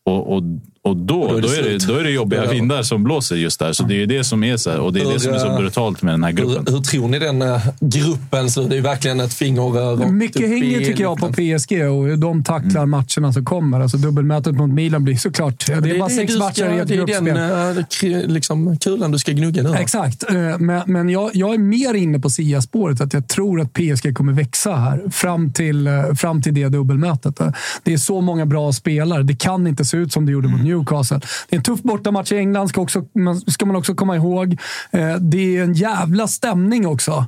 Och, 0.05 0.33
och, 0.37 0.43
Och 0.83 0.97
då, 0.97 1.27
Då 1.29 1.35
är 1.37 1.41
det 1.41 1.41
då, 1.41 1.49
är 1.49 1.63
det, 1.63 1.87
då 1.87 1.95
är 1.97 2.05
det 2.05 2.11
jobbiga 2.11 2.45
Ja. 2.45 2.51
vindar 2.51 2.83
som 2.83 3.05
blåser 3.05 3.37
just 3.37 3.59
där. 3.61 3.73
Så 3.73 3.83
det 3.83 3.95
är 3.95 3.99
ju 3.99 4.07
det 4.07 4.25
som 4.25 4.45
är 4.45 4.57
så 4.57 4.71
här, 4.71 4.79
och 4.79 4.93
det 4.93 5.01
är 5.01 5.05
Hur, 5.05 5.13
det 5.13 5.21
som 5.21 5.35
är 5.35 5.39
så 5.39 5.47
eh, 5.47 5.57
brutalt 5.59 6.03
med 6.03 6.15
den 6.15 6.25
här 6.25 6.33
gruppen. 6.33 6.65
Hur, 6.67 6.73
hur 6.75 6.81
tror 6.83 7.09
ni 7.09 7.19
den 7.19 7.43
eh, 7.43 7.67
gruppen 7.81 8.49
ut? 8.51 8.67
Det 8.71 8.77
är 8.77 8.81
verkligen 8.81 9.21
ett 9.21 9.35
finger 9.35 9.63
rakt 9.63 10.11
Mycket 10.13 10.49
hänger 10.49 10.79
tycker 10.79 11.03
jag 11.03 11.19
på. 11.19 11.33
PSG 11.33 11.73
och 11.91 12.19
de 12.19 12.45
tacklar 12.45 12.87
matcherna 12.87 13.33
som 13.33 13.45
kommer. 13.45 13.81
Alltså 13.81 13.97
dubbelmötet 13.97 14.55
mot 14.55 14.71
Milan 14.71 15.05
blir 15.05 15.17
såklart... 15.17 15.67
Det 15.67 15.73
är 15.91 15.99
bara 15.99 16.09
sex 16.09 16.33
du 16.33 16.39
ska- 16.39 16.45
matcher 16.45 16.77
i 16.77 16.79
ett 16.79 16.89
Det 16.89 16.95
är 16.95 17.07
den 17.07 17.25
gruppspel. 17.25 18.13
eh, 18.15 18.29
liksom, 18.29 18.77
kulan 18.79 19.11
du 19.13 19.19
ska 19.19 19.33
gnugga 19.33 19.63
nu. 19.63 19.75
Exakt, 19.75 20.25
men, 20.59 20.83
men 20.87 21.09
jag, 21.09 21.31
jag 21.35 21.55
är 21.55 21.59
mer 21.59 21.95
inne 21.95 22.19
på 22.21 22.31
Sia-spåret. 22.31 23.01
Att 23.01 23.13
jag 23.13 23.29
tror 23.29 23.61
att 23.61 23.73
PSG 23.73 24.15
kommer 24.17 24.33
växa 24.33 24.77
här 24.77 25.03
fram 25.11 25.53
till, 25.53 25.89
fram 26.17 26.43
till 26.43 26.55
det 26.55 26.69
dubbelmötet. 26.69 27.39
Det 27.83 27.93
är 27.93 27.97
så 27.99 28.21
många 28.21 28.47
bra 28.47 28.73
spelare. 28.73 29.23
Det 29.23 29.37
kan 29.37 29.67
inte 29.67 29.85
se 29.85 29.97
ut 29.97 30.13
som 30.13 30.27
det 30.27 30.33
gjorde 30.33 30.49
mot 30.49 30.61
Newcastle. 30.75 31.21
Det 31.49 31.55
är 31.55 31.59
en 31.59 31.63
tuff 31.63 31.83
bortamatch 31.83 32.33
i 32.33 32.37
England, 32.37 32.69
ska, 32.69 32.81
också, 32.81 33.05
man- 33.15 33.41
ska 33.41 33.67
man 33.67 33.77
också 33.77 33.95
komma 33.95 34.17
ihåg. 34.17 34.57
Eh, 34.91 35.15
det 35.17 35.57
är 35.57 35.63
en 35.63 35.73
jävla 35.75 36.29
stämning 36.29 36.87
också 36.87 37.27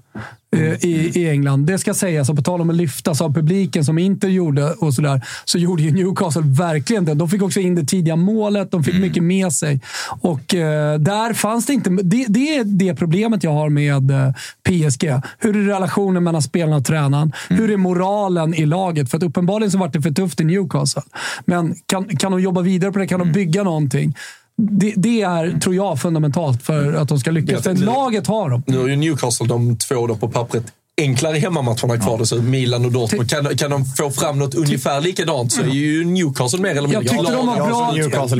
eh, 0.56 0.84
I, 0.84 1.12
I 1.14 1.28
England. 1.28 1.66
Det 1.66 1.78
ska 1.78 1.94
sägas. 1.94 2.28
Och 2.28 2.36
på 2.36 2.42
tal 2.42 2.60
om 2.60 2.70
att 2.70 2.76
lyftas 2.76 3.20
av 3.20 3.34
publiken 3.34 3.84
som 3.84 3.98
Inter 3.98 4.28
gjorde 4.28 4.72
och 4.72 4.94
sådär, 4.94 5.20
så 5.44 5.58
gjorde 5.58 5.82
ju 5.82 5.90
Newcastle 5.90 6.42
verkligen 6.44 7.04
det. 7.04 7.14
De 7.14 7.28
fick 7.28 7.42
också 7.42 7.60
in 7.60 7.74
det 7.74 7.84
tidiga 7.84 8.16
målet. 8.16 8.70
De 8.70 8.84
fick 8.84 8.94
mycket 9.00 9.22
med 9.22 9.52
sig. 9.52 9.80
Och 10.20 10.54
eh, 10.54 10.98
där 10.98 11.32
fanns 11.32 11.66
det 11.66 11.72
inte... 11.72 11.90
Det, 11.90 12.26
det 12.28 12.56
är 12.56 12.64
det 12.64 12.94
problemet 12.94 13.44
jag 13.44 13.52
har 13.52 13.68
med 13.68 14.10
eh, 14.10 14.32
PSG. 14.62 15.04
Hur 15.38 15.56
är 15.56 15.66
relationen 15.66 16.24
mellan 16.24 16.42
spelarna 16.42 16.76
och 16.76 16.84
tränaren? 16.84 17.32
Hur 17.48 17.70
är 17.70 17.76
moralen 17.76 18.54
i 18.54 18.66
laget? 18.66 19.10
För 19.10 19.16
att 19.16 19.22
uppenbarligen 19.22 19.70
så 19.70 19.78
var 19.78 19.88
det 19.88 20.02
för 20.02 20.10
tufft 20.10 20.40
i 20.40 20.44
Newcastle. 20.44 21.02
Men 21.44 21.74
kan, 21.86 22.04
kan 22.04 22.32
de 22.32 22.40
jobba 22.40 22.60
vidare 22.60 22.92
på 22.92 22.98
det? 22.98 23.06
Kan 23.06 23.18
de 23.18 23.32
bygga 23.32 23.62
någonting? 23.62 24.14
Det, 24.56 24.94
det 24.96 25.22
är, 25.22 25.60
tror 25.60 25.74
jag, 25.74 26.00
fundamentalt 26.00 26.62
för 26.62 26.92
att 26.92 27.08
de 27.08 27.18
ska 27.18 27.30
lyckas. 27.30 27.66
Jag 27.66 27.78
För 27.78 27.84
laget 27.84 28.26
har 28.26 28.50
de. 28.50 28.62
Nu 28.66 28.78
har 28.78 28.88
ju 28.88 28.96
Newcastle 28.96 29.46
de 29.46 29.78
två 29.78 30.06
då 30.06 30.16
på 30.16 30.28
pappret 30.28 30.72
enklare 30.96 31.38
hemmamatcherna 31.38 31.96
kvar. 31.96 32.16
Ja. 32.18 32.24
Så 32.24 32.42
Milan 32.42 32.84
och 32.84 32.92
Dortmund. 32.92 33.30
Kan, 33.30 33.56
kan 33.56 33.70
de 33.70 33.84
få 33.84 34.10
fram 34.10 34.38
något 34.38 34.54
ungefär 34.54 35.00
likadant 35.00 35.52
så 35.52 35.62
är 35.62 35.66
ju 35.66 36.04
Newcastle 36.04 36.60
mer 36.60 36.70
eller 36.70 36.82
mindre 36.82 37.02
Jag 37.02 37.08
tyckte, 37.10 37.32
de 37.32 37.46
var 37.46 37.56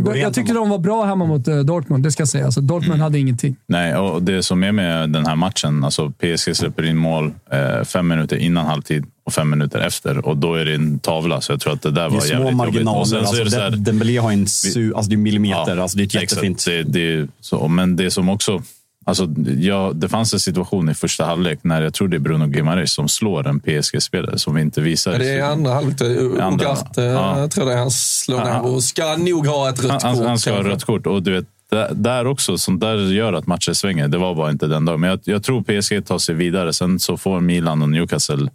bra, 0.02 0.16
jag 0.16 0.34
tyckte 0.34 0.52
de 0.52 0.68
var 0.68 0.78
bra 0.78 1.04
hemma 1.04 1.24
mot 1.24 1.48
eh, 1.48 1.58
Dortmund, 1.58 2.04
det 2.04 2.12
ska 2.12 2.26
sägas. 2.26 2.44
Alltså, 2.46 2.60
Dortmund 2.60 3.00
hade 3.00 3.18
ingenting. 3.18 3.56
Nej, 3.66 3.96
och 3.96 4.22
det 4.22 4.42
som 4.42 4.64
är 4.64 4.72
med 4.72 5.10
den 5.10 5.26
här 5.26 5.36
matchen, 5.36 5.84
alltså 5.84 6.10
PSG 6.10 6.56
släpper 6.56 6.82
in 6.82 6.96
mål 6.96 7.32
eh, 7.50 7.84
fem 7.84 8.08
minuter 8.08 8.36
innan 8.36 8.66
halvtid 8.66 9.06
och 9.24 9.32
fem 9.32 9.50
minuter 9.50 9.80
efter 9.80 10.26
och 10.26 10.36
då 10.36 10.54
är 10.54 10.64
det 10.64 10.74
en 10.74 10.98
tavla. 10.98 11.40
Så 11.40 11.52
jag 11.52 11.60
tror 11.60 11.72
att 11.72 11.82
det 11.82 11.90
där 11.90 12.02
Det 12.02 12.08
var 12.08 12.16
är 12.16 12.20
små 12.20 12.28
jävligt 12.28 12.40
jobbigt. 12.44 12.50
Och 12.50 12.56
marginaler. 12.56 13.18
Alltså, 13.18 13.36
är 13.40 13.44
det 13.44 13.50
så 13.50 13.60
här, 13.60 13.70
Dem- 13.70 13.84
Dembélé 13.84 14.16
har 14.18 14.32
en 14.32 14.46
su, 14.46 14.94
alltså 14.94 15.08
det 15.08 15.14
är 15.14 15.16
millimeter. 15.16 15.76
alltså 15.76 15.96
det 15.96 16.02
är 16.02 16.06
ett 16.06 16.14
jättefint. 16.14 16.64
Det, 16.66 16.82
det, 16.82 17.12
är 17.14 17.28
så, 17.40 17.68
men 17.68 17.96
det 17.96 18.10
som 18.10 18.28
också... 18.28 18.62
Alltså, 19.04 19.28
ja, 19.58 19.92
det 19.94 20.08
fanns 20.08 20.32
en 20.34 20.40
situation 20.40 20.88
i 20.88 20.94
första 20.94 21.24
halvlek 21.24 21.58
när 21.62 21.82
jag 21.82 21.94
tror 21.94 22.08
det 22.08 22.16
är 22.16 22.18
Bruno 22.18 22.46
Gimares 22.54 22.92
som 22.92 23.08
slår 23.08 23.46
en 23.48 23.60
PSG-spelare 23.60 24.38
som 24.38 24.54
vi 24.54 24.60
inte 24.60 24.80
visar. 24.80 25.12
Ja, 25.12 25.18
det 25.18 25.30
är 25.30 25.42
andra 25.42 25.72
halvlek. 25.74 26.00
Andra, 26.40 26.66
Ugarte, 26.66 27.02
ja. 27.02 27.38
jag 27.38 27.50
tror 27.50 27.66
det 27.66 27.72
är 27.72 27.76
han 27.78 27.90
slår 27.90 28.38
Ja, 28.38 28.44
ner 28.44 28.50
han- 28.52 28.64
och 28.64 28.82
ska 28.84 29.16
nog 29.16 29.46
ha 29.46 29.68
ett 29.70 29.84
rött 29.84 29.90
han, 29.90 30.00
han, 30.02 30.14
kort. 30.16 30.26
han 30.26 30.38
ska 30.38 30.52
ha 30.52 30.62
rött 30.62 30.84
kort. 30.84 31.06
Och 31.06 31.22
du 31.22 31.32
vet, 31.32 31.44
där, 31.70 31.88
där 31.94 32.26
också, 32.26 32.58
sånt 32.58 32.80
där 32.80 32.96
gör 33.12 33.32
att 33.32 33.46
matcher 33.46 33.72
svänger. 33.72 34.08
Det 34.08 34.18
var 34.18 34.34
bara 34.34 34.50
inte 34.50 34.66
den 34.66 34.84
dagen. 34.84 35.00
Men 35.00 35.10
jag, 35.10 35.20
jag 35.24 35.42
tror 35.42 35.62
PSG 35.62 36.06
tar 36.06 36.18
sig 36.18 36.34
vidare. 36.34 36.72
Sen 36.72 36.98
så 37.00 37.16
får 37.16 37.40
Milan 37.40 37.82
och 37.82 37.88
Newcastle 37.88 38.50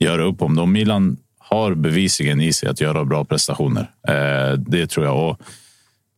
göra 0.00 0.24
upp 0.24 0.42
om 0.42 0.56
det. 0.56 0.62
Och 0.62 0.68
Milan 0.68 1.16
har 1.38 1.74
bevisligen 1.74 2.40
i 2.40 2.52
sig 2.52 2.68
att 2.68 2.80
göra 2.80 3.04
bra 3.04 3.24
prestationer. 3.24 3.90
Eh, 4.08 4.58
det 4.58 4.86
tror 4.86 5.06
jag. 5.06 5.28
Och 5.28 5.40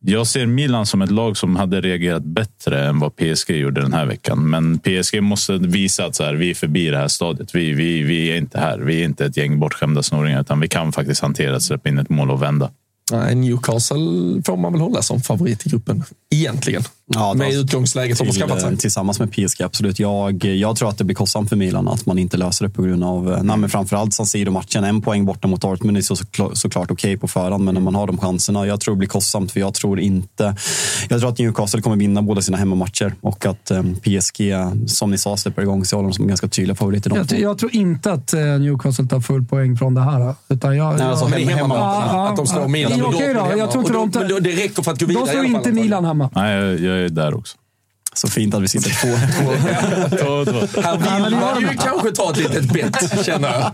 jag 0.05 0.27
ser 0.27 0.45
Milan 0.45 0.85
som 0.85 1.01
ett 1.01 1.11
lag 1.11 1.37
som 1.37 1.55
hade 1.55 1.81
reagerat 1.81 2.23
bättre 2.23 2.85
än 2.87 2.99
vad 2.99 3.15
PSG 3.15 3.51
gjorde 3.51 3.81
den 3.81 3.93
här 3.93 4.05
veckan. 4.05 4.49
Men 4.49 4.79
PSG 4.79 5.21
måste 5.21 5.57
visa 5.57 6.05
att 6.05 6.15
så 6.15 6.23
här, 6.23 6.33
vi 6.33 6.49
är 6.49 6.53
förbi 6.53 6.89
det 6.89 6.97
här 6.97 7.07
stadiet. 7.07 7.55
Vi, 7.55 7.73
vi, 7.73 8.03
vi 8.03 8.31
är 8.31 8.37
inte 8.37 8.59
här. 8.59 8.79
Vi 8.79 9.01
är 9.01 9.05
inte 9.05 9.25
ett 9.25 9.37
gäng 9.37 9.59
bortskämda 9.59 10.03
snoringar, 10.03 10.41
utan 10.41 10.59
vi 10.59 10.67
kan 10.67 10.91
faktiskt 10.91 11.21
hantera 11.21 11.55
att 11.55 11.61
släppa 11.61 11.89
in 11.89 11.97
ett 11.97 12.09
mål 12.09 12.31
och 12.31 12.41
vända. 12.41 12.71
Newcastle 13.11 14.41
får 14.45 14.57
man 14.57 14.71
väl 14.71 14.81
hålla 14.81 15.01
som 15.01 15.21
favorit 15.21 15.65
i 15.65 15.69
gruppen. 15.69 16.03
Egentligen. 16.29 16.83
Ja, 17.05 17.33
Med 17.33 17.45
alltså, 17.45 17.61
utgångsläget 17.61 18.17
som 18.17 18.27
har 18.27 18.33
skaffat 18.33 18.61
sig. 18.61 18.69
till, 18.69 18.77
tillsammans 18.77 19.19
med 19.19 19.31
PSG, 19.31 19.61
absolut. 19.61 19.99
Jag, 19.99 20.45
jag 20.45 20.75
tror 20.75 20.89
att 20.89 20.97
det 20.97 21.03
blir 21.03 21.15
kostsamt 21.15 21.49
för 21.49 21.55
Milan 21.55 21.87
att 21.87 22.05
man 22.05 22.19
inte 22.19 22.37
löser 22.37 22.65
det 22.67 22.71
på 22.71 22.81
grund 22.81 23.03
av, 23.03 23.33
eh, 23.33 23.43
nej, 23.43 23.57
men 23.57 23.69
framförallt 23.69 24.13
San 24.13 24.25
Siro-matchen. 24.25 24.83
En 24.83 25.01
poäng 25.01 25.25
borta 25.25 25.47
mot 25.47 25.61
Dortmund 25.61 25.97
är 25.97 26.01
så, 26.01 26.15
så, 26.15 26.51
såklart 26.53 26.91
okej 26.91 27.17
på 27.17 27.27
förhand, 27.27 27.63
men 27.63 27.73
när 27.73 27.81
man 27.81 27.95
har 27.95 28.07
de 28.07 28.17
chanserna. 28.17 28.67
Jag 28.67 28.79
tror 28.79 28.95
det 28.95 28.99
blir 28.99 29.07
kostsamt, 29.07 29.51
för 29.51 29.59
jag 29.59 29.73
tror 29.73 29.99
inte... 29.99 30.55
Jag 31.09 31.19
tror 31.19 31.29
att 31.29 31.37
Newcastle 31.39 31.81
kommer 31.81 31.95
vinna 31.97 32.21
båda 32.21 32.41
sina 32.41 32.57
hemmamatcher 32.57 33.13
och 33.21 33.45
att 33.45 33.71
eh, 33.71 33.83
PSG, 33.83 34.53
som 34.87 35.11
ni 35.11 35.17
sa, 35.17 35.37
släpper 35.37 35.61
igång 35.61 35.85
sig. 35.85 35.95
Jag 35.95 35.97
håller 35.97 36.07
dem 36.07 36.13
som 36.13 36.27
ganska 36.27 36.47
tydliga 36.47 36.75
favoriter. 36.75 37.11
Jag, 37.15 37.29
två. 37.29 37.35
jag 37.35 37.57
tror 37.57 37.75
inte 37.75 38.11
att 38.11 38.33
eh, 38.33 38.39
Newcastle 38.39 39.07
tar 39.07 39.19
full 39.19 39.45
poäng 39.45 39.77
från 39.77 39.93
det 39.93 40.01
här. 40.01 40.35
Utan 40.49 40.77
jag, 40.77 40.97
Nej, 40.97 41.07
alltså, 41.07 41.29
jag, 41.29 41.39
hemmamatcherna, 41.39 41.83
Ja, 41.83 42.09
ja, 42.13 42.29
att 42.29 42.35
de 42.35 42.47
slår 42.47 42.61
ja. 42.61 42.67
Milan 42.67 42.92
Ja, 42.99 43.05
och 43.07 43.13
okej 43.15 43.33
då, 43.33 43.53
jag 43.57 43.71
tror 43.71 43.83
inte 43.83 43.93
de 43.93 44.07
då- 44.07 44.13
tar- 44.13 44.19
men 44.19 44.29
då- 44.29 44.39
Det 44.39 44.51
räcker 44.51 44.83
för 44.83 44.91
att 44.91 44.99
gå 44.99 45.05
vidare 45.05 45.23
alla 45.23 45.31
fall, 45.41 45.45
inte. 45.45 45.71
Milan 45.71 46.05
hemma. 46.05 46.29
Nej, 46.35 46.55
jag, 46.85 46.97
är 46.99 47.09
där 47.09 47.33
också. 47.37 47.57
Så 48.15 48.27
fint 48.27 48.53
att 48.53 48.61
vi 48.61 48.67
sitter 48.67 48.89
två. 48.89 49.07
Två, 50.17 50.45
två. 50.51 50.81
Här 50.81 51.23
vill 51.29 51.35
man 51.35 51.61
ju 51.61 51.67
kanske 51.67 52.11
ta 52.11 52.31
ett 52.31 52.37
litet 52.37 52.73
bett, 52.73 53.25
känner 53.25 53.49
jag. 53.49 53.71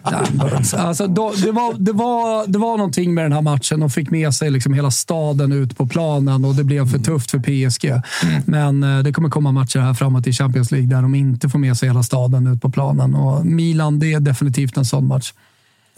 Alltså, 0.88 1.08
då, 1.08 1.34
det, 1.44 1.52
var, 1.52 1.74
det, 1.80 1.92
var, 1.92 2.48
det 2.48 2.60
var 2.60 2.78
någonting 2.78 3.14
med 3.14 3.26
den 3.26 3.32
här 3.34 3.42
matchen. 3.42 3.80
De 3.80 3.90
fick 3.90 4.10
med 4.12 4.34
sig 4.34 4.52
liksom 4.52 4.74
hela 4.74 4.92
staden 4.92 5.52
ut 5.52 5.78
på 5.78 5.88
planen 5.88 6.46
och 6.46 6.56
det 6.56 6.64
blev 6.64 6.92
för 6.92 7.00
tufft 7.00 7.32
för 7.32 7.40
PSG. 7.40 8.02
Men 8.46 8.84
eh, 8.84 9.00
det 9.04 9.14
kommer 9.14 9.30
komma 9.30 9.52
matcher 9.52 9.80
här 9.80 9.94
framåt 9.94 10.28
i 10.28 10.34
Champions 10.34 10.72
League 10.72 10.90
där 10.90 11.02
de 11.02 11.16
inte 11.16 11.50
får 11.50 11.60
med 11.60 11.78
sig 11.78 11.90
hela 11.90 12.04
staden 12.04 12.48
ut 12.48 12.62
på 12.62 12.70
planen. 12.70 13.16
Och 13.16 13.46
Milan, 13.46 14.00
det 14.00 14.14
är 14.14 14.20
definitivt 14.20 14.78
en 14.78 14.86
sån 14.86 15.08
match. 15.08 15.34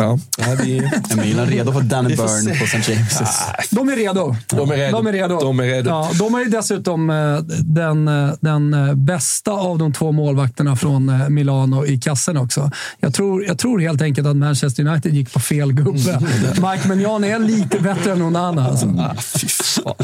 Ja, 0.05 0.17
vi, 0.63 0.77
Är 0.77 1.15
Milan 1.21 1.45
redo 1.47 1.71
för 1.73 1.81
Danny 1.81 2.09
Byrne 2.15 2.53
se. 2.53 2.59
på 2.59 2.63
St. 2.65 2.93
James'? 2.93 3.23
De 3.69 3.89
är 3.89 3.95
redo. 3.95 4.35
De 4.49 4.71
är 4.71 4.75
redo. 4.77 4.97
De 4.97 5.07
är 5.07 5.11
redo. 5.11 5.39
De 5.39 5.59
är 5.59 5.63
redo. 5.63 5.89
Ja, 5.89 6.09
de 6.19 6.33
har 6.33 6.41
ju 6.41 6.49
dessutom 6.49 7.09
eh, 7.09 7.37
den, 7.59 8.07
eh, 8.07 8.33
den 8.41 8.73
eh, 8.73 8.93
bästa 8.95 9.51
av 9.51 9.77
de 9.77 9.93
två 9.93 10.11
målvakterna 10.11 10.75
från 10.75 11.33
Milano 11.33 11.85
i 11.85 11.97
kassen 11.97 12.37
också. 12.37 12.71
Jag 12.99 13.13
tror, 13.13 13.45
jag 13.45 13.57
tror 13.57 13.79
helt 13.79 14.01
enkelt 14.01 14.27
att 14.27 14.35
Manchester 14.35 14.87
United 14.87 15.13
gick 15.13 15.33
på 15.33 15.39
fel 15.39 15.73
gubbe. 15.73 16.19
Mike 16.71 16.87
Mignon 16.87 17.23
är 17.23 17.39
lite 17.39 17.79
bättre 17.79 18.11
än 18.11 18.21
Onana. 18.21 18.67
Alltså. 18.67 19.13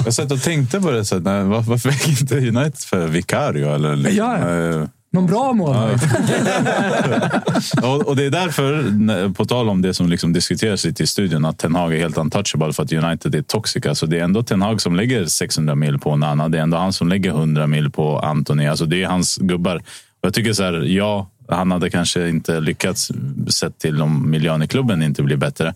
Jag 0.06 0.14
satt 0.14 0.32
och 0.32 0.42
tänkte 0.42 0.82
på 0.82 0.92
det. 0.92 1.06
Så 1.06 1.20
nej, 1.20 1.44
var- 1.44 1.62
varför 1.62 1.90
fick 1.92 2.22
inte 2.22 2.36
United 2.38 2.78
för 2.80 3.08
Vicario? 3.08 3.76
Eller, 3.76 3.96
liksom, 3.96 4.18
Ja, 4.18 4.38
någon 5.18 5.26
bra 5.26 5.54
målvakt. 5.54 6.04
och, 7.84 8.08
och 8.08 8.16
det 8.16 8.26
är 8.26 8.30
därför, 8.30 9.34
på 9.34 9.46
tal 9.46 9.70
om 9.70 9.82
det 9.82 9.94
som 9.94 10.10
liksom 10.10 10.34
diskuteras 10.34 10.86
lite 10.86 11.04
i 11.04 11.08
studion, 11.08 11.46
att 11.46 11.58
Ten 11.58 11.76
Hag 11.76 11.94
är 11.94 11.98
helt 11.98 12.18
untouchable 12.18 12.74
för 12.74 12.84
att 12.84 12.94
United 12.94 13.36
är 13.36 13.42
toxic. 13.42 13.84
Så 13.94 14.06
det 14.06 14.20
är 14.20 14.24
ändå 14.24 14.44
Ten 14.44 14.62
Hag 14.62 14.82
som 14.82 14.96
lägger 14.96 15.26
600 15.26 15.76
mil 15.76 16.00
på 16.00 16.16
Nana. 16.16 16.50
Det 16.50 16.58
är 16.58 16.62
ändå 16.62 16.78
han 16.78 16.94
som 16.94 17.10
lägger 17.10 17.30
100 17.30 17.68
mil 17.68 17.92
på 17.92 18.20
Anthony. 18.20 18.68
Alltså 18.68 18.86
det 18.86 19.04
är 19.04 19.08
hans 19.08 19.38
gubbar. 19.38 19.76
Och 19.76 19.84
jag 20.22 20.34
tycker 20.34 20.54
så 20.54 20.64
här, 20.64 20.74
ja, 20.74 21.30
han 21.48 21.72
hade 21.72 21.90
kanske 21.90 22.30
inte 22.30 22.60
lyckats 22.60 23.12
sett 23.48 23.80
till 23.80 24.02
om 24.02 24.32
miljön 24.32 24.64
i 24.64 24.68
klubben 24.68 25.04
inte 25.04 25.24
blir 25.24 25.38
bättre. 25.38 25.74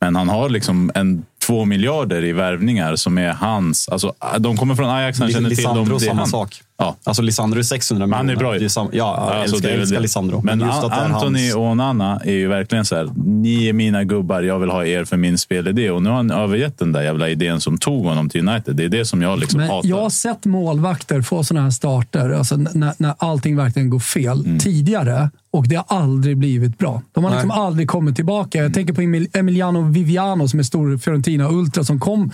Men 0.00 0.16
han 0.16 0.28
har 0.28 0.48
liksom 0.48 0.90
en 0.94 1.24
två 1.46 1.64
miljarder 1.64 2.24
i 2.24 2.32
värvningar 2.32 2.96
som 2.96 3.18
är 3.18 3.28
hans. 3.32 3.88
Alltså, 3.88 4.14
de 4.38 4.56
kommer 4.56 4.74
från 4.74 4.90
Ajax, 4.90 5.18
han 5.20 5.30
känner 5.30 5.50
till 5.50 5.64
dem. 5.64 5.76
Lisandro, 5.76 5.98
det 5.98 6.04
samma 6.04 6.20
han. 6.20 6.28
sak. 6.28 6.62
Ja. 6.78 6.96
Alltså 7.04 7.22
Lisandro 7.22 7.58
är 7.58 7.62
600 7.62 8.06
Men 8.06 8.12
han 8.16 8.20
är 8.20 8.24
miljoner. 8.26 8.44
bra 8.44 8.54
ju. 8.54 8.58
Det 8.60 8.76
är 8.76 8.80
ja, 8.80 8.88
jag 8.92 9.06
Alltså, 9.06 9.54
älskar, 9.56 9.60
det 9.68 9.68
är 9.68 9.72
väl 9.72 9.80
älskar. 9.80 10.00
Lisandro. 10.00 10.40
Men 10.44 10.60
just 10.60 10.84
att 10.84 10.92
Anthony 10.92 11.38
hans- 11.50 11.54
och 11.54 11.62
Onana 11.62 12.20
är 12.24 12.32
ju 12.32 12.48
verkligen 12.48 12.84
så 12.84 12.96
här. 12.96 13.10
Ni 13.26 13.66
är 13.68 13.72
mina 13.72 14.04
gubbar, 14.04 14.42
jag 14.42 14.58
vill 14.58 14.70
ha 14.70 14.84
er 14.84 15.04
för 15.04 15.16
min 15.16 15.38
spelidé. 15.38 15.90
Och 15.90 16.02
nu 16.02 16.08
har 16.08 16.16
han 16.16 16.30
övergett 16.30 16.78
den 16.78 16.92
där 16.92 17.02
jävla 17.02 17.28
idén 17.28 17.60
som 17.60 17.78
tog 17.78 18.04
honom 18.04 18.28
till 18.28 18.48
United. 18.48 18.76
Det 18.76 18.84
är 18.84 18.88
det 18.88 19.04
som 19.04 19.22
jag 19.22 19.38
liksom 19.38 19.60
Men 19.60 19.68
hatar. 19.70 19.88
jag 19.88 19.96
har 20.02 20.10
sett 20.10 20.44
målvakter 20.44 21.22
få 21.22 21.44
sådana 21.44 21.64
här 21.64 21.70
starter, 21.70 22.30
alltså 22.30 22.56
när, 22.56 22.92
när 22.98 23.14
allting 23.18 23.56
verkligen 23.56 23.90
går 23.90 24.00
fel, 24.00 24.44
Mm. 24.46 24.58
tidigare. 24.58 25.30
Och 25.52 25.68
det 25.68 25.76
har 25.76 25.84
aldrig 25.88 26.36
blivit 26.38 26.78
bra. 26.78 27.02
De 27.12 27.24
har 27.24 27.30
Nej. 27.30 27.38
liksom 27.42 27.50
aldrig 27.60 27.88
kommit 27.88 28.16
tillbaka. 28.16 28.58
Jag 28.58 28.74
tänker 28.74 28.92
på 28.94 29.00
Emil- 29.02 29.28
Emiliano 29.32 29.82
Viviano 29.82 30.48
som 30.48 30.58
är 30.58 30.62
stor 30.62 30.98
Fiorentina-ultra 30.98 31.84
som 31.84 32.00
kom, 32.00 32.30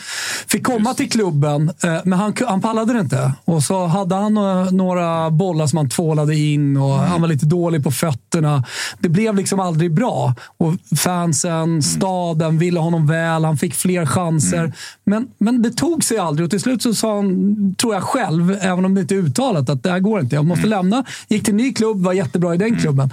fick 0.48 0.64
komma 0.64 0.94
till 0.94 1.10
klubben, 1.10 1.70
eh, 1.84 1.96
men 2.04 2.18
han, 2.18 2.32
han 2.48 2.60
pallade 2.60 2.92
det 2.92 3.00
inte. 3.00 3.32
Och 3.44 3.62
så 3.62 3.86
hade 3.86 4.14
han 4.14 4.36
eh, 4.36 4.70
några 4.72 5.30
bollar 5.30 5.66
som 5.66 5.76
han 5.76 5.88
tvålade 5.88 6.36
in 6.36 6.76
och 6.76 6.96
Mm. 6.96 7.10
han 7.10 7.20
var 7.20 7.28
lite 7.28 7.46
dålig 7.46 7.84
på 7.84 7.90
fötterna. 7.90 8.64
Det 8.98 9.08
blev 9.08 9.34
liksom 9.36 9.60
aldrig 9.60 9.94
bra. 9.94 10.34
Och 10.56 10.74
fansen, 10.98 11.52
Mm. 11.52 11.82
staden 11.82 12.58
ville 12.58 12.80
honom 12.80 13.06
väl. 13.06 13.44
Han 13.44 13.56
fick 13.56 13.74
fler 13.74 14.06
chanser. 14.06 14.72
Men, 15.04 15.28
men 15.38 15.62
det 15.62 15.70
tog 15.70 16.04
sig 16.04 16.18
aldrig 16.18 16.44
och 16.44 16.50
till 16.50 16.60
slut 16.60 16.82
så 16.82 16.94
sa 16.94 17.16
han, 17.16 17.74
tror 17.78 17.94
jag 17.94 18.02
själv, 18.02 18.56
även 18.60 18.84
om 18.84 18.94
det 18.94 19.00
inte 19.00 19.14
är 19.14 19.18
uttalat, 19.18 19.68
att 19.70 19.82
det 19.82 19.90
här 19.90 20.00
går 20.00 20.20
inte. 20.20 20.34
Jag 20.36 20.44
måste 20.44 20.66
lämna. 20.66 21.04
Gick 21.28 21.44
till 21.44 21.52
en 21.54 21.56
ny 21.56 21.72
klubb, 21.72 22.02
var 22.02 22.12
jättebra 22.12 22.54
i 22.54 22.58
den 22.58 22.76
klubben. 22.80 23.05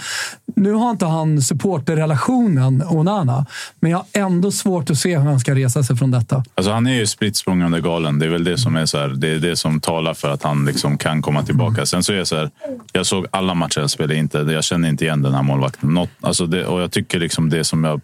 Nu 0.55 0.73
har 0.73 0.91
inte 0.91 1.05
han 1.05 1.41
supporterrelationen 1.41 2.83
Onana, 2.89 3.45
men 3.79 3.91
jag 3.91 3.97
har 3.97 4.05
ändå 4.13 4.51
svårt 4.51 4.89
att 4.89 4.97
se 4.97 5.17
hur 5.17 5.25
han 5.25 5.39
ska 5.39 5.55
resa 5.55 5.83
sig 5.83 5.95
från 5.95 6.11
detta. 6.11 6.43
Alltså 6.55 6.71
han 6.71 6.87
är 6.87 6.93
ju 6.93 7.07
spritt 7.07 7.43
galen. 7.83 8.19
Det 8.19 8.25
är 8.25 8.29
väl 8.29 8.43
det 8.43 8.57
som 8.57 8.75
är 8.75 8.85
så 8.85 8.97
här, 8.97 9.07
det 9.07 9.27
är 9.27 9.39
det 9.39 9.55
som 9.55 9.79
talar 9.79 10.13
för 10.13 10.29
att 10.29 10.43
han 10.43 10.65
liksom 10.65 10.97
kan 10.97 11.21
komma 11.21 11.43
tillbaka. 11.43 11.85
Sen 11.85 12.03
så 12.03 12.13
är 12.13 12.17
jag 12.17 12.27
så 12.27 12.35
här, 12.35 12.49
jag 12.91 13.05
såg 13.05 13.25
alla 13.31 13.53
matcher 13.53 13.79
jag 13.79 13.89
spelade 13.89 14.15
inte. 14.15 14.37
Jag 14.37 14.63
känner 14.63 14.89
inte 14.89 15.05
igen 15.05 15.21
den 15.21 15.33
här 15.33 15.43
målvakten. 15.43 15.93
Något, 15.93 16.09
alltså 16.21 16.45
det, 16.45 16.65
och 16.65 16.81
jag 16.81 16.91
tycker 16.91 17.19
liksom 17.19 17.49
det 17.49 17.63
som 17.63 17.83
jag 17.83 18.01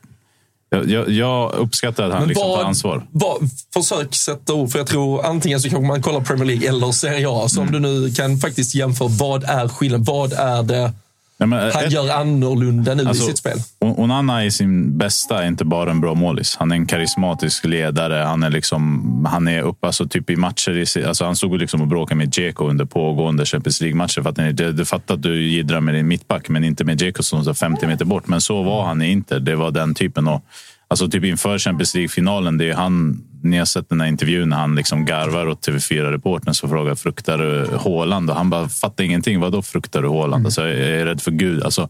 jag, 0.69 1.09
jag, 1.09 1.53
uppskattar 1.53 2.09
att 2.09 2.13
han 2.13 2.27
liksom 2.27 2.47
tar 2.47 2.63
ansvar. 2.63 3.07
Vad, 3.11 3.49
försök 3.73 4.15
sätta 4.15 4.53
ord, 4.53 4.71
för 4.71 4.79
jag 4.79 4.87
tror 4.87 5.25
antingen 5.25 5.59
så 5.59 5.69
kanske 5.69 5.87
man 5.87 6.01
kollar 6.01 6.21
Premier 6.21 6.45
League 6.45 6.69
eller 6.69 6.91
Serie 6.91 7.29
A. 7.29 7.49
Så 7.49 7.61
Mm. 7.61 7.75
om 7.75 7.81
du 7.81 7.89
nu 7.89 8.11
kan 8.11 8.37
faktiskt 8.37 8.75
jämföra, 8.75 9.07
vad 9.07 9.43
är 9.43 9.67
skillnaden? 9.67 10.03
Vad 10.03 10.33
är 10.33 10.63
det 10.63 10.93
Nej, 11.39 11.47
men, 11.49 11.71
han 11.73 11.83
ett- 11.85 11.91
gör 11.91 12.09
annorlunda 12.09 12.95
nu 12.95 13.05
Alltså, 13.05 13.23
i 13.23 13.27
sitt 13.27 13.37
spel? 13.37 13.57
Onana 13.79 14.45
i 14.45 14.51
sin 14.51 14.97
bästa 14.97 15.43
är 15.43 15.47
inte 15.47 15.65
bara 15.65 15.91
en 15.91 16.01
bra 16.01 16.13
målis. 16.13 16.55
Han 16.59 16.71
är 16.71 16.75
en 16.75 16.85
karismatisk 16.85 17.65
ledare. 17.65 18.13
Han 18.23 18.43
är 18.43 18.49
liksom, 18.49 19.25
han 19.31 19.47
är 19.47 19.61
uppe 19.61 19.87
alltså, 19.87 20.07
typ 20.07 20.29
i 20.29 20.35
matcher. 20.35 20.97
I, 20.97 21.05
alltså, 21.05 21.25
han 21.25 21.35
stod 21.35 21.59
liksom 21.59 21.81
och 21.81 21.87
bråkade 21.87 22.17
med 22.17 22.29
Dzeko 22.29 22.69
under 22.69 22.85
pågående 22.85 23.45
Champions 23.45 23.81
League-matcher. 23.81 24.21
För 24.21 24.29
att 24.29 24.37
ni- 24.37 24.51
du, 24.51 24.71
du 24.71 24.85
fattar 24.85 25.13
att 25.15 25.21
du 25.21 25.47
jiddrar 25.49 25.81
med 25.81 25.93
din 25.95 26.07
mittback, 26.07 26.49
men 26.49 26.63
inte 26.63 26.83
med 26.83 26.97
Dzeko 26.97 27.23
som 27.23 27.41
står 27.43 27.53
50 27.53 27.87
meter 27.87 28.05
bort. 28.05 28.27
Men 28.27 28.41
så 28.41 28.63
var 28.63 28.85
han 28.85 29.01
i 29.01 29.11
Inter. 29.11 29.39
Det 29.39 29.55
var 29.55 29.71
den 29.71 29.93
typen 29.95 30.27
av... 30.27 30.41
Alltså 30.89 31.09
typ 31.09 31.23
inför 31.23 31.59
Champions 31.59 31.95
League-finalen, 31.95 32.57
det 32.57 32.69
är 32.69 32.73
han, 32.73 33.23
ni 33.43 33.57
har 33.57 33.65
sett 33.65 33.89
den 33.89 34.01
här 34.01 34.07
intervjun 34.07 34.49
när 34.49 34.57
han 34.57 34.75
liksom 34.75 35.05
garvar 35.05 35.47
åt 35.47 35.67
TV4-reportern 35.67 36.53
som 36.53 36.69
frågar 36.69 36.95
fruktar 36.95 37.37
du 37.37 37.77
Haaland? 37.77 38.29
Och 38.29 38.35
han 38.35 38.49
bara 38.49 38.69
fattar 38.69 39.03
ingenting. 39.03 39.39
Vadå 39.39 39.61
fruktar 39.61 40.01
du 40.01 40.09
Haaland? 40.09 40.45
Alltså, 40.45 40.67
jag 40.67 40.99
är 40.99 41.05
rädd 41.05 41.21
för 41.21 41.31
Gud. 41.31 41.63
Alltså, 41.63 41.89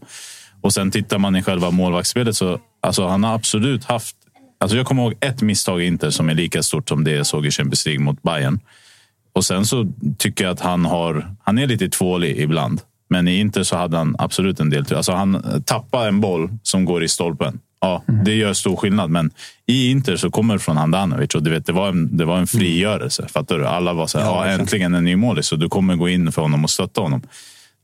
och 0.60 0.72
sen 0.72 0.90
tittar 0.90 1.18
man 1.18 1.36
i 1.36 1.42
själva 1.42 1.70
målvaktsspelet 1.70 2.36
så 2.36 2.58
alltså, 2.80 3.06
han 3.06 3.24
har 3.24 3.34
absolut 3.34 3.84
haft... 3.84 4.16
Alltså, 4.60 4.76
jag 4.76 4.86
kommer 4.86 5.02
ihåg 5.02 5.14
ett 5.20 5.42
misstag 5.42 5.82
i 5.82 5.86
Inter 5.86 6.10
som 6.10 6.28
är 6.28 6.34
lika 6.34 6.62
stort 6.62 6.88
som 6.88 7.04
det 7.04 7.10
jag 7.10 7.26
såg 7.26 7.46
i 7.46 7.50
Champions 7.50 7.86
League 7.86 8.04
mot 8.04 8.22
Bayern. 8.22 8.60
Och 9.32 9.44
sen 9.44 9.66
så 9.66 9.92
tycker 10.18 10.44
jag 10.44 10.52
att 10.52 10.60
han 10.60 10.84
har... 10.84 11.34
Han 11.44 11.58
är 11.58 11.66
lite 11.66 11.88
tvålig 11.88 12.38
ibland. 12.38 12.80
Men 13.08 13.28
i 13.28 13.38
Inter 13.38 13.62
så 13.62 13.76
hade 13.76 13.96
han 13.96 14.16
absolut 14.18 14.60
en 14.60 14.70
del 14.70 14.86
tur. 14.86 14.96
Alltså 14.96 15.12
han 15.12 15.62
tappar 15.66 16.08
en 16.08 16.20
boll 16.20 16.50
som 16.62 16.84
går 16.84 17.04
i 17.04 17.08
stolpen. 17.08 17.60
Ja, 17.80 18.02
det 18.24 18.34
gör 18.34 18.52
stor 18.52 18.76
skillnad. 18.76 19.10
Men 19.10 19.30
i 19.66 19.90
Inter 19.90 20.16
så 20.16 20.30
kommer 20.30 20.54
det 20.54 20.60
från 20.60 20.76
Handanovic 20.76 21.34
och 21.34 21.42
du 21.42 21.50
vet, 21.50 21.66
det 21.66 21.72
var 21.72 21.88
en, 21.88 22.16
det 22.16 22.24
var 22.24 22.38
en 22.38 22.46
frigörelse. 22.46 23.28
Fattar 23.28 23.58
du? 23.58 23.66
Alla 23.66 23.92
var 23.92 24.06
så 24.06 24.18
här, 24.18 24.26
ja, 24.26 24.46
äntligen 24.46 24.94
en 24.94 25.04
ny 25.04 25.16
målis. 25.16 25.46
Så 25.46 25.56
du 25.56 25.68
kommer 25.68 25.96
gå 25.96 26.08
in 26.08 26.32
för 26.32 26.42
honom 26.42 26.64
och 26.64 26.70
stötta 26.70 27.00
honom. 27.00 27.22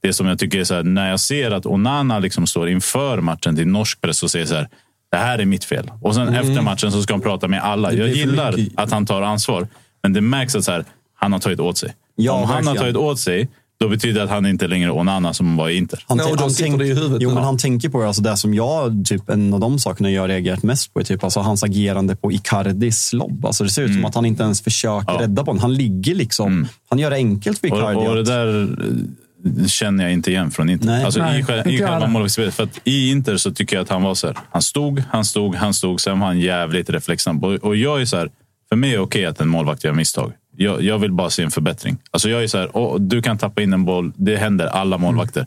Det 0.03 0.13
som 0.13 0.27
jag 0.27 0.39
tycker 0.39 0.61
är 0.61 0.65
så 0.65 0.75
här, 0.75 0.83
när 0.83 1.11
jag 1.11 1.21
ser 1.21 1.51
att 1.51 1.67
Onana 1.67 2.19
liksom 2.19 2.47
står 2.47 2.69
inför 2.69 3.21
matchen 3.21 3.57
till 3.57 3.67
norsk 3.69 4.01
press 4.01 4.23
och 4.23 4.31
säger 4.31 4.47
så 4.47 4.55
här, 4.55 4.69
det 5.11 5.17
här 5.17 5.39
är 5.39 5.45
mitt 5.45 5.65
fel. 5.65 5.91
Och 6.03 6.15
sen 6.15 6.29
Mm. 6.29 6.41
efter 6.41 6.63
matchen 6.63 6.93
så 6.93 7.03
ska 7.03 7.15
han 7.15 7.21
prata 7.21 7.49
med 7.49 7.63
alla. 7.65 7.93
Jag 7.93 8.09
gillar 8.09 8.55
att 8.77 8.91
han 8.91 9.07
tar 9.07 9.23
ansvar. 9.23 9.69
Men 10.03 10.13
det 10.13 10.21
märks 10.21 10.55
att 10.57 10.65
så 10.65 10.73
här, 10.73 10.85
han 11.15 11.33
har 11.33 11.39
tagit 11.39 11.61
åt 11.61 11.79
sig. 11.79 11.95
Ja, 12.15 12.33
Om 12.33 12.49
han 12.49 12.67
har 12.67 12.75
tagit 12.75 12.97
åt 12.97 13.19
sig, 13.21 13.49
då 13.79 13.89
betyder 13.89 14.15
det 14.15 14.25
att 14.25 14.31
han 14.31 14.47
inte 14.47 14.67
längre 14.67 14.89
är 14.89 14.97
Onana 14.97 15.33
som 15.35 15.57
var 15.57 15.69
i 15.69 15.77
Inter. 15.77 16.05
Han, 16.07 16.17
Nej, 16.17 16.33
och 16.33 16.41
han 16.41 16.51
tänk- 16.59 16.79
det 16.79 16.87
i 16.87 16.95
huvudet 16.95 17.23
Jo, 17.23 17.35
men 17.35 17.43
han 17.43 17.59
tänker 17.59 17.89
på 17.89 18.01
det. 18.01 18.07
Alltså 18.07 18.23
det 18.23 18.37
som 18.37 18.55
jag, 18.55 19.05
typ, 19.07 19.29
en 19.29 19.55
av 19.55 19.61
de 19.61 19.79
sakerna 19.79 20.11
jag 20.11 20.29
reagerat 20.31 20.63
mest 20.63 20.95
på 20.95 21.01
är 21.01 21.05
typ, 21.05 21.25
alltså, 21.25 21.41
hans 21.41 21.63
agerande 21.63 22.17
på 22.17 22.33
Icardis 22.33 23.13
lobb. 23.13 23.47
Alltså, 23.47 23.65
det 23.65 23.71
ser 23.71 23.83
ut 23.83 23.93
som 23.95 24.05
att 24.05 24.15
han 24.15 24.27
inte 24.27 24.43
ens 24.43 24.63
försöker 24.63 25.13
Ja. 25.13 25.21
rädda 25.21 25.45
på 25.45 25.53
den. 25.53 25.61
Han 25.61 25.75
ligger 25.75 26.15
liksom. 26.15 26.69
Han 26.89 26.99
gör 26.99 27.11
det 27.11 27.17
enkelt 27.17 27.59
för 27.59 27.67
Icardi. 27.67 27.97
Och, 27.97 28.07
och 28.07 28.15
det 28.15 28.23
där 28.23 28.63
eh, 28.63 29.67
känner 29.67 30.05
jag 30.05 30.13
inte 30.13 30.31
igen 30.31 30.51
från 30.51 30.71
Inter. 30.71 30.87
Nej. 30.87 31.05
alltså, 31.05 31.21
Nej, 31.21 31.45
I, 31.67 31.75
i 31.75 31.79
själva 31.79 32.07
målvaktsspelet. 32.07 32.55
För 32.55 32.63
att 32.63 32.81
I 32.85 33.11
Inter 33.11 33.37
så 33.37 33.51
tycker 33.53 33.77
jag 33.77 33.83
att 33.83 33.89
han 33.91 34.03
var 34.03 34.15
så 34.15 34.27
här. 34.27 34.37
Han 34.51 34.63
stod, 34.63 35.03
han 35.11 35.25
stod, 35.25 35.55
han 35.55 35.75
stod. 35.75 36.01
Sen 36.01 36.21
var 36.21 36.27
han 36.27 36.41
jävligt 36.41 36.91
reflexsnabb. 36.91 37.45
Och, 37.45 37.55
och 37.55 37.77
jag 37.77 38.01
är 38.01 38.05
så 38.05 38.17
här. 38.17 38.31
För 38.69 38.77
mig 38.77 38.91
är 38.91 38.95
det 38.95 39.03
okej 39.03 39.27
att 39.27 39.41
en 39.41 39.49
målvakt 39.49 39.85
gör 39.85 39.93
misstag. 39.93 40.33
Jag, 40.57 40.83
jag 40.83 40.99
vill 40.99 41.13
bara 41.13 41.31
se 41.31 41.43
en 41.43 41.51
förbättring. 41.51 41.99
Alltså 42.11 42.29
jag 42.31 42.43
är 42.43 42.47
så 42.47 42.59
här, 42.59 42.71
åh, 42.73 43.01
du 43.01 43.23
kan 43.23 43.39
tappa 43.39 43.63
in 43.63 43.73
en 43.73 43.85
boll. 43.85 44.13
Det 44.17 44.37
händer 44.37 44.67
alla 44.67 44.99
målvakter. 44.99 45.47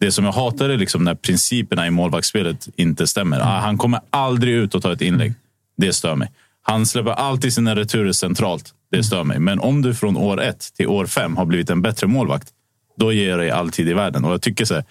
Det 0.00 0.12
som 0.12 0.24
jag 0.24 0.32
hatar 0.32 0.68
är 0.68 0.76
liksom 0.76 1.04
när 1.04 1.14
principerna 1.14 1.86
i 1.86 1.90
målvaktsspelet 1.90 2.68
inte 2.76 3.06
stämmer. 3.06 3.40
Ah, 3.40 3.60
han 3.60 3.78
kommer 3.78 4.00
aldrig 4.10 4.54
ut 4.54 4.74
och 4.74 4.82
ta 4.82 4.92
ett 4.92 5.02
inlägg. 5.02 5.34
Det 5.76 5.92
stör 5.92 6.14
mig. 6.14 6.30
Han 6.62 6.86
släpper 6.86 7.10
alltid 7.10 7.52
sina 7.52 7.76
returer 7.76 8.12
centralt. 8.12 8.74
Det 8.90 9.04
stör 9.04 9.24
mig. 9.24 9.38
Men 9.38 9.60
om 9.60 9.82
du 9.82 9.94
från 9.94 10.16
år 10.16 10.40
ett 10.42 10.74
till 10.76 10.86
år 10.86 11.06
fem 11.06 11.36
har 11.36 11.44
blivit 11.44 11.70
en 11.70 11.82
bättre 11.82 12.06
målvakt, 12.06 12.48
då 12.96 13.12
ger 13.12 13.28
jag 13.28 13.38
dig 13.38 13.50
all 13.50 13.70
tid 13.70 13.88
i 13.88 13.92
världen. 13.92 14.24
Och 14.24 14.32
jag 14.32 14.42
tycker 14.42 14.64
så 14.64 14.74
här, 14.74 14.84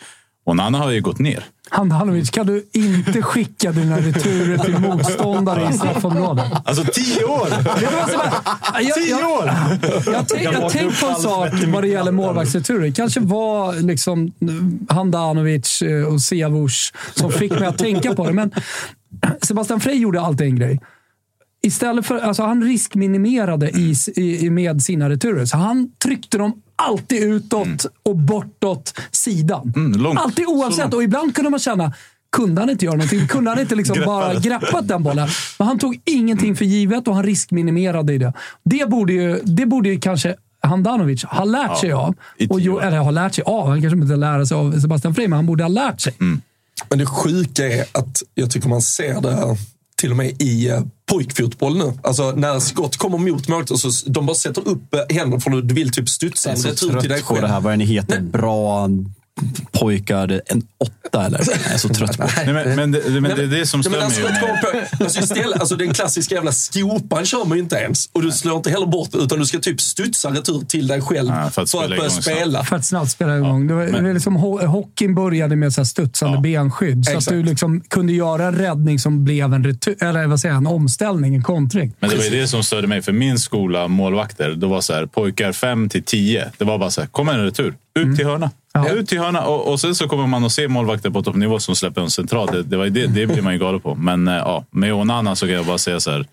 Onana 0.45 0.77
har 0.77 0.91
ju 0.91 1.01
gått 1.01 1.19
ner. 1.19 1.43
Handanovic, 1.69 2.29
kan 2.29 2.47
du 2.47 2.65
inte 2.73 3.21
skicka 3.21 3.71
dina 3.71 3.97
returer 3.99 4.57
till 4.57 4.79
motståndare 4.79 5.69
i 5.69 5.73
straffområdet? 5.73 6.45
Alltså 6.65 6.83
tio 6.93 7.23
år! 7.25 7.47
Jag- 8.81 8.95
Tio 8.95 9.09
jag- 9.19 9.31
år! 9.31 9.51
Jag, 10.13 10.27
tänk, 10.27 10.43
jag 10.43 10.69
tänkte 10.71 11.01
på 11.01 11.07
en 11.09 11.15
sak 11.15 11.49
vad 11.67 11.83
det 11.83 11.87
gäller 11.87 12.11
målvaktsreturer. 12.11 12.91
kanske 12.91 13.19
var 13.19 13.73
liksom 13.73 14.31
Handanovic 14.89 15.81
eh, 15.81 16.03
och 16.13 16.21
Siavush 16.21 16.93
som 17.15 17.31
fick 17.31 17.51
mig 17.51 17.65
att 17.67 17.77
tänka 17.77 18.13
på 18.15 18.27
det. 18.27 18.33
Men 18.33 18.51
Sebastian 19.41 19.79
Frey 19.79 19.95
gjorde 19.95 20.21
alltid 20.21 20.47
en 20.47 20.55
grej. 20.55 20.79
Istället 21.63 22.05
för, 22.05 22.19
alltså 22.19 22.43
han 22.43 22.63
riskminimerade 22.63 23.69
i, 23.69 23.95
i, 24.15 24.49
med 24.49 24.81
sina 24.81 25.09
returer. 25.09 25.45
Så 25.45 25.57
han 25.57 25.89
tryckte 26.03 26.37
dem 26.37 26.61
alltid 26.77 27.23
utåt 27.23 27.85
och 28.03 28.15
bortåt 28.15 28.99
sidan. 29.11 29.73
Mm. 29.75 30.17
Alltid 30.17 30.45
oavsett. 30.45 30.93
Och 30.93 31.03
ibland 31.03 31.35
kunde 31.35 31.49
man 31.49 31.59
känna, 31.59 31.93
kunde 32.31 32.61
han 32.61 32.69
inte 32.69 32.85
göra 32.85 32.95
någonting? 32.95 33.27
Kunde 33.27 33.49
han 33.49 33.59
inte 33.59 33.75
liksom 33.75 33.97
bara 34.05 34.33
greppat 34.33 34.87
den 34.87 35.03
bollen? 35.03 35.29
Men 35.59 35.67
han 35.67 35.79
tog 35.79 36.01
ingenting 36.05 36.55
för 36.55 36.65
givet 36.65 37.07
och 37.07 37.15
han 37.15 37.23
riskminimerade 37.23 38.13
i 38.13 38.17
det. 38.17 38.33
Det 38.63 38.89
borde 38.89 39.13
ju, 39.13 39.39
det 39.43 39.65
borde 39.65 39.89
ju 39.89 39.99
kanske 39.99 40.35
Handanovic 40.61 41.23
ha 41.23 41.43
lärt 41.43 41.79
sig 41.79 41.91
av. 41.91 42.15
Och 42.49 42.59
jo, 42.61 42.79
eller 42.79 42.97
ha 42.97 43.11
lärt 43.11 43.35
sig 43.35 43.43
av. 43.43 43.67
Han 43.67 43.81
kanske 43.81 43.99
inte 43.99 44.15
lära 44.15 44.45
sig 44.45 44.57
av 44.57 44.79
Sebastian 44.79 45.15
Frey, 45.15 45.27
men 45.27 45.37
han 45.37 45.45
borde 45.45 45.63
ha 45.63 45.69
lärt 45.69 46.01
sig. 46.01 46.13
Mm. 46.19 46.41
Men 46.89 46.99
det 46.99 47.05
sjuka 47.05 47.67
är 47.67 47.85
att 47.91 48.23
jag 48.33 48.51
tycker 48.51 48.69
man 48.69 48.81
ser 48.81 49.21
det 49.21 49.57
till 49.97 50.11
och 50.11 50.17
med 50.17 50.41
i 50.41 50.69
eh, 50.69 50.81
pojkfotboll 51.11 51.77
nu. 51.77 51.93
Alltså 52.03 52.31
när 52.31 52.59
skott 52.59 52.97
kommer 52.97 53.17
mot 53.17 53.47
målet 53.47 53.71
och 53.71 53.79
så 53.79 54.09
de 54.09 54.25
bara 54.25 54.35
sätter 54.35 54.67
upp 54.67 54.93
eh, 54.93 55.15
händerna 55.15 55.39
för 55.39 55.49
du 55.61 55.73
vill 55.73 55.91
typ 55.91 56.09
studsa 56.09 56.49
Jag 56.49 56.57
en 56.57 56.65
är 56.65 56.75
så 56.75 56.87
retur 56.87 56.99
till 56.99 57.09
dig 57.09 57.19
trött 57.19 57.27
på 57.27 57.41
det 57.41 57.47
här. 57.47 57.61
Vad 57.61 57.73
är 57.73 57.77
ni 57.77 57.85
heter? 57.85 58.21
Bra 58.21 58.89
pojkar. 59.71 60.41
En 60.45 60.61
åtta 60.77 61.25
eller? 61.25 61.39
Jag 61.63 61.73
är 61.73 61.77
så 61.77 61.89
trött 61.89 62.17
på. 62.17 62.23
Nej, 62.45 62.53
men, 62.53 62.75
men, 62.75 62.91
det, 62.91 63.09
men 63.21 63.23
det 63.23 63.43
är 63.43 63.47
det 63.47 63.65
som 63.65 63.77
men 63.77 63.83
stämmer 63.83 63.99
när 63.99 64.73
ju. 64.73 64.79
Med, 64.79 64.87
alltså 65.01 65.19
istället, 65.19 65.59
alltså 65.59 65.75
den 65.75 65.93
klassiska 65.93 66.35
jävla 66.35 66.51
skopan 66.51 67.25
kör 67.25 67.45
man 67.45 67.57
ju 67.57 67.63
inte 67.63 67.75
ens. 67.75 68.09
Och 68.13 68.21
du 68.21 68.31
slår 68.31 68.57
inte 68.57 68.69
heller 68.69 68.85
bort 68.85 69.09
utan 69.15 69.39
du 69.39 69.45
ska 69.45 69.59
typ 69.59 69.81
studsa 69.81 70.29
retur 70.29 70.61
till 70.67 70.87
dig 70.87 71.01
själv 71.01 71.29
Ja, 71.29 71.49
för 71.49 71.61
att 71.61 71.69
spela 71.69 71.87
börja 71.87 71.95
igång 71.97 72.09
snabbt. 72.09 72.23
spela. 72.37 72.63
För 72.63 72.75
att 72.75 72.85
snabbt 72.85 73.11
spela 73.11 73.37
igång. 73.37 73.67
Det 73.67 73.73
var, 73.73 73.85
det 73.85 74.01
var 74.01 74.13
liksom, 74.13 74.37
ho- 74.37 74.65
hockeyn 74.65 75.15
började 75.15 75.55
med 75.55 75.73
så 75.73 75.81
här 75.81 75.85
studsande 75.85 76.37
Ja. 76.37 76.41
benskydd. 76.41 77.05
Så 77.05 77.11
Exakt. 77.11 77.27
att 77.27 77.33
du 77.33 77.43
liksom 77.43 77.81
kunde 77.81 78.13
göra 78.13 78.45
en 78.47 78.55
räddning 78.55 78.99
som 78.99 79.23
blev 79.23 79.53
en, 79.53 79.63
retur, 79.63 80.03
eller 80.03 80.27
vad 80.27 80.39
säger 80.39 80.55
en 80.55 80.67
omställning, 80.67 81.35
en 81.35 81.43
kontring. 81.43 81.93
men 81.99 82.09
det 82.09 82.15
var 82.15 82.23
ju 82.23 82.29
det 82.29 82.47
som 82.47 82.63
störde 82.63 82.87
mig. 82.87 83.01
För 83.01 83.11
min 83.11 83.39
skola, 83.39 83.87
målvakter, 83.87 84.49
det 84.49 84.65
var 84.67 84.81
så 84.81 84.93
här, 84.93 85.05
pojkar 85.05 85.51
5 85.51 85.89
till 85.89 86.03
10. 86.03 86.51
Det 86.57 86.65
var 86.65 86.77
bara 86.77 86.91
så 86.91 87.01
här, 87.01 87.07
kom 87.07 87.29
en 87.29 87.43
retur. 87.43 87.73
Ut 87.99 88.15
till 88.17 88.25
hörna. 88.25 88.51
Ja. 88.85 88.89
Ut 88.89 89.07
till 89.07 89.19
hörna. 89.19 89.45
Och, 89.45 89.71
och 89.71 89.79
sen 89.79 89.95
så 89.95 90.07
kommer 90.07 90.27
man 90.27 90.43
att 90.43 90.51
se 90.51 90.67
målvakter 90.67 91.09
på 91.09 91.23
toppnivå 91.23 91.59
som 91.59 91.75
släpper 91.75 92.01
en 92.01 92.09
central. 92.09 92.47
Det, 92.51 92.63
det, 92.63 92.77
var 92.77 92.85
det, 92.85 93.07
det 93.07 93.27
blir 93.27 93.41
man 93.41 93.53
ju 93.53 93.59
galen 93.59 93.81
på. 93.81 93.95
Men 93.95 94.27
eh, 94.27 94.33
ja, 94.33 94.65
med 94.71 94.93
Onana 94.93 95.35
så 95.35 95.45
kan 95.45 95.55
jag 95.55 95.65
bara 95.65 95.77
säga 95.77 95.99
så 95.99 96.11
här. 96.11 96.27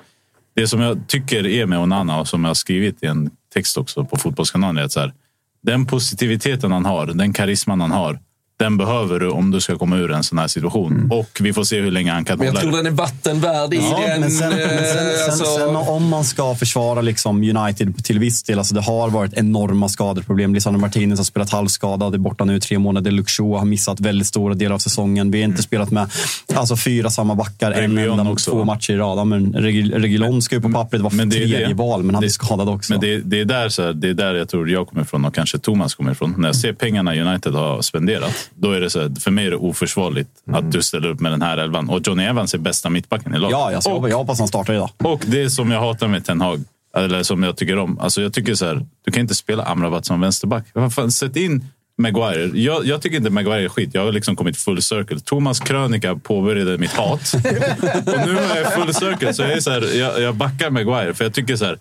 Det 0.54 0.66
som 0.66 0.80
jag 0.80 1.08
tycker 1.08 1.46
är 1.46 1.66
med 1.66 1.78
Onana 1.78 2.20
och 2.20 2.28
som 2.28 2.44
jag 2.44 2.48
har 2.48 2.54
skrivit 2.54 3.02
i 3.02 3.06
en 3.06 3.30
text 3.54 3.78
också 3.78 4.04
på 4.04 4.16
Fotbollskanalen 4.16 4.78
är 4.78 4.82
att 4.82 4.92
så 4.92 5.00
här, 5.00 5.12
den 5.62 5.86
positiviteten 5.86 6.72
han 6.72 6.84
har, 6.84 7.06
den 7.06 7.32
karisman 7.32 7.80
han 7.80 7.90
har, 7.90 8.18
den 8.56 8.76
behöver 8.76 9.20
du 9.20 9.28
om 9.28 9.50
du 9.50 9.60
ska 9.60 9.78
komma 9.78 9.96
ur 9.96 10.12
en 10.12 10.24
sån 10.24 10.38
här 10.38 10.48
situation. 10.48 11.08
Och 11.12 11.38
vi 11.40 11.52
får 11.52 11.64
se 11.64 11.80
hur 11.80 11.90
länge 11.90 12.12
han 12.12 12.24
kan 12.24 12.38
Men 12.38 12.46
jag 12.46 12.52
hålla 12.52 12.60
tror 12.60 12.70
det. 12.70 12.76
den 12.76 12.86
är 12.86 12.90
vattenvärd 12.90 13.74
i 13.74 13.76
Ja, 13.76 14.00
den. 14.08 14.20
men 14.20 14.30
sen, 14.30 14.48
men 14.50 14.58
sen, 14.58 14.78
eh, 14.78 14.84
sen, 14.84 15.30
alltså- 15.30 15.44
sen 15.44 15.76
om 15.76 16.08
man 16.08 16.24
ska 16.24 16.54
försvara 16.54 17.00
liksom 17.00 17.42
United 17.56 18.04
till 18.04 18.18
viss 18.18 18.42
del. 18.42 18.58
Alltså 18.58 18.74
det 18.74 18.80
har 18.80 19.10
varit 19.10 19.32
enorma 19.34 19.88
skadeproblem. 19.88 20.54
Lisandro 20.54 20.80
Martinez 20.80 21.18
har 21.18 21.24
spelat 21.24 21.50
halvskadad, 21.50 22.14
är 22.14 22.18
borta 22.18 22.44
nu 22.44 22.56
i 22.56 22.60
tre 22.60 22.78
månader. 22.78 23.22
Shaw 23.26 23.58
har 23.58 23.64
missat 23.64 24.00
väldigt 24.00 24.26
stora 24.28 24.54
delar 24.54 24.74
av 24.74 24.78
säsongen. 24.78 25.30
Vi 25.30 25.38
har 25.42 25.48
inte 25.48 25.62
spelat 25.62 25.90
med 25.90 26.06
alltså, 26.54 26.76
fyra 26.76 27.10
samma 27.10 27.34
backar 27.34 27.72
en 27.72 27.98
enda 27.98 28.30
också. 28.30 28.50
två 28.50 28.64
matcher 28.64 28.92
i 28.92 28.96
rad. 28.96 29.26
Men 29.26 29.54
Reg- 29.54 29.94
Reguilon 29.98 30.42
ska 30.42 30.54
ju 30.54 30.60
på 30.62 30.70
pappret 30.70 31.02
vara 31.02 31.12
tredje 31.12 31.68
det. 31.68 31.74
val, 31.74 32.02
men 32.02 32.14
han 32.14 32.24
är 32.24 32.28
skadad 32.28 32.68
också. 32.68 32.92
Men 32.92 33.00
det, 33.00 33.18
det, 33.18 33.40
är 33.40 33.44
där, 33.44 33.68
så 33.68 33.82
här, 33.82 33.92
det 33.92 34.08
är 34.08 34.14
där 34.14 34.34
jag 34.34 34.48
tror 34.48 34.70
jag 34.70 34.88
kommer 34.88 35.02
ifrån 35.02 35.24
och 35.24 35.34
kanske 35.34 35.58
Thomas 35.58 35.94
kommer 35.94 36.12
ifrån. 36.12 36.34
När 36.38 36.48
jag 36.48 36.56
ser 36.56 36.72
pengarna 36.72 37.14
United 37.14 37.52
har 37.54 37.82
spenderat, 37.82 38.43
då 38.54 38.72
är 38.72 38.80
det 38.80 38.90
så 38.90 39.00
här, 39.00 39.20
för 39.20 39.30
mig 39.30 39.46
är 39.46 39.50
det 39.50 39.56
oförsvarligt 39.56 40.30
att 40.52 40.72
du 40.72 40.82
ställer 40.82 41.08
upp 41.08 41.20
med 41.20 41.32
den 41.32 41.42
här 41.42 41.58
elvan. 41.58 41.88
Och 41.88 42.00
Johnny 42.06 42.24
Evans 42.24 42.54
är 42.54 42.58
bästa 42.58 42.90
mittbacken 42.90 43.34
i 43.34 43.38
laget. 43.38 43.52
ja, 43.52 43.74
alltså, 43.74 43.90
och, 43.90 44.10
jag, 44.10 44.16
hoppas 44.16 44.38
han 44.38 44.48
startar 44.48 44.74
idag. 44.74 44.90
och 44.98 45.22
det 45.26 45.50
som 45.50 45.70
jag 45.70 45.80
hatar 45.80 46.08
med 46.08 46.24
Ten 46.24 46.40
Hag, 46.40 46.64
eller 46.96 47.22
som 47.22 47.42
jag 47.42 47.56
tycker 47.56 47.78
om. 47.78 47.98
Alltså 47.98 48.22
jag 48.22 48.32
tycker 48.32 48.54
så 48.54 48.66
här, 48.66 48.86
du 49.04 49.12
kan 49.12 49.20
inte 49.20 49.34
spela 49.34 49.64
Amrabat 49.64 50.06
som 50.06 50.20
vänsterback. 50.20 50.64
Fan, 50.90 51.12
sätt 51.12 51.36
in 51.36 51.64
Maguire. 51.98 52.58
Jag, 52.58 52.86
jag 52.86 53.02
tycker 53.02 53.16
inte 53.16 53.30
Maguire 53.30 53.64
är 53.64 53.68
skit. 53.68 53.90
Jag 53.92 54.04
har 54.04 54.12
liksom 54.12 54.36
kommit 54.36 54.56
full 54.56 54.82
circle. 54.82 55.20
Thomas 55.20 55.60
krönika 55.60 56.16
påbörjade 56.16 56.78
mitt 56.78 56.92
hat. 56.92 57.34
och 58.06 58.26
nu 58.26 58.38
är 58.38 58.60
jag 58.62 58.72
full 58.72 58.94
circle. 58.94 59.34
Så 59.34 59.42
jag, 59.42 59.52
är 59.52 59.60
så 59.60 59.70
här, 59.70 59.98
jag, 59.98 60.20
jag 60.20 60.34
backar 60.34 60.70
Maguire. 60.70 61.14
För 61.14 61.24
jag 61.24 61.34
tycker 61.34 61.56
så 61.56 61.64
här. 61.64 61.78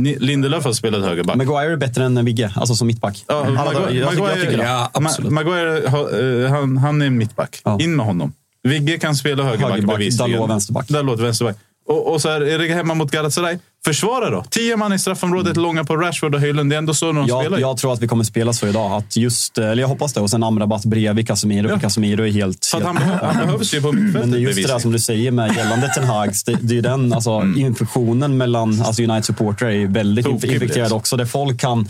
Lindelöf 0.00 0.64
har 0.64 0.72
spelat 0.72 1.02
högerback. 1.04 1.36
Maguire 1.36 1.72
är 1.72 1.76
bättre 1.76 2.04
än 2.04 2.24
Vigge, 2.24 2.52
alltså 2.56 2.74
som 2.74 2.86
mittback. 2.86 3.24
Ja, 3.28 3.34
dagar. 3.34 3.50
Maguire, 3.52 3.98
jag, 3.98 4.10
tycker, 4.10 4.28
jag 4.28 4.40
tycker. 4.40 4.58
Ja, 4.64 4.90
absolut. 4.94 5.30
Ma- 5.30 5.34
Maguire 5.34 6.44
eh, 6.44 6.50
han, 6.50 6.76
han 6.76 7.02
är 7.02 7.06
en 7.06 7.18
mittback. 7.18 7.60
Ja. 7.64 7.78
In 7.80 7.96
med 7.96 8.06
honom. 8.06 8.32
Vigge 8.62 8.98
kan 8.98 9.16
spela 9.16 9.42
högerback, 9.42 9.70
Högerback, 9.70 9.98
bevisligen. 9.98 10.32
Dalot 10.32 10.50
vänsterback. 10.50 10.88
Dalot 10.88 11.20
vänsterback. 11.20 11.56
Och, 11.86 12.12
och 12.12 12.22
så 12.22 12.28
här, 12.28 12.40
är 12.40 12.58
det 12.58 12.66
hemma 12.68 12.94
mot 12.94 13.10
Galatasaray? 13.10 13.58
Försvara 13.84 14.30
då! 14.30 14.44
Tio 14.50 14.76
man 14.76 14.92
i 14.92 14.98
straffområdet, 14.98 15.56
långa 15.56 15.84
på 15.84 15.96
Rashford 15.96 16.34
och 16.34 16.40
Höjlund. 16.40 16.70
Det 16.70 16.76
är 16.76 16.78
ändå 16.78 16.94
så 16.94 17.12
de 17.12 17.24
spelar. 17.26 17.42
Jag, 17.44 17.52
ju. 17.52 17.60
jag 17.60 17.76
tror 17.76 17.92
att 17.92 18.00
vi 18.02 18.08
kommer 18.08 18.24
spela 18.24 18.52
så 18.52 18.66
idag. 18.66 18.92
Att 18.92 19.16
just, 19.16 19.58
eller 19.58 19.76
jag 19.82 19.88
hoppas 19.88 20.12
det. 20.12 20.20
Och 20.20 20.30
sen 20.30 20.42
Amrabat 20.42 20.84
bredvid 20.84 21.26
Casemiro. 21.26 21.68
Ja. 21.68 21.78
Casemiro 21.80 22.26
är 22.26 22.30
helt... 22.32 22.70
Han, 22.72 22.96
helt 22.96 23.22
han 23.22 23.46
behövs 23.46 23.74
ju 23.74 23.82
på 23.82 23.92
men 23.92 24.04
mittfältet 24.04 24.32
det 24.32 24.38
är 24.38 24.40
just 24.40 24.56
det 24.62 24.66
där 24.72 24.78
som 24.78 24.92
du 24.92 24.98
säger 24.98 25.30
med 25.30 25.56
gällande 25.56 25.88
Ten 25.94 26.04
Hags. 26.04 26.44
Det, 26.44 26.58
det 26.60 26.78
är 26.78 26.82
den 26.82 27.12
alltså, 27.12 27.30
Mm. 27.32 27.58
infektionen 27.58 28.36
mellan 28.36 28.82
alltså 28.82 29.02
United-supportrar 29.02 29.70
är 29.70 29.86
väldigt 29.86 30.24
Tokigt. 30.26 30.52
infekterad 30.52 30.92
också. 30.92 31.16
Där 31.16 31.24
folk 31.26 31.60
kan... 31.60 31.88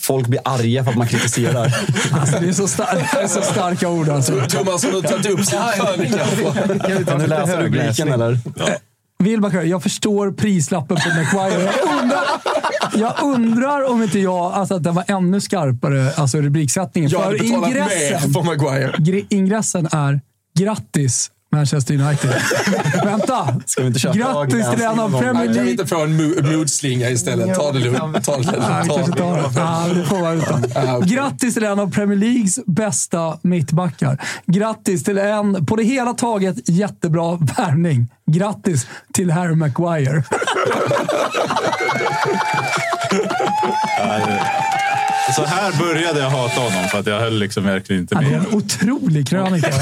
Folk 0.00 0.26
blir 0.26 0.40
arga 0.44 0.84
för 0.84 0.90
att 0.90 0.96
man 0.96 1.06
kritiserar. 1.08 1.74
Alltså, 2.12 2.36
det, 2.40 2.48
är 2.48 2.52
så 2.52 2.66
star- 2.68 3.08
det 3.14 3.20
är 3.22 3.26
så 3.28 3.42
starka 3.42 3.88
ord 3.88 4.08
alltså. 4.08 4.32
Thomas 4.48 4.84
har 4.84 5.02
tagit 5.02 5.26
upp 5.26 5.44
sin 5.44 5.58
krönika. 5.76 7.04
Kan 7.04 7.18
du 7.18 7.26
läsa 7.26 7.62
rubriken 7.62 8.08
eller? 8.12 8.38
Wilbacher, 9.24 9.62
jag 9.62 9.82
förstår 9.82 10.32
prislappen 10.32 10.96
på 10.96 11.08
Maguire. 11.08 11.62
Jag 11.62 12.02
undrar, 12.02 12.24
jag 12.94 13.14
undrar 13.22 13.90
om 13.90 14.02
inte 14.02 14.18
jag, 14.18 14.52
alltså 14.52 14.74
att 14.74 14.82
den 14.82 14.94
var 14.94 15.04
ännu 15.08 15.40
skarpare, 15.40 16.12
alltså 16.16 16.38
rubriksättningen. 16.40 17.10
Jag 17.10 17.20
hade 17.20 17.38
betalat 17.38 17.70
mer 17.70 17.76
ingressen, 17.76 18.32
för 18.32 18.42
Maguire. 18.42 18.92
gr- 18.98 19.26
ingressen 19.28 19.88
är 19.92 20.20
grattis 20.58 21.30
Manchester 21.52 21.94
United. 21.94 22.34
Vänta! 23.04 23.54
Ska 23.66 23.80
vi 23.80 23.86
inte 23.86 24.00
köra 24.00 24.12
Grattis 24.12 24.70
till 24.70 24.82
en 24.84 25.00
av 25.00 25.10
Premier 25.20 25.32
Kan 25.34 25.40
vi 25.42 25.48
League... 25.54 25.70
inte 25.70 25.86
få 25.86 26.02
en 26.02 26.20
mo- 26.20 26.42
blodslinga 26.42 27.10
istället? 27.10 27.54
Ta 27.56 27.72
det 27.72 27.78
lugnt. 27.78 28.24
Ta 28.24 28.36
det 28.36 28.42
lugnt. 28.42 28.56
Ja, 28.68 28.80
vi 28.82 28.88
Ta 28.88 28.94
kanske 28.96 29.12
det 29.12 29.18
tar 29.18 29.36
det. 29.36 29.42
lugnt. 29.42 29.56
Ja, 29.56 29.86
det 29.94 30.04
får 30.04 30.18
vara 30.20 30.32
utan. 30.32 30.64
Ja, 30.74 30.96
okej. 30.96 31.10
Grattis 31.14 31.54
till 31.54 31.64
en 31.64 31.80
av 31.80 31.92
Premier 31.92 32.18
Leagues 32.18 32.58
bästa 32.66 33.38
mittbackar. 33.42 34.18
Grattis 34.46 35.04
till 35.04 35.18
en, 35.18 35.66
på 35.66 35.76
det 35.76 35.82
hela 35.84 36.14
taget, 36.14 36.68
jättebra 36.68 37.36
värvning. 37.56 38.08
Grattis 38.26 38.86
till 39.12 39.30
Harry 39.30 39.54
Maguire. 39.54 40.22
Så 45.36 45.44
här 45.44 45.72
började 45.78 46.20
jag 46.20 46.30
hata 46.30 46.60
honom 46.60 46.88
för 46.90 46.98
att 47.00 47.06
jag 47.06 47.20
höll 47.20 47.38
liksom 47.38 47.64
verkligen 47.64 48.02
inte 48.02 48.14
Ja, 48.14 48.20
det 48.20 48.26
är 48.26 48.30
med. 48.30 48.48
en 48.48 48.54
otrolig 48.54 49.28
krönika. 49.28 49.68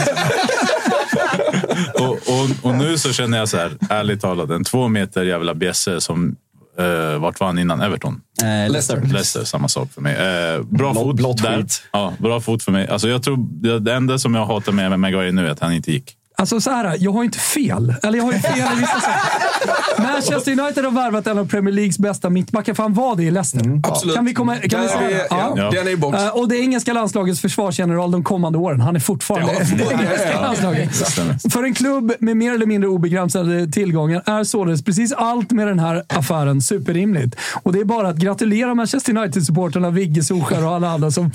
Och, 1.94 2.10
och, 2.10 2.48
och 2.62 2.74
nu 2.74 2.98
så 2.98 3.12
känner 3.12 3.38
jag 3.38 3.48
så 3.48 3.56
här, 3.56 3.72
ärligt 3.90 4.20
talat, 4.20 4.50
en 4.50 4.64
två 4.64 4.88
meter 4.88 5.24
jävla 5.24 5.54
bjässe 5.54 6.00
som 6.00 6.36
Uh, 6.80 7.18
vart 7.18 7.40
var 7.40 7.46
han 7.46 7.58
innan 7.58 7.80
Everton? 7.80 8.20
Eh, 8.42 8.72
Leicester. 8.72 9.00
Leicester, 9.00 9.44
samma 9.44 9.68
sak 9.68 9.92
för 9.92 10.00
mig. 10.00 10.14
Eh, 10.14 10.62
bra 10.62 10.92
Blå- 10.92 10.94
fot 10.94 11.16
blått 11.16 11.42
där. 11.42 11.64
Ja, 11.92 12.12
bra 12.18 12.40
fot 12.40 12.62
för 12.62 12.72
mig. 12.72 12.88
Alltså, 12.88 13.08
jag 13.08 13.22
tror, 13.22 13.36
det, 13.80 13.94
enda 13.94 14.18
som 14.18 14.34
jag 14.34 14.46
hatar 14.46 14.72
med 14.72 15.00
Maguire 15.00 15.32
nu 15.32 15.46
är 15.46 15.50
att 15.50 15.60
han 15.60 15.72
inte 15.72 15.92
gick. 15.92 16.15
Alltså 16.38 16.60
så 16.60 16.70
här, 16.70 16.96
jag 17.00 17.12
har 17.12 17.24
inte 17.24 17.38
fel. 17.38 17.94
Eller 18.02 18.18
jag 18.18 18.24
har 18.24 18.32
ju 18.32 18.38
fel 18.38 18.58
i 18.58 18.80
vissa 18.80 19.00
saker. 19.00 20.02
Manchester 20.02 20.60
United 20.60 20.84
har 20.84 20.90
värvat 20.92 21.26
en 21.26 21.38
av 21.38 21.48
Premier 21.48 21.74
Leagues 21.74 21.98
bästa 21.98 22.30
mittbackar, 22.30 22.74
för 22.74 22.82
han 22.82 22.94
var 22.94 23.16
det 23.16 23.22
i 23.22 23.30
Leicester. 23.30 23.80
absolut. 23.82 24.14
Kan 24.16 24.24
vi, 24.24 24.34
komma, 24.34 24.56
kan 24.56 24.80
vi 24.82 24.88
säga 24.88 25.00
det? 25.08 25.26
ja, 25.30 25.52
Ja. 25.56 25.70
Den 25.70 25.86
är 25.86 25.90
i 25.90 25.96
box. 25.96 26.18
Eh, 26.18 26.28
Och 26.28 26.48
det 26.48 26.56
engelska 26.58 26.92
landslagets 26.92 27.40
försvarsgeneral 27.40 28.10
de 28.10 28.24
kommande 28.24 28.58
åren. 28.58 28.80
Han 28.80 28.96
är 28.96 29.00
fortfarande 29.00 29.52
Ja, 29.52 29.58
det 29.88 29.92
engelska 30.04 30.40
landslaget. 30.40 31.52
För 31.52 31.62
en 31.64 31.74
klubb 31.74 32.12
med 32.20 32.36
mer 32.36 32.54
eller 32.54 32.66
mindre 32.66 32.88
obegränsade 32.90 33.72
tillgångar 33.72 34.22
är 34.26 34.44
således 34.44 34.84
precis 34.84 35.12
allt 35.12 35.50
med 35.50 35.66
den 35.66 35.78
här 35.78 36.02
affären 36.08 36.62
superrimligt. 36.62 37.36
Och 37.62 37.72
det 37.72 37.80
är 37.80 37.84
bara 37.84 38.08
att 38.08 38.16
gratulera 38.16 38.74
Manchester 38.74 39.16
United-supporterna, 39.16 39.90
Vigge, 39.90 40.22
Solskjaer 40.22 40.66
och 40.66 40.74
alla 40.74 40.90
andra 40.90 41.10
som 41.10 41.30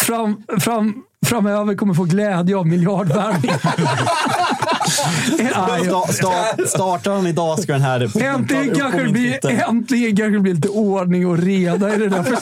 fram, 0.00 0.42
fram, 0.60 0.94
framöver 1.26 1.74
kommer 1.74 1.94
få 1.94 2.04
glädje 2.04 2.56
av 2.56 2.66
miljardvärvning. 2.66 3.52
Ja, 5.38 5.78
ja. 5.84 6.06
Sta, 6.08 6.12
sta, 6.12 6.66
startar 6.66 7.12
han 7.12 7.26
idag 7.26 7.58
ska 7.58 7.72
den 7.72 7.82
här... 7.82 8.00
Äntligen 8.22 8.70
på 8.70 8.78
kanske, 8.78 9.02
det 9.02 9.12
blir, 9.12 9.50
äntligen 9.68 10.16
kanske 10.16 10.36
det 10.36 10.40
blir 10.40 10.54
lite 10.54 10.68
ordning 10.68 11.26
och 11.26 11.38
reda 11.38 11.94
i 11.94 11.98
det 11.98 12.08
där. 12.08 12.24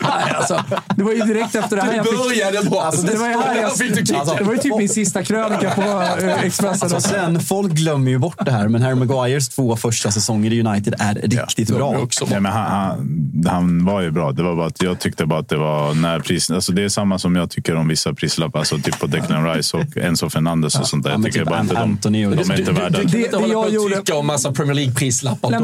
Nej, 0.00 0.34
alltså, 0.34 0.64
det 0.96 1.02
var 1.02 1.12
ju 1.12 1.20
direkt 1.20 1.54
efter 1.54 1.76
det 1.76 1.82
här 1.82 1.90
Det 1.90 1.96
jag 1.96 2.06
fick... 2.06 2.18
började 2.18 2.70
bra. 2.70 2.82
Alltså, 2.82 3.06
det, 3.06 3.16
var 3.16 3.28
ju 3.28 3.34
här 3.34 3.56
jag, 3.56 3.78
kick. 3.78 4.08
det 4.38 4.44
var 4.44 4.52
ju 4.52 4.58
typ 4.58 4.76
min 4.76 4.88
sista 4.88 5.22
krönika 5.22 5.70
på 5.70 5.82
eh, 5.82 6.42
Expressen. 6.42 6.92
Alltså 6.92 7.08
sen, 7.08 7.40
folk 7.40 7.72
glömmer 7.72 8.10
ju 8.10 8.18
bort 8.18 8.44
det 8.44 8.50
här, 8.50 8.68
men 8.68 8.82
Harry 8.82 8.94
Maguires 8.94 9.48
två 9.48 9.76
första 9.76 10.10
säsonger 10.10 10.52
i 10.52 10.60
United 10.60 10.94
är 10.98 11.14
riktigt 11.14 11.70
bra. 11.70 12.08
Nej, 12.30 12.40
men 12.40 12.52
han, 12.52 12.70
han, 12.70 13.44
han 13.46 13.84
var 13.84 14.00
ju 14.00 14.10
bra. 14.10 14.32
Det 14.32 14.42
var 14.42 14.56
bara 14.56 14.66
att 14.66 14.82
jag 14.82 15.00
tyckte 15.00 15.26
bara 15.26 15.40
att 15.40 15.48
det 15.48 15.56
var 15.56 15.94
när 15.94 16.20
pris, 16.20 16.50
alltså 16.50 16.72
det 16.72 16.84
är 16.84 16.88
samma 16.88 17.05
som 17.18 17.36
jag 17.36 17.50
tycker 17.50 17.76
om 17.76 17.88
vissa 17.88 18.14
prislappar. 18.14 18.58
Alltså 18.58 18.78
typ 18.78 18.98
på 19.00 19.06
Declan 19.06 19.54
Rice 19.54 19.76
och 19.76 19.96
Enzo 19.96 20.30
Fernandes 20.30 20.78
och 20.80 20.86
sånt 20.88 21.04
där. 21.04 21.10
Ja, 21.10 21.16
Jag 21.16 21.24
tycker 21.24 21.38
typ 21.38 21.48
bara 21.48 21.60
inte 21.60 21.74
de, 21.74 21.98
de 22.02 22.14
är 22.18 22.40
inte 22.40 22.54
Du, 22.54 22.72
värda 22.72 22.98
du 22.98 23.04
det. 23.04 23.18
inte 23.18 23.30
Det- 23.30 23.36
hålla 23.36 23.48
det 23.48 23.54
på 23.54 23.60
jag 23.66 23.72
gjorde- 23.74 23.96
tycka 23.96 24.16
om 24.16 24.26
massa 24.26 24.52
Premier 24.52 24.74
League-prislappar. 24.74 25.50
De 25.50 25.56
är 25.56 25.60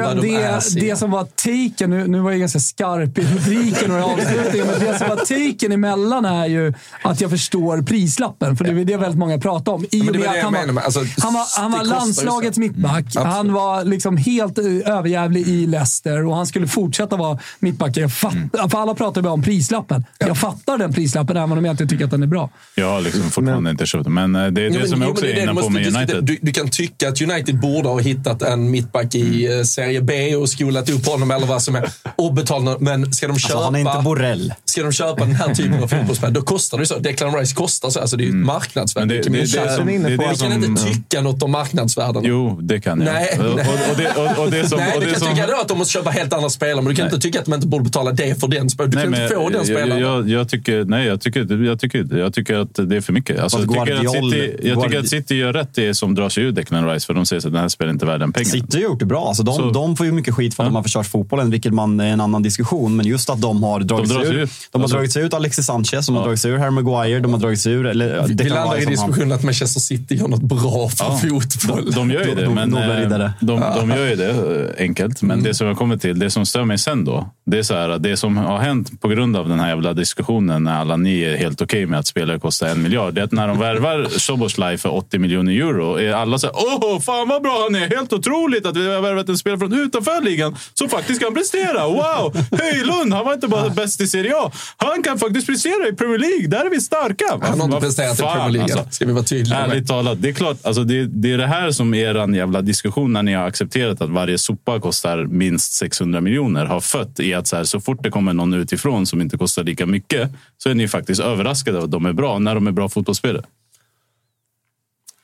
vad 0.00 0.16
de 0.22 0.34
är. 0.36 0.80
det, 0.80 0.96
som 0.96 1.10
var 1.10 1.24
taken, 1.24 1.90
nu, 1.90 2.06
nu 2.06 2.18
var 2.20 2.30
jag 2.30 2.40
ganska 2.40 2.58
skarp 2.60 3.18
i 3.18 3.22
rubriken 3.22 3.90
och 3.92 3.98
i 3.98 4.02
avslutningen, 4.02 4.66
men 4.66 4.80
det 4.80 4.98
som 4.98 5.08
var 5.08 5.16
taken 5.16 5.72
emellan 5.72 6.24
är 6.24 6.46
ju 6.46 6.72
att 7.02 7.20
jag 7.20 7.30
förstår 7.30 7.82
prislappen. 7.82 8.56
För 8.56 8.64
det 8.64 8.70
är 8.80 8.84
det 8.84 8.96
väldigt 8.96 9.18
många 9.18 9.38
pratar 9.38 9.72
om. 9.72 9.84
I 9.90 10.00
och 10.10 10.16
med 10.16 10.28
att 10.28 10.36
han, 10.42 10.74
var, 10.74 10.82
alltså, 10.82 11.00
han 11.18 11.34
var, 11.34 11.60
han 11.60 11.72
var 11.72 11.84
landslagets 11.84 12.58
mittback. 12.58 13.04
absolut. 13.06 13.28
han 13.28 13.52
var 13.52 13.84
liksom 13.84 14.16
helt 14.16 14.58
eh, 14.58 14.64
överjävlig 14.96 15.48
i 15.48 15.66
Leicester 15.66 16.26
och 16.26 16.36
han 16.36 16.46
skulle 16.46 16.66
fortsätta 16.68 17.16
vara 17.16 17.38
mittback. 17.58 17.96
Jag 17.96 18.12
fattar, 18.12 18.68
För 18.68 18.78
alla 18.78 18.94
pratar 18.94 19.22
bara 19.22 19.32
om 19.32 19.42
prislappen. 19.42 20.04
Jag 20.18 20.38
fattar 20.38 20.78
den 20.82 20.92
prislappen 20.92 21.36
även 21.36 21.58
om 21.58 21.64
jag 21.64 21.72
inte 21.72 21.86
tycker 21.86 22.04
att 22.04 22.10
den 22.10 22.22
är 22.22 22.26
bra. 22.26 22.50
Jag 22.74 22.86
har 22.90 23.00
liksom 23.00 23.22
fortfarande 23.30 23.70
inte 23.70 23.86
köpt 23.86 24.04
det. 24.04 24.10
Men 24.10 24.34
eh, 24.36 24.46
det 24.46 24.62
är 24.62 24.70
det 24.70 24.78
men- 24.78 24.88
som 24.88 25.00
jag 25.00 25.06
jo, 25.08 25.12
också 25.12 25.24
men 25.24 25.36
är 25.36 25.42
inne 25.42 25.52
du 25.52 25.60
på 25.60 25.68
med. 25.68 25.96
United. 25.96 26.24
Du, 26.24 26.38
du 26.42 26.52
kan 26.52 26.68
tycka 26.68 27.08
att 27.08 27.22
United 27.22 27.60
borde 27.60 27.88
ha 27.88 27.98
hittat 28.00 28.42
en 28.42 28.70
mittback 28.70 29.14
i 29.14 29.58
eh, 29.58 29.62
Serie 29.62 30.00
B 30.02 30.36
och 30.36 30.48
skolat 30.48 30.90
upp 30.90 31.06
honom 31.06 31.30
eller 31.30 31.46
vad 31.46 31.62
som 31.62 31.74
är. 31.74 31.90
Och 32.16 32.34
betalat, 32.34 32.80
men 32.80 33.12
ska 33.12 33.28
de 33.28 33.38
köpa... 33.38 33.54
Alltså, 33.54 33.64
han 33.64 33.74
är 33.74 33.80
inte 33.92 34.02
Borrell. 34.04 34.54
Ska 34.64 34.82
de 34.82 34.92
köpa 34.92 35.24
den 35.24 35.34
här 35.34 35.54
typen 35.54 35.82
av 35.82 35.88
fotbollsspelare, 35.88 36.34
då 36.34 36.42
kostar 36.42 36.78
det 36.78 36.82
ju 36.82 36.86
så. 36.86 36.98
Declan 36.98 37.34
Rice 37.34 37.54
kostar 37.54 37.90
så. 37.90 38.00
Alltså 38.00 38.16
det 38.16 38.22
är 38.22 38.26
ju 38.26 38.30
ett 38.40 38.46
marknadsvärde. 38.46 39.06
Men 39.06 39.16
det- 39.22 39.28
det- 39.30 39.40
det 39.40 39.46
som- 39.46 39.86
det 39.86 39.98
det 39.98 40.08
Du 40.16 40.36
kan 40.38 40.52
inte 40.64 40.82
tycka 40.84 41.20
något 41.20 41.42
om 41.42 41.50
marknadsvärdena. 41.50 42.20
Jo, 42.28 42.58
det 42.62 42.80
kan 42.80 43.00
jag. 43.00 43.12
Nej, 43.14 43.38
och, 43.38 43.46
och, 43.46 43.56
nej. 43.56 43.66
och, 43.90 43.96
det, 43.96 44.10
och, 44.38 44.44
och 44.44 44.50
det 44.50 44.68
som... 44.68 44.78
Nej, 44.78 44.94
och 44.96 45.00
du 45.00 45.10
kan 45.10 45.20
som, 45.20 45.28
tycka 45.28 45.46
då 45.46 45.60
att 45.60 45.68
de 45.68 45.78
måste 45.78 45.92
köpa 45.92 46.10
helt 46.10 46.32
andra 46.32 46.50
spelare, 46.50 46.76
men 46.76 46.84
du 46.84 46.94
kan 46.94 47.04
Nej. 47.06 47.14
inte 47.14 47.26
tycka 47.26 47.38
att 47.38 47.44
de 47.44 47.54
inte 47.54 47.66
borde 47.66 47.84
betala 47.84 48.10
det 48.12 48.40
för 48.40 48.48
den 48.48 48.70
spelaren. 48.70 48.90
Du 48.90 48.96
Nej, 48.96 49.04
kan 49.04 49.10
men 49.10 49.22
inte 49.22 49.34
få 49.34 49.48
den 49.48 49.64
spelaren. 49.64 50.02
jag, 50.02 50.18
jag, 50.20 50.28
jag 50.30 50.48
tycker, 50.48 50.71
nej, 50.86 51.06
jag 51.06 51.20
tycker, 51.20 51.64
jag, 51.64 51.80
tycker, 51.80 52.16
jag 52.18 52.34
tycker 52.34 52.54
att 52.56 52.74
det 52.88 52.96
är 52.96 53.00
för 53.00 53.12
mycket. 53.12 53.40
Alltså, 53.40 53.58
jag, 53.58 53.68
tycker 53.86 53.94
att 54.06 54.12
City, 54.12 54.56
jag 54.62 54.82
tycker 54.82 54.98
att 54.98 55.08
City 55.08 55.34
gör 55.34 55.52
rätt 55.52 55.74
det 55.74 55.94
som 55.94 56.14
drar 56.14 56.28
sig 56.28 56.44
ur 56.44 56.52
Declan 56.52 56.88
Rice, 56.88 57.06
för 57.06 57.14
de 57.14 57.26
säger 57.26 57.40
att 57.46 57.52
den 57.52 57.60
här 57.62 57.68
spelar 57.68 57.90
inte 57.92 58.06
värd 58.06 58.20
den 58.20 58.32
pengen. 58.32 58.46
City 58.46 58.76
har 58.76 58.82
gjort 58.82 58.98
det 58.98 59.04
bra. 59.06 59.28
Alltså 59.28 59.42
de, 59.42 59.54
Så- 59.54 59.70
de 59.70 59.96
får 59.96 60.06
ju 60.06 60.12
mycket 60.12 60.34
skit 60.34 60.54
för 60.54 60.62
att 60.62 60.68
de 60.68 60.74
har 60.76 60.82
förstört 60.82 61.06
fotbollen, 61.06 61.50
vilket 61.50 61.72
man 61.74 62.00
är 62.00 62.06
en 62.12 62.20
annan 62.20 62.42
diskussion. 62.42 62.96
Men 62.96 63.06
just 63.06 63.30
att 63.30 63.40
de 63.40 63.62
har 63.62 63.80
dragit 63.80 64.10
drar 64.10 64.20
sig 64.24 64.28
ur. 64.34 64.38
ur. 64.38 64.46
De 64.70 64.78
har 64.78 64.82
Alltså- 64.82 64.96
dragit 64.96 65.12
sig 65.12 65.22
ut 65.24 65.34
Alexis 65.34 65.66
Sanchez, 65.66 66.06
de 66.06 66.16
har 66.16 66.22
dragit 66.22 66.40
sig 66.40 66.50
ur 66.50 66.58
Harry 66.58 66.70
Maguire, 66.70 67.20
de 67.20 67.32
har 67.32 67.40
dragit 67.40 67.60
sig 67.60 67.72
ur... 67.72 67.86
Eller, 67.86 68.24
Vi 68.28 68.34
landar 68.48 68.82
i 68.82 68.84
diskussionen 68.84 69.32
att 69.32 69.42
Manchester 69.42 69.80
City 69.80 70.14
gör 70.14 70.28
något 70.28 70.42
bra 70.42 70.88
för 70.88 71.04
Ja. 71.04 71.18
fotboll. 71.22 71.90
De 71.92 72.10
gör 72.10 72.24
ju 72.26 72.34
det, 72.34 72.50
men, 72.50 72.74
eh, 72.74 73.30
de, 73.40 73.60
de 73.76 73.90
gör 73.90 74.08
ju 74.08 74.16
det 74.16 74.30
eh, 74.30 74.84
enkelt. 74.84 75.22
Men 75.22 75.30
Mm. 75.30 75.44
det 75.44 75.54
som 75.54 75.66
jag 75.66 75.76
kommer 75.76 75.96
till, 75.96 76.18
det 76.18 76.30
som 76.30 76.46
stör 76.46 76.64
mig 76.64 76.78
sen 76.78 77.04
då, 77.04 77.28
det 77.46 77.58
är 77.58 77.62
så 77.62 77.74
här, 77.74 77.98
det 77.98 78.16
som 78.16 78.36
har 78.36 78.58
hänt 78.58 79.00
på 79.00 79.08
grund 79.08 79.36
av 79.36 79.48
den 79.48 79.60
här 79.60 79.68
jävla 79.68 79.92
diskussionen 79.92 80.61
när 80.64 80.80
alla 80.80 80.96
ni 80.96 81.20
är 81.22 81.36
helt 81.36 81.62
okej 81.62 81.86
med 81.86 81.98
att 81.98 82.06
spelare 82.06 82.38
kostar 82.38 82.68
en 82.68 82.82
miljard. 82.82 83.14
Det 83.14 83.20
är 83.20 83.24
att 83.24 83.32
när 83.32 83.48
de 83.48 83.58
värvar 83.58 84.08
Soboslaj 84.18 84.78
för 84.78 84.94
80 84.94 85.18
miljoner 85.18 85.52
euro 85.52 86.00
är 86.00 86.12
alla 86.12 86.38
så 86.38 86.46
här, 86.46 86.56
åh, 86.56 87.00
fan 87.00 87.28
vad 87.28 87.42
bra 87.42 87.62
han 87.62 87.82
är! 87.82 87.96
Helt 87.96 88.12
otroligt 88.12 88.66
att 88.66 88.76
vi 88.76 88.94
har 88.94 89.02
värvat 89.02 89.28
en 89.28 89.38
spelare 89.38 89.58
från 89.58 89.72
utanför 89.72 90.20
ligan 90.24 90.56
som 90.74 90.88
faktiskt 90.88 91.20
kan 91.20 91.34
prestera. 91.34 91.86
Wow! 91.86 92.36
Höjlund, 92.60 93.12
han 93.12 93.24
var 93.24 93.34
inte 93.34 93.48
bara 93.48 93.70
bäst 93.70 94.00
i 94.00 94.06
Serie 94.06 94.32
A. 94.36 94.52
Han 94.76 95.02
kan 95.02 95.18
faktiskt 95.18 95.46
prestera 95.46 95.88
i 95.88 95.92
Premier 95.92 96.18
League. 96.18 96.46
Där 96.46 96.66
är 96.66 96.70
vi 96.70 96.80
starka. 96.80 97.24
Han 97.30 97.42
har 97.42 97.52
inte 97.52 97.66
Vad 97.68 97.82
presterat 97.82 98.18
i 98.18 98.22
Premier 98.22 98.50
League, 98.50 98.74
alltså. 98.74 98.90
ska 98.90 99.06
vi 99.06 99.12
vara 99.12 99.24
tydliga 99.24 99.60
med. 99.60 99.70
Ärligt 99.70 99.88
talat, 99.88 100.22
det 100.22 100.28
är 100.28 100.32
klart. 100.32 100.56
Alltså 100.62 100.84
det, 100.84 101.06
det 101.06 101.32
är 101.32 101.38
det 101.38 101.46
här 101.46 101.70
som 101.70 101.94
er 101.94 102.34
jävla 102.34 102.62
diskussion 102.62 103.12
när 103.12 103.22
ni 103.22 103.34
har 103.34 103.46
accepterat 103.46 104.00
att 104.00 104.10
varje 104.10 104.38
sopa 104.38 104.80
kostar 104.80 105.24
minst 105.24 105.72
600 105.72 106.20
miljoner 106.20 106.64
har 106.64 106.80
fött 106.80 107.20
i 107.20 107.34
att 107.34 107.46
så, 107.46 107.56
här, 107.56 107.64
så 107.64 107.80
fort 107.80 108.02
det 108.02 108.10
kommer 108.10 108.32
någon 108.32 108.54
utifrån 108.54 109.06
som 109.06 109.20
inte 109.20 109.38
kostar 109.38 109.64
lika 109.64 109.86
mycket 109.86 110.30
så 110.62 110.68
är 110.68 110.74
ni 110.74 110.88
faktiskt 110.88 111.20
överraskade 111.20 111.78
av 111.78 111.84
att 111.84 111.90
de 111.90 112.06
är 112.06 112.12
bra 112.12 112.38
när 112.38 112.54
de 112.54 112.66
är 112.66 112.72
bra 112.72 112.88
fotbollsspelare. 112.88 113.44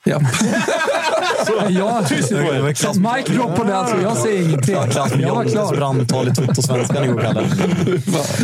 Ja. 0.03 0.19
Jag, 1.69 2.03
Mike 2.95 3.33
drop 3.33 3.55
på 3.55 3.63
den, 3.63 3.87
så 3.87 3.95
jag 4.03 4.17
säger 4.17 4.43
ingenting. 4.47 4.75
Jag 4.75 5.35
var 5.35 5.45
klar. 5.45 5.75
brandtal 5.75 6.27
i 6.27 6.31
Toto-svenskan 6.35 7.03
igår, 7.03 7.21
Kalle. 7.21 7.47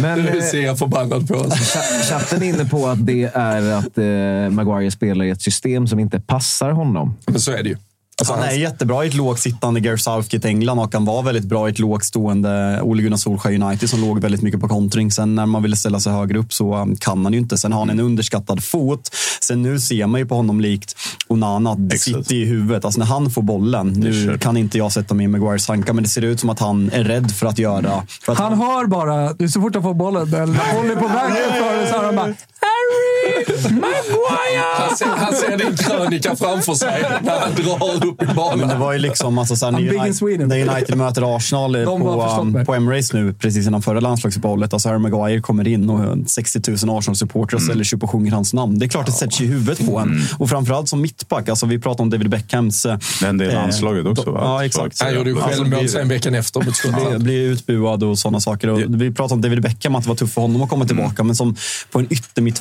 Men 0.01 0.19
Nu 0.21 0.37
eh, 0.37 0.43
ser 0.43 0.61
jag 0.61 0.79
förbannad 0.79 1.27
på 1.27 1.33
oss. 1.35 1.53
cha- 1.53 2.03
chatten 2.03 2.43
är 2.43 2.47
inne 2.49 2.65
på 2.65 2.87
att 2.87 3.05
det 3.05 3.23
är 3.33 3.71
att 3.73 3.97
eh, 3.97 4.55
Maguire 4.55 4.91
spelar 4.91 5.25
i 5.25 5.29
ett 5.29 5.41
system 5.41 5.87
som 5.87 5.99
inte 5.99 6.19
passar 6.19 6.71
honom. 6.71 7.15
Men 7.25 7.39
så 7.39 7.51
är 7.51 7.63
det 7.63 7.69
ju. 7.69 7.77
Alltså, 8.21 8.33
han 8.33 8.43
är 8.43 8.51
jättebra 8.51 9.05
i 9.05 9.07
ett 9.07 9.13
lågt 9.13 9.39
sittande 9.39 9.79
Gareth 9.79 10.03
Southgate 10.03 10.47
England 10.47 10.79
och 10.79 10.93
han 10.93 11.05
var 11.05 11.23
väldigt 11.23 11.43
bra 11.43 11.67
i 11.67 11.71
ett 11.71 11.79
lågt 11.79 12.05
stående 12.05 12.81
Ole 12.81 13.03
Gunnar 13.03 13.17
Solskjaer 13.17 13.63
United 13.63 13.89
som 13.89 14.01
låg 14.01 14.19
väldigt 14.19 14.41
mycket 14.41 14.61
på 14.61 14.67
kontring. 14.67 15.11
Sen 15.11 15.35
när 15.35 15.45
man 15.45 15.63
ville 15.63 15.75
ställa 15.75 15.99
sig 15.99 16.13
högre 16.13 16.39
upp 16.39 16.53
så 16.53 16.75
um, 16.75 16.95
kan 16.95 17.25
han 17.25 17.33
ju 17.33 17.39
inte. 17.39 17.57
Sen 17.57 17.73
har 17.73 17.79
han 17.79 17.89
en 17.89 17.99
underskattad 17.99 18.63
fot. 18.63 19.15
Sen 19.41 19.61
nu 19.61 19.79
ser 19.79 20.07
man 20.07 20.19
ju 20.21 20.27
på 20.27 20.35
honom 20.35 20.61
likt 20.61 20.95
Onana, 21.27 21.71
att 21.71 21.89
det 21.89 21.97
sitter 21.97 22.35
i 22.35 22.45
huvudet. 22.45 22.85
Alltså 22.85 22.99
när 22.99 23.07
han 23.07 23.29
får 23.29 23.41
bollen, 23.41 23.87
nu 23.87 24.37
kan 24.37 24.57
inte 24.57 24.77
jag 24.77 24.91
sätta 24.91 25.13
mig 25.13 25.23
i 25.23 25.27
Maguires 25.27 25.65
tankar, 25.65 25.93
men 25.93 26.03
det 26.03 26.09
ser 26.09 26.21
ut 26.21 26.39
som 26.39 26.49
att 26.49 26.59
han 26.59 26.89
är 26.93 27.03
rädd 27.03 27.31
för 27.31 27.47
att 27.47 27.59
göra... 27.59 28.03
För 28.21 28.31
att 28.31 28.39
Han 28.39 28.57
hör 28.57 28.85
bara, 28.85 29.33
det 29.33 29.43
är 29.43 29.47
så 29.47 29.61
fort 29.61 29.73
han 29.73 29.83
får 29.83 29.93
bollen, 29.93 30.33
eller 30.33 30.75
håller 30.75 30.95
på 30.95 31.07
väg 31.07 31.33
för 31.33 31.81
det, 31.81 31.87
så 31.87 32.01
han 32.01 32.15
bara 32.15 32.33
Harry 32.65 33.71
Maguire! 33.71 34.75
Han 34.77 34.97
ser, 34.97 35.05
han 35.05 35.33
ser 35.33 35.57
din 35.57 35.77
krönika 35.77 36.35
framför 36.35 36.73
sig 36.73 37.05
när 37.21 37.39
han 37.39 37.55
drar 37.55 38.04
upp 38.05 38.21
i 38.21 38.25
Men 38.25 38.35
det 38.35 38.65
banan. 38.65 38.79
var 38.79 38.93
ju 38.93 38.99
liksom, 38.99 39.37
alltså, 39.37 39.55
såhär, 39.55 39.73
United, 39.73 40.47
när 40.47 40.69
United 40.69 40.97
möter 40.97 41.35
Arsenal 41.37 41.75
eh, 41.81 41.85
på, 41.85 42.37
um, 42.41 42.65
på 42.65 42.75
Emirates 42.75 43.13
nu, 43.13 43.33
precis 43.33 43.67
innan 43.67 43.81
förra 43.81 43.99
landslagsuppehållet. 43.99 44.73
Alltså 44.73 44.89
Harry 44.89 44.99
Maguire 44.99 45.41
kommer 45.41 45.67
in 45.67 45.89
och 45.89 46.29
60 46.29 46.61
000 46.85 46.97
Arsenal-supportrar 46.97 47.59
ställer 47.59 47.83
sig 47.83 47.97
upp 47.97 48.03
och 48.03 48.09
sjunger 48.11 48.31
hans 48.31 48.53
namn. 48.53 48.79
Det 48.79 48.85
är 48.85 48.87
klart 48.87 49.05
det 49.05 49.11
sätter 49.11 49.33
sig 49.35 49.45
i 49.45 49.49
huvudet 49.49 49.85
på 49.87 49.99
en. 49.99 50.21
Och 50.37 50.49
framförallt 50.49 50.89
som 50.89 51.01
mittback. 51.01 51.49
Alltså, 51.49 51.65
vi 51.65 51.79
pratar 51.79 52.03
om 52.03 52.09
David 52.09 52.29
Beckhams... 52.29 52.85
eh, 52.85 52.97
Det 53.19 53.25
hände 53.25 53.45
i 53.45 53.47
eh, 53.47 53.53
landslaget 53.53 54.05
också. 54.05 54.31
va? 54.31 54.39
Ja, 54.43 54.65
exakt. 54.65 55.01
Han 55.01 55.15
gjorde 55.15 55.29
ju 55.29 55.35
Alltså, 55.35 55.49
självmål 55.49 55.79
blir- 55.79 55.87
sen 55.89 56.07
veckan 56.07 56.35
efter 56.35 56.59
mot 56.59 56.65
blir, 56.65 56.73
Skottland. 56.73 57.23
blir 57.23 57.41
utbuad 57.49 58.03
och 58.03 58.19
sådana 58.19 58.39
saker. 58.39 58.69
Och 58.69 58.79
vi 59.01 59.11
pratade 59.13 59.33
om 59.33 59.41
David 59.41 59.61
Beckham, 59.61 59.95
att 59.95 60.03
det 60.03 60.09
var 60.09 60.15
tufft 60.15 60.33
för 60.33 60.41
honom 60.41 60.61
att 60.61 60.69
komma 60.69 60.85
tillbaka. 60.85 61.23
Men 61.23 61.35
som 61.35 61.55
på 61.91 61.99
en 61.99 62.07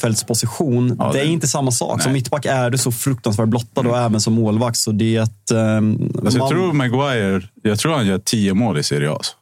yttermittfältsposition, 0.08 0.96
Ja, 0.98 1.10
det 1.12 1.20
är 1.20 1.24
det- 1.24 1.30
inte 1.30 1.48
samma 1.48 1.70
sak. 1.70 2.02
Som 2.02 2.12
Nej. 2.12 2.20
mittback 2.20 2.44
är 2.44 2.70
du 2.70 2.78
så 2.78 2.92
fruktansvärt 2.92 3.48
blottad 3.48 3.80
och 3.80 3.98
även 3.98 4.20
som 4.20 4.32
målvakt. 4.32 4.76
Så 4.76 4.92
det 4.92 5.28
ett, 5.44 5.50
ehm, 5.50 6.12
Alltså, 6.24 6.38
jag 6.38 6.42
man 6.42 6.48
tror 6.50 6.72
Maguire, 6.72 7.42
jag 7.62 7.78
tror 7.78 7.92
han 7.92 8.06
gör 8.06 8.18
10 8.18 8.54
mål 8.54 8.78
i 8.78 8.82
Serie 8.82 9.10
A. 9.10 9.14
alltså. 9.14 9.32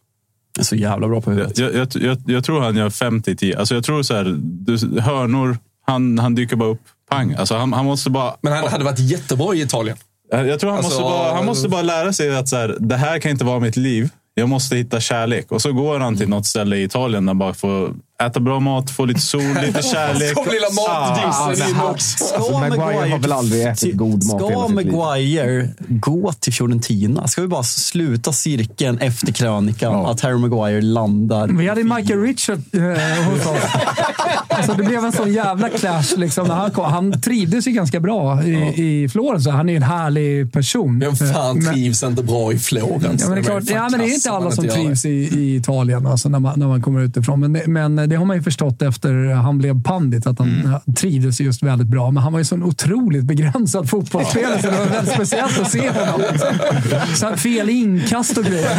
är 0.58 0.64
så 0.64 0.76
jävla 0.76 1.08
bra 1.08 1.20
på 1.20 1.30
huvudet. 1.30 1.58
Jag, 1.58 1.74
jag, 1.74 1.88
jag, 1.94 2.18
jag 2.26 2.44
tror 2.44 2.60
han 2.60 2.76
gör 2.76 2.88
50-10. 2.90 3.58
Alltså 3.58 3.74
jag 3.74 3.84
tror 3.84 4.02
så 4.02 4.14
här, 4.14 4.36
du, 4.38 5.00
hörnor, 5.00 5.58
han, 5.86 6.18
han 6.18 6.34
dyker 6.34 6.56
bara 6.56 6.68
upp. 6.68 6.80
Pang. 7.10 7.34
Alltså 7.34 7.54
han, 7.56 7.72
han 7.72 7.84
måste 7.84 8.10
bara... 8.10 8.34
Men 8.40 8.52
han 8.52 8.68
hade 8.68 8.84
varit 8.84 8.98
jättebra 8.98 9.54
i 9.54 9.60
Italien. 9.60 9.96
Jag 10.30 10.60
tror 10.60 10.70
han, 10.70 10.78
Alltså- 10.78 11.00
måste, 11.00 11.02
bara, 11.02 11.34
han 11.34 11.46
måste 11.46 11.68
bara 11.68 11.82
lära 11.82 12.12
sig 12.12 12.36
att 12.36 12.48
så 12.48 12.56
här, 12.56 12.76
det 12.80 12.96
här 12.96 13.18
kan 13.18 13.30
inte 13.30 13.44
vara 13.44 13.60
mitt 13.60 13.76
liv. 13.76 14.08
Jag 14.34 14.48
måste 14.48 14.76
hitta 14.76 15.00
kärlek. 15.00 15.52
Och 15.52 15.62
så 15.62 15.72
går 15.72 15.98
han 16.00 16.16
till 16.16 16.28
något 16.28 16.46
ställe 16.46 16.76
i 16.76 16.82
Italien 16.82 17.24
där 17.24 17.30
han 17.30 17.38
bara 17.38 17.54
får 17.54 17.94
äta 18.26 18.40
bra 18.40 18.60
mat, 18.60 18.90
få 18.90 19.04
lite 19.04 19.20
sol, 19.20 19.42
lite 19.66 19.82
kärlek. 19.92 20.34
Kom 20.34 20.46
lilla 20.50 20.66
matdissen 20.70 21.68
in 21.70 21.80
också. 21.80 22.34
Alltså, 22.34 22.58
Maguire 22.58 23.10
har 23.10 23.18
väl 23.18 23.32
aldrig 23.32 23.66
ätit 23.66 23.96
god 23.96 24.24
mat 24.24 24.42
Ska. 24.42 24.68
Maguire 24.68 25.68
gå 25.88 26.32
till 26.32 26.52
Fiorentina? 26.52 27.28
Ska 27.28 27.42
vi 27.42 27.48
bara 27.48 27.62
sluta 27.62 28.32
cirkeln 28.32 28.98
efter 28.98 29.32
krönikan? 29.32 30.06
Att 30.06 30.20
Harry 30.20 30.38
Maguire 30.38 30.82
landar... 30.82 31.48
Vi 31.48 31.68
hade 31.68 31.84
Michael 31.84 32.20
Richard 32.20 32.60
eh, 32.72 32.80
hos 33.30 33.46
oss. 33.46 33.62
Alltså, 34.48 34.74
det 34.74 34.82
blev 34.82 35.04
en 35.04 35.12
sån 35.12 35.32
jävla 35.32 35.68
clash. 35.68 36.16
Liksom, 36.16 36.48
när 36.48 36.54
han, 36.54 36.70
kom. 36.70 36.84
han 36.84 37.20
trivdes 37.20 37.66
ju 37.66 37.70
ganska 37.72 38.00
bra 38.00 38.44
i, 38.44 38.52
i 39.02 39.08
Florens. 39.08 39.46
Han 39.46 39.68
är 39.68 39.76
en 39.76 39.82
härlig 39.82 40.52
person. 40.52 40.98
Vem 40.98 41.16
fan 41.16 41.58
Men- 41.58 41.72
trivs 41.72 42.02
inte 42.02 42.22
bra 42.22 42.52
i 42.52 42.58
Florens? 42.58 43.22
Ja, 43.22 43.28
men 43.28 43.34
det, 43.34 43.40
är 43.40 43.44
klart, 43.44 43.62
ja, 43.66 43.88
men 43.90 44.00
det 44.00 44.06
är 44.06 44.14
inte 44.14 44.30
alla 44.30 44.50
som 44.50 44.68
trivs 44.68 45.04
i, 45.04 45.08
i 45.08 45.56
Italien 45.56 46.06
alltså, 46.06 46.28
när, 46.28 46.38
man, 46.38 46.58
när 46.58 46.66
man 46.66 46.82
kommer 46.82 47.00
utifrån. 47.00 47.40
Men, 47.40 47.52
men 47.66 48.08
det 48.12 48.16
har 48.18 48.24
man 48.24 48.36
ju 48.36 48.42
förstått 48.42 48.82
efter 48.82 49.34
han 49.34 49.58
blev 49.58 49.82
pandit, 49.82 50.26
att 50.26 50.38
han 50.38 50.48
Mm. 50.52 50.94
trivdes 50.96 51.40
just 51.40 51.62
väldigt 51.62 51.86
bra. 51.88 52.10
Men 52.10 52.22
han 52.22 52.32
var 52.32 52.40
ju 52.40 52.44
så 52.44 52.56
otroligt 52.56 53.24
begränsad 53.24 53.90
fotbollsspelare, 53.90 54.62
så 54.62 54.70
det 54.70 54.78
var 54.78 54.86
väldigt 54.86 55.14
speciellt 55.14 55.60
att 55.60 55.70
se 55.70 55.90
honom. 55.90 56.20
Liksom. 56.32 56.48
Så 57.16 57.26
här 57.26 57.36
fel 57.36 57.68
inkast 57.70 58.38
och 58.38 58.44
grejer. 58.44 58.70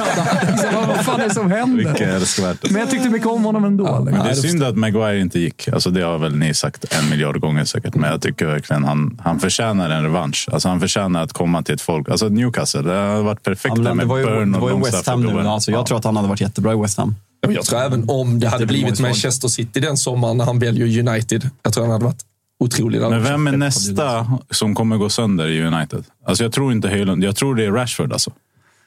Liksom, 0.51 0.69
vad 0.87 1.05
fan 1.05 1.21
är 1.21 1.27
det 1.27 1.33
som 1.33 1.51
händer? 1.51 2.69
Men 2.71 2.79
jag 2.81 2.89
tyckte 2.89 3.09
mycket 3.09 3.27
om 3.27 3.43
honom 3.43 3.65
ändå. 3.65 3.83
liksom. 3.83 4.03
Men 4.05 4.25
det 4.25 4.31
är 4.31 4.35
synd 4.35 4.63
att 4.63 4.77
Maguire 4.77 5.19
inte 5.19 5.39
gick. 5.39 5.67
Alltså 5.67 5.89
det 5.89 6.01
har 6.01 6.17
väl 6.17 6.35
ni 6.35 6.53
sagt 6.53 6.85
en 6.99 7.09
miljard 7.09 7.39
gånger 7.39 7.65
säkert. 7.65 7.95
Men 7.95 8.09
jag 8.11 8.21
tycker 8.21 8.45
verkligen 8.45 8.83
han, 8.83 9.19
han 9.23 9.39
förtjänar 9.39 9.89
en 9.89 10.03
revansch. 10.03 10.49
Alltså 10.51 10.69
han 10.69 10.79
förtjänar 10.79 11.23
att 11.23 11.33
komma 11.33 11.63
till 11.63 11.75
ett 11.75 11.81
folk. 11.81 12.09
Alltså 12.09 12.29
Newcastle, 12.29 12.81
det 12.81 12.93
har 12.93 13.21
varit 13.23 13.43
perfekt 13.43 13.73
Ja, 13.77 13.83
där 13.83 13.93
med 13.93 14.05
det 14.05 14.09
var 14.09 14.17
ju, 14.17 14.25
Burn 14.25 14.51
det 14.51 14.59
var 14.59 14.69
ju 14.69 14.79
West 14.79 15.07
Ham 15.07 15.21
nu. 15.23 15.39
Alltså, 15.47 15.71
jag 15.71 15.79
Ja. 15.81 15.85
tror 15.85 15.97
att 15.97 16.03
han 16.05 16.15
hade 16.15 16.27
varit 16.27 16.41
jättebra 16.41 16.73
i 16.73 16.81
West 16.81 16.97
Ham. 16.97 17.15
Jag 17.49 17.65
tror 17.65 17.79
även 17.79 18.09
om 18.09 18.39
det 18.39 18.47
hade 18.47 18.65
blivit. 18.65 18.99
Manchester 18.99 19.47
City 19.47 19.79
den 19.79 19.97
sommaren 19.97 20.37
när 20.37 20.45
han 20.45 20.59
väljer 20.59 21.07
United. 21.07 21.49
Jag 21.63 21.73
tror 21.73 21.83
han 21.83 21.91
hade 21.91 22.05
varit 22.05 22.25
otrolig. 22.59 23.01
Men 23.01 23.23
vem 23.23 23.47
är 23.47 23.57
nästa 23.57 24.37
som 24.49 24.75
kommer 24.75 24.97
gå 24.97 25.09
sönder 25.09 25.47
i 25.47 25.63
United? 25.63 26.03
Alltså 26.25 26.43
jag 26.43 26.53
tror 26.53 26.71
inte 26.71 26.87
Höjlund. 26.87 27.23
Jag 27.23 27.35
tror 27.35 27.55
det 27.55 27.65
är 27.65 27.71
Rashford 27.71 28.13
alltså. 28.13 28.31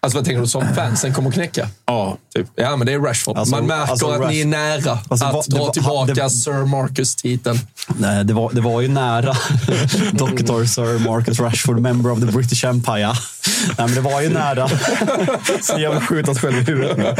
Alltså 0.06 0.18
vad 0.18 0.24
tänker 0.24 0.40
du 0.40 0.46
som 0.46 0.74
fansen 0.74 1.14
kommer 1.14 1.30
knäcka? 1.30 1.68
Ja, 1.86 2.16
Typ. 2.34 2.46
Ja, 2.56 2.76
men 2.76 2.86
det 2.86 2.92
är 2.92 2.98
Rashford. 2.98 3.36
Alltså, 3.38 3.54
Man 3.54 3.66
märker 3.66 3.90
alltså, 3.90 4.06
att 4.06 4.20
Rash- 4.20 4.28
ni 4.28 4.40
är 4.40 4.44
nära 4.44 4.98
Alltså, 5.08 5.26
att 5.26 5.46
dra 5.46 5.58
var- 5.64 5.70
tillbaka 5.70 6.14
det- 6.14 6.30
Sir 6.30 6.64
Marcus-titeln. 6.66 7.58
Nej, 7.98 8.24
det 8.24 8.32
var, 8.34 8.50
det 8.52 8.60
var 8.60 8.80
ju 8.80 8.88
nära. 8.88 9.32
Dr. 10.12 10.64
Sir 10.64 10.98
Marcus 11.08 11.40
Rashford, 11.40 11.78
member 11.80 12.10
of 12.12 12.20
the 12.20 12.26
British 12.26 12.64
Empire. 12.64 13.06
Nej, 13.06 13.86
men 13.86 13.94
det 13.94 14.00
var 14.00 14.20
ju 14.20 14.28
nära. 14.28 14.68
Så 15.62 15.74
jag 15.78 15.90
vill 15.90 16.00
skjuta 16.00 16.30
oss 16.30 16.38
själv 16.38 16.56
i 16.58 16.62
huvudet. 16.62 17.18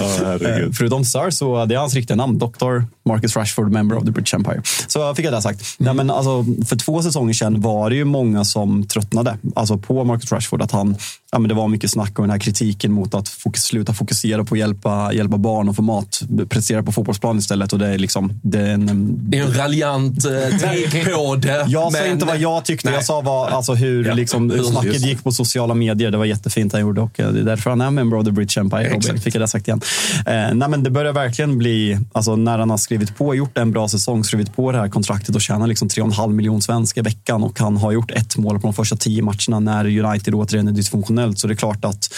ja 0.00 0.08
herregud. 0.24 0.76
Förutom 0.76 1.04
Sir 1.04 1.30
så 1.30 1.64
det 1.64 1.74
är 1.74 1.78
hans 1.78 1.94
riktiga 1.94 2.16
namn. 2.16 2.38
Dr. 2.38 2.82
Marcus 3.04 3.36
Rashford, 3.36 3.70
member 3.72 3.96
of 3.96 4.04
the 4.04 4.10
British 4.10 4.34
Empire. 4.34 4.62
Så 4.86 5.14
fick 5.14 5.26
jag 5.26 5.32
det 5.32 5.42
sagt. 5.42 5.60
Nej, 5.78 5.94
men 5.94 6.10
alltså, 6.10 6.44
för 6.66 6.76
två 6.76 7.02
säsonger 7.02 7.34
sedan 7.34 7.60
var 7.60 7.90
det 7.90 7.96
ju 7.96 8.04
många 8.04 8.44
som 8.44 8.86
tröttnade 8.88 9.36
alltså 9.56 9.78
på 9.78 10.04
Marcus 10.04 10.32
Rashford. 10.32 10.41
Att 10.62 10.70
han, 10.72 10.96
ja, 11.32 11.38
men 11.38 11.48
det 11.48 11.54
var 11.54 11.68
mycket 11.68 11.90
snack 11.90 12.18
om 12.18 12.22
den 12.22 12.30
här 12.30 12.38
kritiken 12.38 12.92
mot 12.92 13.14
att 13.14 13.28
fokus, 13.28 13.62
sluta 13.62 13.94
fokusera 13.94 14.44
på 14.44 14.54
att 14.54 14.58
hjälpa, 14.58 15.12
hjälpa 15.12 15.36
barn 15.38 15.68
och 15.68 15.76
få 15.76 15.82
mat. 15.82 16.22
Prestera 16.48 16.82
på 16.82 16.92
fotbollsplan 16.92 17.38
istället. 17.38 17.72
Och 17.72 17.78
det 17.78 17.86
är 17.88 17.98
liksom, 17.98 18.40
det 18.42 18.58
är 18.60 18.70
en, 18.74 19.16
Det 19.30 19.38
är 19.38 19.42
en 19.44 19.54
raljant 19.54 20.24
eh, 20.24 20.58
take 20.60 21.04
på 21.14 21.36
det. 21.36 21.64
jag 21.68 21.92
sa 21.92 21.98
men- 22.02 22.12
inte 22.12 22.26
vad 22.26 22.38
jag 22.38 22.64
tyckte. 22.64 22.88
Nej. 22.88 22.94
Jag 22.94 23.04
sa 23.04 23.20
vad, 23.20 23.48
alltså 23.52 23.74
hur, 23.74 24.04
Ja, 24.06 24.14
liksom, 24.14 24.50
hur 24.50 24.56
just 24.58 24.70
snacket 24.70 24.92
det. 25.02 25.08
gick 25.08 25.24
på 25.24 25.32
sociala 25.32 25.74
medier. 25.74 26.10
Det 26.10 26.18
var 26.18 26.24
jättefint 26.24 26.72
han 26.72 26.80
gjorde 26.82 27.00
och 27.00 27.20
eh, 27.20 27.28
det 27.32 27.40
är 27.40 27.44
därför 27.44 27.70
han 27.70 27.80
är 27.80 27.90
member 27.90 28.16
of 28.18 28.24
the 28.24 28.30
British 28.30 28.58
Empire. 28.58 28.84
Robin. 28.84 28.98
Exakt. 28.98 29.22
Fick 29.24 29.34
jag 29.34 29.42
det 29.42 29.48
sagt 29.48 29.68
igen. 29.68 29.80
Eh, 30.26 30.32
nej, 30.54 30.68
men 30.68 30.82
det 30.82 30.90
börjar 30.90 31.12
verkligen 31.12 31.58
bli, 31.58 31.98
alltså, 32.12 32.36
när 32.36 32.58
han 32.58 32.70
har 32.70 32.76
skrivit 32.78 33.16
på, 33.18 33.34
gjort 33.34 33.58
en 33.58 33.72
bra 33.72 33.88
säsong, 33.88 34.24
skrivit 34.24 34.56
på 34.56 34.72
det 34.72 34.78
här 34.78 34.88
kontraktet 34.88 35.34
och 35.34 35.40
tjänar 35.42 35.66
liksom 35.66 35.88
3,5 35.88 36.32
miljoner 36.32 36.60
svenska 36.60 37.00
i 37.00 37.02
veckan 37.02 37.42
och 37.42 37.58
han 37.58 37.76
har 37.76 37.92
gjort 37.92 38.10
ett 38.10 38.36
mål 38.36 38.60
på 38.60 38.66
de 38.66 38.74
första 38.74 38.96
tio 38.96 39.22
matcherna 39.22 39.60
när 39.60 40.04
United 40.04 40.31
återigen 40.34 40.68
är 40.68 40.72
dysfunktionellt. 40.72 41.38
Så 41.38 41.46
det 41.46 41.52
är 41.54 41.56
klart 41.56 41.84
att 41.84 42.14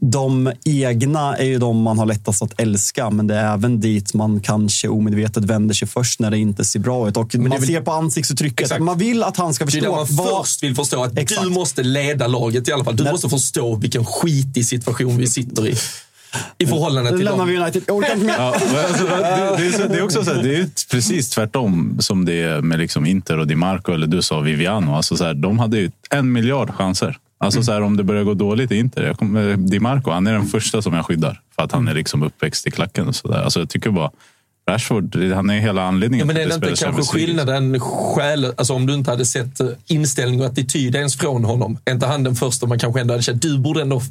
de 0.00 0.52
egna 0.64 1.36
är 1.36 1.44
ju 1.44 1.58
de 1.58 1.82
man 1.82 1.98
har 1.98 2.06
lättast 2.06 2.42
att 2.42 2.60
älska, 2.60 3.10
men 3.10 3.26
det 3.26 3.34
är 3.34 3.54
även 3.54 3.80
dit 3.80 4.14
man 4.14 4.40
kanske 4.40 4.88
omedvetet 4.88 5.44
vänder 5.44 5.74
sig 5.74 5.88
först 5.88 6.20
när 6.20 6.30
det 6.30 6.38
inte 6.38 6.64
ser 6.64 6.80
bra 6.80 7.08
ut. 7.08 7.16
Och 7.16 7.34
man 7.34 7.50
väl- 7.50 7.66
ser 7.66 7.80
på 7.80 7.92
ansiktsuttrycket. 7.92 8.60
Exakt. 8.60 8.82
Man 8.82 8.98
vill 8.98 9.22
att 9.22 9.36
han 9.36 9.54
ska 9.54 9.64
Det 9.64 9.68
är 9.68 9.72
förstå 9.72 9.96
man 9.96 10.06
vad- 10.10 10.44
först 10.46 10.62
vill 10.62 10.74
förstå 10.74 11.04
att 11.04 11.18
Exakt. 11.18 11.42
du 11.42 11.50
måste 11.50 11.82
leda 11.82 12.26
laget 12.26 12.68
i 12.68 12.72
alla 12.72 12.84
fall. 12.84 12.96
Du 12.96 13.02
Nej. 13.04 13.12
måste 13.12 13.28
förstå 13.28 13.76
vilken 13.76 14.04
skitig 14.04 14.66
situation 14.66 15.16
vi 15.18 15.26
sitter 15.26 15.66
i. 15.68 15.74
I 16.58 16.66
förhållande 16.66 17.10
till 17.10 17.18
lämnar 17.18 17.38
dem. 17.38 17.48
vi 17.48 17.56
United. 17.58 17.82
Jag 17.86 17.96
orkar 17.96 18.12
inte 18.14 18.26
mer. 18.26 18.34
Ja, 18.38 18.54
alltså, 18.54 18.66
det, 18.74 19.56
det, 19.58 19.84
är 19.84 19.88
det 19.88 19.94
är 19.98 20.02
också 20.02 20.24
så 20.24 20.34
här, 20.34 20.42
det 20.42 20.56
är 20.56 20.66
precis 20.90 21.30
tvärtom 21.30 21.96
som 22.00 22.24
det 22.24 22.42
är 22.42 22.60
med 22.62 22.78
liksom 22.78 23.06
Inter 23.06 23.38
och 23.38 23.46
Di 23.46 23.54
Marco 23.54 23.92
eller 23.92 24.06
du 24.06 24.22
sa 24.22 24.40
Viviano. 24.40 24.94
Alltså 24.96 25.16
så 25.16 25.24
här, 25.24 25.34
de 25.34 25.58
hade 25.58 25.78
ju 25.78 25.90
en 26.10 26.32
miljard 26.32 26.74
chanser. 26.74 27.16
Alltså 27.44 27.62
så 27.62 27.72
här, 27.72 27.82
om 27.82 27.96
det 27.96 28.04
börjar 28.04 28.24
gå 28.24 28.34
dåligt 28.34 28.72
i 28.72 28.76
Inter. 28.76 29.02
Jag 29.02 29.18
kommer, 29.18 29.56
Di 29.56 29.80
Marco, 29.80 30.10
han 30.10 30.26
är 30.26 30.32
den 30.32 30.46
första 30.46 30.82
som 30.82 30.94
jag 30.94 31.06
skyddar. 31.06 31.40
För 31.56 31.62
att 31.62 31.72
han 31.72 31.88
är 31.88 31.94
liksom 31.94 32.22
uppväxt 32.22 32.66
i 32.66 32.70
klacken. 32.70 33.08
Och 33.08 33.16
så 33.16 33.28
där. 33.28 33.42
Alltså, 33.42 33.60
jag 33.60 33.68
tycker 33.68 33.90
bara, 33.90 34.10
Rashford, 34.70 35.16
han 35.16 35.50
är 35.50 35.60
hela 35.60 35.82
anledningen 35.82 36.26
Ja, 36.26 36.34
men 36.34 36.42
är 36.42 36.48
det 36.48 36.58
vi 36.60 36.70
inte 36.70 36.84
kanske 36.84 37.02
skillnaden 37.02 37.80
själ, 37.80 38.44
alltså 38.56 38.74
om 38.74 38.86
du 38.86 38.94
inte 38.94 39.10
hade 39.10 39.24
sett 39.24 39.60
inställning 39.86 40.40
och 40.40 40.46
attityd 40.46 40.94
ens 40.94 41.16
från 41.16 41.44
honom? 41.44 41.78
Är 41.84 41.92
inte 41.92 42.06
han 42.06 42.24
den 42.24 42.34
första 42.34 42.66
man 42.66 42.78
kanske 42.78 43.00
ändå 43.00 43.14
hade 43.14 43.22
känt, 43.22 43.42
du 43.42 43.58
borde 43.58 43.82
ändå 43.82 44.02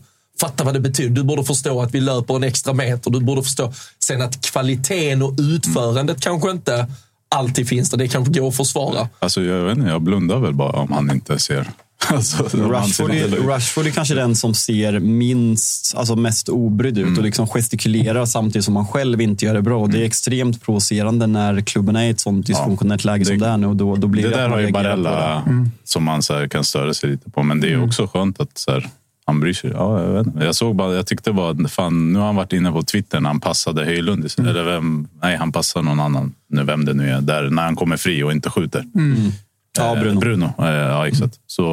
fatta 0.41 0.63
vad 0.63 0.73
det 0.73 0.79
betyder. 0.79 1.09
Du 1.09 1.23
borde 1.23 1.43
förstå 1.43 1.81
att 1.81 1.95
vi 1.95 2.01
löper 2.01 2.35
en 2.35 2.43
extra 2.43 2.73
meter. 2.73 3.11
Du 3.11 3.19
borde 3.19 3.43
förstå 3.43 3.73
sen 3.99 4.21
att 4.21 4.41
kvaliteten 4.41 5.21
och 5.21 5.35
utförandet 5.39 6.21
kanske 6.21 6.51
inte 6.51 6.87
alltid 7.35 7.67
finns 7.67 7.89
där. 7.89 7.97
Det 7.97 8.07
kanske 8.07 8.39
går 8.39 8.47
att 8.47 8.57
försvara. 8.57 9.09
Alltså, 9.19 9.41
jag, 9.41 9.65
vet 9.65 9.77
inte, 9.77 9.89
jag 9.89 10.01
blundar 10.01 10.39
väl 10.39 10.53
bara 10.53 10.71
om 10.71 10.91
han 10.91 11.11
inte 11.11 11.39
ser 11.39 11.67
Alltså, 12.09 12.43
Rashford, 12.43 12.69
vansinnigt. 12.71 13.33
är, 13.33 13.47
Rashford 13.47 13.85
är 13.87 13.91
kanske 13.91 14.15
den 14.15 14.35
som 14.35 14.53
ser 14.53 14.99
minst, 14.99 15.95
alltså 15.97 16.15
mest 16.15 16.49
obrydd 16.49 16.97
ut 16.97 17.05
Mm. 17.05 17.17
och 17.17 17.23
liksom 17.23 17.47
gestikulerar 17.47 18.25
samtidigt 18.25 18.65
som 18.65 18.75
han 18.75 18.87
själv 18.87 19.21
inte 19.21 19.45
gör 19.45 19.53
det 19.53 19.61
bra. 19.61 19.79
Och 19.81 19.89
Det 19.89 20.01
är 20.01 20.05
extremt 20.05 20.61
provocerande 20.61 21.27
när 21.27 21.61
klubben 21.61 21.95
är 21.95 22.03
i 22.03 22.09
ett 22.09 22.19
sånt 22.19 22.47
dysfunktionellt 22.47 23.03
läge 23.05 23.25
som 23.25 23.37
det 23.37 23.47
är 23.47 23.57
nu. 23.57 23.67
Och 23.67 23.75
då, 23.75 23.95
då 23.95 24.07
blir 24.07 24.23
det 24.23 24.29
det 24.29 24.35
där 24.35 24.49
man 24.49 24.51
har 24.59 24.65
ju 24.65 24.71
Barella. 24.71 25.41
Mm. 25.47 25.71
som 25.83 26.03
man 26.03 26.23
så 26.23 26.33
här, 26.33 26.47
kan 26.47 26.63
störa 26.63 26.93
sig 26.93 27.09
lite 27.09 27.29
på. 27.29 27.43
Men 27.43 27.59
det 27.59 27.67
är 27.67 27.71
ju 27.71 27.81
också 27.83 28.07
skönt 28.07 28.39
att 28.39 28.57
så 28.57 28.71
här, 28.71 28.89
han 29.25 29.39
bryr 29.39 29.53
sig. 29.53 29.69
Ja, 29.73 30.03
jag, 30.03 30.13
vet 30.13 30.27
inte. 30.27 30.45
jag 30.45 30.55
såg 30.55 30.75
bara, 30.75 30.93
jag 30.95 31.07
tyckte 31.07 31.31
bara, 31.33 31.67
fan, 31.67 32.13
nu 32.13 32.19
har 32.19 32.25
han 32.25 32.35
varit 32.35 32.53
inne 32.53 32.71
på 32.71 32.81
Twitter 32.83 33.19
när 33.19 33.29
han 33.29 33.39
passade 33.39 33.85
Höjlund. 33.85 34.27
Mm. 34.37 34.49
Eller 34.49 34.63
vem, 34.63 35.07
nej, 35.21 35.37
han 35.37 35.51
passar 35.51 35.81
någon 35.81 35.99
annan, 35.99 36.33
nu, 36.49 36.63
vem 36.63 36.85
det 36.85 36.93
nu 36.93 37.09
är, 37.09 37.21
där, 37.21 37.49
när 37.49 37.63
han 37.63 37.75
kommer 37.75 37.97
fri 37.97 38.23
och 38.23 38.31
inte 38.31 38.49
skjuter. 38.49 38.85
Mm. 38.95 39.31
Ja, 39.77 39.95
Eh, 39.95 40.01
Bruno. 40.01 40.19
Bruno, 40.19 40.53
eh, 40.59 40.65
ja 40.69 41.07
exakt. 41.07 41.39
Så 41.47 41.63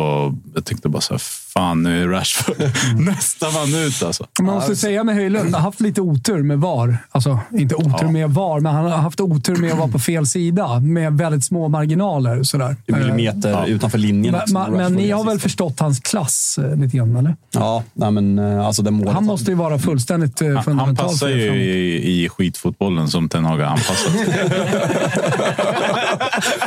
jag 0.54 0.64
tänkte 0.64 0.88
bara 0.88 1.00
så 1.00 1.14
här, 1.14 1.22
fan 1.56 1.82
nu 1.82 2.02
är 2.02 2.08
Rashford 2.08 2.56
nästa 2.96 3.50
man 3.50 3.74
ut 3.74 4.02
alltså. 4.02 4.26
Man 4.40 4.54
måste 4.54 4.76
säga 4.76 5.04
med 5.04 5.14
Höjlund, 5.14 5.44
han 5.44 5.54
har 5.54 5.60
haft 5.60 5.80
lite 5.80 6.00
otur 6.00 6.42
med 6.42 6.58
VAR. 6.58 6.98
Alltså, 7.10 7.38
inte 7.52 7.74
otur 7.74 8.08
med 8.08 8.30
VAR, 8.30 8.60
men 8.60 8.74
han 8.74 8.84
har 8.84 8.98
haft 8.98 9.20
otur 9.20 9.56
med 9.56 9.72
att 9.72 9.78
vara 9.78 9.88
på 9.88 9.98
fel 9.98 10.26
sida 10.26 10.80
med 10.80 11.12
väldigt 11.18 11.44
små 11.44 11.68
marginaler. 11.68 12.42
Sådär. 12.42 12.76
Millimeter 12.86 13.52
Eh, 13.52 13.64
utanför 13.68 13.98
linjen. 13.98 14.32
Men, 14.32 14.42
också, 14.62 14.70
men, 14.76 14.92
ni 14.92 15.10
har 15.10 15.24
väl 15.24 15.32
sist. 15.32 15.42
förstått 15.42 15.80
hans 15.80 16.00
klass 16.00 16.58
eh, 16.62 16.76
lite 16.76 16.96
grann, 16.96 17.16
eller? 17.16 17.36
Ja, 17.50 17.82
nej, 17.94 18.10
men 18.10 18.38
eh, 18.38 18.66
alltså 18.66 18.82
det 18.82 18.90
målet. 18.90 19.14
Han 19.14 19.24
måste 19.24 19.50
ju 19.50 19.56
vara 19.56 19.78
fullständigt 19.78 20.40
Han, 20.40 20.54
han 20.54 20.64
fundamental 20.64 21.06
passar 21.06 21.26
för 21.26 21.36
er 21.36 21.52
ju 21.54 21.62
i, 21.62 22.24
i 22.24 22.28
skitfotbollen 22.28 23.08
som 23.08 23.28
Ten 23.28 23.44
Hag 23.44 23.56
har 23.58 23.64
anpassat. 23.64 24.12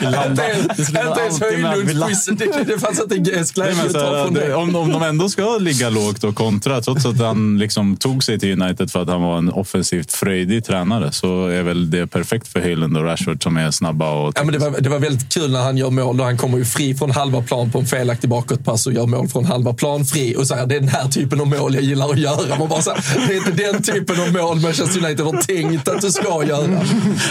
Inte 0.01 1.21
ens 1.21 1.41
Höjlunds 1.41 2.05
quiz. 2.07 2.29
Det, 2.67 2.79
fanns 2.79 3.01
inte 3.01 3.17
glädje 3.17 3.75
men 3.75 3.85
att 3.85 3.93
ta 3.93 4.23
från 4.25 4.33
det- 4.33 4.47
det. 4.47 4.53
om, 4.55 4.75
om 4.79 4.91
de 4.91 5.03
ändå 5.03 5.29
ska 5.29 5.57
ligga 5.57 5.89
lågt 5.89 6.23
och 6.23 6.35
kontra, 6.35 6.81
trots 6.81 7.05
att 7.05 7.19
han 7.19 7.57
liksom 7.59 7.97
tog 7.97 8.23
sig 8.23 8.39
till 8.39 8.61
United 8.61 8.91
för 8.91 9.01
att 9.01 9.07
han 9.07 9.21
var 9.21 9.37
en 9.37 9.49
offensivt 9.49 10.13
fröjdig 10.13 10.65
tränare, 10.65 11.11
så 11.11 11.47
är 11.47 11.63
väl 11.63 11.91
det 11.91 12.07
perfekt 12.07 12.47
för 12.47 12.59
Haaland 12.59 12.97
och 12.97 13.03
Rashford 13.03 13.43
som 13.43 13.57
är 13.57 13.71
snabba 13.71 14.11
och 14.11 14.33
Ja, 14.35 14.43
men 14.43 14.53
det, 14.53 14.59
var, 14.59 14.81
det 14.81 14.89
var 14.89 14.99
väldigt 14.99 15.33
kul 15.33 15.51
när 15.51 15.59
han 15.59 15.77
gör 15.77 15.89
mål. 15.89 16.17
Då 16.17 16.23
han 16.23 16.37
kommer 16.37 16.57
ju 16.57 16.65
fri 16.65 16.95
från 16.95 17.11
halva 17.11 17.41
plan 17.41 17.71
på 17.71 17.79
en 17.79 17.85
felaktig 17.85 18.29
bakåtpass 18.29 18.87
och 18.87 18.93
gör 18.93 19.05
mål 19.05 19.27
från 19.27 19.45
halva 19.45 19.73
plan 19.73 20.05
fri. 20.05 20.35
Och 20.37 20.47
så 20.47 20.55
här, 20.55 20.65
det 20.65 20.75
är 20.75 20.79
den 20.79 20.89
här 20.89 21.07
typen 21.07 21.41
av 21.41 21.47
mål 21.47 21.75
jag 21.75 21.83
gillar 21.83 22.09
att 22.09 22.19
göra. 22.19 22.59
Man 22.59 22.69
bara 22.69 22.81
så 22.81 22.89
här, 22.89 23.27
det 23.27 23.33
är 23.33 23.37
inte 23.37 23.51
den 23.51 23.83
typen 23.83 24.21
av 24.21 24.33
mål 24.33 24.59
Manchester 24.59 25.05
United 25.05 25.25
har 25.25 25.41
tänkt 25.41 25.87
att 25.87 26.01
du 26.01 26.11
ska 26.11 26.43
göra. 26.43 26.67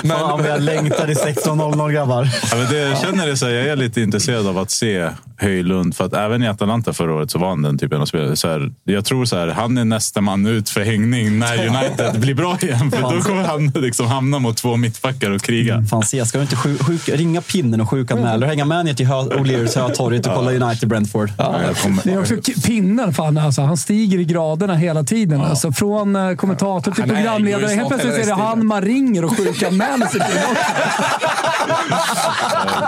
Men, 0.03 0.19
Fan, 0.19 0.45
jag 0.45 0.63
längtar 0.63 1.11
i 1.11 1.15
16.00 1.15 1.93
grabbar. 1.93 2.29
Ja, 2.51 2.57
men 2.57 2.71
det, 2.71 2.79
jag 2.79 3.01
känner 3.01 3.27
det 3.27 3.37
så 3.37 3.47
här, 3.47 3.53
jag 3.53 3.67
är 3.67 3.77
lite 3.77 4.01
intresserad 4.01 4.47
av 4.47 4.59
att 4.59 4.71
se 4.71 5.11
Höjlund. 5.37 5.97
För 5.97 6.05
att 6.05 6.13
även 6.13 6.43
i 6.43 6.49
Atalanta 6.49 6.93
förra 6.93 7.15
året 7.15 7.31
så 7.39 7.43
var 7.43 7.49
han 7.49 7.63
den 7.63 7.79
typen 7.79 8.01
av 8.01 8.07
spelare. 8.07 8.37
Så 8.37 8.49
här, 8.49 8.73
jag 8.85 9.05
tror 9.05 9.25
så 9.25 9.37
här, 9.39 9.49
han 9.49 9.79
är 9.79 9.85
nästa 9.85 10.21
man 10.21 10.47
ut 10.47 10.71
för 10.71 10.81
hängning 10.81 11.39
när 11.39 11.67
United 11.67 12.21
blir 12.21 12.35
bra 12.35 12.59
igen. 12.63 12.91
För 12.91 13.03
då 13.03 13.21
kommer 13.23 13.43
han 13.43 13.67
liksom 13.75 14.07
hamna 14.07 14.39
mot 14.39 14.57
två 14.57 14.77
mittbackar 14.77 15.31
och 15.31 15.43
kriga. 15.43 15.83
Fan, 15.91 16.03
se, 16.03 16.27
ska 16.27 16.39
du 16.39 16.43
inte 16.43 16.57
sjuk, 16.57 16.83
sjuk, 16.83 17.09
ringa 17.09 17.41
pinnen 17.41 17.81
och 17.81 17.91
sjukanmäla 17.91 18.47
och 18.47 18.51
hänga 18.51 18.65
med 18.65 18.85
ner 18.85 18.95
till 18.95 19.07
O'Learys 19.07 19.81
Hötorget 19.81 20.27
och 20.27 20.35
kolla 20.35 20.51
United-Brentford? 20.53 21.31
Jag 21.39 21.77
kommer- 21.77 22.03
Det 22.05 22.13
är 22.13 22.21
också 22.21 22.35
pinnen, 22.67 23.15
fan, 23.15 23.39
alltså, 23.39 23.63
han 23.63 23.77
stiger 23.77 24.19
i 24.19 24.25
graderna 24.25 24.75
hela 24.75 25.05
tiden. 25.05 25.41
Alltså, 25.41 25.73
från 25.73 26.17
eh, 26.17 26.35
kommentator 26.35 26.93
till 26.93 27.05
programledare. 27.05 27.67
Helt 27.75 27.89
plötsligt 27.89 28.15
är 28.15 28.27
det 28.27 28.35
han 28.35 28.67
man 28.67 28.83
ringer 28.83 29.25
och 29.25 29.37
sjukanmäler 29.37 30.07
sig 30.07 30.21
till. 30.31 30.39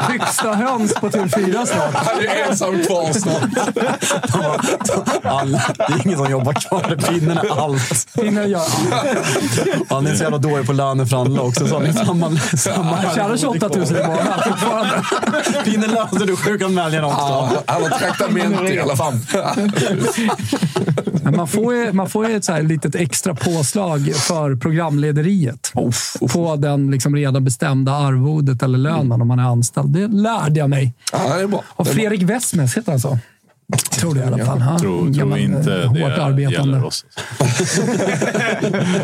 Högsta 0.01 0.55
höns 0.55 0.95
på 0.95 1.09
TV4 1.11 1.67
snart. 1.67 1.95
han 1.95 2.21
är 2.21 2.49
ensam 2.51 2.83
kvar 2.85 3.13
snart. 3.13 3.43
Alla, 5.23 5.63
det 5.77 5.83
är 5.83 6.07
ingen 6.07 6.19
som 6.19 6.31
jobbar 6.31 6.53
kvar. 6.53 6.97
Pinnen 7.09 7.39
är 7.39 7.65
allt. 7.65 8.09
Pinnen 8.15 8.51
gör 8.51 8.63
Han 9.89 10.07
är 10.07 10.15
så 10.15 10.23
jävla 10.23 10.39
dålig 10.39 10.67
på 10.67 10.73
löneförhandla 10.73 11.43
också. 11.43 11.67
Så 11.67 11.75
han 11.75 11.87
är 11.87 11.93
samma, 11.93 12.37
samma 12.37 12.97
Han 12.97 13.15
tjänar 13.15 13.37
28 13.37 13.69
000 13.69 13.87
i 13.87 14.07
månaden 14.07 14.43
fortfarande. 14.49 15.03
Pinnen 15.65 15.91
löser 15.91 16.27
du 16.27 16.37
sjukanmälningen 16.37 17.05
också. 17.05 17.19
Ja, 17.21 17.63
han 17.67 17.83
har 17.83 17.91
traktamente 17.99 18.75
i 18.75 18.81
alla 18.81 18.97
fall. 18.97 19.15
Men 21.23 21.37
man 21.37 21.49
får 21.49 21.75
ju, 21.75 21.93
man 21.93 22.11
får 22.11 22.29
ju 22.29 22.37
ett 22.37 22.45
så 22.45 22.53
här 22.53 22.63
litet 22.63 22.95
extra 22.95 23.35
påslag 23.35 24.13
för 24.15 24.57
programlederiet. 24.57 25.73
På 26.33 26.57
den 26.57 26.91
liksom 26.91 27.17
redan 27.17 27.45
bestämda 27.45 27.93
arvodet 27.93 28.63
eller 28.63 28.79
lönen 28.79 29.23
om 29.23 29.29
man 29.29 29.39
är 29.39 29.45
anställd. 29.45 29.89
Det 29.89 30.07
lärde 30.09 30.61
jag 30.61 30.71
mig. 30.71 30.95
Ja, 31.13 31.19
det 31.37 31.43
är 31.43 31.47
bra. 31.47 31.63
Och 31.69 31.87
Fredrik 31.87 32.23
Westmes 32.23 32.77
heter 32.77 32.93
han 32.93 33.01
så? 33.01 33.19
Tror 33.91 34.15
det 34.15 34.21
i 34.21 34.25
alla 34.25 34.45
fall. 34.47 34.59
Han, 34.61 34.81
Tror, 34.81 35.13
tror 35.15 35.39
inte 35.39 35.57
eh, 35.75 35.93
det 35.93 36.01
hårt 36.03 36.19
arbetande. 36.19 36.53
gäller 36.53 36.85
oss. 36.85 37.05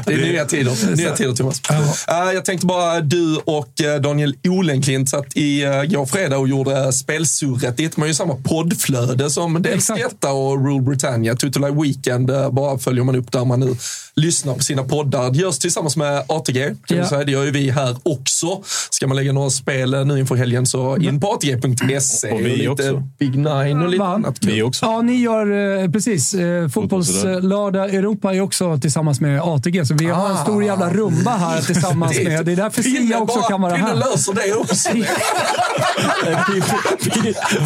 Det 0.07 0.13
är 0.13 0.19
nya 0.33 0.45
tider, 0.45 0.97
nya 0.97 1.17
tider 1.17 1.33
Thomas. 1.35 1.61
Eh, 2.09 2.33
jag 2.35 2.45
tänkte 2.45 2.67
bara, 2.67 3.01
du 3.01 3.37
och 3.45 3.81
eh, 3.81 4.01
Daniel 4.01 4.35
Olenklint 4.49 5.09
satt 5.09 5.37
i 5.37 5.65
uh, 5.67 5.85
går 5.85 6.07
fredag 6.07 6.39
och 6.39 6.49
gjorde 6.49 6.93
spelsurret. 6.93 7.77
Det 7.77 7.97
man 7.97 8.09
ju 8.09 8.15
samma 8.15 8.35
poddflöde 8.35 9.31
som 9.31 9.63
dels 9.63 9.87
detta 9.87 10.33
och 10.33 10.67
Rule 10.67 10.83
Britannia. 10.83 11.35
Tutolaj 11.35 11.73
Weekend 11.73 12.31
bara 12.53 12.79
följer 12.79 13.05
man 13.05 13.17
upp 13.17 13.33
där 13.33 13.45
man 13.45 13.61
nu 13.61 13.77
lyssnar 14.15 14.55
på 14.55 14.63
sina 14.63 14.85
poddar. 14.85 15.31
Det 15.31 15.39
görs 15.39 15.59
tillsammans 15.59 15.97
med 15.97 16.23
ATG. 16.29 16.75
Kan 16.87 16.97
Ja. 16.99 17.09
säga. 17.09 17.25
Det 17.25 17.33
gör 17.33 17.45
ju 17.45 17.51
vi 17.51 17.71
här 17.71 17.97
också. 18.03 18.63
Ska 18.91 19.07
man 19.07 19.17
lägga 19.17 19.33
några 19.33 19.51
spel 19.51 20.07
nu 20.07 20.19
inför 20.19 20.35
helgen 20.35 20.67
så 20.67 20.97
in 20.97 21.21
på 21.21 21.33
atg.se. 21.33 22.31
Och 22.31 22.41
vi 22.41 22.57
lite 22.57 22.69
också. 22.71 23.03
Big 23.19 23.37
Nine 23.39 23.83
och 23.83 23.89
lite 23.89 24.03
Va? 24.05 24.15
annat 24.15 24.41
kul. 24.41 24.56
Också. 24.63 24.87
Ja, 24.87 25.03
ni 25.03 25.21
gör 25.21 25.81
eh, 25.83 25.91
precis. 25.91 26.35
Eh, 26.35 26.69
Fotbollslördag 26.69 27.95
Europa 27.95 28.35
är 28.35 28.41
också 28.41 28.79
tillsammans 28.79 29.21
med 29.21 29.41
ATG, 29.41 29.87
så 29.87 29.95
vi 29.95 30.07
har 30.07 30.31
en 30.31 30.37
stor 30.37 30.65
jävla 30.65 30.91
rumba 30.91 31.31
här 31.37 31.63
tillsammans 31.63 32.19
med. 32.25 32.45
Det 32.47 32.53
är 32.53 32.57
därför 32.57 32.83
Pinne 32.83 33.07
Sia 33.07 33.19
också 33.19 33.41
kan 33.41 33.61
vara 33.63 33.75
Pinne 33.75 33.87
här. 33.89 33.95
löser 33.95 34.33
det 34.35 34.55
också. 34.55 34.89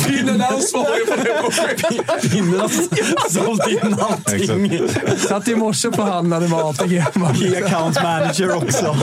Pinnen 0.07 0.41
är 0.41 0.53
ansvarig 0.53 1.09
för 1.09 1.25
det 1.25 1.43
projektet. 1.43 2.31
Pinnen 2.33 2.61
har 2.61 2.69
sålt 3.31 3.69
in 3.69 3.97
allting. 4.01 4.81
Satt 5.29 5.49
i 5.49 5.57
morse 5.57 5.89
och 5.89 5.95
förhandlade 5.95 6.49
med 6.49 6.59
ATG. 6.59 7.05
Key 7.39 7.57
account 7.65 8.03
manager 8.03 8.57
också. 8.57 8.97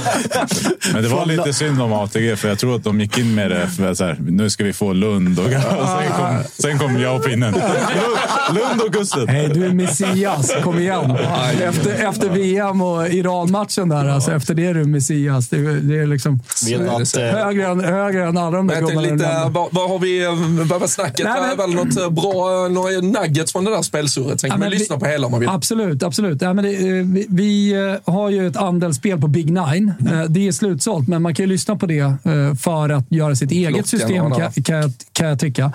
Men 0.94 1.04
det 1.04 1.10
var 1.10 1.26
lite 1.26 1.54
synd 1.54 1.82
om 1.82 1.94
ATG, 1.94 2.36
för 2.36 2.50
jag 2.50 2.60
tror 2.60 2.76
att 2.76 2.84
de 2.84 3.02
gick 3.02 3.18
in 3.18 3.36
med 3.36 3.52
det 3.52 3.68
för 3.68 3.92
att 3.92 3.98
så 3.98 4.04
här, 4.06 4.18
nu 4.20 4.50
ska 4.50 4.64
vi 4.64 4.74
få 4.74 4.94
Lund 4.94 5.40
och, 5.40 5.46
och 5.46 5.52
sen, 5.52 6.12
kom, 6.18 6.38
sen 6.60 6.80
kom 6.80 7.00
jag 7.02 7.16
och 7.16 7.24
pinnen. 7.26 7.54
Lund, 8.54 8.82
och 8.82 8.94
Gusten. 8.94 9.28
Hej, 9.28 9.50
du 9.54 9.66
är 9.66 9.74
Messias. 9.74 10.52
Kom 10.64 10.80
igen. 10.80 11.18
Efter, 11.64 12.08
efter 12.10 12.30
VM 12.30 12.82
och 12.82 13.08
Iran-matchen 13.08 13.90
där, 13.90 14.06
alltså, 14.10 14.32
efter 14.32 14.54
det 14.54 14.66
är 14.66 14.74
du 14.74 14.86
Messias. 14.86 15.48
Det, 15.50 15.58
är- 15.58 15.82
det 15.82 16.00
är 16.00 16.08
liksom 16.08 16.40
Vet 16.68 16.82
att, 16.90 17.16
eh, 17.18 17.24
högre 17.24 17.68
än, 17.68 17.80
högre 17.84 18.24
än 18.28 18.38
alla 18.38 18.58
de 18.58 18.68
där 18.68 18.82
gubbarna. 18.82 19.02
lite, 19.02 19.50
vad, 19.50 19.68
vad 19.72 19.90
har 19.90 20.00
vi, 20.00 20.24
eh, 20.26 20.32
vad 20.70 20.80
var 20.80 20.88
snacket? 20.88 21.26
Nej, 21.26 21.42
men- 21.42 21.58
väl 21.58 21.76
något 21.86 21.98
eh, 21.98 22.10
bra, 22.10 22.66
eh, 22.66 22.72
några 22.72 23.22
nuggets 23.22 23.52
från 23.52 23.66
det 23.66 23.72
där 23.72 23.82
spelsurret? 23.82 24.42
Sen 24.42 24.50
kan 24.50 24.60
man 24.60 24.70
lyssna 24.70 24.98
på 25.00 25.06
hela 25.06 25.26
om 25.26 25.32
man 25.32 25.40
vill. 25.40 25.50
Absolut, 25.50 26.04
absolut. 26.04 26.42
Ja, 26.42 26.54
men 26.54 26.66
det, 26.66 26.72
eh, 26.72 27.06
vi, 27.06 27.26
vi 27.30 27.72
eh, 28.06 28.14
har 28.14 28.30
ju 28.30 28.48
ett 28.48 28.58
andelsspel 28.58 29.22
på 29.22 29.28
Big 29.28 29.46
Nine. 29.46 29.94
Mm. 30.02 30.20
Eh, 30.20 30.26
Det 30.30 30.48
är 30.48 30.52
slutsålt, 30.52 31.08
men 31.08 31.22
man 31.22 31.36
kan 31.36 31.44
ju 31.44 31.50
lyssna 31.50 31.76
på 31.76 31.86
det 31.86 32.00
eh, 32.00 32.14
för 32.60 32.90
att 32.90 33.06
göra 33.12 33.36
sitt 33.36 33.52
eget 33.52 33.68
Klockan 33.70 33.84
system, 33.88 34.32
kan, 34.32 34.52
kan, 34.64 34.76
jag- 34.82 34.92
kan 35.14 35.28
jag 35.28 35.40
tycka. 35.40 35.72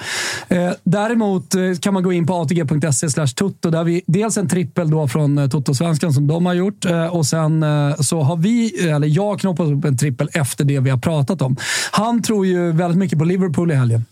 Eh, 0.48 0.70
Däremot 0.84 1.54
eh, 1.54 1.60
kan 1.93 1.94
man 1.94 2.02
gå 2.02 2.12
in 2.12 2.27
på 2.27 2.40
atg.se 2.40 3.10
slash 3.10 3.27
tutto. 3.27 3.70
Där 3.70 3.85
vi 3.85 4.02
dels 4.06 4.36
en 4.36 4.48
trippel 4.48 4.90
då 4.90 5.09
från 5.09 5.39
eh, 5.39 5.48
Toto-svenskan 5.48 6.12
som 6.12 6.27
de 6.27 6.47
har 6.47 6.55
gjort 6.55 6.85
eh, 6.85 7.06
och 7.06 7.27
sen 7.27 7.62
eh, 7.62 7.94
så 8.01 8.23
har 8.23 8.36
vi, 8.36 8.89
eller 8.89 9.09
jag 9.09 9.40
knoppat 9.40 9.66
upp 9.66 9.85
en 9.85 9.98
trippel 9.98 10.28
efter 10.32 10.64
det 10.64 10.81
vi 10.81 10.90
har 10.90 10.98
pratat 10.98 11.43
om. 11.43 11.56
Han 11.90 12.23
tror 12.23 12.47
ju 12.47 12.73
väldigt 12.73 12.98
mycket 12.98 13.19
på 13.19 13.24
Liverpool 13.24 13.70
i 13.70 13.74
helgen. 13.74 14.05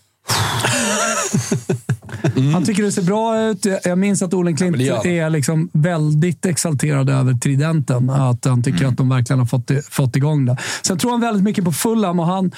Han 2.52 2.65
tycker 2.65 2.82
det 2.82 2.93
ser 2.93 3.02
bra 3.02 3.40
ut. 3.43 3.66
Jag 3.85 3.98
minns 3.98 4.23
att 4.23 4.35
Olen 4.35 4.57
Klint 4.57 4.77
Mm. 4.77 4.86
Ja, 4.86 5.05
är 5.05 5.31
liksom 5.31 5.70
väldigt 5.73 6.47
exalterad 6.47 7.11
över 7.11 7.35
tridenten. 7.35 8.11
Att 8.11 8.44
han 8.44 8.62
tycker 8.62 8.78
Mm. 8.78 8.90
att 8.90 8.97
de 8.97 9.09
verkligen 9.09 9.39
har 9.40 9.47
fått, 9.47 9.70
fått 9.90 10.16
igång 10.16 10.44
det. 10.47 10.57
Sen 10.82 10.98
tror 10.98 11.11
han 11.11 11.20
väldigt 11.20 11.43
mycket 11.44 11.65
på 11.65 11.73
Fulham 11.73 12.20
och 12.20 12.27
han, 12.27 12.51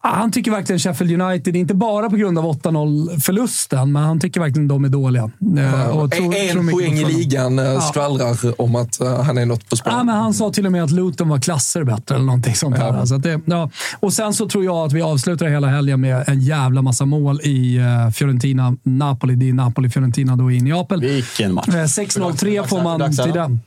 han 0.00 0.32
tycker 0.32 0.50
verkligen 0.50 0.78
Sheffield 0.78 1.22
United, 1.22 1.56
inte 1.56 1.74
bara 1.74 2.10
på 2.10 2.16
grund 2.16 2.38
av 2.38 2.44
8-0-förlusten, 2.44 3.92
men 3.92 4.02
han 4.02 4.20
tycker 4.20 4.40
verkligen 4.40 4.68
de 4.68 4.84
är 4.84 4.88
dåliga. 4.88 5.30
Eh, 5.58 5.88
och 5.88 6.10
tror- 6.10 6.34
en 6.36 6.50
tror 6.52 6.70
poäng 6.70 6.94
i 6.98 7.04
ligan 7.04 7.58
eh, 7.58 7.64
Ja. 7.64 7.80
skvallrar 7.80 8.60
om 8.60 8.76
att 8.76 9.00
eh, 9.00 9.22
han 9.22 9.38
är 9.38 9.46
något 9.46 9.70
på 9.70 9.76
spår. 9.76 9.92
Ja, 9.92 10.02
men 10.04 10.14
han 10.16 10.34
sa 10.34 10.50
till 10.50 10.66
och 10.66 10.72
med 10.72 10.84
att 10.84 10.90
Luton 10.90 11.28
var 11.28 11.38
klasser 11.38 11.84
bättre 11.84 12.14
eller 12.14 12.24
någonting 12.24 12.54
sånt 12.54 12.76
där. 12.76 12.86
Ja. 12.86 12.96
Alltså 13.00 13.14
att 13.14 13.22
det, 13.22 13.40
ja. 13.44 13.70
Och 14.00 14.12
sen 14.12 14.34
så 14.34 14.48
tror 14.48 14.64
jag 14.64 14.76
att 14.76 14.92
vi 14.92 15.02
avslutar 15.02 15.46
hela 15.46 15.66
helgen 15.68 16.00
med 16.00 16.24
en 16.28 16.40
jävla 16.40 16.82
massa 16.82 17.04
mål 17.04 17.40
i 17.44 17.78
Fiorentina-Napoli. 18.12 19.34
Det 19.34 19.48
är 19.48 19.52
Napoli-Fiorentina 19.52 20.36
då 20.36 20.50
i 20.50 20.60
Neapel. 20.60 21.00
Vilken 21.00 21.54
match. 21.54 21.68
Eh, 21.68 21.74
6-0-3 21.74 22.66
får 22.66 22.82
man 22.82 23.10
till 23.10 23.32
den. 23.32 23.60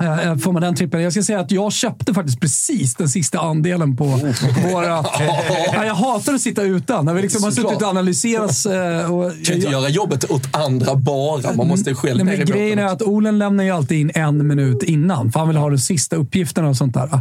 Eh, 0.00 0.36
Får 0.36 0.52
man 0.52 0.62
den 0.62 0.74
trippen. 0.74 1.02
Jag 1.02 1.12
ska 1.12 1.22
säga 1.22 1.40
att 1.40 1.50
jag 1.50 1.72
köpte 1.72 2.14
faktiskt 2.14 2.40
precis 2.40 2.94
den 2.94 3.08
sista 3.08 3.38
andelen 3.40 3.96
på 3.96 4.04
våra... 4.72 4.86
Ja, 5.72 5.84
jag 5.84 5.94
hatar 5.94 6.34
att 6.34 6.40
sitta 6.40 6.62
utan. 6.62 7.04
När 7.04 7.14
vi 7.14 7.22
liksom 7.22 7.42
har 7.44 7.50
suttit 7.50 7.82
och 7.82 7.88
analyserat. 7.88 8.66
eh, 8.66 9.12
Och 9.14 9.32
kan 9.44 9.56
inte 9.56 9.68
göra 9.70 9.88
jobbet 9.88 10.30
åt 10.30 10.56
andra 10.56 10.94
bara. 10.94 11.54
Man 11.56 11.68
måste 11.68 11.94
själv 11.94 12.16
Nej, 12.16 12.24
ner 12.38 12.46
men 12.46 12.48
i 12.48 12.58
Grejen 12.58 12.78
är 12.78 12.84
att 12.84 13.02
Olen 13.02 13.38
lämnar 13.38 13.64
ju 13.64 13.70
alltid 13.70 13.98
in 14.00 14.10
en 14.14 14.46
minut 14.46 14.82
innan, 14.82 15.32
för 15.32 15.38
han 15.38 15.48
vill 15.48 15.56
ha 15.56 15.70
de 15.70 15.78
sista 15.78 16.16
uppgifterna 16.16 16.68
och 16.68 16.76
sånt 16.76 16.94
där. 16.94 17.20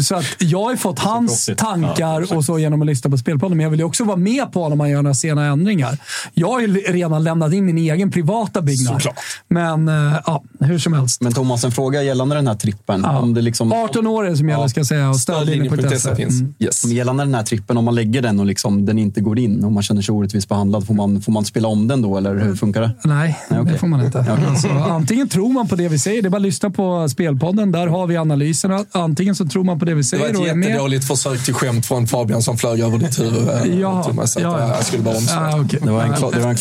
Så 0.00 0.14
att 0.14 0.24
jag 0.38 0.62
har 0.62 0.70
ju 0.70 0.76
fått 0.76 0.98
hans 0.98 1.50
tankar 1.56 2.36
och 2.36 2.44
så 2.44 2.58
genom 2.58 2.80
att 2.82 2.86
lyssna 2.86 3.10
på 3.10 3.18
Spelpodden, 3.18 3.56
men 3.56 3.64
jag 3.64 3.70
vill 3.70 3.80
ju 3.80 3.86
också 3.86 4.04
vara 4.04 4.16
med 4.16 4.52
på 4.52 4.68
när 4.68 4.76
man 4.76 4.90
gör 4.90 5.02
några 5.02 5.14
sena 5.14 5.46
ändringar. 5.46 5.98
Jag 6.34 6.48
har 6.48 6.60
ju 6.60 6.66
redan 6.74 7.24
lämnat 7.24 7.52
in 7.52 7.66
min 7.66 7.78
egen 7.78 8.10
privata 8.10 8.60
byggnad. 8.62 8.92
Såklart. 9.02 9.18
Men 9.48 9.88
eh, 9.88 10.16
ja, 10.26 10.42
hur 10.60 10.78
som 10.78 10.92
helst. 10.92 11.20
Men 11.20 11.32
Thomas, 11.32 11.64
en 11.64 11.72
fråga 11.72 11.91
gällande 12.00 12.34
den 12.34 12.46
här 12.46 12.54
trippen. 12.54 13.04
Om 13.04 13.34
det 13.34 13.40
liksom, 13.42 13.72
18 13.72 14.06
år 14.06 14.26
är 14.26 14.30
det 14.30 14.36
som 14.36 14.48
gäller, 14.48 14.68
ska 14.68 14.80
jag 14.80 14.86
säga. 14.86 15.08
Och 15.10 15.16
Stödlinjen.se 15.20 16.14
finns. 16.16 16.40
Mm. 16.40 16.54
Yes. 16.58 16.84
Gällande 16.84 17.24
den 17.24 17.34
här 17.34 17.42
trippen, 17.42 17.76
om 17.76 17.84
man 17.84 17.94
lägger 17.94 18.22
den 18.22 18.40
och 18.40 18.46
liksom 18.46 18.86
den 18.86 18.98
inte 18.98 19.20
går 19.20 19.38
in 19.38 19.64
och 19.64 19.72
man 19.72 19.82
känner 19.82 20.02
sig 20.02 20.12
orättvist 20.12 20.48
behandlad, 20.48 20.86
får 20.86 20.94
man, 20.94 21.20
får 21.22 21.32
man 21.32 21.44
spela 21.44 21.68
om 21.68 21.88
den 21.88 22.02
då 22.02 22.16
eller 22.16 22.34
hur 22.38 22.54
funkar 22.56 22.80
det? 22.80 22.90
Nej, 23.04 23.38
Nej, 23.48 23.60
okej. 23.60 23.72
det 23.72 23.78
får 23.78 23.86
man 23.86 24.04
inte. 24.04 24.18
Alltså, 24.48 24.68
antingen 24.68 25.28
tror 25.28 25.48
man 25.52 25.68
på 25.68 25.76
det 25.76 25.88
vi 25.88 25.98
säger, 25.98 26.22
det 26.22 26.28
är 26.28 26.30
bara 26.30 26.36
att 26.36 26.42
lyssna 26.42 26.70
på 26.70 27.08
Spelpodden. 27.08 27.72
Där 27.72 27.86
har 27.86 28.06
vi 28.06 28.16
analyserna. 28.16 28.84
Antingen 28.92 29.34
så 29.34 29.46
tror 29.46 29.64
man 29.64 29.78
på 29.78 29.84
det 29.84 29.94
vi 29.94 30.00
Det 30.00 30.04
säger 30.04 30.22
var 30.24 30.30
ett 30.30 30.36
och 30.38 30.46
är 30.48 30.54
med. 30.54 30.68
jättedåligt 30.68 31.04
försök 31.04 31.44
till 31.44 31.54
skämt 31.54 31.86
från 31.86 32.06
Fabian 32.06 32.42
som 32.42 32.56
flög 32.58 32.80
över 32.80 32.98
ditt 32.98 33.20
huvud. 33.20 33.48
eh, 33.48 33.80
Ja, 33.80 34.02
Thomas, 34.02 34.36
ja, 34.40 34.58
eh, 34.58 34.64
ja. 34.68 34.74
Jag 34.76 34.84
skulle 34.84 35.02
bara 35.02 35.16
omsvara. 35.16 35.46
Ah. 35.54 35.64
Det 35.82 35.90
var 35.90 36.02
en, 36.02 36.12
klo- 36.14 36.32
det 36.34 36.40
var 36.40 36.50
en. 36.50 36.56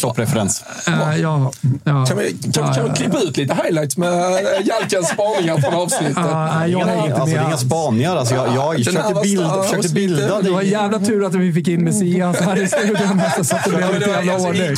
Eh, 0.88 1.22
ja, 1.22 1.52
ja. 1.84 2.06
Kan 2.06 2.18
vi, 2.18 2.52
kan, 2.54 2.74
kan 2.74 2.84
vi 2.84 2.90
klippa 2.96 3.20
ut 3.20 3.38
lite 3.38 3.54
highlights 3.64 3.98
med 3.98 4.12
Jalkens 4.66 5.14
spaningar 5.22 5.58
från 5.58 5.74
avsnittet? 5.74 6.18
Ah, 6.18 6.60
nej, 6.60 6.72
jag 6.72 6.82
inte 6.82 7.16
Alltså, 7.16 7.36
det 7.36 7.42
är 7.42 7.48
inga 7.48 7.58
spaningar. 7.58 8.16
Alltså, 8.16 8.36
jag, 8.36 8.56
jag 8.56 8.76
Den 8.76 8.84
försökte, 8.84 9.22
bild, 9.24 9.48
försökte 9.64 9.90
bilda 9.90 10.42
Det 10.42 10.52
var 10.52 10.62
jävla 10.62 11.00
tur 11.00 11.26
att 11.26 11.36
vi 11.36 11.54
fick 11.54 11.68
in 11.68 11.84
Messias 11.84 12.40
här 12.40 12.64
i 12.64 12.68
studion 12.68 13.22
så 13.44 13.56
att 13.56 13.64
det 13.64 13.70
blev 13.70 13.94
lite 13.94 14.10
jävla 14.10 14.34
alltså 14.34 14.48
ordning. 14.48 14.76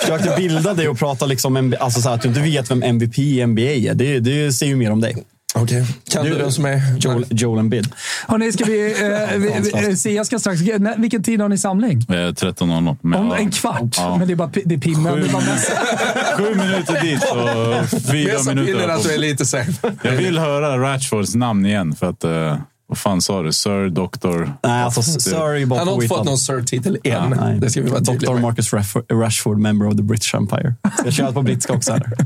Försökte 0.00 0.34
bilda 0.36 0.74
dig 0.74 0.88
och 0.88 0.98
prata 0.98 1.26
liksom, 1.26 1.74
alltså, 1.80 2.00
så 2.00 2.08
här, 2.08 2.16
att 2.16 2.22
du 2.22 2.28
inte 2.28 2.40
vet 2.40 2.70
vem 2.70 2.82
MVP 2.82 3.18
i 3.18 3.46
NBA 3.46 3.62
är. 3.62 3.94
Det, 3.94 4.20
det 4.20 4.52
säger 4.52 4.70
ju 4.70 4.76
mer 4.76 4.90
om 4.90 5.00
dig. 5.00 5.16
Okej, 5.54 5.86
kan 6.10 6.24
du 6.24 6.38
den 6.38 6.52
som 6.52 6.64
är 6.64 6.98
Joel, 6.98 7.24
Joel 7.30 7.58
Embiid. 7.58 7.92
Hörrni, 8.28 8.52
ska 8.52 8.64
vi... 8.64 9.02
Eh, 9.02 9.38
vi, 9.38 9.88
vi 9.88 9.96
Sia 9.96 10.24
ska 10.24 10.38
strax... 10.38 10.60
Vilken 10.96 11.22
tid 11.22 11.40
har 11.40 11.48
ni 11.48 11.58
samling? 11.58 11.98
Eh, 12.08 12.12
13.00. 12.12 12.96
Men, 13.00 13.20
Om 13.20 13.28
ja. 13.28 13.36
en 13.36 13.50
kvart. 13.50 13.96
Ja. 13.96 14.16
Men 14.16 14.28
det 14.28 14.34
är 14.34 14.36
bara 14.36 14.50
det 14.64 14.74
är 14.74 14.78
pinnen. 14.78 15.20
Det 15.20 15.26
är 15.26 15.32
bara 15.32 15.44
mest. 15.44 15.72
Sju 16.36 16.54
minuter 16.54 17.00
dit 17.02 17.22
och 17.22 18.00
fyra 18.02 18.54
minuter. 18.54 18.88
att 18.88 19.02
du 19.02 19.14
är 19.14 19.18
lite 19.18 19.46
sen. 19.46 19.74
Jag 20.02 20.12
vill 20.12 20.38
höra 20.38 20.78
Ratchfords 20.78 21.34
namn 21.34 21.66
igen 21.66 21.94
för 21.94 22.06
att... 22.06 22.24
eh, 22.24 22.56
vad 22.86 22.98
fan 22.98 23.22
sa 23.22 23.42
du? 23.42 23.52
Sir, 23.52 23.88
doktor? 23.88 24.52
Nej, 24.62 24.82
alltså 24.82 25.02
Sir 25.02 25.54
är 25.54 25.66
bara 25.66 25.78
Han 25.78 25.88
har 25.88 25.94
inte 25.94 26.08
fått 26.08 26.24
någon 26.24 26.38
Sir-titel 26.38 26.98
än. 27.04 27.30
Nej. 27.30 27.58
Det 27.60 27.70
ska 27.70 27.82
vi 27.82 27.90
vara 27.90 28.32
med. 28.32 28.42
Marcus 28.42 28.72
Rashford, 29.12 29.58
member 29.58 29.88
of 29.88 29.96
the 29.96 30.02
British 30.02 30.34
Empire. 30.34 30.74
Jag 31.04 31.12
köra 31.12 31.32
på 31.32 31.42
brittiska 31.42 31.72
också? 31.72 31.92
Här? 31.92 32.16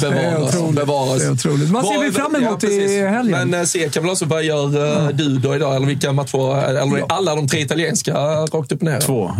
Det 0.00 0.06
är 0.06 0.10
Bevara 0.10 0.38
oss. 0.38 0.54
otroligt. 0.54 0.74
Bevara 0.76 1.10
oss. 1.10 1.18
Det 1.22 1.26
är 1.26 1.32
otroligt. 1.32 1.68
Vad 1.68 1.86
ser 1.86 2.00
vi 2.04 2.12
fram 2.12 2.36
emot 2.36 2.62
Ja, 2.62 2.68
i 2.68 3.06
helgen? 3.06 3.48
Men 3.50 3.60
eh, 3.60 3.66
se 3.66 3.88
kan 3.88 4.02
väl 4.02 4.12
också 4.12 4.24
vad 4.24 4.44
gör 4.44 4.64
eh, 5.06 5.08
du 5.08 5.38
då 5.38 5.54
idag? 5.56 5.76
Eller 5.76 5.86
vilka 5.86 6.12
matcher? 6.12 6.64
Eller 6.64 7.04
alla 7.12 7.34
de 7.34 7.48
tre 7.48 7.60
italienska 7.60 8.14
rakt 8.14 8.54
upp 8.72 8.72
och 8.72 8.82
ner? 8.82 9.00
Två. 9.00 9.30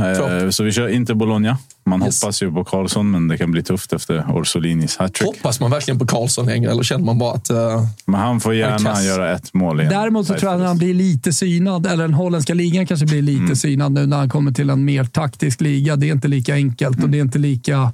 Eh, 0.44 0.50
Så 0.50 0.62
vi 0.64 0.72
kör 0.72 0.88
inte 0.88 1.14
Bologna. 1.14 1.58
Man 1.88 2.02
Yes. 2.02 2.22
hoppas 2.22 2.42
ju 2.42 2.52
på 2.52 2.64
Karlsson, 2.64 3.10
men 3.10 3.28
det 3.28 3.38
kan 3.38 3.50
bli 3.50 3.62
tufft 3.62 3.92
efter 3.92 4.24
Orsolinis 4.32 4.96
hattrick. 4.96 5.26
Hoppas 5.26 5.60
man 5.60 5.70
verkligen 5.70 5.98
på 5.98 6.06
Karlsson 6.06 6.46
längre 6.46 6.70
eller 6.70 6.82
känner 6.82 7.04
man 7.04 7.18
bara 7.18 7.34
att... 7.34 7.50
eh, 7.50 7.56
Men 8.04 8.20
han 8.20 8.40
får 8.40 8.50
Han 8.50 8.56
är 8.58 8.60
gärna 8.70 8.90
kass. 8.90 9.04
göra 9.04 9.34
ett 9.36 9.54
mål 9.54 9.80
igen. 9.80 9.92
Däremot 9.92 10.26
så 10.26 10.34
tror 10.34 10.52
jag 10.52 10.60
att 10.60 10.66
han 10.66 10.78
blir 10.78 10.94
lite 10.94 11.32
synad, 11.32 11.86
eller 11.86 12.04
den 12.04 12.14
holländska 12.14 12.54
ligan 12.54 12.86
kanske 12.86 13.06
blir 13.06 13.22
lite 13.22 13.40
Mm. 13.42 13.56
synad 13.56 13.92
nu 13.92 14.06
när 14.06 14.16
han 14.16 14.28
kommer 14.28 14.52
till 14.52 14.70
en 14.70 14.84
mer 14.84 15.04
taktisk 15.04 15.60
liga. 15.60 15.96
Det 15.96 16.08
är 16.08 16.12
inte 16.12 16.28
lika 16.28 16.54
enkelt 16.54 16.94
Mm. 16.96 17.04
och 17.04 17.10
det 17.10 17.18
är 17.18 17.22
inte 17.22 17.38
lika 17.38 17.92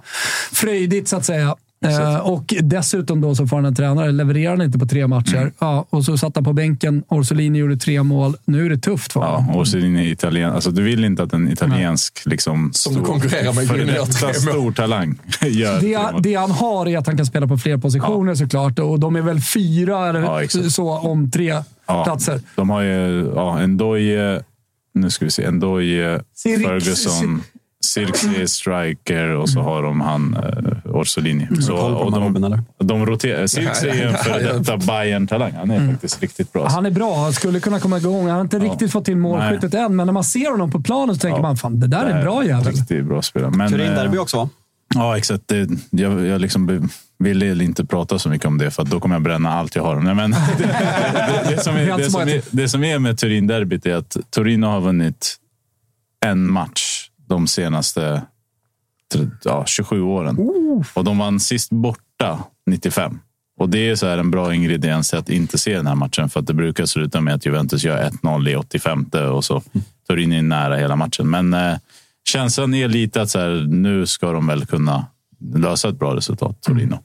fröjdigt 0.52 1.08
så 1.08 1.16
att 1.16 1.24
säga. 1.24 1.51
Eh, 1.84 2.16
och 2.16 2.54
dessutom 2.62 3.20
då 3.20 3.34
så 3.34 3.46
får 3.46 3.56
han 3.56 3.64
en 3.64 3.74
tränare. 3.74 4.12
Levererar 4.12 4.50
han 4.50 4.62
inte 4.62 4.78
på 4.78 4.86
tre 4.86 5.06
matcher 5.06 5.36
Mm. 5.36 5.52
ja, 5.58 5.86
och 5.90 6.04
så 6.04 6.18
satt 6.18 6.34
han 6.34 6.44
på 6.44 6.52
bänken. 6.52 7.02
Orsolini 7.08 7.58
gjorde 7.58 7.76
tre 7.76 8.02
mål. 8.02 8.36
Nu 8.44 8.66
är 8.66 8.70
det 8.70 8.78
tufft 8.78 9.12
för 9.12 9.20
honom. 9.20 9.46
Ja, 9.48 9.60
Orsolini 9.60 10.00
är 10.08 10.12
italien. 10.12 10.50
Alltså, 10.50 10.70
du 10.70 10.82
vill 10.82 11.04
inte 11.04 11.22
att 11.22 11.32
en 11.32 11.52
italiensk 11.52 12.22
liksom, 12.26 12.70
Som 12.74 12.94
du 12.94 13.00
konkurrerar 13.00 13.52
med 13.52 14.14
före 14.14 14.34
stor 14.34 14.72
talang 14.72 15.18
gör 15.40 15.80
Det, 15.80 16.22
det 16.22 16.34
han 16.34 16.50
har 16.50 16.88
är 16.88 16.98
att 16.98 17.06
han 17.06 17.16
kan 17.16 17.26
spela 17.26 17.46
på 17.46 17.58
fler 17.58 17.76
positioner 17.76 18.34
såklart. 18.34 18.78
Och 18.78 19.00
de 19.00 19.16
är 19.16 19.22
väl 19.22 19.40
fyra 19.40 20.08
eller 20.08 20.20
Ja, 20.20 20.48
så 20.70 20.98
om 20.98 21.30
tre 21.30 21.54
Ja, 21.86 22.04
platser. 22.04 22.40
De 22.56 22.70
har 22.70 22.80
ju 22.82 23.32
ja, 23.34 23.66
Ndoye, 23.66 24.42
nu 24.94 25.10
ska 25.10 25.24
vi 25.24 25.30
se, 25.30 25.50
Ndoye, 25.50 26.20
Ferguson, 26.42 27.42
Circe, 27.84 28.48
Striker 28.48 29.28
och 29.28 29.48
så 29.48 29.60
har 29.60 29.82
de 29.82 30.00
han 30.00 30.36
uh, 30.36 30.96
Orsolini. 30.96 31.48
Så, 31.60 31.76
och 31.76 32.12
de 32.12 32.64
de, 32.78 33.06
roterar. 33.06 33.46
Circe 33.46 33.88
är 33.88 34.06
en 34.06 34.14
före 34.14 34.58
detta 34.58 34.76
Bayern-talang. 34.76 35.52
Han 35.52 35.70
är 35.70 35.92
faktiskt 35.92 36.22
riktigt 36.22 36.52
bra. 36.52 36.68
Han 36.68 36.86
är 36.86 36.90
bra. 36.90 37.16
Han 37.16 37.32
skulle 37.32 37.60
kunna 37.60 37.80
komma 37.80 37.98
igång. 37.98 38.26
Han 38.26 38.34
har 38.34 38.40
inte 38.40 38.58
riktigt 38.58 38.92
fått 38.92 39.04
till 39.04 39.16
målskyttet 39.16 39.74
än, 39.74 39.96
men 39.96 40.06
när 40.06 40.12
man 40.12 40.24
ser 40.24 40.50
honom 40.50 40.70
på 40.70 40.80
planen 40.80 41.14
så 41.14 41.20
tänker 41.20 41.38
Ja. 41.38 41.42
man 41.42 41.56
fan, 41.56 41.80
det 41.80 41.86
där 41.86 42.04
är 42.04 42.16
en 42.16 42.24
bra 42.24 42.44
jävel. 42.44 42.72
Riktigt 42.72 43.04
bra 43.04 43.22
spelare. 43.22 43.50
Men, 43.50 43.70
Turin 43.70 43.88
eh, 43.88 43.94
derby 43.94 44.18
också 44.18 44.36
va? 44.36 44.48
Ja, 44.94 45.16
exakt. 45.16 45.42
Det, 45.46 45.68
jag 45.90 46.26
jag 46.26 46.40
liksom 46.40 46.88
ville 47.18 47.64
inte 47.64 47.84
prata 47.84 48.18
så 48.18 48.28
mycket 48.28 48.46
om 48.46 48.58
det, 48.58 48.70
för 48.70 48.82
att 48.82 48.90
då 48.90 49.00
kommer 49.00 49.14
jag 49.14 49.22
bränna 49.22 49.52
allt 49.52 49.76
jag 49.76 49.82
har. 49.82 50.00
Nej, 50.00 50.14
men, 50.14 50.30
det, 50.58 50.64
det, 50.64 51.54
det, 51.54 51.62
som 51.62 51.74
det, 52.26 52.32
är, 52.32 52.42
det 52.50 52.68
som 52.68 52.84
är 52.84 52.98
med 52.98 53.18
Turin-derbyt 53.18 53.86
är 53.86 53.94
att 53.94 54.16
Torino 54.30 54.66
har 54.66 54.80
vunnit 54.80 55.36
en 56.24 56.52
match 56.52 57.01
de 57.32 57.46
senaste 57.46 58.22
ja, 59.44 59.64
27 59.66 60.02
åren. 60.02 60.36
Och 60.94 61.04
de 61.04 61.18
vann 61.18 61.40
sist 61.40 61.70
borta 61.70 62.38
95. 62.66 63.18
Och 63.58 63.68
det 63.68 63.90
är 63.90 63.96
så 63.96 64.06
här 64.06 64.18
en 64.18 64.30
bra 64.30 64.54
ingrediens 64.54 65.12
i 65.12 65.16
att 65.16 65.28
inte 65.28 65.58
se 65.58 65.76
den 65.76 65.86
här 65.86 65.94
matchen. 65.94 66.30
För 66.30 66.40
att 66.40 66.46
det 66.46 66.54
brukar 66.54 66.86
sluta 66.86 67.20
med 67.20 67.34
att 67.34 67.46
Juventus 67.46 67.84
gör 67.84 68.10
1-0 68.10 68.48
i 68.48 68.56
85 68.56 69.06
och 69.34 69.44
så 69.44 69.62
Torino 70.08 70.34
är 70.34 70.42
nära 70.42 70.76
hela 70.76 70.96
matchen. 70.96 71.30
Men 71.30 71.54
eh, 71.54 71.76
känslan 72.24 72.74
är 72.74 72.88
lite 72.88 73.22
att 73.22 73.30
så 73.30 73.38
här, 73.38 73.66
nu 73.68 74.06
ska 74.06 74.32
de 74.32 74.46
väl 74.46 74.66
kunna 74.66 75.06
lösa 75.54 75.88
ett 75.88 75.98
bra 75.98 76.16
resultat, 76.16 76.62
Torino. 76.62 76.98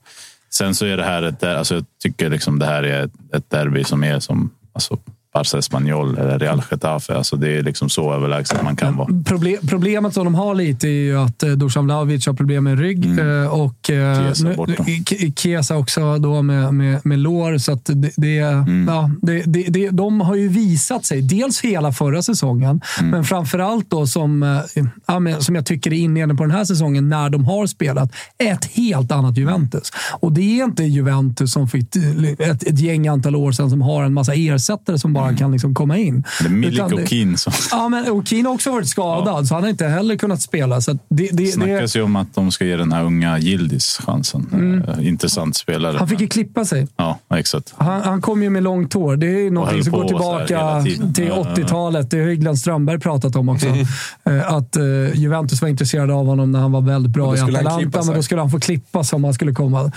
Sen 0.50 0.76
så 0.76 0.86
är 0.86 0.98
det 0.98 1.04
här 1.04 1.24
ett, 1.24 1.44
alltså 1.44 1.76
jag 1.76 1.86
tycker 2.04 2.30
liksom 2.30 2.60
det 2.60 2.66
här 2.66 2.84
är 2.84 3.04
ett, 3.04 3.14
ett 3.34 3.50
derby 3.50 3.84
som 3.84 4.04
är 4.04 4.20
som 4.20 4.50
alltså, 4.74 5.00
Barça 5.38 5.58
Espanyol 5.58 6.18
eller 6.18 6.40
Real 6.40 6.62
Getafe. 6.72 7.16
Alltså 7.16 7.36
det 7.36 7.58
är 7.58 7.64
liksom 7.64 7.90
så 7.90 8.14
överlägset 8.14 8.64
man 8.64 8.76
kan 8.76 8.98
vara. 8.98 9.24
Proble 9.26 9.58
problemet 9.70 10.14
som 10.14 10.24
de 10.26 10.36
har 10.36 10.56
lite 10.56 10.88
är 10.88 10.92
ju 10.92 11.18
att 11.20 11.44
eh, 11.44 11.50
Dusan 11.52 11.86
Vlahovic 11.86 12.28
har 12.28 12.34
problem 12.34 12.64
med 12.64 12.80
rygg 12.80 13.20
eh, 13.20 13.48
och 13.48 13.90
eh, 13.90 13.98
Mm. 14.08 14.26
Chiesa 14.26 14.48
nu- 14.48 14.56
borta. 14.56 14.74
K- 15.10 15.16
Chiesa 15.36 15.78
också 15.78 16.18
då 16.18 16.42
med, 16.42 16.74
med, 16.74 17.06
med 17.06 17.20
lår. 17.20 17.58
Så 17.58 17.80
det, 17.86 18.12
det, 18.18 18.38
Mm. 18.40 18.86
ja, 18.88 19.12
det, 19.22 19.44
det, 19.46 19.64
det, 19.64 19.90
de 19.90 20.22
har 20.22 20.36
ju 20.36 20.48
visat 20.48 21.06
sig, 21.06 21.22
dels 21.22 21.62
hela 21.62 21.92
förra 21.92 22.22
säsongen, 22.22 22.82
Mm. 23.00 23.12
men 23.12 23.24
framförallt 23.24 23.90
då 23.90 24.08
som, 24.08 24.44
eh, 24.44 24.84
ja, 25.08 25.20
men 25.20 25.42
som 25.42 25.56
jag 25.56 25.66
tycker 25.66 25.94
är 25.94 25.98
inledningen 25.98 26.38
på 26.38 26.44
den 26.44 26.52
här 26.52 26.66
säsongen, 26.66 27.10
när 27.10 27.30
de 27.30 27.46
har 27.46 27.68
spelat 27.68 28.12
ett 28.38 28.66
helt 28.66 29.12
annat 29.12 29.38
Juventus. 29.38 29.92
Och 30.20 30.32
det 30.32 30.60
är 30.60 30.64
inte 30.64 30.84
Juventus 30.84 31.52
som 31.54 31.68
fick 31.68 31.96
ett, 32.40 32.64
ett 32.64 32.80
gäng 32.80 33.08
antal 33.08 33.36
år 33.36 33.52
sedan 33.52 33.70
som 33.70 33.82
har 33.82 34.04
en 34.04 34.14
massa 34.14 34.34
ersättare 34.34 35.00
som 35.00 35.14
bara 35.14 35.27
kan 35.36 35.52
liksom 35.52 35.76
komma 35.76 35.98
in. 35.98 36.08
Mm. 36.10 36.24
Det 36.40 36.46
är 36.46 36.50
Milik 36.50 36.74
Utan 36.74 36.90
det- 36.90 36.96
och 37.04 37.08
Keane 37.10 37.38
Ja, 37.72 37.90
men 37.90 38.12
och 38.12 38.28
Keane 38.28 38.50
har 38.50 38.54
också 38.54 38.72
varit 38.72 38.88
skadad, 38.88 39.48
så 39.48 39.54
han 39.54 39.64
har 39.64 39.70
inte 39.70 39.86
heller 39.88 40.16
kunnat 40.16 40.42
spela. 40.42 40.82
Så 40.82 40.92
det, 40.92 41.00
det, 41.10 41.30
det, 41.32 41.48
snackas 41.48 41.96
ju 41.96 42.02
om 42.02 42.16
att 42.16 42.36
de 42.36 42.52
ska 42.52 42.66
ge 42.66 42.78
den 42.78 42.92
här 42.92 43.04
unga 43.04 43.38
Gildis 43.40 44.00
chansen. 44.06 44.84
Eh, 44.88 45.08
intressant 45.08 45.56
spelare. 45.56 45.90
Mm. 45.90 46.00
han 46.00 46.08
fick 46.08 46.22
ju 46.22 46.28
klippa 46.28 46.66
sig. 46.66 46.88
Ja, 46.98 47.20
exakt. 47.36 47.74
Han, 47.78 48.02
han 48.02 48.22
kom 48.22 48.44
ju 48.44 48.50
med 48.50 48.64
långt 48.64 48.94
hår. 48.94 49.16
Det 49.16 49.28
är 49.28 49.66
höll 49.66 49.84
som 49.84 49.94
går 49.94 50.08
tillbaka 50.08 50.46
till 50.84 51.26
Ja, 51.28 51.44
ja, 51.46 51.54
ja. 51.56 51.56
80-talet. 51.56 52.12
Det 52.12 52.20
har 52.20 52.28
ju 52.28 52.36
Glenn 52.36 52.58
Strömberg 52.58 53.00
pratat 53.00 53.36
om 53.36 53.50
också. 53.50 53.68
Eh, 53.68 54.54
Att 54.54 54.76
eh, 54.76 54.84
Juventus 55.14 55.62
var 55.62 55.70
intresserade 55.70 56.14
av 56.14 56.26
honom 56.26 56.52
när 56.52 56.60
han 56.60 56.72
var 56.72 56.82
väldigt 56.82 57.12
bra 57.12 57.36
i 57.36 57.40
han 57.40 57.56
Atalanta, 57.56 58.04
men 58.06 58.16
då 58.16 58.24
skulle 58.24 58.42
han 58.42 58.52
få 58.52 58.60
klippa 58.60 59.04
sig 59.04 59.16
om 59.18 59.24
han 59.24 59.34
skulle 59.34 59.54
komma. 59.54 59.92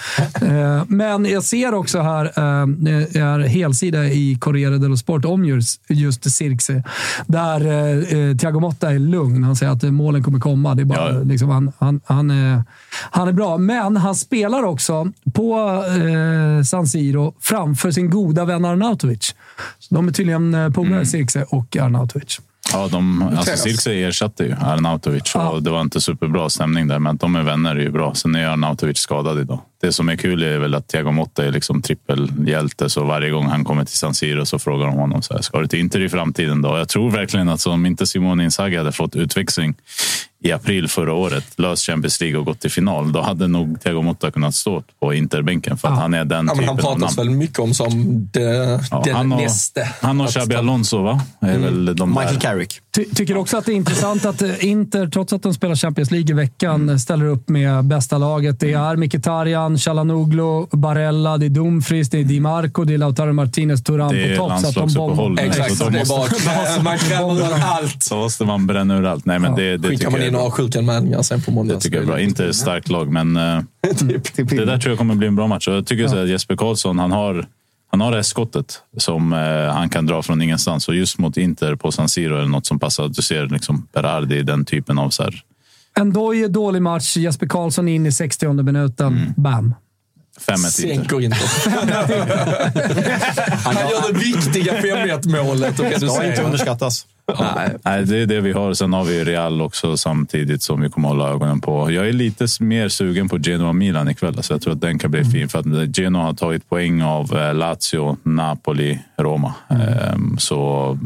Men 0.86 1.24
jag 1.24 1.44
ser 1.44 1.74
också 1.74 2.00
här, 2.00 2.24
det 2.66 3.18
är 3.20 3.38
helsida 3.38 4.04
i 4.04 4.36
Corriere 4.40 4.78
dello 4.78 4.96
Sport 4.96 5.19
om 5.24 5.44
just, 5.44 5.82
just 5.88 6.30
Circe, 6.30 6.82
där 7.26 7.66
eh, 7.66 8.18
eh, 8.30 8.36
Thiago 8.36 8.60
Motta 8.60 8.90
är 8.92 8.98
lugn. 8.98 9.44
Han 9.44 9.56
säger 9.56 9.72
att 9.72 9.84
eh, 9.84 9.90
målen 9.90 10.22
kommer 10.22 10.40
komma. 10.40 10.74
Det 10.74 10.82
är 10.82 10.84
bara, 10.84 11.12
Ja. 11.14 11.18
liksom, 11.22 11.48
han, 11.50 11.72
han, 11.78 12.00
han, 12.04 12.30
är, 12.30 12.62
han 13.10 13.28
är 13.28 13.32
bra, 13.32 13.58
men 13.58 13.96
han 13.96 14.14
spelar 14.14 14.62
också 14.62 15.12
på 15.34 15.58
eh, 15.88 16.62
San 16.64 16.86
Siro 16.86 17.34
framför 17.40 17.90
sin 17.90 18.10
goda 18.10 18.44
vän 18.44 18.64
Arnautovic. 18.64 19.34
Så 19.78 19.94
de 19.94 20.08
är 20.08 20.12
tydligen 20.12 20.54
eh, 20.54 20.70
polare, 20.70 20.90
Mm. 20.94 21.06
Circe 21.06 21.44
och 21.48 21.76
Arnautovic. 21.76 22.40
Ja, 22.72 22.88
de, 22.88 23.22
alltså. 23.22 23.56
Circe 23.56 23.92
ersatte 23.92 24.44
ju 24.44 24.52
Arnautovic 24.60 25.32
Ja. 25.34 25.48
och 25.48 25.62
det 25.62 25.70
var 25.70 25.80
inte 25.80 26.00
superbra 26.00 26.48
stämning 26.48 26.88
där, 26.88 26.98
men 26.98 27.14
att 27.14 27.20
de 27.20 27.36
är 27.36 27.42
vänner 27.42 27.76
är 27.76 27.80
ju 27.80 27.90
bra. 27.90 28.14
Sen 28.14 28.34
är 28.34 28.46
Arnautovic 28.46 28.98
skadad 28.98 29.38
idag. 29.40 29.58
Det 29.80 29.92
som 29.92 30.08
är 30.08 30.16
kul 30.16 30.42
är 30.42 30.58
väl 30.58 30.74
att 30.74 30.88
Thiago 30.88 31.10
Motta 31.10 31.44
är 31.44 31.50
liksom 31.50 31.82
trippelhjälte. 31.82 32.90
Så 32.90 33.04
varje 33.04 33.30
gång 33.30 33.46
han 33.46 33.64
kommer 33.64 33.84
till 33.84 33.98
San 33.98 34.14
Siro 34.14 34.46
så 34.46 34.58
frågar 34.58 34.86
de 34.86 34.94
honom 34.94 35.22
så 35.22 35.34
här, 35.34 35.42
ska 35.42 35.60
du 35.60 35.66
till 35.66 35.78
Inter 35.78 36.00
i 36.00 36.08
framtiden 36.08 36.62
då? 36.62 36.78
Jag 36.78 36.88
tror 36.88 37.10
verkligen 37.10 37.48
att 37.48 37.66
om 37.66 37.86
inte 37.86 38.06
Simone 38.06 38.44
Inzaghi 38.44 38.76
hade 38.76 38.92
fått 38.92 39.16
utväxling 39.16 39.74
i 40.42 40.52
april 40.52 40.88
förra 40.88 41.12
året, 41.14 41.44
löst 41.56 41.86
Champions 41.86 42.20
League 42.20 42.38
och 42.38 42.44
gått 42.44 42.60
till 42.60 42.70
final, 42.70 43.12
då 43.12 43.20
hade 43.20 43.48
nog 43.48 43.80
Thiago 43.80 44.02
Motta 44.02 44.30
kunnat 44.30 44.54
stå 44.54 44.82
på 45.00 45.14
Interbänken 45.14 45.78
för 45.78 45.88
att 45.88 45.98
han 45.98 46.14
är 46.14 46.24
den 46.24 46.46
Ja, 46.46 46.54
men 46.54 46.54
typen 46.54 46.68
han 46.68 46.78
av 46.78 46.82
pratas 46.82 47.16
namn. 47.16 47.28
väl 47.28 47.38
mycket 47.38 47.58
om 47.58 47.74
som 47.74 48.28
det, 48.32 48.80
Ja, 48.90 49.02
den 49.04 49.14
han 49.14 49.32
och, 49.32 49.42
näste. 49.42 49.88
Han 50.00 50.20
och 50.20 50.28
Xabi 50.28 50.54
Alonso, 50.54 51.02
va? 51.02 51.20
Är 51.40 51.58
väl 51.58 51.96
de 51.96 52.14
där. 52.14 52.40
Carrick. 52.40 52.80
Ty 52.94 53.04
tycker 53.04 53.36
också 53.36 53.56
att 53.56 53.66
det 53.66 53.72
är 53.72 53.76
intressant 53.76 54.24
att 54.24 54.42
eh, 54.42 54.64
Inter, 54.64 55.06
trots 55.06 55.32
att 55.32 55.42
de 55.42 55.54
spelar 55.54 55.74
Champions 55.76 56.10
League 56.10 56.30
i 56.30 56.32
veckan, 56.32 56.74
Mm. 56.82 56.98
ställer 56.98 57.24
upp 57.26 57.48
med 57.48 57.84
bästa 57.84 58.18
laget. 58.18 58.60
Det 58.60 58.72
är 58.72 58.96
Mkhitaryan, 58.96 59.78
Chalanoglu, 59.78 60.66
Barella, 60.72 61.38
det 61.38 61.46
är 61.46 61.50
Dumfries, 61.50 62.10
det 62.10 62.18
är 62.18 62.24
Di 62.24 62.40
Marco, 62.40 62.84
det 62.84 62.94
är 62.94 62.98
Lautaro 62.98 63.32
Martinez, 63.32 63.80
är 63.80 64.36
på 64.36 64.48
topp. 64.48 64.60
så 64.60 64.68
att 64.68 64.74
de 64.94 65.16
bombar- 65.16 65.40
Exakt, 65.40 65.76
Så 65.76 65.86
är 65.86 65.90
måste- 65.90 66.14
bara 66.14 66.82
man 66.82 66.98
ur 67.38 67.52
allt. 67.64 68.02
Så 68.02 68.16
måste 68.16 68.44
man 68.44 68.66
bränna 68.66 68.96
ur 68.98 69.04
allt. 69.06 69.24
Nej, 69.26 69.38
men 69.38 69.54
det, 69.54 69.76
det 69.76 69.88
Skickar 69.88 69.98
tycker 69.98 70.10
man 70.10 70.22
in 70.22 70.30
bra. 70.32 70.38
några 70.40 70.50
sjuka 70.52 70.78
anmälningar 70.78 71.22
sen 71.22 71.42
på 71.42 71.50
måndag. 71.50 71.74
Det 71.74 71.80
tycker 71.80 71.96
jag 71.96 72.02
är 72.02 72.06
bra. 72.06 72.20
Inte 72.20 72.44
ett 72.46 72.56
starkt 72.56 72.88
lag, 72.90 73.12
men 73.12 73.36
eh, 73.36 73.42
det 74.00 74.64
där 74.64 74.78
tror 74.78 74.90
jag 74.92 74.98
kommer 74.98 75.14
bli 75.14 75.26
en 75.26 75.36
bra 75.36 75.46
match. 75.46 75.68
Jag 75.68 75.86
tycker 75.86 76.08
så 76.08 76.16
att 76.18 76.28
Jesper 76.28 76.56
Karlsson, 76.56 76.98
han 76.98 77.12
har, 77.12 77.46
han 77.90 78.00
har 78.00 78.10
det 78.10 78.16
här 78.16 78.22
skottet 78.22 78.82
som 78.96 79.32
eh, 79.32 79.72
han 79.72 79.88
kan 79.88 80.06
dra 80.06 80.22
från 80.22 80.42
ingenstans. 80.42 80.88
Och 80.88 80.94
just 80.94 81.18
mot 81.18 81.36
Inter 81.36 81.74
på 81.74 81.92
San 81.92 82.08
Siro 82.08 82.36
eller 82.36 82.48
något 82.48 82.66
som 82.66 82.78
passar. 82.78 83.08
Du 83.08 83.22
ser 83.22 83.46
liksom 83.46 83.88
Berardi 83.92 84.36
i 84.36 84.42
den 84.42 84.64
typen 84.64 84.98
av 84.98 85.10
så 85.10 85.22
här 85.22 85.42
En 85.94 86.12
doj, 86.12 86.48
dålig 86.48 86.82
match. 86.82 87.16
Jesper 87.16 87.46
Karlsson 87.46 87.88
in 87.88 88.06
i 88.06 88.12
60 88.12 88.62
minuten. 88.62 89.34
Bam. 89.36 89.74
5-1 90.40 90.84
Inter. 90.86 91.20
Inte. 91.20 91.36
Han 93.64 93.74
gör 93.74 94.12
det 94.12 94.18
viktiga 94.18 94.80
5-1 94.80 95.44
målet 95.44 95.80
och 95.80 95.86
Ska 96.10 96.26
inte 96.26 96.42
underskattas. 96.42 97.06
Nej. 97.56 97.76
Nej, 97.84 98.04
det 98.04 98.16
är 98.16 98.26
det 98.26 98.40
vi 98.40 98.52
har. 98.52 98.74
Sen 98.74 98.92
har 98.92 99.04
vi 99.04 99.24
Real 99.24 99.62
också 99.62 99.96
samtidigt 99.96 100.62
som 100.62 100.80
vi 100.80 100.90
kommer 100.90 101.08
hålla 101.08 101.28
ögonen 101.28 101.60
på. 101.60 101.90
Jag 101.90 102.08
är 102.08 102.12
lite 102.12 102.46
mer 102.60 102.88
sugen 102.88 103.28
på 103.28 103.38
Genoa-Milan 103.38 104.08
ikväll. 104.08 104.42
Så 104.42 104.52
jag 104.52 104.62
tror 104.62 104.72
att 104.72 104.80
den 104.80 104.98
kan 104.98 105.10
bli 105.10 105.24
fin. 105.24 105.48
För 105.48 105.58
att 105.58 105.96
Genoa 105.98 106.22
har 106.22 106.34
tagit 106.34 106.68
poäng 106.68 107.02
av 107.02 107.36
eh, 107.36 107.54
Lazio, 107.54 108.16
Napoli, 108.22 108.98
Roma. 109.16 109.54
Ehm, 109.68 110.36
Så. 110.38 110.98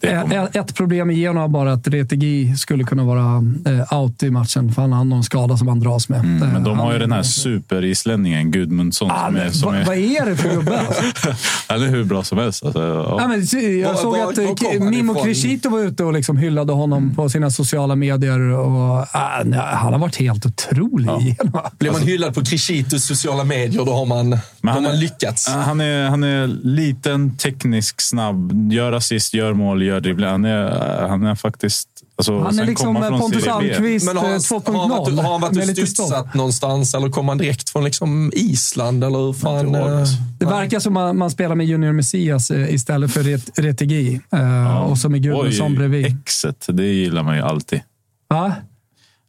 Ett, 0.00 0.56
ett 0.56 0.74
problem 0.74 1.10
i 1.10 1.14
Genoa 1.14 1.48
bara 1.48 1.72
att 1.72 1.88
Retegi 1.88 2.56
skulle 2.56 2.84
kunna 2.84 3.04
vara 3.04 3.44
eh, 3.66 3.98
out 4.00 4.22
i 4.22 4.30
matchen, 4.30 4.72
för 4.72 4.82
han 4.82 4.92
har 4.92 5.04
någon 5.04 5.24
skada 5.24 5.56
som 5.56 5.68
han 5.68 5.80
dras 5.80 6.08
med. 6.08 6.18
Eh, 6.18 6.24
Mm, 6.30 6.48
Men 6.52 6.64
de 6.64 6.78
har 6.78 6.92
ju 6.92 6.98
den 6.98 7.12
här 7.12 7.22
superislänningen, 7.22 8.50
Gudmundsson, 8.50 9.10
Ah, 9.10 9.26
som 9.26 9.36
är, 9.36 9.40
men 9.40 9.52
som 9.52 9.68
vad, 9.72 9.80
är, 9.80 9.84
vad 9.84 9.96
är 9.96 10.26
det 10.26 10.36
för 10.36 10.48
gubbe? 10.54 10.80
Alltså? 10.80 11.02
han 11.68 11.82
är 11.82 11.86
hur 11.88 12.04
bra 12.04 12.24
som 12.24 12.38
helst. 12.38 12.64
Alltså, 12.64 12.82
ja. 12.82 13.16
Ja, 13.20 13.28
men, 13.28 13.46
jag 13.80 13.88
Var- 13.88 13.94
såg 13.94 14.12
var- 14.16 14.30
att 14.32 14.38
var 14.38 14.74
eh, 14.74 14.80
Mimo? 14.90 15.14
Crescito 15.14 15.68
var 15.68 15.80
ute 15.80 16.04
och 16.04 16.12
liksom 16.12 16.36
hyllade 16.36 16.72
honom 16.72 17.14
på 17.14 17.28
sina 17.28 17.50
sociala 17.50 17.96
medier. 17.96 18.40
Och, 18.40 19.06
ah, 19.12 19.42
nej, 19.44 19.60
han 19.60 19.92
har 19.92 20.00
varit 20.00 20.16
helt 20.16 20.46
otrolig 20.46 21.08
i 21.20 21.36
Genoa. 21.38 21.70
Blir 21.78 21.90
man 21.92 22.02
hyllad 22.02 22.34
på 22.34 22.44
Crescitos 22.44 23.04
sociala 23.04 23.44
medier, 23.44 23.84
då 23.84 23.92
har 23.92 24.06
man, 24.06 24.32
har 24.32 24.38
han 24.72 24.82
man 24.82 24.92
är- 24.92 24.96
lyckats. 24.96 25.48
Han 25.48 25.80
är, 25.80 26.08
han 26.08 26.24
är 26.24 26.46
liten, 26.62 27.36
teknisk, 27.36 28.00
snabb. 28.00 28.72
Gör 28.72 28.92
assist, 28.92 29.34
gör 29.34 29.52
mål, 29.52 29.69
gör 29.78 30.00
dribbling. 30.00 30.28
Han 30.28 30.44
är, 30.44 31.08
han 31.08 31.26
är 31.26 31.34
faktiskt... 31.34 31.88
Alltså, 32.16 32.38
Han 32.40 32.58
är 32.58 32.64
liksom 32.64 32.96
från 32.96 33.20
Pontus. 33.20 33.46
Almqvist 33.46 34.06
Men 34.06 34.16
har 34.16 34.24
han, 34.24 34.34
eh, 34.34 34.74
har 34.80 35.30
han 35.32 35.40
varit, 35.40 35.52
2.0. 35.52 35.66
han 35.66 35.86
studsat 35.86 36.34
någonstans 36.34 36.94
eller 36.94 37.08
kom 37.08 37.28
han 37.28 37.38
direkt 37.38 37.70
från 37.70 37.84
liksom 37.84 38.32
Island? 38.34 39.04
Eller 39.04 39.32
fan, 39.32 39.74
eh. 39.74 40.04
Det 40.38 40.46
verkar 40.46 40.80
som 40.80 40.96
att 40.96 41.16
man 41.16 41.30
spelar 41.30 41.54
med 41.54 41.66
Junior 41.66 41.92
Messias 41.92 42.50
eh, 42.50 42.74
istället 42.74 43.12
för 43.12 43.22
Ret- 43.22 43.50
Retegi. 43.58 44.20
Eh, 44.32 44.76
Och 44.82 44.98
så 44.98 45.08
med 45.08 45.22
Gudmundsson 45.22 45.74
bredvid. 45.74 46.06
Exet, 46.06 46.66
det 46.68 46.86
gillar 46.86 47.22
man 47.22 47.36
ju 47.36 47.42
alltid. 47.42 47.80
Va? 48.28 48.52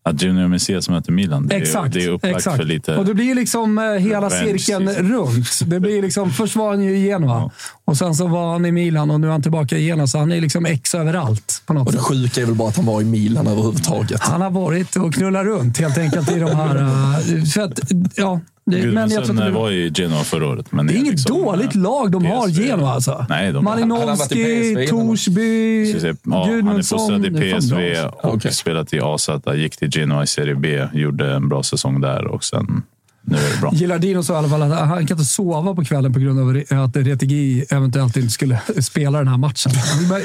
Att 0.03 0.21
Junior 0.21 0.47
Messias 0.47 0.89
möter 0.89 1.11
Milan, 1.11 1.47
det 1.47 1.55
är, 1.55 1.61
Exakt. 1.61 1.93
det 1.93 2.03
är 2.03 2.09
upplagt 2.09 2.35
exakt. 2.37 2.57
för 2.57 2.63
lite... 2.63 2.95
Och 2.97 3.05
det 3.05 3.13
blir 3.13 3.35
liksom 3.35 3.97
hela 3.99 4.29
cirkeln 4.29 4.89
runt. 4.89 5.59
Det 5.65 5.79
blir 5.79 6.01
liksom, 6.01 6.31
först 6.31 6.55
var 6.55 6.69
han 6.69 6.83
ju 6.83 6.97
i 6.97 7.01
Genoa 7.05 7.29
Ja. 7.29 7.51
Och 7.85 7.97
sen 7.97 8.15
så 8.15 8.27
var 8.27 8.51
han 8.51 8.65
i 8.65 8.71
Milan 8.71 9.11
och 9.11 9.19
nu 9.21 9.27
är 9.27 9.31
han 9.31 9.41
tillbaka 9.41 9.77
i 9.77 9.85
Genoa. 9.85 10.07
Så 10.07 10.17
han 10.17 10.31
är 10.31 10.41
liksom 10.41 10.65
ex 10.65 10.95
överallt 10.95 11.63
på 11.65 11.73
något 11.73 11.87
Och 11.87 11.91
det 11.93 11.97
sätt. 11.99 12.07
sjuka 12.07 12.41
är 12.41 12.45
väl 12.45 12.55
bara 12.55 12.69
att 12.69 12.75
han 12.75 12.85
var 12.85 13.01
i 13.01 13.05
Milan 13.05 13.47
överhuvudtaget. 13.47 14.21
Han 14.21 14.41
har 14.41 14.49
varit 14.49 14.95
och 14.95 15.13
knullat 15.13 15.45
runt 15.45 15.77
helt 15.77 15.97
enkelt 15.97 16.31
i 16.31 16.39
de 16.39 16.55
här... 16.55 16.75
eh, 16.75 17.43
för 17.43 17.61
att, 17.61 17.79
ja, 18.15 18.39
det, 18.65 18.71
men 18.71 18.79
jag 18.79 18.83
Gudmundsson 18.83 19.23
tror 19.25 19.39
att 19.39 19.45
det, 19.53 19.59
var 19.59 19.71
i 19.71 19.91
Genoa 19.95 20.23
förra 20.23 20.47
året. 20.47 20.71
Men 20.71 20.87
det 20.87 20.93
är 20.93 20.97
inget 20.97 21.11
liksom, 21.11 21.37
dåligt 21.41 21.75
eh, 21.75 21.81
lag 21.81 22.11
de 22.11 22.25
har, 22.25 22.47
PSV. 22.47 22.63
Genoa 22.67 22.91
alltså. 22.93 23.25
Nej, 23.29 23.51
de- 23.53 23.55
har 23.67 23.75
Malinowski. 23.75 24.87
Torsby. 24.89 25.91
Ja, 25.91 26.13
han 26.23 26.41
är 26.43 26.47
Gudmundsson. 26.55 26.99
fostrad 26.99 27.25
i 27.25 27.29
PSV 27.29 27.75
alltså. 27.95 28.07
och 28.27 28.33
Okej. 28.35 28.53
spelat 28.53 28.93
i 28.93 28.99
AZ. 29.01 29.29
Gick 29.55 29.77
till 29.77 29.89
Genoa 29.91 30.23
i 30.23 30.27
Serie 30.27 30.55
B, 30.55 30.87
gjorde 30.93 31.33
en 31.33 31.49
bra 31.49 31.63
säsong 31.63 32.01
där 32.01 32.25
och 32.27 32.43
sen 32.43 32.83
nu 33.23 33.37
är 33.37 33.51
det 33.51 33.57
bra. 33.61 33.71
Gilardino 33.73 34.23
sa 34.23 34.33
i 34.33 34.37
alla 34.37 34.49
fall 34.49 34.61
att 34.61 34.79
han 34.79 35.07
kan 35.07 35.17
inte 35.17 35.25
sova 35.31 35.75
på 35.75 35.83
kvällen 35.83 36.13
på 36.13 36.19
grund 36.19 36.39
av 36.39 36.83
att 36.83 36.95
Retegi 36.95 37.65
eventuellt 37.69 38.17
inte 38.17 38.29
skulle 38.29 38.61
spela 38.81 39.17
den 39.17 39.27
här 39.27 39.37
matchen. 39.37 39.71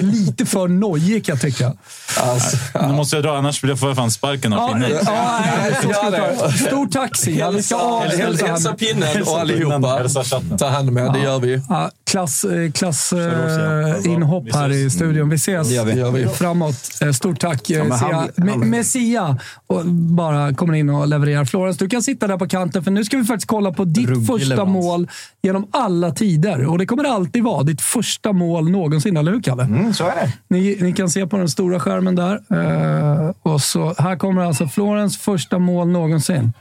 Lite 0.01 0.47
för 0.47 0.68
nojig 0.68 1.24
kan 1.24 1.32
jag 1.32 1.40
tycka. 1.43 1.73
Alltså, 2.20 2.56
Nu 2.86 2.93
måste 2.93 3.16
jag 3.16 3.24
dra, 3.24 3.36
annars 3.39 3.60
blir 3.60 3.70
jag 3.70 3.78
får 3.81 3.89
jag 3.89 3.97
fan 3.97 4.10
sparken 4.10 4.52
av 4.52 4.59
Ja, 4.59 4.73
pinnen. 4.73 4.90
ja, 5.06 5.40
vi 5.82 5.93
ta. 5.93 6.52
Stort 6.66 6.93
tack 6.93 7.16
Sia. 7.16 7.51
Vi 7.51 7.62
ska 7.62 7.98
hälsa, 8.01 8.16
avsluta 8.27 8.47
hälsa 8.47 8.68
här. 8.68 8.77
pinnen 8.77 9.23
och 9.23 9.40
allihopa. 9.40 9.89
Hälsa 9.89 10.24
chatten. 10.24 10.59
Ta 10.59 10.68
hand 10.68 10.93
med, 10.93 11.12
det 11.12 11.18
gör 11.20 11.39
vi. 11.39 11.62
Ja, 11.68 11.90
klass 12.10 12.44
eh, 12.44 12.73
klass 12.73 13.12
eh, 13.12 14.12
inhopp 14.12 14.55
här 14.55 14.73
i 14.73 14.90
studion. 14.90 15.28
Vi 15.28 15.36
ses 15.36 15.68
Det 15.68 15.74
gör 15.74 16.10
vi. 16.10 16.23
Vi. 16.24 16.28
framåt. 16.28 16.74
Eh, 17.01 17.10
Stort 17.12 17.40
tack 17.40 17.70
eh, 17.70 17.98
Sia. 17.98 18.28
Med, 18.56 18.86
Sia 18.86 19.39
och 19.66 19.86
bara 19.86 20.55
kommer 20.55 20.74
in 20.74 20.90
och 20.90 21.09
levererar. 21.09 21.44
Florens, 21.44 21.77
du 21.77 21.89
kan 21.89 22.02
sitta 22.02 22.27
där 22.27 22.36
på 22.39 22.48
kanten 22.48 22.85
för 22.86 22.90
nu 22.90 23.04
ska 23.04 23.16
vi 23.16 23.24
faktiskt 23.24 23.48
kolla 23.48 23.72
på 23.72 23.84
ditt 23.84 24.08
Ruggig 24.08 24.26
första 24.26 24.48
leverans. 24.48 24.72
mål 24.72 25.08
genom 25.42 25.66
alla 25.70 26.10
tider. 26.10 26.66
Och 26.66 26.78
det 26.78 26.86
kommer 26.86 27.04
alltid 27.04 27.42
vara 27.44 27.62
ditt 27.62 27.80
första 27.80 28.32
mål 28.32 28.70
någonsin, 28.70 29.16
eller 29.16 29.32
hur 29.32 29.42
Kalle? 29.42 29.62
Mm, 29.62 29.94
så 29.94 30.04
är 30.04 30.14
det. 30.16 30.32
Ni, 30.48 30.78
ni 30.80 30.92
kan 30.92 31.10
se 31.10 31.26
på 31.26 31.36
den 31.36 31.48
stora 31.48 31.80
skärmen 31.80 32.14
där. 32.16 32.40
Eh, 32.50 33.30
och 33.42 33.60
så, 33.60 33.94
här 33.98 34.16
kommer 34.16 34.42
alltså 34.42 34.68
Florens 34.68 35.18
första 35.18 35.58
mål 35.58 35.88
någonsin. 35.88 36.52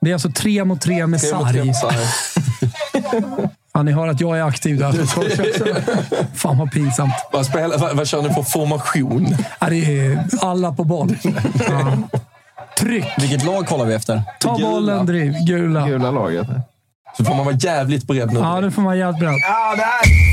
Det 0.00 0.10
är 0.10 0.14
alltså 0.14 0.30
tre 0.30 0.64
mot 0.64 0.80
tre 0.80 1.06
med 1.06 1.20
sarg. 1.20 1.72
Ja, 3.72 3.82
ni 3.82 3.92
hör 3.92 4.08
att 4.08 4.20
jag 4.20 4.38
är 4.38 4.42
aktiv 4.42 4.78
där. 4.78 4.92
Fan 6.36 6.58
vad 6.58 6.72
pinsamt. 6.72 7.12
Vad, 7.32 7.46
spelar, 7.46 7.78
vad, 7.78 7.96
vad 7.96 8.08
kör 8.08 8.22
ni 8.22 8.34
för 8.34 8.42
formation? 8.42 9.36
Ja, 9.60 9.66
det 9.70 9.98
är 9.98 10.24
alla 10.40 10.72
på 10.72 10.84
boll. 10.84 11.16
Ja. 11.68 11.92
Tryck! 12.78 13.06
Vilket 13.18 13.44
lag 13.44 13.66
kollar 13.66 13.84
vi 13.84 13.94
efter? 13.94 14.22
Ta 14.40 14.58
bollen, 14.58 15.06
driv. 15.06 15.32
Gula. 15.46 15.88
Gula 15.88 16.10
laget. 16.10 16.46
Så 17.16 17.24
får 17.24 17.34
man 17.34 17.44
vara 17.44 17.56
jävligt 17.56 18.06
beredd 18.06 18.32
nu. 18.32 18.40
Ja, 18.40 18.60
det 18.60 18.70
får 18.70 18.82
man 18.82 18.98
jävligt 18.98 19.20
bra. 19.20 19.30
Ja, 19.30 19.74
det 19.76 19.82
här. 19.82 20.28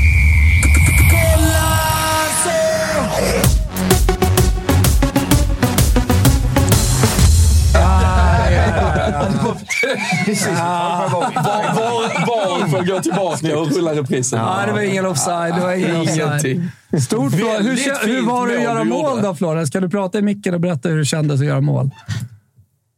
Var, 11.12 11.20
var, 11.20 12.26
var 12.26 12.68
får 12.68 12.86
gå 12.86 13.00
tillbaka 13.02 13.58
och 13.58 13.76
rulla 13.76 13.94
reprisen? 13.94 14.38
Ja, 14.38 14.62
det 14.66 14.72
var 14.72 14.80
ingen 14.80 15.06
offside. 15.06 15.54
Det 15.54 15.60
var 15.60 15.72
ingen 15.72 16.00
offside. 16.00 16.70
Stort. 17.02 17.32
Hur, 17.32 18.06
hur 18.06 18.26
var 18.26 18.48
det 18.48 18.56
att 18.56 18.62
göra 18.62 18.78
du 18.78 18.84
mål 18.84 19.22
då, 19.22 19.34
Florens? 19.34 19.70
Kan 19.70 19.82
du 19.82 19.88
prata 19.88 20.18
i 20.18 20.22
micken 20.22 20.54
och 20.54 20.60
berätta 20.60 20.88
hur 20.88 20.98
det 20.98 21.04
kändes 21.04 21.40
att 21.40 21.46
göra 21.46 21.60
mål? 21.60 21.90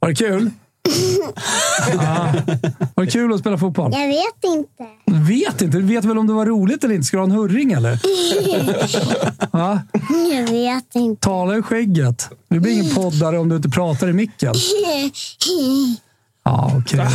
Var 0.01 0.09
det 0.09 0.15
kul? 0.15 0.51
Ja. 1.93 2.33
Var 2.95 3.05
det 3.05 3.11
kul 3.11 3.33
att 3.33 3.41
spela 3.41 3.59
fotboll? 3.59 3.93
Jag 3.93 4.07
vet 4.09 4.45
inte. 4.57 4.85
Du 5.07 5.25
vet 5.25 5.63
inte. 5.63 5.79
Du 5.79 5.83
vet 5.85 6.05
väl 6.05 6.19
om 6.19 6.27
det 6.27 6.33
var 6.33 6.47
roligt 6.47 6.85
eller 6.85 6.95
inte? 6.95 7.07
Ska 7.07 7.17
du 7.17 7.21
ha 7.21 7.25
en 7.25 7.31
hurring 7.31 7.73
eller? 7.73 8.01
Ja. 9.53 9.81
Jag 10.33 10.47
vet 10.51 10.95
inte. 10.95 11.21
Tala 11.21 11.57
i 11.59 11.63
skägget. 11.63 12.31
Det 12.49 12.61
blir 12.61 12.73
ingen 12.73 12.95
poddare 12.95 13.39
om 13.39 13.49
du 13.49 13.57
inte 13.57 13.69
pratar 13.69 14.09
i 14.09 14.13
micken. 14.13 14.55
Ja, 16.49 16.73
okej. 16.79 16.99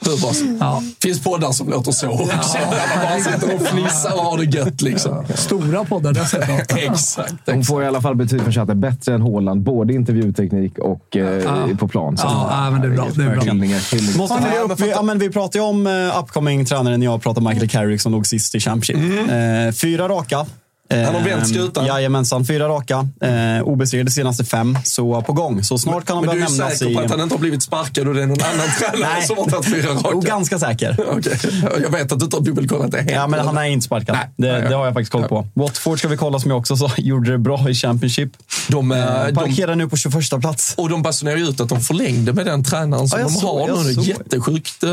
Hur 0.00 0.20
bra 0.20 0.32
som- 0.32 0.56
Ja. 0.60 0.82
finns 1.02 1.22
poddar 1.22 1.52
som 1.52 1.68
låter 1.70 1.92
så. 1.92 2.06
Man 2.06 2.16
bara 2.18 3.18
sitter 3.20 3.54
och 3.54 3.66
fnissar 3.66 4.12
och 4.12 4.24
har 4.24 4.38
det 4.38 4.44
gött. 4.44 4.82
Liksom. 4.82 5.24
Stora 5.34 5.84
poddar 5.84 6.12
dessutom. 6.12 6.56
Exakt. 6.76 7.34
De 7.44 7.64
får 7.64 7.82
i 7.82 7.86
alla 7.86 8.00
fall 8.02 8.14
betyg 8.16 8.40
från 8.42 8.52
chatten. 8.52 8.80
Bättre 8.80 9.14
än 9.14 9.22
Haaland. 9.22 9.62
Både 9.62 9.92
intervjuteknik 9.94 10.78
och 10.78 11.16
eh, 11.16 11.76
på 11.76 11.88
plan. 11.88 12.16
Så 12.16 12.26
Ja, 12.26 12.48
ja, 12.64 12.70
men 12.70 12.80
det 12.80 12.86
är 12.86 12.90
bra. 12.90 13.06
Det 13.14 13.22
är 13.24 13.30
bra. 13.30 13.42
Hyllningar. 13.42 14.16
Måste 14.18 14.42
följa 14.42 14.60
upp, 14.60 14.80
vi, 14.80 14.90
ja, 14.90 15.02
men 15.02 15.18
vi 15.18 15.30
pratade 15.30 15.58
ju 15.58 15.64
om 15.64 15.86
uh, 15.86 16.18
upcoming 16.22 16.64
tränaren. 16.64 17.02
Jag 17.02 17.22
pratade 17.22 17.48
Michael 17.48 17.68
Carrick 17.68 18.00
som 18.00 18.12
låg 18.12 18.26
sist 18.26 18.54
i 18.54 18.60
Championship. 18.60 19.30
Eh, 19.30 19.74
fyra 19.80 20.08
raka. 20.08 20.46
Han 20.90 21.14
har 21.14 21.20
vänt 21.22 21.48
skutan. 21.48 21.86
Jajamensan, 21.86 22.44
fyra 22.46 22.68
raka. 22.68 23.08
Eh, 23.22 23.62
obesegrade 23.64 24.10
senaste 24.10 24.44
fem, 24.44 24.78
så 24.84 25.22
på 25.22 25.32
gång. 25.32 25.62
Så 25.64 25.78
snart 25.78 26.04
kan 26.04 26.16
han 26.16 26.26
Men 26.26 26.34
du 26.34 26.40
börja 26.40 26.54
är 26.54 26.58
nämnas 26.58 26.78
säker 26.78 26.90
i... 26.92 26.94
på 26.94 27.00
att 27.00 27.10
han 27.10 27.20
inte 27.20 27.34
har 27.34 27.40
blivit 27.40 27.62
sparkad 27.62 28.08
och 28.08 28.14
det 28.14 28.22
är 28.22 28.26
någon 28.26 28.38
annan 28.42 28.66
tränare 28.80 29.22
som 29.22 29.36
har 29.38 29.44
tagit 29.50 29.66
fyra 29.66 29.90
raka? 29.94 30.08
Jo, 30.12 30.20
ganska 30.20 30.58
säker. 30.58 30.96
Okej. 31.18 31.38
Jag 31.82 31.90
vet 31.90 32.12
att 32.12 32.18
du 32.18 32.24
inte 32.24 32.36
har 32.36 32.42
dubbelkollat 32.44 32.90
det 32.90 32.98
helt. 32.98 33.10
Ja, 33.10 33.26
men 33.26 33.46
han 33.46 33.56
är 33.58 33.64
inte 33.64 33.84
sparkad. 33.84 34.16
Det, 34.36 34.52
Nej, 34.52 34.62
ja. 34.62 34.68
det 34.68 34.74
har 34.74 34.84
jag 34.84 34.94
faktiskt 34.94 35.12
koll 35.12 35.24
på. 35.24 35.46
Watford 35.54 35.98
ska 35.98 36.08
vi 36.08 36.16
kolla, 36.16 36.38
som 36.38 36.50
jag 36.50 36.58
också 36.58 36.76
sa, 36.76 36.90
gjorde 36.96 37.30
det 37.32 37.38
bra 37.38 37.68
i 37.70 37.74
Championship. 37.74 38.30
De, 38.68 38.92
eh, 38.92 38.98
Eh, 38.98 39.26
de- 39.26 39.34
Parkerar 39.34 39.74
nu 39.74 39.88
på 39.88 39.96
21 39.96 40.40
plats. 40.40 40.74
Och 40.76 40.88
de 40.88 41.02
basunerar 41.02 41.36
ju 41.36 41.48
ut 41.48 41.60
att 41.60 41.68
de 41.68 41.80
förlängde 41.80 42.32
med 42.32 42.46
den 42.46 42.64
tränaren 42.64 43.08
som 43.08 43.20
Ja, 43.20 43.26
de 43.28 43.46
har 43.46 43.68
jag 43.68 43.84
nu. 43.86 43.94
såg. 43.94 44.04
Jättesjukt 44.04 44.82
eh, 44.82 44.90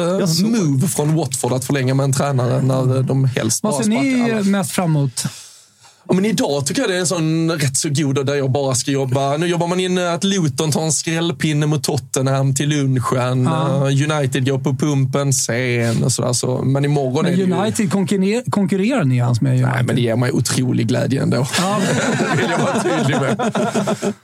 move 0.47 0.88
från 0.88 1.15
Watford 1.15 1.53
att 1.53 1.65
förlänga 1.65 1.93
med 1.93 2.03
en 2.03 2.13
tränare 2.13 2.61
när 2.61 2.95
eh, 2.97 3.03
de 3.03 3.26
helst 3.26 3.61
bara 3.61 3.72
Vad 3.72 3.85
ser 3.85 3.91
sparkar 3.91 4.03
ni 4.03 4.31
alla. 4.31 4.41
mest 4.43 4.72
fram 4.72 4.85
emot? 4.95 5.23
Ja, 6.07 6.13
men 6.13 6.25
idag 6.25 6.65
tycker 6.65 6.81
jag 6.81 6.89
det 6.89 6.95
är 6.95 6.99
en 6.99 7.07
sån 7.07 7.51
rätt 7.51 7.77
så 7.77 7.89
god 7.89 8.25
där 8.25 8.35
jag 8.35 8.51
bara 8.51 8.75
ska 8.75 8.91
jobba. 8.91 9.37
Nu 9.37 9.47
jobbar 9.47 9.67
man 9.67 9.79
in 9.79 9.97
att 9.97 10.23
Luton 10.23 10.71
tar 10.71 10.81
en 10.81 10.91
skrällpinne 10.91 11.65
mot 11.65 11.83
Tottenham 11.83 12.55
till 12.55 12.69
lunchen. 12.69 13.43
Ja. 13.43 13.89
Eh, 13.89 14.11
United 14.11 14.45
går 14.45 14.59
på 14.59 14.73
pumpen 14.73 15.33
sen 15.33 16.03
och 16.03 16.11
sådär. 16.11 16.33
Så, 16.33 16.63
men 16.63 16.85
imorgon 16.85 17.25
är 17.25 17.31
det 17.31 17.37
ju... 17.37 17.47
Men 17.47 17.59
United 17.59 17.91
konkurrerar, 17.91 18.51
konkurrerar 18.51 19.03
ni 19.03 19.15
ens 19.15 19.41
med 19.41 19.51
United? 19.51 19.73
Nej, 19.73 19.83
men 19.83 19.95
det 19.95 20.01
ger 20.01 20.15
mig 20.15 20.31
otrolig 20.31 20.87
glädje 20.87 21.21
ändå. 21.21 21.37
det 22.35 22.41
vill 22.41 22.51
jag 22.51 22.59
vara 22.59 22.83
tydlig 22.83 23.17
med. 23.21 23.51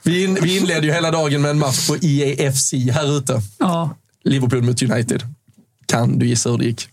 Vi, 0.02 0.24
in, 0.24 0.38
vi 0.42 0.56
inleder 0.56 0.82
ju 0.82 0.92
hela 0.92 1.10
dagen 1.10 1.42
med 1.42 1.50
en 1.50 1.58
match 1.58 1.88
på 1.88 1.96
EAFC 1.96 2.72
här 2.72 3.18
ute. 3.18 3.40
Ja. 3.58 3.94
Liverpool 4.24 4.62
mot 4.62 4.82
United. 4.82 5.22
Kan 5.86 6.18
du 6.18 6.26
gissa 6.26 6.50
hur 6.50 6.58
det 6.58 6.64
gick? 6.64 6.88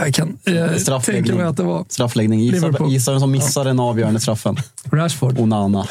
Jag 0.00 0.14
kan 0.14 0.38
eh, 0.44 1.00
tänka 1.00 1.34
mig 1.34 1.46
att 1.46 1.56
det 1.56 1.62
var 1.62 1.84
Straffläggning. 1.88 2.40
Gissa, 2.40 3.10
vem 3.10 3.20
som 3.20 3.30
missar 3.30 3.64
den 3.64 3.80
avgörande 3.80 4.20
straffen. 4.20 4.56
Rashford. 4.92 5.38
Onana. 5.38 5.86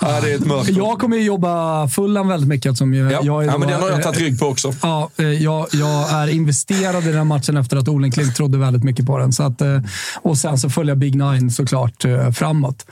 Ja, 0.00 0.20
det 0.22 0.30
är 0.32 0.34
ett 0.34 0.46
mörker. 0.46 0.72
Jag 0.76 0.98
kommer 0.98 1.16
ju 1.16 1.22
jobba 1.22 1.88
Fulham 1.88 2.28
väldigt 2.28 2.48
mycket. 2.48 2.66
Eftersom 2.70 2.94
jag, 2.94 3.12
Ja. 3.12 3.18
jag 3.22 3.42
är 3.42 3.46
Ja, 3.46 3.52
då, 3.52 3.58
men 3.58 3.68
den 3.68 3.80
har 3.80 3.90
jag 3.90 4.02
tagit 4.02 4.20
rygg 4.20 4.40
på 4.40 4.46
också. 4.46 4.72
Ja, 4.82 5.10
eh, 5.16 5.26
jag, 5.26 5.66
jag 5.72 6.10
är 6.10 6.28
investerad 6.28 7.06
i 7.06 7.12
den 7.12 7.26
matchen 7.26 7.56
efter 7.56 7.76
att 7.76 7.88
Olenklint 7.88 8.36
trodde 8.36 8.58
väldigt 8.58 8.84
mycket 8.84 9.06
på 9.06 9.18
den. 9.18 9.32
Så 9.32 9.42
att, 9.42 9.60
eh, 9.60 9.80
och 10.22 10.38
sen 10.38 10.58
så 10.58 10.70
följer 10.70 10.90
jag 10.90 10.98
Big 10.98 11.14
Nine 11.14 11.50
såklart 11.50 12.04
eh, 12.04 12.30
framåt. 12.30 12.86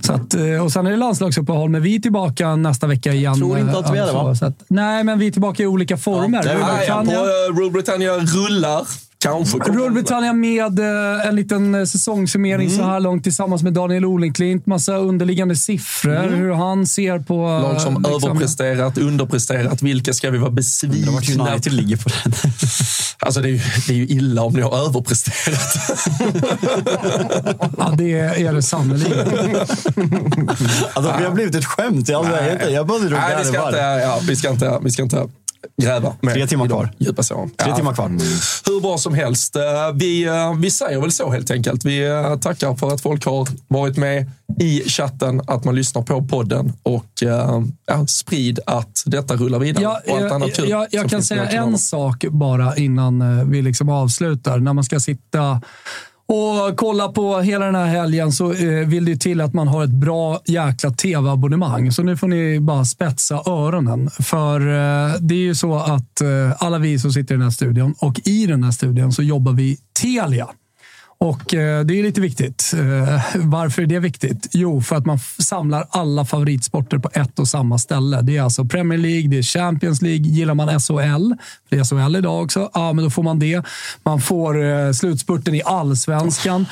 Så 0.00 0.12
att, 0.12 0.34
och 0.62 0.72
sen 0.72 0.86
är 0.86 0.90
det 0.90 0.96
landslagsuppehåll, 0.96 1.70
men 1.70 1.82
vi 1.82 1.96
är 1.96 2.00
tillbaka 2.00 2.56
nästa 2.56 2.86
vecka 2.86 3.12
igen. 3.12 3.34
Tror 3.34 3.58
inte 3.58 3.78
att 3.78 3.94
vi 3.94 3.98
är 3.98 4.06
det, 4.06 4.12
va? 4.12 4.34
så 4.34 4.46
att, 4.46 4.54
Nej, 4.68 5.04
men 5.04 5.18
vi 5.18 5.26
är 5.26 5.30
tillbaka 5.30 5.62
i 5.62 5.66
olika 5.66 5.96
former. 5.96 6.42
det 6.42 6.59
ja, 6.60 6.66
på 6.98 7.04
Britannia- 7.04 7.48
uh, 7.50 7.56
Rule 7.58 7.70
Britannia 7.70 8.12
rullar. 8.18 8.86
Kanske 9.22 9.58
Rule 9.58 9.90
Britannia 9.90 10.32
med 10.32 10.78
eh, 10.78 11.26
en 11.28 11.36
liten 11.36 11.74
eh, 11.74 11.84
säsongssummering 11.84 12.66
Mm. 12.66 12.78
så 12.78 12.84
här 12.84 13.00
långt 13.00 13.24
tillsammans 13.24 13.62
med 13.62 13.72
Daniel 13.72 14.04
Olenklint. 14.04 14.66
Massa 14.66 14.96
underliggande 14.96 15.56
siffror, 15.56 16.28
hur 16.36 16.52
han 16.52 16.86
ser 16.86 17.18
på... 17.18 17.34
eh, 17.34 17.50
Mm. 17.50 17.62
Lag 17.62 17.80
som 17.80 18.02
liksom- 18.02 18.30
överpresterat, 18.30 18.98
underpresterat. 18.98 19.82
Vilka 19.82 20.12
ska 20.12 20.30
vi 20.30 20.38
vara 20.38 20.50
besvikna 20.50 21.12
vart 21.12 21.28
United 21.50 21.72
ligger 21.72 21.96
på 21.96 22.08
den. 22.24 22.32
Alltså 23.22 23.40
det 23.40 23.48
är, 23.48 23.52
ju, 23.52 23.60
det 23.86 23.92
är 23.92 23.96
ju 23.96 24.06
illa 24.06 24.42
om 24.42 24.52
ni 24.54 24.60
har 24.60 24.86
överpresterat. 24.86 25.76
Ja, 27.78 27.94
det 27.98 28.12
är 28.20 28.52
det 28.52 28.62
sannerligen. 28.62 29.28
Alltså, 30.92 31.14
vi 31.18 31.24
har 31.24 31.30
blivit 31.30 31.54
ett 31.54 31.64
skämt. 31.64 32.08
Jag, 32.08 32.26
jag, 32.26 32.60
jag, 32.62 32.72
jag 32.72 32.86
började 32.86 33.10
Nej, 33.10 33.36
vi 33.38 33.44
ska, 33.44 33.66
inte, 33.66 33.78
ja, 33.78 34.20
vi, 34.28 34.36
ska 34.36 34.50
inte, 34.50 34.78
vi 34.82 34.90
ska 34.90 35.02
inte 35.02 35.28
gräva 35.82 36.14
mer 36.20 36.34
Tre 36.34 36.46
timmar 36.46 36.66
kvar. 36.66 36.92
Djupa 36.98 37.22
såren. 37.22 37.50
Tre 37.50 37.76
timmar 37.76 37.94
kvar. 37.94 38.08
Hur 38.66 38.80
bra 38.80 38.98
som 38.98 39.14
helst. 39.14 39.56
Eh, 39.56 39.62
Vi, 39.94 40.24
eh, 40.24 40.54
vi 40.54 40.70
säger 40.70 41.00
väl 41.00 41.12
så 41.12 41.30
helt 41.30 41.50
enkelt. 41.50 41.84
Vi 41.84 42.06
eh, 42.08 42.36
tackar 42.36 42.74
för 42.74 42.88
att 42.94 43.00
folk 43.00 43.24
har 43.24 43.48
varit 43.68 43.96
med 43.96 44.30
i 44.60 44.82
chatten, 44.88 45.42
att 45.46 45.64
man 45.64 45.74
lyssnar 45.74 46.02
på 46.02 46.24
podden 46.24 46.72
och 46.82 47.06
ja, 47.86 48.06
sprid 48.08 48.60
att 48.66 49.02
detta 49.06 49.34
rullar 49.34 49.58
vidare. 49.58 49.82
Ja, 49.82 50.00
och 50.06 50.12
allt 50.12 50.22
jag, 50.22 50.32
annat 50.32 50.58
jag, 50.58 50.86
jag 50.90 51.00
som 51.00 51.08
kan 51.08 51.22
säga 51.22 51.48
en 51.48 51.78
sak 51.78 52.24
bara 52.30 52.76
innan 52.76 53.50
vi 53.50 53.62
liksom 53.62 53.88
avslutar. 53.88 54.58
När 54.58 54.72
man 54.72 54.84
ska 54.84 55.00
sitta 55.00 55.60
och 56.30 56.76
kolla 56.76 57.08
på 57.08 57.40
hela 57.40 57.64
den 57.64 57.74
här 57.74 57.86
helgen 57.86 58.32
så 58.32 58.52
eh, 58.52 58.88
vill 58.88 59.04
det 59.04 59.16
till 59.16 59.40
att 59.40 59.54
man 59.54 59.68
har 59.68 59.84
ett 59.84 59.90
bra 59.90 60.40
jäkla 60.46 60.90
tv-abonnemang. 60.90 61.92
Så 61.92 62.02
nu 62.02 62.16
får 62.16 62.28
ni 62.28 62.60
bara 62.60 62.84
spetsa 62.84 63.42
öronen. 63.46 64.10
För 64.10 64.60
eh, 64.60 65.14
det 65.20 65.34
är 65.34 65.38
ju 65.38 65.54
så 65.54 65.74
att 65.76 66.20
eh, 66.20 66.28
alla 66.58 66.78
vi 66.78 66.98
som 66.98 67.12
sitter 67.12 67.34
i 67.34 67.36
den 67.36 67.42
här 67.42 67.50
studion 67.50 67.94
och 67.98 68.20
i 68.24 68.46
den 68.46 68.64
här 68.64 68.70
studion 68.70 69.12
så 69.12 69.22
jobbar 69.22 69.52
vi 69.52 69.78
Telia. 70.02 70.48
Och 71.24 71.54
eh, 71.54 71.84
det 71.84 71.98
är 71.98 72.02
lite 72.02 72.20
viktigt. 72.20 72.72
Eh, 72.74 73.22
varför 73.36 73.82
är 73.82 73.86
det 73.86 73.98
viktigt? 73.98 74.48
Jo, 74.52 74.82
för 74.82 74.96
att 74.96 75.06
man 75.06 75.18
samlar 75.38 75.86
alla 75.90 76.24
favoritsporter 76.24 76.98
på 76.98 77.10
ett 77.12 77.38
och 77.38 77.48
samma 77.48 77.78
ställe. 77.78 78.20
Det 78.22 78.36
är 78.36 78.42
alltså 78.42 78.64
Premier 78.64 78.98
League, 78.98 79.28
det 79.28 79.38
är 79.38 79.42
Champions 79.42 80.02
League. 80.02 80.26
Gillar 80.26 80.54
man 80.54 80.80
SHL, 80.80 81.34
det 81.68 81.76
är 81.76 81.84
SHL 81.84 82.16
idag 82.16 82.42
också, 82.42 82.70
ja, 82.74 82.92
men 82.92 83.04
då 83.04 83.10
får 83.10 83.22
man 83.22 83.38
det. 83.38 83.62
Man 84.02 84.20
får 84.20 84.64
eh, 84.64 84.92
slutspurten 84.92 85.54
i 85.54 85.62
allsvenskan. 85.64 86.66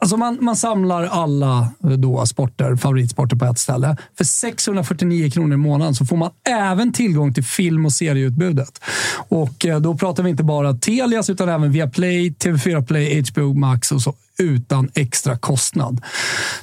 Alltså 0.00 0.16
man, 0.16 0.38
man 0.40 0.56
samlar 0.56 1.04
alla 1.04 1.68
eh, 1.84 1.90
då 1.90 2.26
sporter, 2.26 2.76
favoritsporter 2.76 3.36
på 3.36 3.44
ett 3.44 3.58
ställe. 3.58 3.96
För 4.16 4.24
649 4.24 5.30
kronor 5.30 5.54
i 5.54 5.56
månaden 5.56 5.94
så 5.94 6.04
får 6.04 6.16
man 6.16 6.30
även 6.48 6.92
tillgång 6.92 7.34
till 7.34 7.44
film 7.44 7.86
och 7.86 7.92
serieutbudet. 7.92 8.80
Och 9.28 9.66
eh, 9.66 9.80
då 9.80 9.96
pratar 9.96 10.22
vi 10.22 10.30
inte 10.30 10.44
bara 10.44 10.74
Telias 10.74 11.30
utan 11.30 11.48
även 11.48 11.72
Viaplay, 11.72 12.30
TV4 12.30 12.86
Play, 12.86 13.24
HBO 13.30 13.54
Max 13.54 13.92
och 13.92 14.02
så 14.02 14.14
utan 14.40 14.90
extra 14.94 15.36
kostnad. 15.38 16.00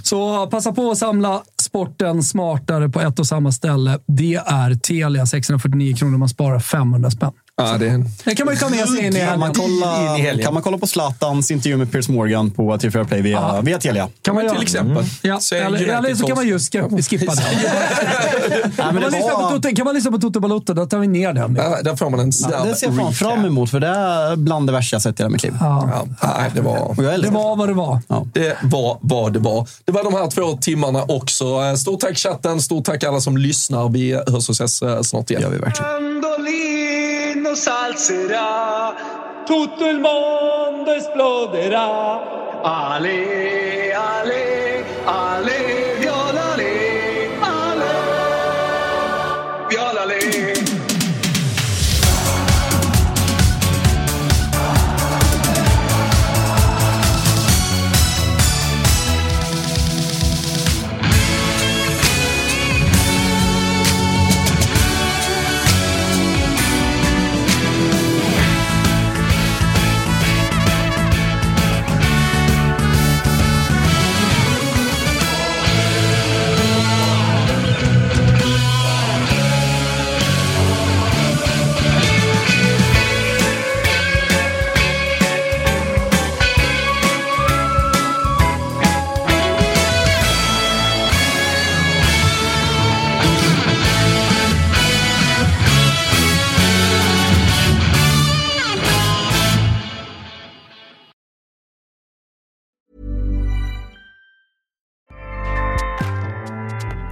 Så 0.04 0.48
passa 0.48 0.72
på 0.72 0.92
att 0.92 0.98
samla 0.98 1.42
sporten 1.62 2.24
smartare 2.24 2.90
på 2.90 3.02
ett 3.02 3.20
och 3.20 3.28
samma 3.28 3.52
ställe. 3.52 4.00
Det 4.08 4.36
är 4.36 4.76
Telia, 4.76 5.26
649 5.26 5.96
kronor. 5.96 6.18
Man 6.18 6.30
sparar 6.30 6.60
500 6.60 7.12
spänn. 7.12 7.32
Ja, 7.62 7.78
det. 7.78 8.04
Det 8.26 8.36
kan 8.36 8.46
man 8.46 8.54
ju 8.56 8.60
ta 8.60 8.70
med 8.70 8.90
sig 8.90 9.06
in 9.06 9.16
i 9.16 9.20
Kan 9.20 9.40
man, 9.40 9.50
helgen. 9.56 9.80
kolla, 9.82 10.10
in 10.16 10.20
i 10.20 10.22
helgen. 10.28 10.46
kan 10.46 10.54
man 10.54 10.64
kolla 10.64 10.78
på 10.78 10.88
Zlatans 10.88 11.52
intervju 11.52 11.78
med 11.78 11.92
Piers 11.92 12.10
Morgan 12.10 12.52
på 12.52 12.78
TV4 12.78 13.04
Play 13.06 13.22
via, 13.22 13.32
Ja. 13.34 13.62
via 13.62 13.80
Telia? 13.80 14.10
Kan 14.22 14.36
man 14.36 14.50
till 14.50 14.62
exempel. 14.62 15.04
Ja, 15.22 15.40
Så 15.40 15.56
eller, 15.56 15.88
eller 15.88 16.16
så 16.16 16.28
kan 16.28 16.36
man 16.36 16.48
just 16.48 16.74
skip- 16.74 17.02
skippa 17.10 17.34
den. 17.36 17.44
Nej, 17.54 18.62
Kan 18.76 18.86
men 18.86 18.94
man, 18.94 19.04
det, 19.04 19.10
lyssna 19.18 19.32
på 19.36 19.42
var, 19.42 19.52
Toto, 19.52 19.76
kan 19.76 19.86
man 19.86 19.96
lyssna 19.96 20.12
på 20.12 20.18
Toto 20.18 20.40
Balotto, 20.40 20.74
då 20.74 20.86
tar 20.86 20.98
vi 21.00 21.08
ner 21.08 21.34
den. 21.34 21.56
Ja, 21.56 21.82
där 21.84 21.96
får 21.96 22.10
man 22.10 22.20
en 22.20 22.34
snabb 22.34 22.52
ja, 22.54 22.66
det 22.66 22.76
ser 22.76 22.92
jag 23.00 23.16
fram 23.16 23.46
emot, 23.46 23.70
för 23.72 23.80
det 23.80 23.88
är 23.88 24.36
bland 24.36 24.68
det 24.68 24.74
värsta 24.74 24.96
jag 24.96 25.02
sett 25.02 25.20
i 25.20 25.24
hela 25.24 25.30
mitt 25.30 25.44
liv. 25.44 25.54
Ja. 25.60 25.90
Ja, 26.22 26.28
nej, 26.38 26.52
det 26.56 26.62
var... 26.62 26.96
Det 27.22 27.30
var 27.30 27.67
vad 27.74 27.98
det 28.02 28.10
var. 28.10 28.28
Det 28.34 28.58
var 28.64 28.98
vad 29.02 29.34
det 29.34 29.40
var. 29.40 29.68
Det 29.86 29.92
var 29.92 30.04
de 30.04 30.14
här 30.14 30.28
två 30.30 30.58
timmarna 30.58 31.04
också. 31.08 31.46
Eh, 31.46 31.74
Stort 31.74 32.00
tack 32.00 32.18
chatten, 32.18 32.62
stort 32.62 32.86
tack 32.86 33.04
alla 33.04 33.20
som 33.22 33.38
lyssnar. 33.38 33.90
Vi 33.90 34.14
hörs 34.14 34.50
och 34.50 34.56
ses 34.56 34.82
eh, 34.82 35.02
snart 35.02 35.30
igen. 35.30 35.42
det. 35.42 35.48
gör 35.48 35.54
vi 35.54 35.58
verkligen. 35.58 35.92